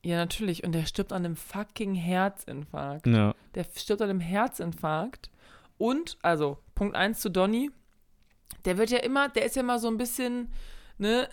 Ja, 0.04 0.18
natürlich. 0.18 0.64
Und 0.64 0.72
der 0.74 0.86
stirbt 0.86 1.14
an 1.14 1.26
einem 1.26 1.36
fucking 1.36 1.94
Herzinfarkt. 1.96 3.08
Ja. 3.08 3.36
Der 3.56 3.66
stirbt 3.76 4.02
an 4.02 4.10
einem 4.10 4.20
Herzinfarkt. 4.20 5.30
Und, 5.78 6.18
also, 6.22 6.58
Punkt 6.76 6.96
1 6.96 7.20
zu 7.20 7.30
Donny. 7.30 7.72
Der 8.66 8.78
wird 8.78 8.90
ja 8.90 9.00
immer, 9.00 9.30
der 9.30 9.46
ist 9.46 9.56
ja 9.56 9.62
immer 9.62 9.80
so 9.80 9.88
ein 9.88 9.98
bisschen, 9.98 10.52
ne, 10.98 11.28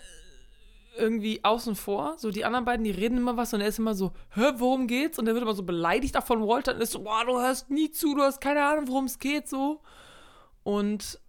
irgendwie 0.97 1.43
außen 1.43 1.75
vor. 1.75 2.15
So, 2.17 2.31
die 2.31 2.45
anderen 2.45 2.65
beiden, 2.65 2.83
die 2.83 2.91
reden 2.91 3.17
immer 3.17 3.37
was 3.37 3.53
und 3.53 3.61
er 3.61 3.67
ist 3.67 3.79
immer 3.79 3.95
so, 3.95 4.11
hä, 4.35 4.51
worum 4.57 4.87
geht's? 4.87 5.17
Und 5.17 5.25
der 5.25 5.33
wird 5.33 5.43
immer 5.43 5.55
so 5.55 5.63
beleidigt 5.63 6.17
auch 6.17 6.25
von 6.25 6.41
Walter 6.41 6.75
und 6.75 6.81
ist 6.81 6.91
so, 6.91 7.03
boah, 7.03 7.25
du 7.25 7.39
hörst 7.39 7.69
nie 7.69 7.91
zu, 7.91 8.15
du 8.15 8.21
hast 8.21 8.41
keine 8.41 8.65
Ahnung, 8.65 8.87
worum 8.87 9.05
es 9.05 9.19
geht, 9.19 9.47
so. 9.47 9.81
Und, 10.63 11.19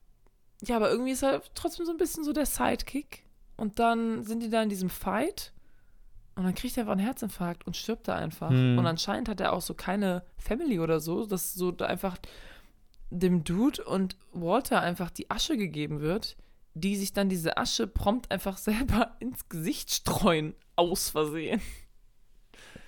ja, 0.62 0.76
aber 0.76 0.90
irgendwie 0.90 1.12
ist 1.12 1.22
er 1.22 1.42
trotzdem 1.54 1.86
so 1.86 1.92
ein 1.92 1.98
bisschen 1.98 2.24
so 2.24 2.32
der 2.32 2.46
Sidekick. 2.46 3.24
Und 3.56 3.78
dann 3.78 4.24
sind 4.24 4.42
die 4.42 4.50
da 4.50 4.62
in 4.62 4.68
diesem 4.68 4.90
Fight. 4.90 5.52
Und 6.36 6.44
dann 6.44 6.54
kriegt 6.54 6.76
er 6.76 6.82
einfach 6.82 6.92
einen 6.92 7.00
Herzinfarkt 7.04 7.66
und 7.66 7.76
stirbt 7.76 8.08
da 8.08 8.14
einfach. 8.14 8.50
Hm. 8.50 8.78
Und 8.78 8.86
anscheinend 8.86 9.28
hat 9.28 9.40
er 9.40 9.52
auch 9.52 9.60
so 9.60 9.74
keine 9.74 10.22
Family 10.38 10.78
oder 10.80 11.00
so, 11.00 11.26
dass 11.26 11.54
so 11.54 11.70
da 11.72 11.86
einfach 11.86 12.16
dem 13.10 13.44
Dude 13.44 13.84
und 13.84 14.16
Walter 14.32 14.80
einfach 14.80 15.10
die 15.10 15.30
Asche 15.30 15.56
gegeben 15.56 16.00
wird, 16.00 16.36
die 16.74 16.96
sich 16.96 17.12
dann 17.12 17.28
diese 17.28 17.56
Asche 17.58 17.86
prompt 17.86 18.30
einfach 18.30 18.56
selber 18.70 19.16
ins 19.20 19.48
Gesicht 19.48 19.90
streuen, 19.90 20.54
aus 20.76 21.10
Versehen. 21.10 21.60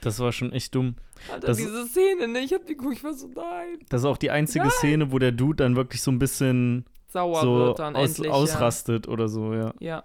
Das 0.01 0.19
war 0.19 0.33
schon 0.33 0.53
echt 0.53 0.75
dumm. 0.75 0.97
Alter, 1.31 1.49
Das- 1.49 1.57
diese 1.59 1.87
Szene, 1.87 2.29
ne? 2.29 2.41
Ich 2.41 2.53
hab 2.53 2.67
die 2.67 2.77
geguckt, 2.77 2.97
ich 2.97 3.05
war 3.05 3.13
so, 3.15 3.29
nein. 3.29 3.79
Das 3.89 4.01
ist 4.03 4.05
auch 4.07 4.17
die 4.17 4.31
einzige 4.31 4.65
Nein. 4.65 4.73
Szene, 4.73 5.13
wo 5.13 5.19
der 5.19 5.33
Dude 5.33 5.57
dann 5.63 5.77
wirklich 5.77 6.03
so 6.03 6.11
ein 6.11 6.19
bisschen 6.19 6.85
Sauer 7.09 7.41
so 7.43 7.55
wird 7.57 7.79
dann 7.79 7.95
aus, 7.95 8.09
endlich. 8.11 8.31
ausrastet 8.33 9.07
oder 9.07 9.29
so, 9.29 9.53
ja. 9.55 9.73
Ja. 9.81 10.05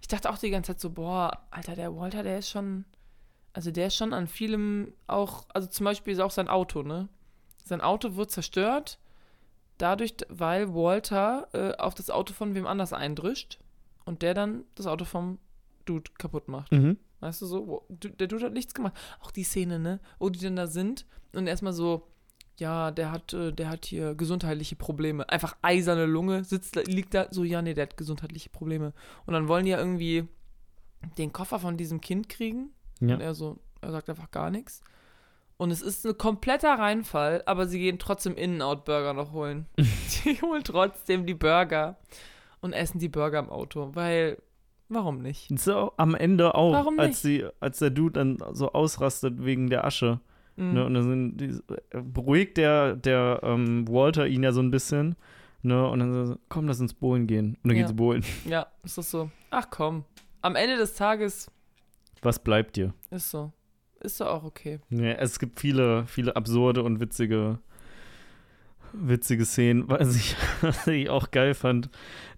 Ich 0.00 0.08
dachte 0.08 0.30
auch 0.30 0.38
die 0.38 0.50
ganze 0.50 0.72
Zeit 0.72 0.80
so, 0.80 0.90
boah, 0.90 1.46
Alter, 1.50 1.74
der 1.74 1.94
Walter, 1.96 2.22
der 2.22 2.38
ist 2.38 2.50
schon, 2.50 2.84
also 3.52 3.70
der 3.70 3.88
ist 3.88 3.96
schon 3.96 4.12
an 4.12 4.26
vielem 4.26 4.92
auch, 5.06 5.46
also 5.52 5.68
zum 5.68 5.84
Beispiel 5.84 6.12
ist 6.12 6.20
auch 6.20 6.30
sein 6.30 6.48
Auto, 6.48 6.82
ne? 6.82 7.08
Sein 7.64 7.80
Auto 7.80 8.16
wird 8.16 8.30
zerstört, 8.30 8.98
dadurch, 9.78 10.14
weil 10.28 10.74
Walter 10.74 11.48
äh, 11.52 11.76
auf 11.76 11.94
das 11.94 12.10
Auto 12.10 12.34
von 12.34 12.54
wem 12.54 12.66
anders 12.66 12.92
eindrischt 12.92 13.58
und 14.04 14.22
der 14.22 14.34
dann 14.34 14.64
das 14.74 14.86
Auto 14.86 15.04
vom 15.04 15.38
Dude 15.84 16.10
kaputt 16.18 16.48
macht. 16.48 16.72
Mhm. 16.72 16.98
Weißt 17.20 17.40
du 17.40 17.46
so, 17.46 17.86
der 17.88 18.26
Dude 18.26 18.44
hat 18.44 18.52
nichts 18.52 18.74
gemacht. 18.74 18.94
Auch 19.20 19.30
die 19.30 19.44
Szene, 19.44 19.78
ne, 19.78 20.00
wo 20.18 20.28
die 20.28 20.40
dann 20.40 20.56
da 20.56 20.66
sind 20.66 21.06
und 21.32 21.46
erstmal 21.46 21.72
so, 21.72 22.06
ja, 22.58 22.90
der 22.90 23.10
hat, 23.10 23.32
äh, 23.32 23.52
der 23.52 23.68
hat 23.68 23.84
hier 23.86 24.14
gesundheitliche 24.14 24.76
Probleme. 24.76 25.28
Einfach 25.28 25.56
eiserne 25.62 26.06
Lunge, 26.06 26.44
sitzt 26.44 26.76
da, 26.76 26.80
liegt 26.82 27.14
da 27.14 27.26
so, 27.30 27.44
ja, 27.44 27.62
nee, 27.62 27.74
der 27.74 27.86
hat 27.86 27.96
gesundheitliche 27.96 28.50
Probleme. 28.50 28.92
Und 29.26 29.34
dann 29.34 29.48
wollen 29.48 29.64
die 29.64 29.72
ja 29.72 29.78
irgendwie 29.78 30.28
den 31.18 31.32
Koffer 31.32 31.58
von 31.58 31.76
diesem 31.76 32.00
Kind 32.00 32.28
kriegen. 32.28 32.70
Ja. 33.00 33.14
Und 33.14 33.20
er 33.20 33.34
so, 33.34 33.58
er 33.80 33.90
sagt 33.90 34.08
einfach 34.08 34.30
gar 34.30 34.50
nichts. 34.50 34.80
Und 35.56 35.70
es 35.70 35.82
ist 35.82 36.04
ein 36.04 36.18
kompletter 36.18 36.78
Reinfall, 36.78 37.42
aber 37.46 37.66
sie 37.66 37.78
gehen 37.78 37.98
trotzdem 37.98 38.36
In-N-Out-Burger 38.36 39.14
noch 39.14 39.32
holen. 39.32 39.66
die 40.24 40.40
holen 40.42 40.64
trotzdem 40.64 41.26
die 41.26 41.34
Burger 41.34 41.96
und 42.60 42.72
essen 42.72 42.98
die 42.98 43.08
Burger 43.08 43.38
im 43.38 43.50
Auto, 43.50 43.90
weil, 43.94 44.42
warum 44.88 45.22
nicht? 45.22 45.56
So, 45.58 45.92
am 45.96 46.14
Ende 46.14 46.54
auch, 46.54 46.72
Warum 46.72 46.98
als, 46.98 47.22
sie, 47.22 47.46
als 47.60 47.78
der 47.78 47.90
Dude 47.90 48.12
dann 48.12 48.54
so 48.54 48.72
ausrastet 48.72 49.44
wegen 49.44 49.70
der 49.70 49.84
Asche. 49.84 50.20
Mhm. 50.56 50.72
Ne, 50.74 50.84
und 50.86 50.94
dann 50.94 51.36
die, 51.36 51.46
äh, 51.90 52.00
beruhigt 52.02 52.56
der, 52.56 52.94
der 52.96 53.40
ähm, 53.42 53.86
Walter 53.88 54.26
ihn 54.26 54.42
ja 54.42 54.52
so 54.52 54.60
ein 54.60 54.70
bisschen. 54.70 55.16
Ne, 55.62 55.86
und 55.88 55.98
dann 56.00 56.26
so, 56.26 56.36
komm, 56.48 56.66
lass 56.68 56.80
uns 56.80 56.94
bowlen 56.94 57.26
gehen. 57.26 57.56
Und 57.62 57.68
dann 57.70 57.76
Ja. 57.76 57.82
geht 57.82 57.88
sie 57.88 57.94
bowlen. 57.94 58.22
Ja, 58.48 58.66
ist 58.82 58.98
das 58.98 59.10
so. 59.10 59.30
Ach 59.50 59.66
komm. 59.70 60.04
Am 60.42 60.56
Ende 60.56 60.76
des 60.76 60.94
Tages 60.94 61.50
Was 62.22 62.38
bleibt 62.38 62.76
dir? 62.76 62.92
ist 63.10 63.30
so. 63.30 63.52
Ist 64.00 64.20
doch 64.20 64.26
auch 64.26 64.44
okay. 64.44 64.80
Ja, 64.90 65.12
es 65.12 65.38
gibt 65.38 65.58
viele, 65.60 66.06
viele 66.06 66.36
absurde 66.36 66.82
und 66.82 67.00
witzige, 67.00 67.58
witzige 68.92 69.44
Szenen. 69.46 69.84
Was 69.88 70.14
ich, 70.16 70.36
was 70.60 70.86
ich 70.86 71.08
auch 71.08 71.30
geil 71.30 71.54
fand, 71.54 71.88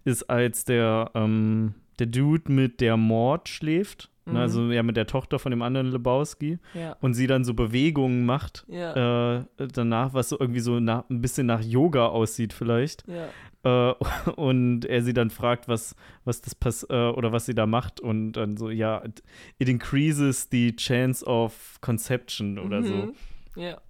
ist, 0.04 0.30
als 0.30 0.64
der, 0.64 1.10
ähm, 1.14 1.74
der 1.98 2.06
Dude 2.06 2.50
mit 2.52 2.80
der 2.80 2.96
Mord 2.96 3.48
schläft. 3.48 4.10
Mhm. 4.26 4.32
Ne, 4.34 4.40
also 4.40 4.70
ja 4.72 4.82
mit 4.82 4.96
der 4.96 5.06
Tochter 5.06 5.38
von 5.38 5.50
dem 5.50 5.62
anderen 5.62 5.86
Lebowski. 5.90 6.58
Ja. 6.74 6.96
Und 7.00 7.14
sie 7.14 7.26
dann 7.26 7.44
so 7.44 7.54
Bewegungen 7.54 8.26
macht 8.26 8.64
Ja. 8.68 9.38
äh, 9.38 9.44
danach, 9.56 10.12
was 10.14 10.28
so 10.30 10.38
irgendwie 10.38 10.60
so 10.60 10.80
nach, 10.80 11.08
ein 11.08 11.20
bisschen 11.20 11.46
nach 11.46 11.62
Yoga 11.62 12.06
aussieht 12.06 12.52
vielleicht. 12.52 13.04
ja. 13.08 13.28
Äh, 13.64 13.94
und 14.36 14.84
er 14.84 15.02
sie 15.02 15.12
dann 15.12 15.30
fragt, 15.30 15.66
was, 15.68 15.96
was 16.24 16.40
das 16.40 16.54
pass 16.54 16.84
äh, 16.88 16.92
oder 17.08 17.32
was 17.32 17.46
sie 17.46 17.54
da 17.54 17.66
macht 17.66 17.98
und 18.00 18.32
dann 18.32 18.56
so, 18.56 18.70
ja, 18.70 19.02
it, 19.04 19.22
increases 19.58 20.48
the 20.50 20.74
chance 20.76 21.24
of 21.24 21.78
conception 21.80 22.58
oder 22.58 22.82
so. 22.82 22.94
Mhm. 22.94 23.14
Ja. 23.56 23.80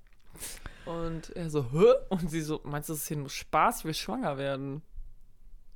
Und 0.87 1.31
er 1.31 1.51
so, 1.51 1.67
hä? 1.73 1.85
Und 2.11 2.31
sie 2.31 2.41
so, 2.43 2.61
meinst 2.65 2.89
du, 2.89 2.93
das 2.93 3.03
ist 3.03 3.09
hier 3.09 3.17
nur 3.17 3.29
Spaß? 3.29 3.85
Will 3.85 3.93
schwanger 3.95 4.39
werden. 4.39 4.83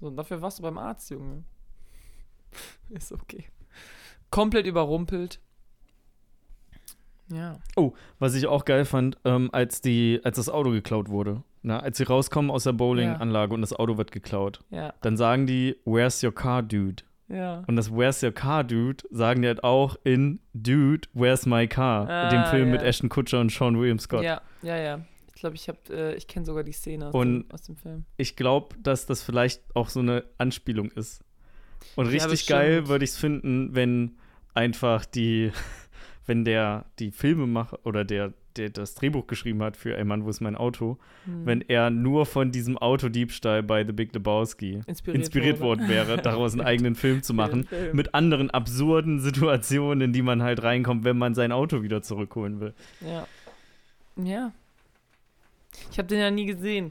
So, 0.00 0.06
und 0.06 0.16
dafür 0.16 0.40
warst 0.40 0.58
du 0.58 0.62
beim 0.62 0.78
Arzt, 0.78 1.10
Junge. 1.10 1.44
Ist 2.90 3.12
okay. 3.12 3.44
Komplett 4.30 4.66
überrumpelt. 4.66 5.40
Ja. 7.32 7.58
Was 8.18 8.34
ich 8.34 8.46
auch 8.46 8.64
geil 8.64 8.84
fand, 8.84 9.16
ähm, 9.24 9.50
als 9.52 9.80
die, 9.80 10.20
als 10.24 10.36
das 10.36 10.48
Auto 10.48 10.70
geklaut 10.70 11.08
wurde. 11.08 11.42
Na, 11.62 11.78
als 11.80 11.98
sie 11.98 12.04
rauskommen 12.04 12.50
aus 12.50 12.64
der 12.64 12.72
Bowlinganlage 12.72 13.52
und 13.54 13.60
das 13.60 13.72
Auto 13.74 13.98
wird 13.98 14.10
geklaut, 14.12 14.64
Ja. 14.70 14.94
dann 15.02 15.16
sagen 15.16 15.46
die, 15.46 15.76
Where's 15.84 16.22
your 16.24 16.34
car, 16.34 16.62
dude? 16.62 17.02
Ja. 17.28 17.62
Und 17.68 17.76
das 17.76 17.92
Where's 17.92 18.22
your 18.22 18.32
car, 18.32 18.64
dude 18.64 19.04
sagen 19.10 19.42
die 19.42 19.48
halt 19.48 19.62
auch 19.62 19.96
in 20.02 20.40
Dude, 20.54 21.06
Where's 21.12 21.46
my 21.46 21.68
car? 21.68 22.08
Ah, 22.08 22.28
dem 22.30 22.44
Film 22.46 22.68
ja. 22.68 22.72
mit 22.72 22.82
Ashton 22.82 23.08
Kutscher 23.10 23.40
und 23.40 23.52
Sean 23.52 23.78
William 23.78 23.98
Scott. 23.98 24.22
Ja, 24.24 24.40
ja, 24.62 24.76
ja. 24.78 25.00
Ich 25.34 25.40
glaube, 25.42 25.54
ich 25.54 25.68
habe, 25.68 25.78
äh, 25.90 26.14
ich 26.16 26.26
kenne 26.26 26.44
sogar 26.46 26.64
die 26.64 26.72
Szene 26.72 27.08
aus, 27.08 27.14
Und- 27.14 27.42
dem, 27.48 27.50
aus 27.52 27.62
dem 27.62 27.76
Film. 27.76 28.04
ich 28.16 28.34
glaube, 28.36 28.74
dass 28.82 29.06
das 29.06 29.22
vielleicht 29.22 29.62
auch 29.76 29.88
so 29.90 30.00
eine 30.00 30.24
Anspielung 30.38 30.90
ist. 30.90 31.22
Und 31.96 32.06
Ja, 32.06 32.12
richtig 32.12 32.30
bestimmt. 32.30 32.58
geil 32.60 32.88
würde 32.88 33.04
ich 33.04 33.10
es 33.10 33.16
finden, 33.16 33.74
wenn 33.74 34.12
einfach 34.54 35.04
die, 35.04 35.52
wenn 36.26 36.44
der 36.44 36.84
die 36.98 37.10
Filmemacher 37.10 37.78
oder 37.84 38.04
der, 38.04 38.32
der 38.56 38.70
das 38.70 38.94
Drehbuch 38.96 39.26
geschrieben 39.28 39.62
hat 39.62 39.76
für 39.76 39.96
Ey 39.96 40.04
Mann, 40.04 40.24
wo 40.24 40.28
ist 40.30 40.40
mein 40.40 40.56
Auto, 40.56 40.98
Hm. 41.24 41.46
wenn 41.46 41.60
er 41.62 41.90
nur 41.90 42.26
von 42.26 42.50
diesem 42.50 42.76
Autodiebstahl 42.78 43.62
bei 43.62 43.84
The 43.84 43.92
Big 43.92 44.12
Lebowski 44.14 44.80
inspiriert, 44.86 45.16
inspiriert 45.22 45.60
worden 45.60 45.88
wäre, 45.88 46.16
daraus 46.22 46.52
einen 46.52 46.62
eigenen 46.62 46.94
Film 46.96 47.22
zu 47.22 47.32
machen. 47.34 47.64
Film. 47.64 47.94
Mit 47.96 48.14
anderen 48.14 48.50
absurden 48.50 49.20
Situationen, 49.20 50.00
in 50.00 50.12
die 50.12 50.22
man 50.22 50.42
halt 50.42 50.62
reinkommt, 50.62 51.04
wenn 51.04 51.16
man 51.18 51.34
sein 51.34 51.52
Auto 51.52 51.82
wieder 51.82 52.02
zurückholen 52.02 52.58
will. 52.60 52.74
Ja. 53.00 53.26
Ja. 54.16 54.52
Ich 55.92 55.98
habe 55.98 56.08
den 56.08 56.18
ja 56.18 56.30
nie 56.30 56.46
gesehen. 56.46 56.90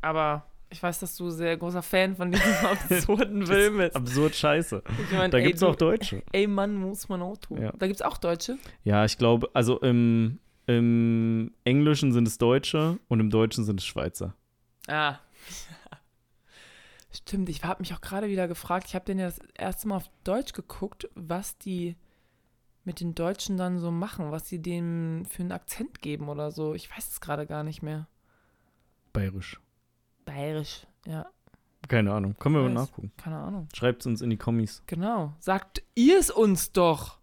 Aber 0.00 0.46
ich 0.74 0.82
weiß, 0.82 0.98
dass 0.98 1.16
du 1.16 1.30
sehr 1.30 1.56
großer 1.56 1.82
Fan 1.82 2.16
von 2.16 2.32
diesem 2.32 2.52
absurden 2.64 3.46
Film 3.46 3.76
bist. 3.78 3.94
Absurd 3.94 4.34
scheiße. 4.34 4.82
Ich 5.04 5.16
mein, 5.16 5.30
Da 5.30 5.40
gibt 5.40 5.54
es 5.54 5.62
auch 5.62 5.76
Deutsche. 5.76 6.24
Ey, 6.32 6.48
Mann, 6.48 6.74
muss 6.74 7.08
man 7.08 7.22
Auto. 7.22 7.56
Ja. 7.56 7.70
Da 7.78 7.86
gibt 7.86 8.00
es 8.00 8.02
auch 8.02 8.18
Deutsche. 8.18 8.58
Ja, 8.82 9.04
ich 9.04 9.16
glaube, 9.16 9.48
also 9.54 9.78
im, 9.78 10.40
im 10.66 11.52
Englischen 11.62 12.12
sind 12.12 12.26
es 12.26 12.38
Deutsche 12.38 12.98
und 13.06 13.20
im 13.20 13.30
Deutschen 13.30 13.64
sind 13.64 13.78
es 13.78 13.86
Schweizer. 13.86 14.34
Ah. 14.88 15.20
Stimmt, 17.12 17.48
ich 17.48 17.62
habe 17.62 17.80
mich 17.80 17.94
auch 17.94 18.00
gerade 18.00 18.28
wieder 18.28 18.48
gefragt, 18.48 18.88
ich 18.88 18.96
habe 18.96 19.04
den 19.04 19.20
ja 19.20 19.26
das 19.26 19.38
erste 19.56 19.86
Mal 19.86 19.98
auf 19.98 20.10
Deutsch 20.24 20.54
geguckt, 20.54 21.08
was 21.14 21.56
die 21.56 21.94
mit 22.82 22.98
den 22.98 23.14
Deutschen 23.14 23.56
dann 23.56 23.78
so 23.78 23.92
machen, 23.92 24.32
was 24.32 24.48
sie 24.48 24.60
dem 24.60 25.24
für 25.30 25.42
einen 25.42 25.52
Akzent 25.52 26.02
geben 26.02 26.28
oder 26.28 26.50
so. 26.50 26.74
Ich 26.74 26.90
weiß 26.90 27.08
es 27.08 27.20
gerade 27.20 27.46
gar 27.46 27.62
nicht 27.62 27.80
mehr. 27.80 28.08
Bayerisch. 29.12 29.60
Bayerisch, 30.24 30.86
ja, 31.06 31.26
Keine 31.88 32.12
Ahnung. 32.12 32.34
Können 32.38 32.54
wir 32.54 32.62
mal 32.62 32.70
nachgucken. 32.72 33.12
keine 33.16 33.36
Ahnung. 33.38 33.68
Schreibt 33.74 34.00
es 34.00 34.06
uns 34.06 34.22
in 34.22 34.30
die 34.30 34.36
Kommis. 34.38 34.82
Genau. 34.86 35.34
Sagt 35.38 35.82
ihr 35.94 36.18
es 36.18 36.30
uns 36.30 36.72
doch. 36.72 37.18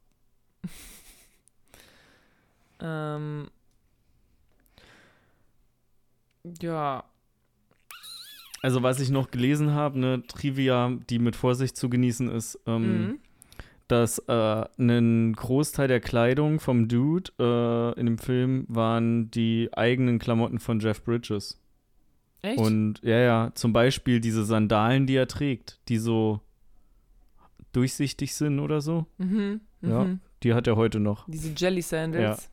ähm. 2.80 3.50
Ja. 6.62 7.04
Also, 8.64 8.84
was 8.84 9.00
ich 9.00 9.10
noch 9.10 9.32
gelesen 9.32 9.72
habe, 9.72 9.96
eine 9.98 10.24
Trivia, 10.28 10.92
die 11.10 11.18
mit 11.20 11.36
Vorsicht 11.36 11.76
zu 11.76 11.90
genießen 11.90 12.30
ist, 12.30 12.60
ähm, 12.68 13.08
Mhm. 13.08 13.20
dass 13.88 14.20
äh, 14.28 14.66
ein 14.78 15.34
Großteil 15.34 15.88
der 15.88 16.00
Kleidung 16.00 16.60
vom 16.60 16.88
Dude 16.88 17.32
äh, 17.40 18.00
in 18.00 18.06
dem 18.06 18.18
Film 18.20 18.66
waren 18.70 19.32
die 19.32 19.70
eigenen 19.74 20.20
Klamotten 20.20 20.60
von 20.60 20.80
Jeff 20.80 21.04
Bridges. 21.04 21.60
Echt? 22.42 22.58
Und 22.60 23.00
ja, 23.04 23.18
ja, 23.20 23.52
zum 23.54 23.72
Beispiel 23.74 24.20
diese 24.20 24.44
Sandalen, 24.46 25.06
die 25.08 25.16
er 25.16 25.28
trägt, 25.28 25.80
die 25.90 25.98
so 25.98 26.40
durchsichtig 27.74 28.34
sind 28.34 28.60
oder 28.60 28.82
so, 28.82 29.06
mhm. 29.18 29.62
Mhm. 29.82 29.90
Ja. 29.90 30.08
die 30.44 30.54
hat 30.54 30.68
er 30.68 30.76
heute 30.76 31.00
noch. 31.00 31.26
Diese 31.28 31.52
Jelly 31.56 31.82
Sandals. 31.82 32.50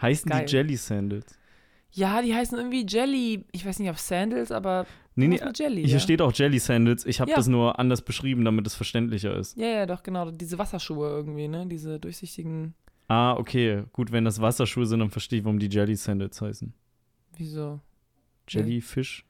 Heißen 0.00 0.30
Geil. 0.30 0.44
die 0.46 0.52
Jelly 0.52 0.76
Sandals? 0.76 1.38
Ja. 1.92 2.20
die 2.22 2.34
heißen 2.34 2.56
irgendwie 2.58 2.84
Jelly. 2.86 3.44
Ich 3.52 3.64
weiß 3.64 3.78
nicht, 3.78 3.90
ob 3.90 3.98
Sandals, 3.98 4.50
aber 4.52 4.86
Nee, 5.16 5.28
nee, 5.28 5.40
Jelly. 5.54 5.82
hier 5.84 5.92
ja. 5.94 5.98
steht 6.00 6.20
auch 6.20 6.32
Jelly 6.32 6.58
Sandals. 6.58 7.06
Ich 7.06 7.20
habe 7.20 7.30
Ja. 7.30 7.36
das 7.36 7.46
nur 7.46 7.78
anders 7.78 8.02
beschrieben, 8.02 8.44
damit 8.44 8.66
es 8.66 8.74
verständlicher 8.74 9.36
ist. 9.36 9.56
Ja, 9.56 9.68
ja, 9.68 9.86
doch, 9.86 10.02
genau. 10.02 10.30
Diese 10.32 10.58
Wasserschuhe 10.58 11.08
irgendwie, 11.08 11.46
ne? 11.46 11.66
Diese 11.66 12.00
durchsichtigen. 12.00 12.74
Ah, 13.06 13.34
okay. 13.34 13.84
Gut, 13.92 14.10
wenn 14.10 14.24
das 14.24 14.40
Wasserschuhe 14.40 14.86
sind, 14.86 14.98
dann 15.00 15.10
verstehe 15.10 15.38
ich, 15.38 15.44
warum 15.44 15.58
die 15.60 15.68
Jelly 15.68 15.94
Sandals 15.94 16.40
heißen. 16.40 16.72
Wieso? 17.36 17.80
Jellyfish? 18.48 19.24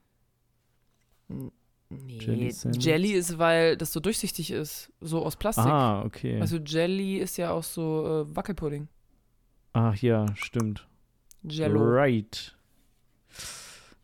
Nee. 1.29 1.51
Jelly? 2.19 2.55
Jelly 2.79 3.13
ist, 3.13 3.39
weil 3.39 3.77
das 3.77 3.93
so 3.93 4.01
durchsichtig 4.01 4.51
ist. 4.51 4.93
So 5.01 5.25
aus 5.25 5.37
Plastik. 5.37 5.67
Ah, 5.67 6.03
okay. 6.03 6.41
Also 6.41 6.57
Jelly 6.57 7.19
ist 7.19 7.37
ja 7.37 7.51
auch 7.51 7.63
so 7.63 8.27
äh, 8.31 8.37
Wackelpudding. 8.37 8.89
Ach 9.73 9.97
ja, 9.97 10.27
stimmt. 10.37 10.87
Jello. 11.43 11.81
Right. 11.81 12.57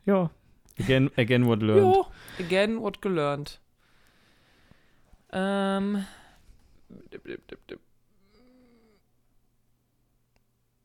Ja. 0.04 0.30
Again, 0.78 1.10
again 1.16 1.46
what 1.46 1.60
learned. 1.62 1.82
Jo, 1.82 2.06
again 2.38 2.80
what 2.80 3.02
gelernt. 3.02 3.60
Ähm. 5.32 6.04
dip, 7.12 7.24
dip, 7.24 7.46
dip, 7.48 7.66
dip. 7.66 7.80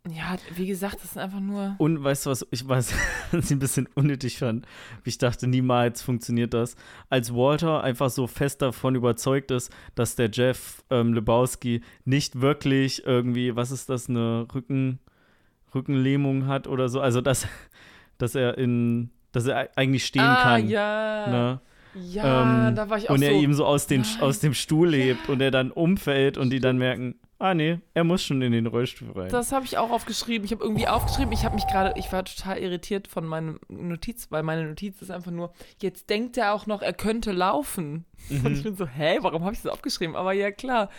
Ja, 0.10 0.36
wie 0.54 0.68
gesagt, 0.68 1.00
das 1.02 1.14
sind 1.14 1.22
einfach 1.22 1.40
nur. 1.40 1.76
Und 1.80 2.04
weißt 2.04 2.26
du, 2.26 2.30
was 2.30 2.46
ich 2.52 2.68
was, 2.68 2.94
was 3.32 3.46
ich 3.46 3.52
ein 3.52 3.60
bisschen 3.60 3.90
unnötig 3.96 4.38
fand? 4.38 4.66
Ich 5.04 5.18
dachte, 5.18 5.48
niemals 5.48 6.02
funktioniert 6.02 6.54
das. 6.54 6.76
Als 7.10 7.34
Walter 7.34 7.84
einfach 7.84 8.10
so 8.10 8.28
fest 8.28 8.62
davon 8.62 8.96
überzeugt 8.96 9.52
ist, 9.52 9.72
dass 9.96 10.16
der 10.16 10.30
Jeff 10.32 10.84
ähm, 10.90 11.14
Lebowski 11.14 11.82
nicht 12.04 12.42
wirklich 12.42 13.06
irgendwie, 13.06 13.56
was 13.56 13.72
ist 13.72 13.90
das, 13.90 14.10
eine 14.10 14.48
Rücken, 14.54 15.00
Rückenlähmung 15.74 16.48
hat 16.48 16.68
oder 16.68 16.88
so. 16.88 17.02
Also, 17.02 17.22
dass, 17.22 17.48
dass 18.18 18.36
er 18.36 18.58
in, 18.58 19.10
dass 19.32 19.48
er 19.48 19.70
eigentlich 19.76 20.06
stehen 20.06 20.22
ah, 20.22 20.44
kann. 20.44 20.68
ja. 20.68 21.28
Ne? 21.28 21.62
Ja, 21.96 22.68
Ähm, 22.68 22.76
da 22.76 22.90
war 22.90 22.98
ich 22.98 23.10
auch 23.10 23.14
Und 23.14 23.22
er 23.22 23.32
so. 23.32 23.40
ihm 23.40 23.54
so 23.54 23.66
aus, 23.66 23.88
den, 23.88 24.02
nein, 24.02 24.22
aus 24.22 24.40
dem 24.40 24.54
Stuhl 24.54 24.94
hebt 24.94 25.30
und 25.30 25.42
er 25.42 25.50
dann 25.50 25.72
umfällt 25.72 26.38
und 26.38 26.50
die 26.50 26.60
dann 26.60 26.78
merken, 26.78 27.16
ah 27.40 27.54
nee, 27.54 27.80
er 27.94 28.04
muss 28.04 28.24
schon 28.24 28.42
in 28.42 28.52
den 28.52 28.66
Rollstuhl 28.68 29.12
rein. 29.12 29.30
Das 29.30 29.52
habe 29.52 29.66
ich 29.66 29.78
auch 29.78 29.90
aufgeschrieben. 29.92 30.46
Ich 30.46 30.52
habe 30.52 30.64
irgendwie 30.64 30.88
aufgeschrieben, 30.88 31.32
ich 31.34 31.44
habe 31.46 31.56
mich 31.56 31.68
gerade, 31.68 31.98
ich 32.00 32.12
war 32.12 32.24
total 32.26 32.58
irritiert 32.60 33.08
von 33.08 33.26
meinem 33.26 33.60
Notiz, 33.68 34.28
weil 34.32 34.44
meine 34.44 34.66
Notiz 34.68 35.02
ist 35.02 35.12
einfach 35.12 35.32
nur, 35.32 35.54
jetzt 35.82 36.10
denkt 36.10 36.38
er 36.38 36.54
auch 36.54 36.66
noch, 36.66 36.82
er 36.82 36.94
könnte 36.94 37.32
laufen. 37.32 38.06
Und 38.30 38.52
ich 38.54 38.60
Mhm. 38.60 38.64
bin 38.64 38.76
so, 38.76 38.88
hä, 38.88 39.20
warum 39.22 39.44
habe 39.44 39.54
ich 39.54 39.62
das 39.62 39.72
aufgeschrieben? 39.72 40.16
Aber 40.16 40.34
ja, 40.34 40.52
klar. 40.52 40.90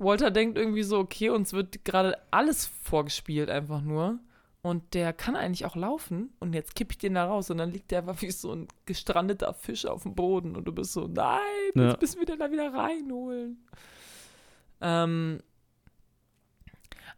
Walter 0.00 0.30
denkt 0.30 0.56
irgendwie 0.56 0.84
so, 0.84 0.98
okay, 0.98 1.28
uns 1.30 1.52
wird 1.52 1.84
gerade 1.84 2.16
alles 2.30 2.66
vorgespielt 2.66 3.50
einfach 3.50 3.80
nur. 3.82 4.18
Und 4.62 4.94
der 4.94 5.12
kann 5.12 5.34
eigentlich 5.36 5.64
auch 5.66 5.76
laufen. 5.76 6.30
Und 6.40 6.52
jetzt 6.54 6.74
kipp 6.74 6.90
ich 6.92 6.98
den 6.98 7.14
da 7.14 7.24
raus. 7.26 7.50
Und 7.50 7.58
dann 7.58 7.70
liegt 7.72 7.90
der 7.90 8.00
einfach 8.00 8.20
wie 8.22 8.30
so 8.30 8.52
ein 8.52 8.68
gestrandeter 8.86 9.54
Fisch 9.54 9.86
auf 9.86 10.02
dem 10.02 10.14
Boden. 10.14 10.56
Und 10.56 10.66
du 10.66 10.72
bist 10.72 10.92
so, 10.92 11.08
nein, 11.08 11.38
Ja. 11.74 11.90
jetzt 11.90 12.00
müssen 12.00 12.18
wir 12.20 12.26
den 12.26 12.38
da 12.38 12.50
wieder 12.50 12.72
reinholen. 12.74 13.64
Ähm, 14.80 15.40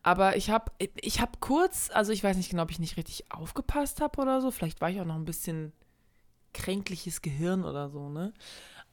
aber 0.02 0.36
ich 0.36 0.50
habe 0.50 0.72
ich 0.78 1.20
hab 1.20 1.40
kurz, 1.40 1.90
also 1.92 2.12
ich 2.12 2.24
weiß 2.24 2.36
nicht 2.36 2.50
genau, 2.50 2.62
ob 2.62 2.70
ich 2.70 2.78
nicht 2.78 2.96
richtig 2.96 3.30
aufgepasst 3.30 4.00
habe 4.00 4.20
oder 4.20 4.40
so. 4.40 4.50
Vielleicht 4.50 4.80
war 4.80 4.90
ich 4.90 5.00
auch 5.00 5.04
noch 5.04 5.16
ein 5.16 5.24
bisschen 5.24 5.72
kränkliches 6.54 7.22
Gehirn 7.22 7.64
oder 7.64 7.90
so, 7.90 8.08
ne? 8.08 8.32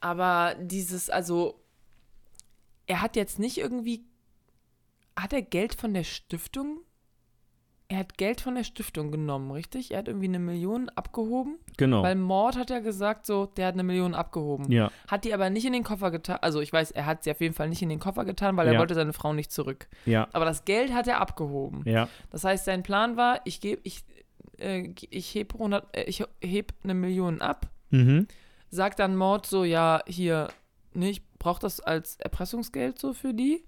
Aber 0.00 0.54
dieses, 0.60 1.10
also, 1.10 1.60
er 2.86 3.00
hat 3.00 3.16
jetzt 3.16 3.38
nicht 3.38 3.58
irgendwie, 3.58 4.04
hat 5.16 5.32
er 5.32 5.42
Geld 5.42 5.74
von 5.74 5.94
der 5.94 6.04
Stiftung? 6.04 6.80
Er 7.90 7.98
hat 8.00 8.18
Geld 8.18 8.42
von 8.42 8.54
der 8.54 8.64
Stiftung 8.64 9.10
genommen, 9.10 9.50
richtig? 9.50 9.92
Er 9.92 9.98
hat 10.00 10.08
irgendwie 10.08 10.26
eine 10.28 10.38
Million 10.38 10.90
abgehoben. 10.90 11.56
genau. 11.78 12.02
Weil 12.02 12.16
Mord 12.16 12.58
hat 12.58 12.68
ja 12.68 12.80
gesagt, 12.80 13.24
so, 13.24 13.46
der 13.46 13.66
hat 13.68 13.74
eine 13.74 13.82
Million 13.82 14.14
abgehoben. 14.14 14.70
ja, 14.70 14.90
Hat 15.08 15.24
die 15.24 15.32
aber 15.32 15.48
nicht 15.48 15.64
in 15.64 15.72
den 15.72 15.84
Koffer 15.84 16.10
getan. 16.10 16.36
Also 16.42 16.60
ich 16.60 16.70
weiß, 16.70 16.90
er 16.90 17.06
hat 17.06 17.24
sie 17.24 17.30
auf 17.30 17.40
jeden 17.40 17.54
Fall 17.54 17.70
nicht 17.70 17.80
in 17.80 17.88
den 17.88 17.98
Koffer 17.98 18.26
getan, 18.26 18.58
weil 18.58 18.66
er 18.66 18.74
Ja. 18.74 18.78
wollte 18.78 18.94
seine 18.94 19.14
Frau 19.14 19.32
nicht 19.32 19.50
zurück. 19.50 19.88
ja, 20.04 20.28
Aber 20.34 20.44
das 20.44 20.66
Geld 20.66 20.92
hat 20.92 21.08
er 21.08 21.18
abgehoben. 21.20 21.80
ja, 21.86 22.08
Das 22.30 22.44
heißt, 22.44 22.66
sein 22.66 22.82
Plan 22.82 23.16
war, 23.16 23.40
ich 23.46 23.58
gebe, 23.62 23.80
ich, 23.84 24.04
äh, 24.58 24.90
ich 25.08 25.34
heb 25.34 25.54
100, 25.54 25.96
äh, 25.96 26.02
ich 26.04 26.22
heb 26.42 26.74
eine 26.84 26.92
Million 26.92 27.40
ab, 27.40 27.70
mhm. 27.88 28.26
sagt 28.68 28.98
dann 28.98 29.16
Mord 29.16 29.46
so, 29.46 29.64
ja, 29.64 30.02
hier, 30.06 30.48
ne, 30.92 31.08
ich 31.08 31.26
brauche 31.38 31.60
das 31.60 31.80
als 31.80 32.16
Erpressungsgeld 32.16 32.98
so 32.98 33.14
für 33.14 33.32
die. 33.32 33.64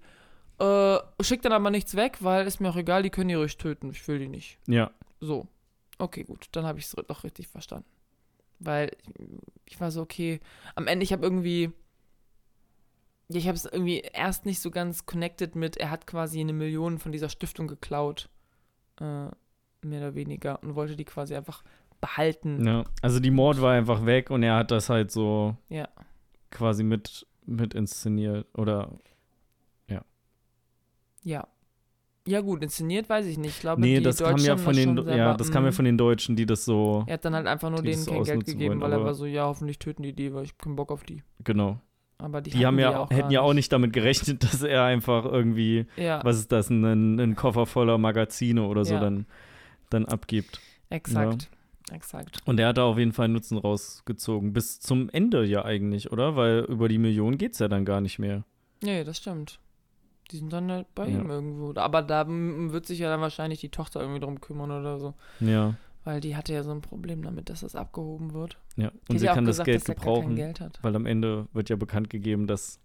Äh, 0.61 0.99
schickt 1.23 1.45
dann 1.45 1.53
aber 1.53 1.71
nichts 1.71 1.95
weg, 1.95 2.17
weil 2.21 2.45
ist 2.45 2.59
mir 2.59 2.69
auch 2.69 2.75
egal, 2.75 3.01
die 3.03 3.09
können 3.09 3.29
die 3.29 3.33
ruhig 3.35 3.57
töten. 3.57 3.89
Ich 3.89 4.07
will 4.07 4.19
die 4.19 4.27
nicht. 4.27 4.59
Ja. 4.67 4.91
So. 5.19 5.47
Okay, 5.97 6.23
gut. 6.23 6.47
Dann 6.51 6.65
habe 6.65 6.77
ich 6.79 6.85
es 6.85 6.91
doch 7.07 7.23
richtig 7.23 7.47
verstanden. 7.47 7.87
Weil 8.59 8.91
ich 9.65 9.79
war 9.81 9.89
so, 9.91 10.01
okay. 10.01 10.39
Am 10.75 10.87
Ende, 10.87 11.03
ich 11.03 11.11
habe 11.13 11.23
irgendwie. 11.23 11.71
Ich 13.29 13.47
habe 13.47 13.55
es 13.55 13.65
irgendwie 13.65 13.99
erst 13.99 14.45
nicht 14.45 14.59
so 14.59 14.71
ganz 14.71 15.05
connected 15.05 15.55
mit, 15.55 15.77
er 15.77 15.89
hat 15.89 16.05
quasi 16.05 16.41
eine 16.41 16.51
Million 16.53 16.99
von 16.99 17.11
dieser 17.13 17.29
Stiftung 17.29 17.67
geklaut. 17.67 18.29
Äh, 18.99 19.29
mehr 19.83 19.99
oder 20.01 20.15
weniger. 20.15 20.61
Und 20.61 20.75
wollte 20.75 20.95
die 20.97 21.05
quasi 21.05 21.33
einfach 21.35 21.63
behalten. 22.01 22.65
ja. 22.67 22.83
Also 23.01 23.19
die 23.19 23.31
Mord 23.31 23.61
war 23.61 23.73
einfach 23.73 24.05
weg 24.05 24.29
und 24.31 24.43
er 24.43 24.55
hat 24.57 24.69
das 24.71 24.89
halt 24.89 25.11
so 25.11 25.55
Ja. 25.69 25.87
quasi 26.51 26.83
mit, 26.83 27.25
mit 27.45 27.73
inszeniert. 27.73 28.47
Oder. 28.57 28.91
Ja. 31.23 31.47
Ja, 32.27 32.41
gut, 32.41 32.61
inszeniert 32.61 33.09
weiß 33.09 33.25
ich 33.25 33.37
nicht. 33.37 33.55
Ich 33.55 33.59
glaube, 33.61 33.81
nee, 33.81 33.97
die 33.97 34.03
das 34.03 34.17
kam 34.17 34.33
Deutschen 34.33 34.45
ja 34.45 34.51
haben 34.51 34.59
von 34.59 34.75
das 34.75 35.05
den, 35.05 35.17
ja, 35.17 35.33
das 35.33 35.51
kam 35.51 35.63
ja 35.63 35.71
mm. 35.71 35.73
von 35.73 35.85
den 35.85 35.97
Deutschen, 35.97 36.35
die 36.35 36.45
das 36.45 36.65
so, 36.65 37.03
Er 37.07 37.15
hat 37.15 37.25
dann 37.25 37.33
halt 37.33 37.47
einfach 37.47 37.71
nur 37.71 37.81
die 37.81 37.91
denen 37.91 38.05
kein 38.05 38.23
Geld 38.23 38.45
gegeben, 38.45 38.69
wollen, 38.69 38.81
weil 38.81 38.91
er 38.91 39.03
war 39.03 39.15
so, 39.15 39.25
ja, 39.25 39.45
hoffentlich 39.45 39.79
töten 39.79 40.03
die 40.03 40.13
die, 40.13 40.31
weil 40.31 40.43
ich 40.43 40.51
hab 40.51 40.59
keinen 40.59 40.75
Bock 40.75 40.91
auf 40.91 41.03
die. 41.03 41.23
genau. 41.43 41.79
Aber 42.19 42.39
die, 42.41 42.51
Die 42.51 42.67
haben 42.67 42.77
ja, 42.77 42.99
auch 42.99 43.09
hätten 43.09 43.31
ja 43.31 43.41
auch 43.41 43.53
nicht 43.53 43.71
damit 43.71 43.93
gerechnet, 43.93 44.43
dass 44.53 44.61
er 44.61 44.83
einfach 44.83 45.25
irgendwie, 45.25 45.87
Ja, 45.97 46.23
was 46.23 46.37
ist 46.37 46.51
das, 46.51 46.69
ein, 46.69 47.19
ein 47.19 47.35
Koffer 47.35 47.65
voller 47.65 47.97
Magazine 47.97 48.67
oder 48.67 48.85
so 48.85 48.93
Ja. 48.93 48.99
dann, 48.99 49.25
dann 49.89 50.05
abgibt. 50.05 50.61
exakt. 50.91 51.49
Exakt. 51.91 52.37
Und 52.45 52.59
er 52.59 52.69
hat 52.69 52.77
da 52.77 52.85
auf 52.85 52.97
jeden 52.97 53.11
Fall 53.11 53.25
einen 53.25 53.33
Nutzen 53.33 53.57
rausgezogen. 53.57 54.53
Bis 54.53 54.79
zum 54.79 55.09
Ende 55.09 55.43
ja 55.43 55.65
eigentlich, 55.65 56.11
oder? 56.11 56.37
Weil 56.37 56.59
über 56.59 56.87
die 56.87 56.99
Million 56.99 57.37
geht 57.37 57.53
es 57.53 57.59
ja 57.59 57.67
dann 57.67 57.83
gar 57.83 57.99
nicht 57.99 58.17
mehr. 58.17 58.45
Nee, 58.81 59.03
das 59.03 59.17
stimmt. 59.17 59.59
Die 60.31 60.37
sind 60.37 60.51
dann 60.53 60.71
halt 60.71 60.93
bei 60.95 61.07
Ja. 61.07 61.19
ihm 61.19 61.29
irgendwo. 61.29 61.73
Aber 61.79 62.01
da 62.01 62.25
wird 62.27 62.85
sich 62.85 62.99
ja 62.99 63.09
dann 63.09 63.21
wahrscheinlich 63.21 63.59
die 63.59 63.69
Tochter 63.69 63.99
irgendwie 64.01 64.19
drum 64.21 64.39
kümmern 64.41 64.71
oder 64.71 64.97
so. 64.99 65.13
Ja, 65.39 65.75
Weil 66.03 66.19
die 66.21 66.35
hatte 66.35 66.53
ja 66.53 66.63
so 66.63 66.71
ein 66.71 66.81
Problem 66.81 67.21
damit, 67.23 67.49
dass 67.49 67.61
das 67.61 67.75
abgehoben 67.75 68.33
wird. 68.33 68.57
ja. 68.77 68.89
Die 68.89 68.97
Und 69.09 69.09
hat 69.15 69.19
sie 69.19 69.25
ja 69.25 69.33
kann 69.33 69.45
das 69.45 69.53
gesagt, 69.57 69.65
Geld 69.67 69.81
dass 69.81 69.89
er 69.89 69.95
gar 69.95 70.03
gebrauchen, 70.05 70.35
Geld 70.35 70.59
hat. 70.61 70.79
weil 70.81 70.95
am 70.95 71.05
Ende 71.05 71.47
wird 71.53 71.69
ja 71.69 71.75
bekannt 71.75 72.09
gegeben, 72.09 72.47
dass 72.47 72.79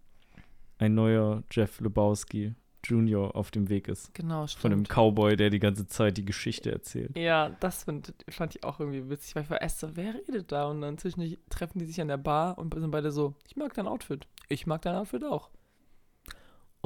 ein 0.78 0.94
neuer 0.94 1.42
Jeff 1.51 1.80
Lebowski 1.80 2.55
Jr. 2.84 3.34
auf 3.34 3.51
dem 3.51 3.68
Weg 3.68 3.88
ist. 3.88 4.14
Genau, 4.14 4.47
Von 4.47 4.70
dem 4.70 4.84
stimmt. 4.84 4.88
Cowboy, 4.90 5.36
der 5.36 5.51
die 5.51 5.59
ganze 5.59 5.86
Zeit 5.88 6.16
die 6.18 6.24
Geschichte 6.24 6.70
erzählt. 6.70 7.16
Ja, 7.18 7.51
das 7.61 7.82
find, 7.84 8.14
fand 8.28 8.55
ich 8.55 8.62
auch 8.62 8.78
irgendwie 8.78 9.09
witzig, 9.11 9.34
weil 9.34 9.42
ich 9.44 9.51
war 9.51 9.61
erst 9.61 9.80
so, 9.80 9.88
wer 9.97 10.14
redet 10.14 10.53
da? 10.53 10.66
Und 10.66 10.82
dann 10.82 10.97
zwischendurch 10.99 11.38
treffen 11.51 11.78
die 11.80 11.86
sich 11.86 12.01
an 12.01 12.07
der 12.09 12.16
Bar 12.18 12.59
und 12.59 12.72
sind 12.74 12.90
beide 12.92 13.11
so, 13.11 13.34
ich 13.49 13.57
mag 13.57 13.74
dein 13.74 13.88
Outfit. 13.88 14.28
Ich 14.49 14.66
mag 14.68 14.82
dein 14.82 14.94
Outfit 14.94 15.24
auch. 15.24 15.51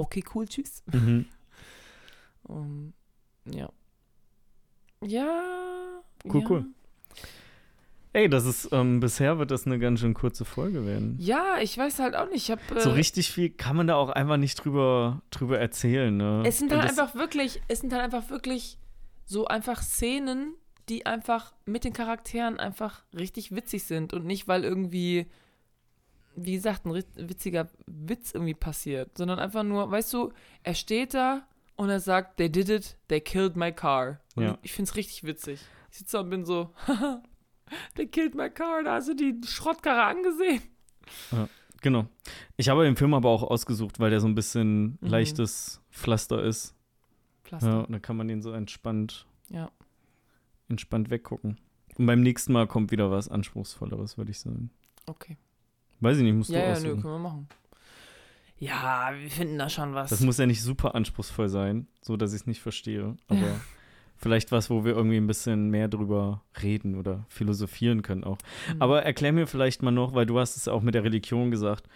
Okay, 0.01 0.25
cool, 0.35 0.47
tschüss. 0.47 0.83
Mhm. 0.93 1.27
Um, 2.43 2.95
ja. 3.45 3.69
Ja. 5.05 6.03
Cool, 6.25 6.41
ja. 6.41 6.51
cool. 6.51 6.65
Ey, 8.13 8.29
das 8.29 8.45
ist, 8.45 8.71
ähm, 8.73 8.99
bisher 8.99 9.39
wird 9.39 9.53
das 9.53 9.67
eine 9.67 9.79
ganz 9.79 10.01
schön 10.01 10.15
kurze 10.15 10.45
Folge 10.45 10.85
werden. 10.85 11.17
Ja, 11.21 11.59
ich 11.61 11.79
weiß 11.79 12.01
halt 12.01 12.17
auch 12.17 12.29
nicht. 12.29 12.49
Ich 12.49 12.51
hab, 12.51 12.59
äh, 12.73 12.81
So 12.81 12.91
richtig 12.91 13.31
viel 13.31 13.51
kann 13.51 13.77
man 13.77 13.87
da 13.87 13.95
auch 13.95 14.09
einfach 14.09 14.37
nicht 14.37 14.57
drüber, 14.65 15.23
drüber 15.31 15.61
erzählen, 15.61 16.17
ne? 16.17 16.43
Es 16.45 16.59
sind 16.59 16.73
halt 16.73 16.89
einfach 16.89 17.15
wirklich, 17.15 17.63
es 17.69 17.81
sind 17.81 17.93
halt 17.93 18.03
einfach 18.03 18.29
wirklich 18.31 18.79
so 19.27 19.47
einfach 19.47 19.81
Szenen, 19.81 20.55
die 20.89 21.07
einfach 21.07 21.53
mit 21.67 21.85
den 21.85 21.93
Charakteren 21.93 22.59
einfach 22.59 23.05
richtig 23.17 23.55
witzig 23.55 23.85
sind 23.85 24.13
und 24.13 24.25
nicht, 24.27 24.49
weil 24.49 24.65
irgendwie, 24.65 25.27
wie 26.45 26.53
gesagt, 26.55 26.85
ein 26.87 26.95
witziger 27.17 27.69
Witz 27.87 28.33
irgendwie 28.33 28.55
passiert, 28.55 29.17
sondern 29.17 29.39
einfach 29.39 29.63
nur, 29.63 29.91
weißt 29.91 30.13
du, 30.13 30.33
er 30.63 30.75
steht 30.75 31.15
da 31.15 31.47
und 31.77 31.89
er 31.89 32.01
sagt, 32.01 32.37
they 32.37 32.51
did 32.51 32.69
it, 32.69 32.99
they 33.09 33.21
killed 33.21 33.57
my 33.57 33.73
car. 33.73 34.21
Und 34.37 34.43
Ja. 34.45 34.59
ich 34.63 34.73
find's 34.73 34.97
richtig 34.97 35.25
witzig. 35.25 35.61
Ich 35.91 35.99
sitze 35.99 36.17
da 36.17 36.23
und 36.23 36.31
bin 36.31 36.45
so, 36.45 36.73
they 37.97 38.07
killed 38.07 38.35
my 38.35 38.51
car, 38.51 38.83
da 38.83 38.95
hast 38.95 39.09
du 39.09 39.15
die 39.15 39.41
Schrottkarre 39.47 40.03
angesehen. 40.05 40.63
Genau. 41.83 42.07
Ich 42.57 42.69
habe 42.69 42.85
den 42.85 42.97
Film 42.97 43.15
aber 43.15 43.31
auch 43.31 43.43
ausgesucht, 43.43 43.99
weil 44.01 44.11
der 44.11 44.21
so 44.21 44.27
ein 44.29 44.35
bisschen 44.35 44.99
Mhm. 45.01 45.09
leichtes 45.09 45.81
Pflaster 45.91 46.43
ist. 46.43 46.75
Pflaster. 47.45 47.71
Ja, 47.71 47.81
und 47.81 47.93
da 47.93 47.99
kann 47.99 48.17
man 48.17 48.29
den 48.29 48.43
so 48.43 48.53
entspannt, 48.53 49.27
Ja. 49.49 49.71
entspannt 50.69 51.11
weggucken. 51.11 51.59
Und 51.97 52.07
beim 52.07 52.21
nächsten 52.21 52.53
Mal 52.53 52.67
kommt 52.67 52.91
wieder 52.93 53.11
was 53.11 53.29
Anspruchsvolleres, 53.29 54.17
würde 54.19 54.31
ich 54.31 54.39
sagen. 54.39 54.71
Okay. 55.07 55.37
Weiß 56.01 56.17
ich 56.19 56.23
nicht, 56.23 56.35
musst 56.35 56.51
Ja, 56.51 56.59
du 56.61 56.63
ja, 56.65 56.69
nö, 56.69 56.75
aussuchen. 56.75 57.03
können 57.03 57.15
wir 57.15 57.19
machen. 57.19 57.49
Ja, 58.59 59.11
wir 59.19 59.31
finden 59.31 59.59
da 59.59 59.69
schon 59.71 59.95
was. 59.95 60.11
das 60.11 60.21
muss 60.21 60.37
ja 60.39 60.47
nicht 60.47 60.63
super 60.63 60.95
anspruchsvoll 60.95 61.49
sein, 61.49 61.87
so 62.03 62.17
dass 62.17 62.33
ich 62.35 62.43
es 62.43 62.47
nicht 62.47 62.61
verstehe. 62.61 63.17
Aber 63.29 63.61
vielleicht 64.17 64.53
was, 64.53 64.69
wo 64.69 64.85
wir 64.85 64.93
irgendwie 64.95 65.17
ein 65.17 65.27
bisschen 65.27 65.71
mehr 65.71 65.89
drüber 65.89 66.43
reden 66.63 66.95
oder 66.97 67.25
philosophieren 67.29 68.03
können 68.03 68.23
auch. 68.25 68.37
Mhm. 68.75 68.83
Aber 68.83 69.03
erklär 69.03 69.33
mir 69.33 69.47
vielleicht 69.47 69.83
mal 69.83 69.91
noch, 69.93 70.15
weil 70.15 70.27
du 70.27 70.39
hast 70.39 70.57
es 70.57 70.69
auch 70.69 70.83
mit 70.83 70.95
der 70.95 71.05
Religion 71.05 71.51
gesagt. 71.51 71.87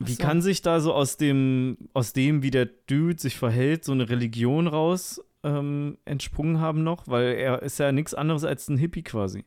Wie 0.00 0.12
so. 0.14 0.22
kann 0.22 0.42
sich 0.42 0.62
da 0.62 0.80
so 0.80 0.92
aus 0.92 1.16
dem, 1.16 1.78
aus 1.94 2.12
dem, 2.12 2.42
wie 2.42 2.50
der 2.50 2.66
Dude 2.66 3.18
sich 3.18 3.36
verhält, 3.36 3.84
so 3.84 3.92
eine 3.92 4.08
Religion 4.10 4.66
raus 4.66 5.22
ähm, 5.44 5.96
entsprungen 6.04 6.60
haben 6.60 6.82
noch? 6.82 7.06
Weil 7.06 7.34
er 7.34 7.62
ist 7.62 7.78
ja 7.78 7.92
nichts 7.92 8.14
anderes 8.14 8.42
als 8.44 8.68
ein 8.68 8.76
Hippie 8.78 9.02
quasi. 9.04 9.44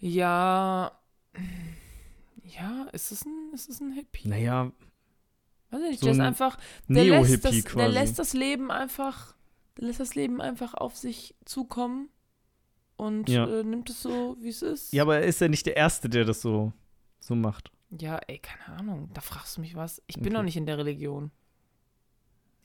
Ja. 0.00 0.92
Ja, 2.44 2.84
ist 2.92 3.12
es 3.12 3.24
ein, 3.24 3.50
ist 3.54 3.68
es 3.68 3.80
ein 3.80 3.92
Hippie? 3.92 4.28
Naja, 4.28 4.72
Weiß 5.70 5.80
ich 5.82 5.90
nicht, 5.90 6.00
so 6.00 6.06
der 6.06 6.12
ist 6.14 6.20
ein 6.20 6.26
einfach. 6.26 6.56
Der 6.88 7.04
lässt, 7.04 7.44
das, 7.44 7.64
quasi. 7.64 7.76
der 7.76 7.88
lässt 7.90 8.18
das 8.18 8.32
Leben 8.32 8.70
einfach. 8.70 9.34
Der 9.76 9.86
lässt 9.88 10.00
das 10.00 10.14
Leben 10.14 10.40
einfach 10.40 10.72
auf 10.74 10.96
sich 10.96 11.34
zukommen 11.44 12.08
und 12.96 13.28
Ja. 13.28 13.46
äh, 13.46 13.62
nimmt 13.64 13.90
es 13.90 14.00
so, 14.02 14.36
wie 14.40 14.48
es 14.48 14.62
ist. 14.62 14.92
ja, 14.94 15.02
aber 15.02 15.16
er 15.18 15.24
ist 15.26 15.40
ja 15.42 15.48
nicht 15.48 15.66
der 15.66 15.76
Erste, 15.76 16.08
der 16.08 16.24
das 16.24 16.40
so, 16.40 16.72
so 17.20 17.34
macht. 17.34 17.70
Ja, 17.90 18.18
ey, 18.26 18.38
keine 18.38 18.78
Ahnung. 18.78 19.10
Da 19.12 19.20
fragst 19.20 19.56
du 19.56 19.60
mich 19.60 19.74
was. 19.76 20.02
Ich 20.06 20.16
bin 20.16 20.26
Okay. 20.28 20.32
noch 20.34 20.42
nicht 20.42 20.56
in 20.56 20.64
der 20.66 20.78
Religion. 20.78 21.30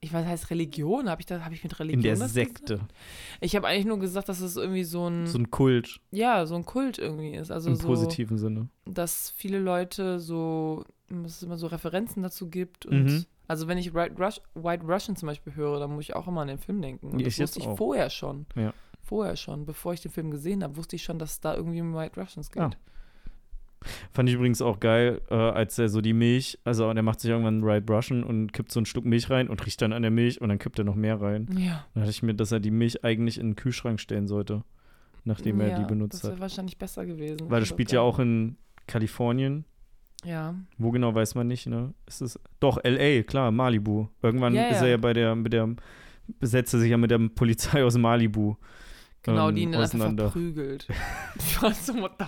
Ich 0.03 0.11
weiß, 0.13 0.25
heißt 0.25 0.49
Religion? 0.49 1.09
Habe 1.09 1.21
ich, 1.21 1.25
da- 1.25 1.43
hab 1.45 1.51
ich 1.53 1.63
mit 1.63 1.79
Religion 1.79 1.99
In 1.99 2.03
der 2.03 2.15
das 2.17 2.33
Sekte. 2.33 2.73
Gesagt? 2.75 2.93
Ich 3.41 3.55
habe 3.55 3.67
eigentlich 3.67 3.85
nur 3.85 3.99
gesagt, 3.99 4.27
dass 4.29 4.41
es 4.41 4.57
irgendwie 4.57 4.83
so 4.83 5.07
ein, 5.09 5.27
So 5.27 5.37
ein 5.37 5.49
Kult 5.49 5.99
ja, 6.11 6.45
so 6.45 6.55
ein 6.55 6.65
Kult 6.65 6.97
irgendwie 6.99 7.31
ist. 7.35 7.51
Also 7.51 7.69
im 7.69 7.75
so, 7.75 7.87
positiven 7.87 8.37
Sinne. 8.37 8.67
dass 8.85 9.31
viele 9.35 9.59
Leute 9.59 10.19
so, 10.19 10.83
dass 11.09 11.37
es 11.37 11.43
immer 11.43 11.57
so 11.57 11.67
Referenzen 11.67 12.21
dazu 12.23 12.49
gibt. 12.49 12.85
Und 12.85 13.03
Mhm. 13.05 13.25
Also 13.47 13.67
wenn 13.67 13.77
ich 13.77 13.93
White, 13.93 14.15
Rush, 14.17 14.39
White 14.55 14.85
Russian 14.85 15.15
zum 15.17 15.27
Beispiel 15.27 15.53
höre, 15.55 15.79
dann 15.79 15.91
muss 15.93 16.05
ich 16.05 16.15
auch 16.15 16.27
immer 16.29 16.41
an 16.41 16.47
den 16.47 16.57
Film 16.59 16.81
denken. 16.81 17.07
Und 17.11 17.19
Ja, 17.19 17.25
das 17.25 17.33
ich 17.33 17.37
jetzt 17.39 17.49
wusste 17.55 17.59
ich 17.59 17.67
auch. 17.67 17.77
vorher 17.77 18.09
schon. 18.09 18.45
Ja. 18.55 18.73
Vorher 19.01 19.35
schon. 19.35 19.65
Bevor 19.65 19.93
ich 19.93 20.01
den 20.01 20.11
Film 20.11 20.31
gesehen 20.31 20.63
habe, 20.63 20.77
wusste 20.77 20.95
ich 20.95 21.03
schon, 21.03 21.19
dass 21.19 21.31
es 21.33 21.39
da 21.41 21.53
irgendwie 21.55 21.81
um 21.81 21.93
White 21.93 22.19
Russians 22.19 22.49
geht. 22.51 22.61
Ah. 22.63 22.71
Fand 24.11 24.29
ich 24.29 24.35
übrigens 24.35 24.61
auch 24.61 24.79
geil, 24.79 25.21
äh, 25.29 25.35
als 25.35 25.77
er 25.79 25.89
so 25.89 26.01
die 26.01 26.13
Milch, 26.13 26.59
also 26.63 26.91
der 26.93 27.03
macht 27.03 27.19
sich 27.19 27.31
irgendwann 27.31 27.55
einen 27.55 27.63
Right 27.63 27.89
Russian 27.89 28.23
und 28.23 28.53
kippt 28.53 28.71
so 28.71 28.79
einen 28.79 28.85
Schluck 28.85 29.05
Milch 29.05 29.29
rein 29.29 29.49
und 29.49 29.65
riecht 29.65 29.81
dann 29.81 29.93
an 29.93 30.01
der 30.01 30.11
Milch 30.11 30.41
und 30.41 30.49
dann 30.49 30.59
kippt 30.59 30.79
er 30.79 30.85
noch 30.85 30.95
mehr 30.95 31.21
rein. 31.21 31.47
Ja. 31.57 31.85
Dann 31.93 32.03
dachte 32.03 32.09
ich 32.11 32.23
mir, 32.23 32.33
dass 32.33 32.51
er 32.51 32.59
die 32.59 32.71
Milch 32.71 33.03
eigentlich 33.03 33.37
in 33.39 33.51
den 33.51 33.55
Kühlschrank 33.55 33.99
stellen 33.99 34.27
sollte, 34.27 34.63
nachdem 35.23 35.59
er 35.61 35.69
ja, 35.69 35.79
die 35.79 35.85
benutzt 35.85 36.15
Das 36.15 36.23
wäre 36.23 36.33
hat. 36.33 36.41
wahrscheinlich 36.41 36.77
besser 36.77 37.05
gewesen. 37.05 37.39
Weil 37.41 37.59
das 37.59 37.69
Aber 37.69 37.75
spielt 37.75 37.91
ja 37.91 38.01
auch 38.01 38.19
in 38.19 38.57
Kalifornien. 38.87 39.65
Ja. 40.25 40.55
Wo 40.77 40.91
genau 40.91 41.13
weiß 41.13 41.35
man 41.35 41.47
nicht, 41.47 41.67
ne? 41.67 41.93
Ist 42.07 42.21
es 42.21 42.39
doch 42.59 42.79
LA, 42.83 43.23
klar, 43.23 43.51
Malibu. 43.51 44.07
Irgendwann 44.21 44.55
Ja, 44.55 44.67
ist 44.67 44.81
er 44.81 44.87
ja 44.87 44.97
bei 44.97 45.13
der 45.13 45.35
mit 45.35 45.51
der 45.51 45.75
besetzt 46.39 46.73
er 46.73 46.79
sich 46.79 46.89
ja 46.89 46.97
mit 46.97 47.11
der 47.11 47.19
Polizei 47.19 47.83
aus 47.83 47.97
Malibu. 47.97 48.55
Genau, 49.23 49.49
ähm, 49.49 49.55
die 49.55 49.61
ihn 49.63 49.71
dann 49.71 49.81
einfach 49.81 50.13
verprügelt. 50.15 50.87
ich 51.35 51.61
war 51.61 51.73
so, 51.73 51.93
what 51.95 52.13
the? 52.19 52.25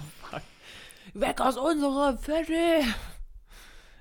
Weg 1.16 1.40
aus 1.40 1.56
unserem 1.56 2.18
Viertel! 2.18 2.84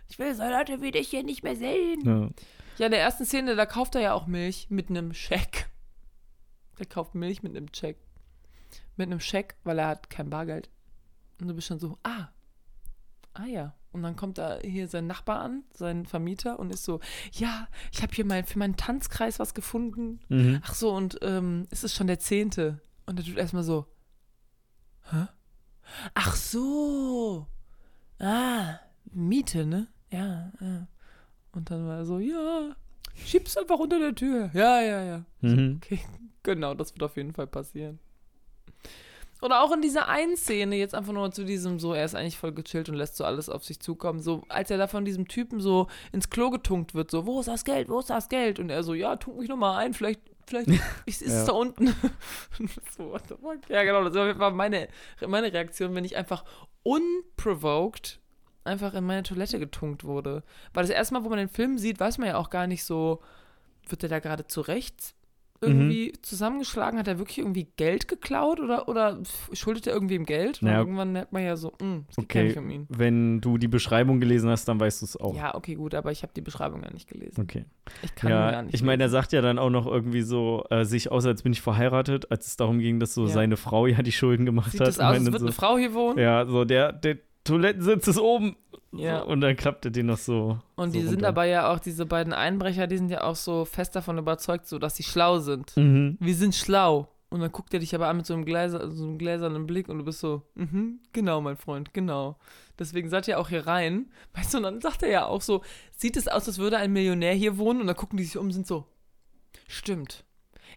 Ich 0.09 0.19
will 0.19 0.35
so 0.35 0.43
Leute 0.43 0.83
wie 0.83 0.91
dich 0.91 1.09
hier 1.09 1.23
nicht 1.23 1.45
mehr 1.45 1.55
sehen. 1.55 2.01
Ja. 2.05 2.31
Ja, 2.77 2.87
in 2.87 2.93
der 2.93 3.01
ersten 3.01 3.25
Szene, 3.25 3.55
da 3.55 3.67
kauft 3.67 3.95
er 3.95 4.01
ja 4.01 4.15
auch 4.15 4.27
Milch 4.27 4.67
mit 4.69 4.91
einem 4.91 5.15
Scheck. 5.15 5.71
Der 6.77 6.87
kauft 6.87 7.15
Milch 7.15 7.45
mit 7.45 7.57
einem 7.57 7.71
Check. 7.71 7.99
Mit 8.97 9.07
einem 9.07 9.21
Scheck, 9.21 9.55
weil 9.63 9.79
er 9.79 9.87
hat 9.87 10.11
kein 10.11 10.29
Bargeld. 10.29 10.71
Und 11.41 11.47
du 11.47 11.55
bist 11.55 11.69
schon 11.69 11.79
so, 11.79 11.99
ah. 12.03 12.31
Ah 13.33 13.47
ja. 13.47 13.77
Und 13.93 14.03
dann 14.03 14.17
kommt 14.17 14.39
da 14.39 14.59
hier 14.61 14.89
sein 14.89 15.07
Nachbar 15.07 15.39
an, 15.39 15.63
sein 15.73 16.07
Vermieter, 16.07 16.59
und 16.59 16.73
ist 16.73 16.83
so, 16.83 16.99
ja, 17.31 17.69
ich 17.93 18.03
habe 18.03 18.13
hier 18.13 18.25
mein, 18.25 18.45
für 18.45 18.59
meinen 18.59 18.77
Tanzkreis 18.77 19.39
was 19.39 19.55
gefunden. 19.55 20.19
Mhm. 20.29 20.61
Ach 20.65 20.75
so, 20.75 20.91
und 20.91 21.19
ähm, 21.23 21.69
es 21.71 21.85
ist 21.85 21.95
schon 21.95 22.09
der 22.09 22.19
zehnte. 22.19 22.81
Und 23.07 23.21
der 23.21 23.25
tut 23.25 23.37
erstmal 23.37 23.63
so, 23.63 23.87
hä? 25.13 25.29
Ach 26.15 26.35
so. 26.35 27.47
Ah, 28.19 28.79
Miete, 29.13 29.67
ne? 29.67 29.89
Ja, 30.11 30.53
ja. 30.61 30.87
Und 31.53 31.71
dann 31.71 31.87
war 31.87 31.99
er 31.99 32.05
so, 32.07 32.19
ja, 32.19 32.75
schieb's 33.15 33.57
einfach 33.57 33.79
unter 33.79 33.99
der 33.99 34.15
Tür. 34.15 34.51
Ja, 34.55 34.81
ja, 34.81 35.03
ja. 35.03 35.25
Mhm. 35.41 35.81
Okay, 35.83 36.01
genau, 36.43 36.75
das 36.75 36.93
wird 36.95 37.03
auf 37.03 37.17
jeden 37.17 37.33
Fall 37.33 37.47
passieren. 37.47 37.99
Oder 39.45 39.63
auch 39.63 39.73
in 39.73 39.83
dieser 39.83 40.09
einen 40.09 40.39
Szene, 40.39 40.77
jetzt 40.77 40.95
einfach 40.95 41.13
nur 41.13 41.31
zu 41.31 41.45
diesem 41.45 41.79
so, 41.79 41.93
er 41.93 42.07
ist 42.07 42.15
eigentlich 42.15 42.39
voll 42.39 42.53
gechillt 42.53 42.89
und 42.89 42.95
lässt 42.95 43.17
so 43.17 43.25
alles 43.25 43.51
auf 43.51 43.63
sich 43.63 43.79
zukommen. 43.79 44.21
So, 44.21 44.43
als 44.49 44.71
er 44.71 44.79
da 44.79 44.87
von 44.87 45.05
diesem 45.05 45.29
Typen 45.29 45.61
so 45.61 45.89
ins 46.13 46.31
Klo 46.31 46.49
getunkt 46.49 46.95
wird, 46.95 47.11
so, 47.11 47.27
wo 47.27 47.41
ist 47.41 47.49
das 47.49 47.65
Geld, 47.67 47.91
wo 47.91 47.99
ist 47.99 48.09
das 48.09 48.31
Geld? 48.31 48.59
Und 48.59 48.71
er 48.71 48.83
so, 48.83 48.95
ja, 48.95 49.17
tunk 49.17 49.39
mich 49.39 49.49
nochmal 49.49 49.85
ein, 49.85 49.93
vielleicht, 49.93 50.21
vielleicht 50.47 50.69
ist 51.07 51.23
es 51.23 51.33
Ja. 51.33 51.45
da 51.47 51.53
unten. 51.53 51.87
so, 52.97 53.11
what 53.13 53.23
the 53.29 53.35
fuck? 53.35 53.69
Ja, 53.69 53.83
genau, 53.85 54.09
das 54.09 54.39
war 54.39 54.51
meine, 54.51 54.89
meine 55.27 55.53
Reaktion, 55.53 55.95
wenn 55.95 56.05
ich 56.05 56.17
einfach 56.17 56.45
unprovoked 56.83 58.21
einfach 58.65 58.95
in 58.95 59.05
meine 59.05 59.23
Toilette 59.23 59.59
getunkt 59.59 60.05
wurde. 60.05 60.43
Weil 60.73 60.85
das 60.85 60.91
erste 60.91 61.15
Mal, 61.15 61.25
wo 61.25 61.29
man 61.29 61.39
den 61.39 61.49
Film 61.51 61.77
sieht, 61.79 62.01
weiß 62.01 62.19
man 62.19 62.29
ja 62.29 62.37
auch 62.39 62.49
gar 62.51 62.67
nicht 62.67 62.85
so, 62.85 63.21
wird 63.89 64.03
der 64.03 64.09
da 64.09 64.19
gerade 64.21 64.47
zurecht 64.47 65.15
irgendwie 65.67 66.13
Mhm. 66.15 66.23
zusammengeschlagen? 66.23 66.99
Hat 66.99 67.09
er 67.09 67.19
wirklich 67.19 67.39
irgendwie 67.39 67.69
Geld 67.77 68.09
geklaut 68.09 68.61
oder, 68.61 68.89
oder 68.89 69.19
schuldet 69.53 69.87
er 69.87 69.95
irgendwie 69.95 70.15
ihm 70.15 70.25
Geld? 70.25 70.61
Und 70.63 70.69
Naja. 70.69 70.79
irgendwann 70.81 71.13
merkt 71.13 71.33
man 71.33 71.43
ja 71.45 71.57
so, 71.57 71.73
"Hm, 71.81 72.05
es 72.09 72.17
geht 72.17 72.29
gar 72.29 72.41
Okay, 72.43 72.49
nicht 72.49 72.59
um 72.59 72.71
ihn. 72.71 72.87
wenn 72.89 73.41
du 73.41 73.59
die 73.59 73.69
Beschreibung 73.69 74.21
gelesen 74.21 74.51
hast, 74.51 74.67
dann 74.67 74.79
weißt 74.81 75.03
du 75.03 75.07
es 75.07 75.17
auch. 75.17 75.35
Ja, 75.35 75.55
okay, 75.55 75.75
gut, 75.75 75.95
aber 75.95 76.13
ich 76.13 76.23
habe 76.23 76.33
die 76.35 76.41
Beschreibung 76.41 76.83
ja 76.83 76.91
nicht 76.93 77.09
gelesen. 77.09 77.41
Okay. 77.41 77.65
Ich 78.03 78.15
kann 78.15 78.31
gar 78.31 78.53
Ja, 78.53 78.63
nicht. 78.63 78.75
ich 78.75 78.83
meine, 78.83 79.03
er 79.05 79.09
sagt 79.09 79.33
ja 79.33 79.41
dann 79.41 79.59
auch 79.59 79.71
noch 79.71 79.87
irgendwie 79.87 80.23
so, 80.23 80.65
äh, 80.71 80.85
sich 80.85 81.11
aus, 81.11 81.27
als 81.27 81.43
bin 81.43 81.53
ich 81.53 81.61
verheiratet, 81.63 82.31
als 82.31 82.47
es 82.47 82.57
darum 82.57 82.79
ging, 82.79 83.01
dass 83.01 83.15
so 83.15 83.23
Ja. 83.27 83.33
seine 83.33 83.57
Frau 83.57 83.87
ja 83.87 84.03
die 84.03 84.13
Schulden 84.13 84.47
gemacht 84.47 84.71
Sieht 84.73 84.81
hat. 84.81 84.89
das 84.89 84.99
und 84.99 85.05
aus, 85.05 85.15
als 85.17 85.25
würde 85.27 85.39
so, 85.39 85.45
eine 85.47 85.53
Frau 85.53 85.79
hier 85.79 85.95
wohnen? 85.95 86.19
Ja, 86.19 86.45
so 86.47 86.65
der, 86.65 86.93
der 86.93 87.19
Toilettensitz 87.45 88.09
ist 88.09 88.19
oben. 88.19 88.57
Ja. 88.93 89.21
So, 89.21 89.27
und 89.27 89.41
dann 89.41 89.57
klappt 89.57 89.85
er 89.85 89.91
den 89.91 90.07
noch 90.07 90.19
so. 90.19 90.59
Und 90.77 90.93
so 90.93 90.99
die 90.99 91.05
sind 91.05 91.17
runter. 91.17 91.29
aber 91.29 91.45
ja 91.45 91.73
auch, 91.73 91.79
diese 91.79 92.07
beiden 92.07 92.33
Einbrecher, 92.33 92.87
die 92.87 92.97
sind 92.97 93.11
ja 93.11 93.23
auch 93.23 93.37
so 93.37 93.65
fest 93.65 93.97
davon 93.97 94.19
überzeugt, 94.19 94.67
so, 94.67 94.79
dass 94.79 94.97
sie 94.97 95.03
schlau 95.03 95.39
sind. 95.39 95.77
Mhm. 95.77 96.17
Wir 96.21 96.35
sind 96.35 96.55
schlau. 96.55 97.09
Und 97.31 97.41
dann 97.41 97.51
guckt 97.51 97.75
er 97.75 97.81
dich 97.81 97.93
aber 97.97 98.07
an 98.07 98.19
mit 98.19 98.27
so 98.27 98.35
einem, 98.35 98.45
Gläser, 98.45 98.89
so 98.93 99.03
einem 99.03 99.19
gläsernen 99.19 99.67
Blick 99.67 99.89
und 99.89 99.99
du 99.99 100.05
bist 100.05 100.21
so, 100.21 100.43
mhm, 100.55 101.01
genau, 101.13 101.41
mein 101.41 101.57
Freund, 101.57 101.93
genau. 101.93 102.39
Deswegen 102.79 103.09
seid 103.09 103.27
ihr 103.27 103.41
auch 103.41 103.49
hier 103.49 103.67
rein. 103.67 104.13
Weißt 104.35 104.55
du, 104.55 104.59
und 104.59 104.63
dann 104.63 104.81
sagt 104.81 105.03
er 105.03 105.11
ja 105.11 105.27
auch 105.27 105.43
so, 105.43 105.63
sieht 105.91 106.17
es 106.17 106.29
aus, 106.29 106.47
als 106.47 106.59
würde 106.59 106.77
ein 106.77 106.93
Millionär 106.93 107.35
hier 107.35 107.59
wohnen? 107.59 107.81
Und 107.81 107.89
dann 107.89 107.97
gucken 107.97 108.19
die 108.19 108.25
sich 108.25 108.37
um 108.37 108.47
und 108.47 108.53
sind 108.53 108.69
so, 108.69 108.87
stimmt. 109.67 110.25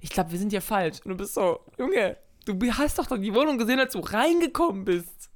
Ich 0.01 0.09
glaube, 0.09 0.31
wir 0.31 0.39
sind 0.39 0.51
ja 0.51 0.61
falsch. 0.61 0.97
Und 1.05 1.11
du 1.11 1.17
bist 1.17 1.35
so, 1.35 1.59
Junge, 1.77 2.17
du 2.45 2.59
hast 2.71 2.97
doch 2.97 3.05
die 3.05 3.35
Wohnung 3.35 3.59
gesehen, 3.59 3.79
als 3.79 3.93
du 3.93 3.99
reingekommen 3.99 4.83
bist. 4.83 5.29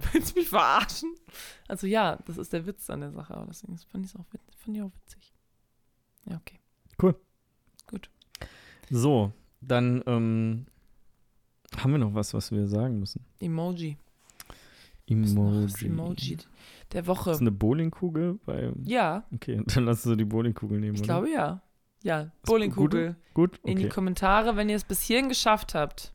Willst 0.12 0.34
du 0.34 0.38
mich 0.40 0.48
verarschen? 0.48 1.14
Also 1.66 1.86
ja, 1.86 2.16
das 2.26 2.38
ist 2.38 2.52
der 2.52 2.66
Witz 2.66 2.88
an 2.90 3.00
der 3.00 3.10
Sache, 3.12 3.34
aber 3.34 3.46
deswegen 3.46 3.76
fand 3.78 4.04
ich 4.06 4.12
es 4.12 4.16
auch, 4.20 4.24
wit- 4.30 4.40
fand 4.56 4.76
ich 4.76 4.82
auch 4.82 4.92
witzig. 4.94 5.32
Ja, 6.26 6.36
okay. 6.36 6.58
So, 8.90 9.32
dann 9.60 10.02
ähm, 10.06 10.66
haben 11.76 11.92
wir 11.92 11.98
noch 11.98 12.14
was, 12.14 12.32
was 12.32 12.50
wir 12.52 12.66
sagen 12.68 12.98
müssen. 12.98 13.24
Emoji. 13.40 13.98
Emoji. 15.06 15.62
Das 15.66 15.82
Emoji 15.82 16.38
der 16.92 17.06
Woche. 17.06 17.32
Ist 17.32 17.40
eine 17.42 17.50
Bowlingkugel? 17.52 18.34
Bei, 18.46 18.72
Ja, 18.84 19.24
okay, 19.34 19.62
dann 19.66 19.84
lass 19.84 20.06
uns 20.06 20.16
die 20.16 20.24
Bowlingkugel 20.24 20.80
nehmen, 20.80 20.94
ich 20.94 21.00
oder? 21.02 21.06
glaube 21.20 21.30
ja. 21.30 21.62
Ja, 22.02 22.30
Bowlingkugel. 22.46 23.16
Gut, 23.34 23.58
In 23.64 23.76
die 23.76 23.84
okay. 23.86 23.92
Kommentare, 23.94 24.56
wenn 24.56 24.68
ihr 24.70 24.76
es 24.76 24.84
bis 24.84 25.02
hierhin 25.02 25.28
geschafft 25.28 25.74
habt. 25.74 26.12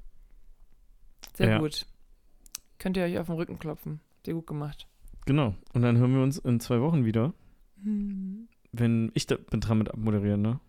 Sehr 1.36 1.50
Ja. 1.50 1.58
gut. 1.60 1.86
Könnt 2.84 2.98
ihr 2.98 3.04
euch 3.04 3.18
auf 3.18 3.28
den 3.28 3.36
Rücken 3.36 3.60
klopfen. 3.60 4.02
Sehr 4.26 4.34
gut 4.34 4.46
gemacht. 4.46 4.90
Genau. 5.26 5.56
Und 5.72 5.84
dann 5.84 5.98
hören 5.98 6.14
wir 6.16 6.22
uns 6.22 6.38
in 6.38 6.60
zwei 6.60 6.82
Wochen 6.82 7.06
wieder. 7.06 7.34
Hm. 7.82 8.50
Wenn 8.74 9.10
ich 9.14 9.26
da 9.26 9.38
bin 9.38 9.62
dran 9.62 9.78
mit 9.78 9.90
abmoderieren, 9.90 10.42
ne? 10.42 10.60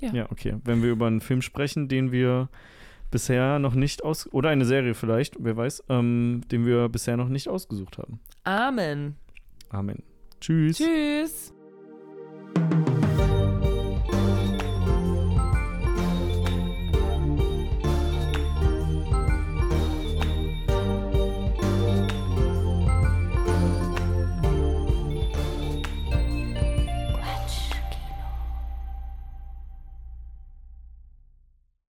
Ja. 0.00 0.12
Ja, 0.12 0.32
okay. 0.32 0.56
Wenn 0.64 0.82
wir 0.82 0.90
über 0.90 1.06
einen 1.06 1.20
Film 1.20 1.42
sprechen, 1.42 1.86
den 1.86 2.10
wir 2.10 2.48
bisher 3.12 3.60
noch 3.60 3.74
nicht 3.74 4.02
aus 4.02 4.26
oder 4.32 4.48
eine 4.48 4.64
Serie 4.64 4.94
vielleicht, 4.94 5.36
wer 5.38 5.56
weiß, 5.56 5.84
ähm, 5.88 6.40
den 6.50 6.66
wir 6.66 6.88
bisher 6.88 7.16
noch 7.16 7.28
nicht 7.28 7.46
ausgesucht 7.46 7.98
haben. 7.98 8.18
Amen. 8.42 9.14
Amen. 9.68 10.02
Tschüss. 10.40 10.78
Tschüss. 10.78 11.54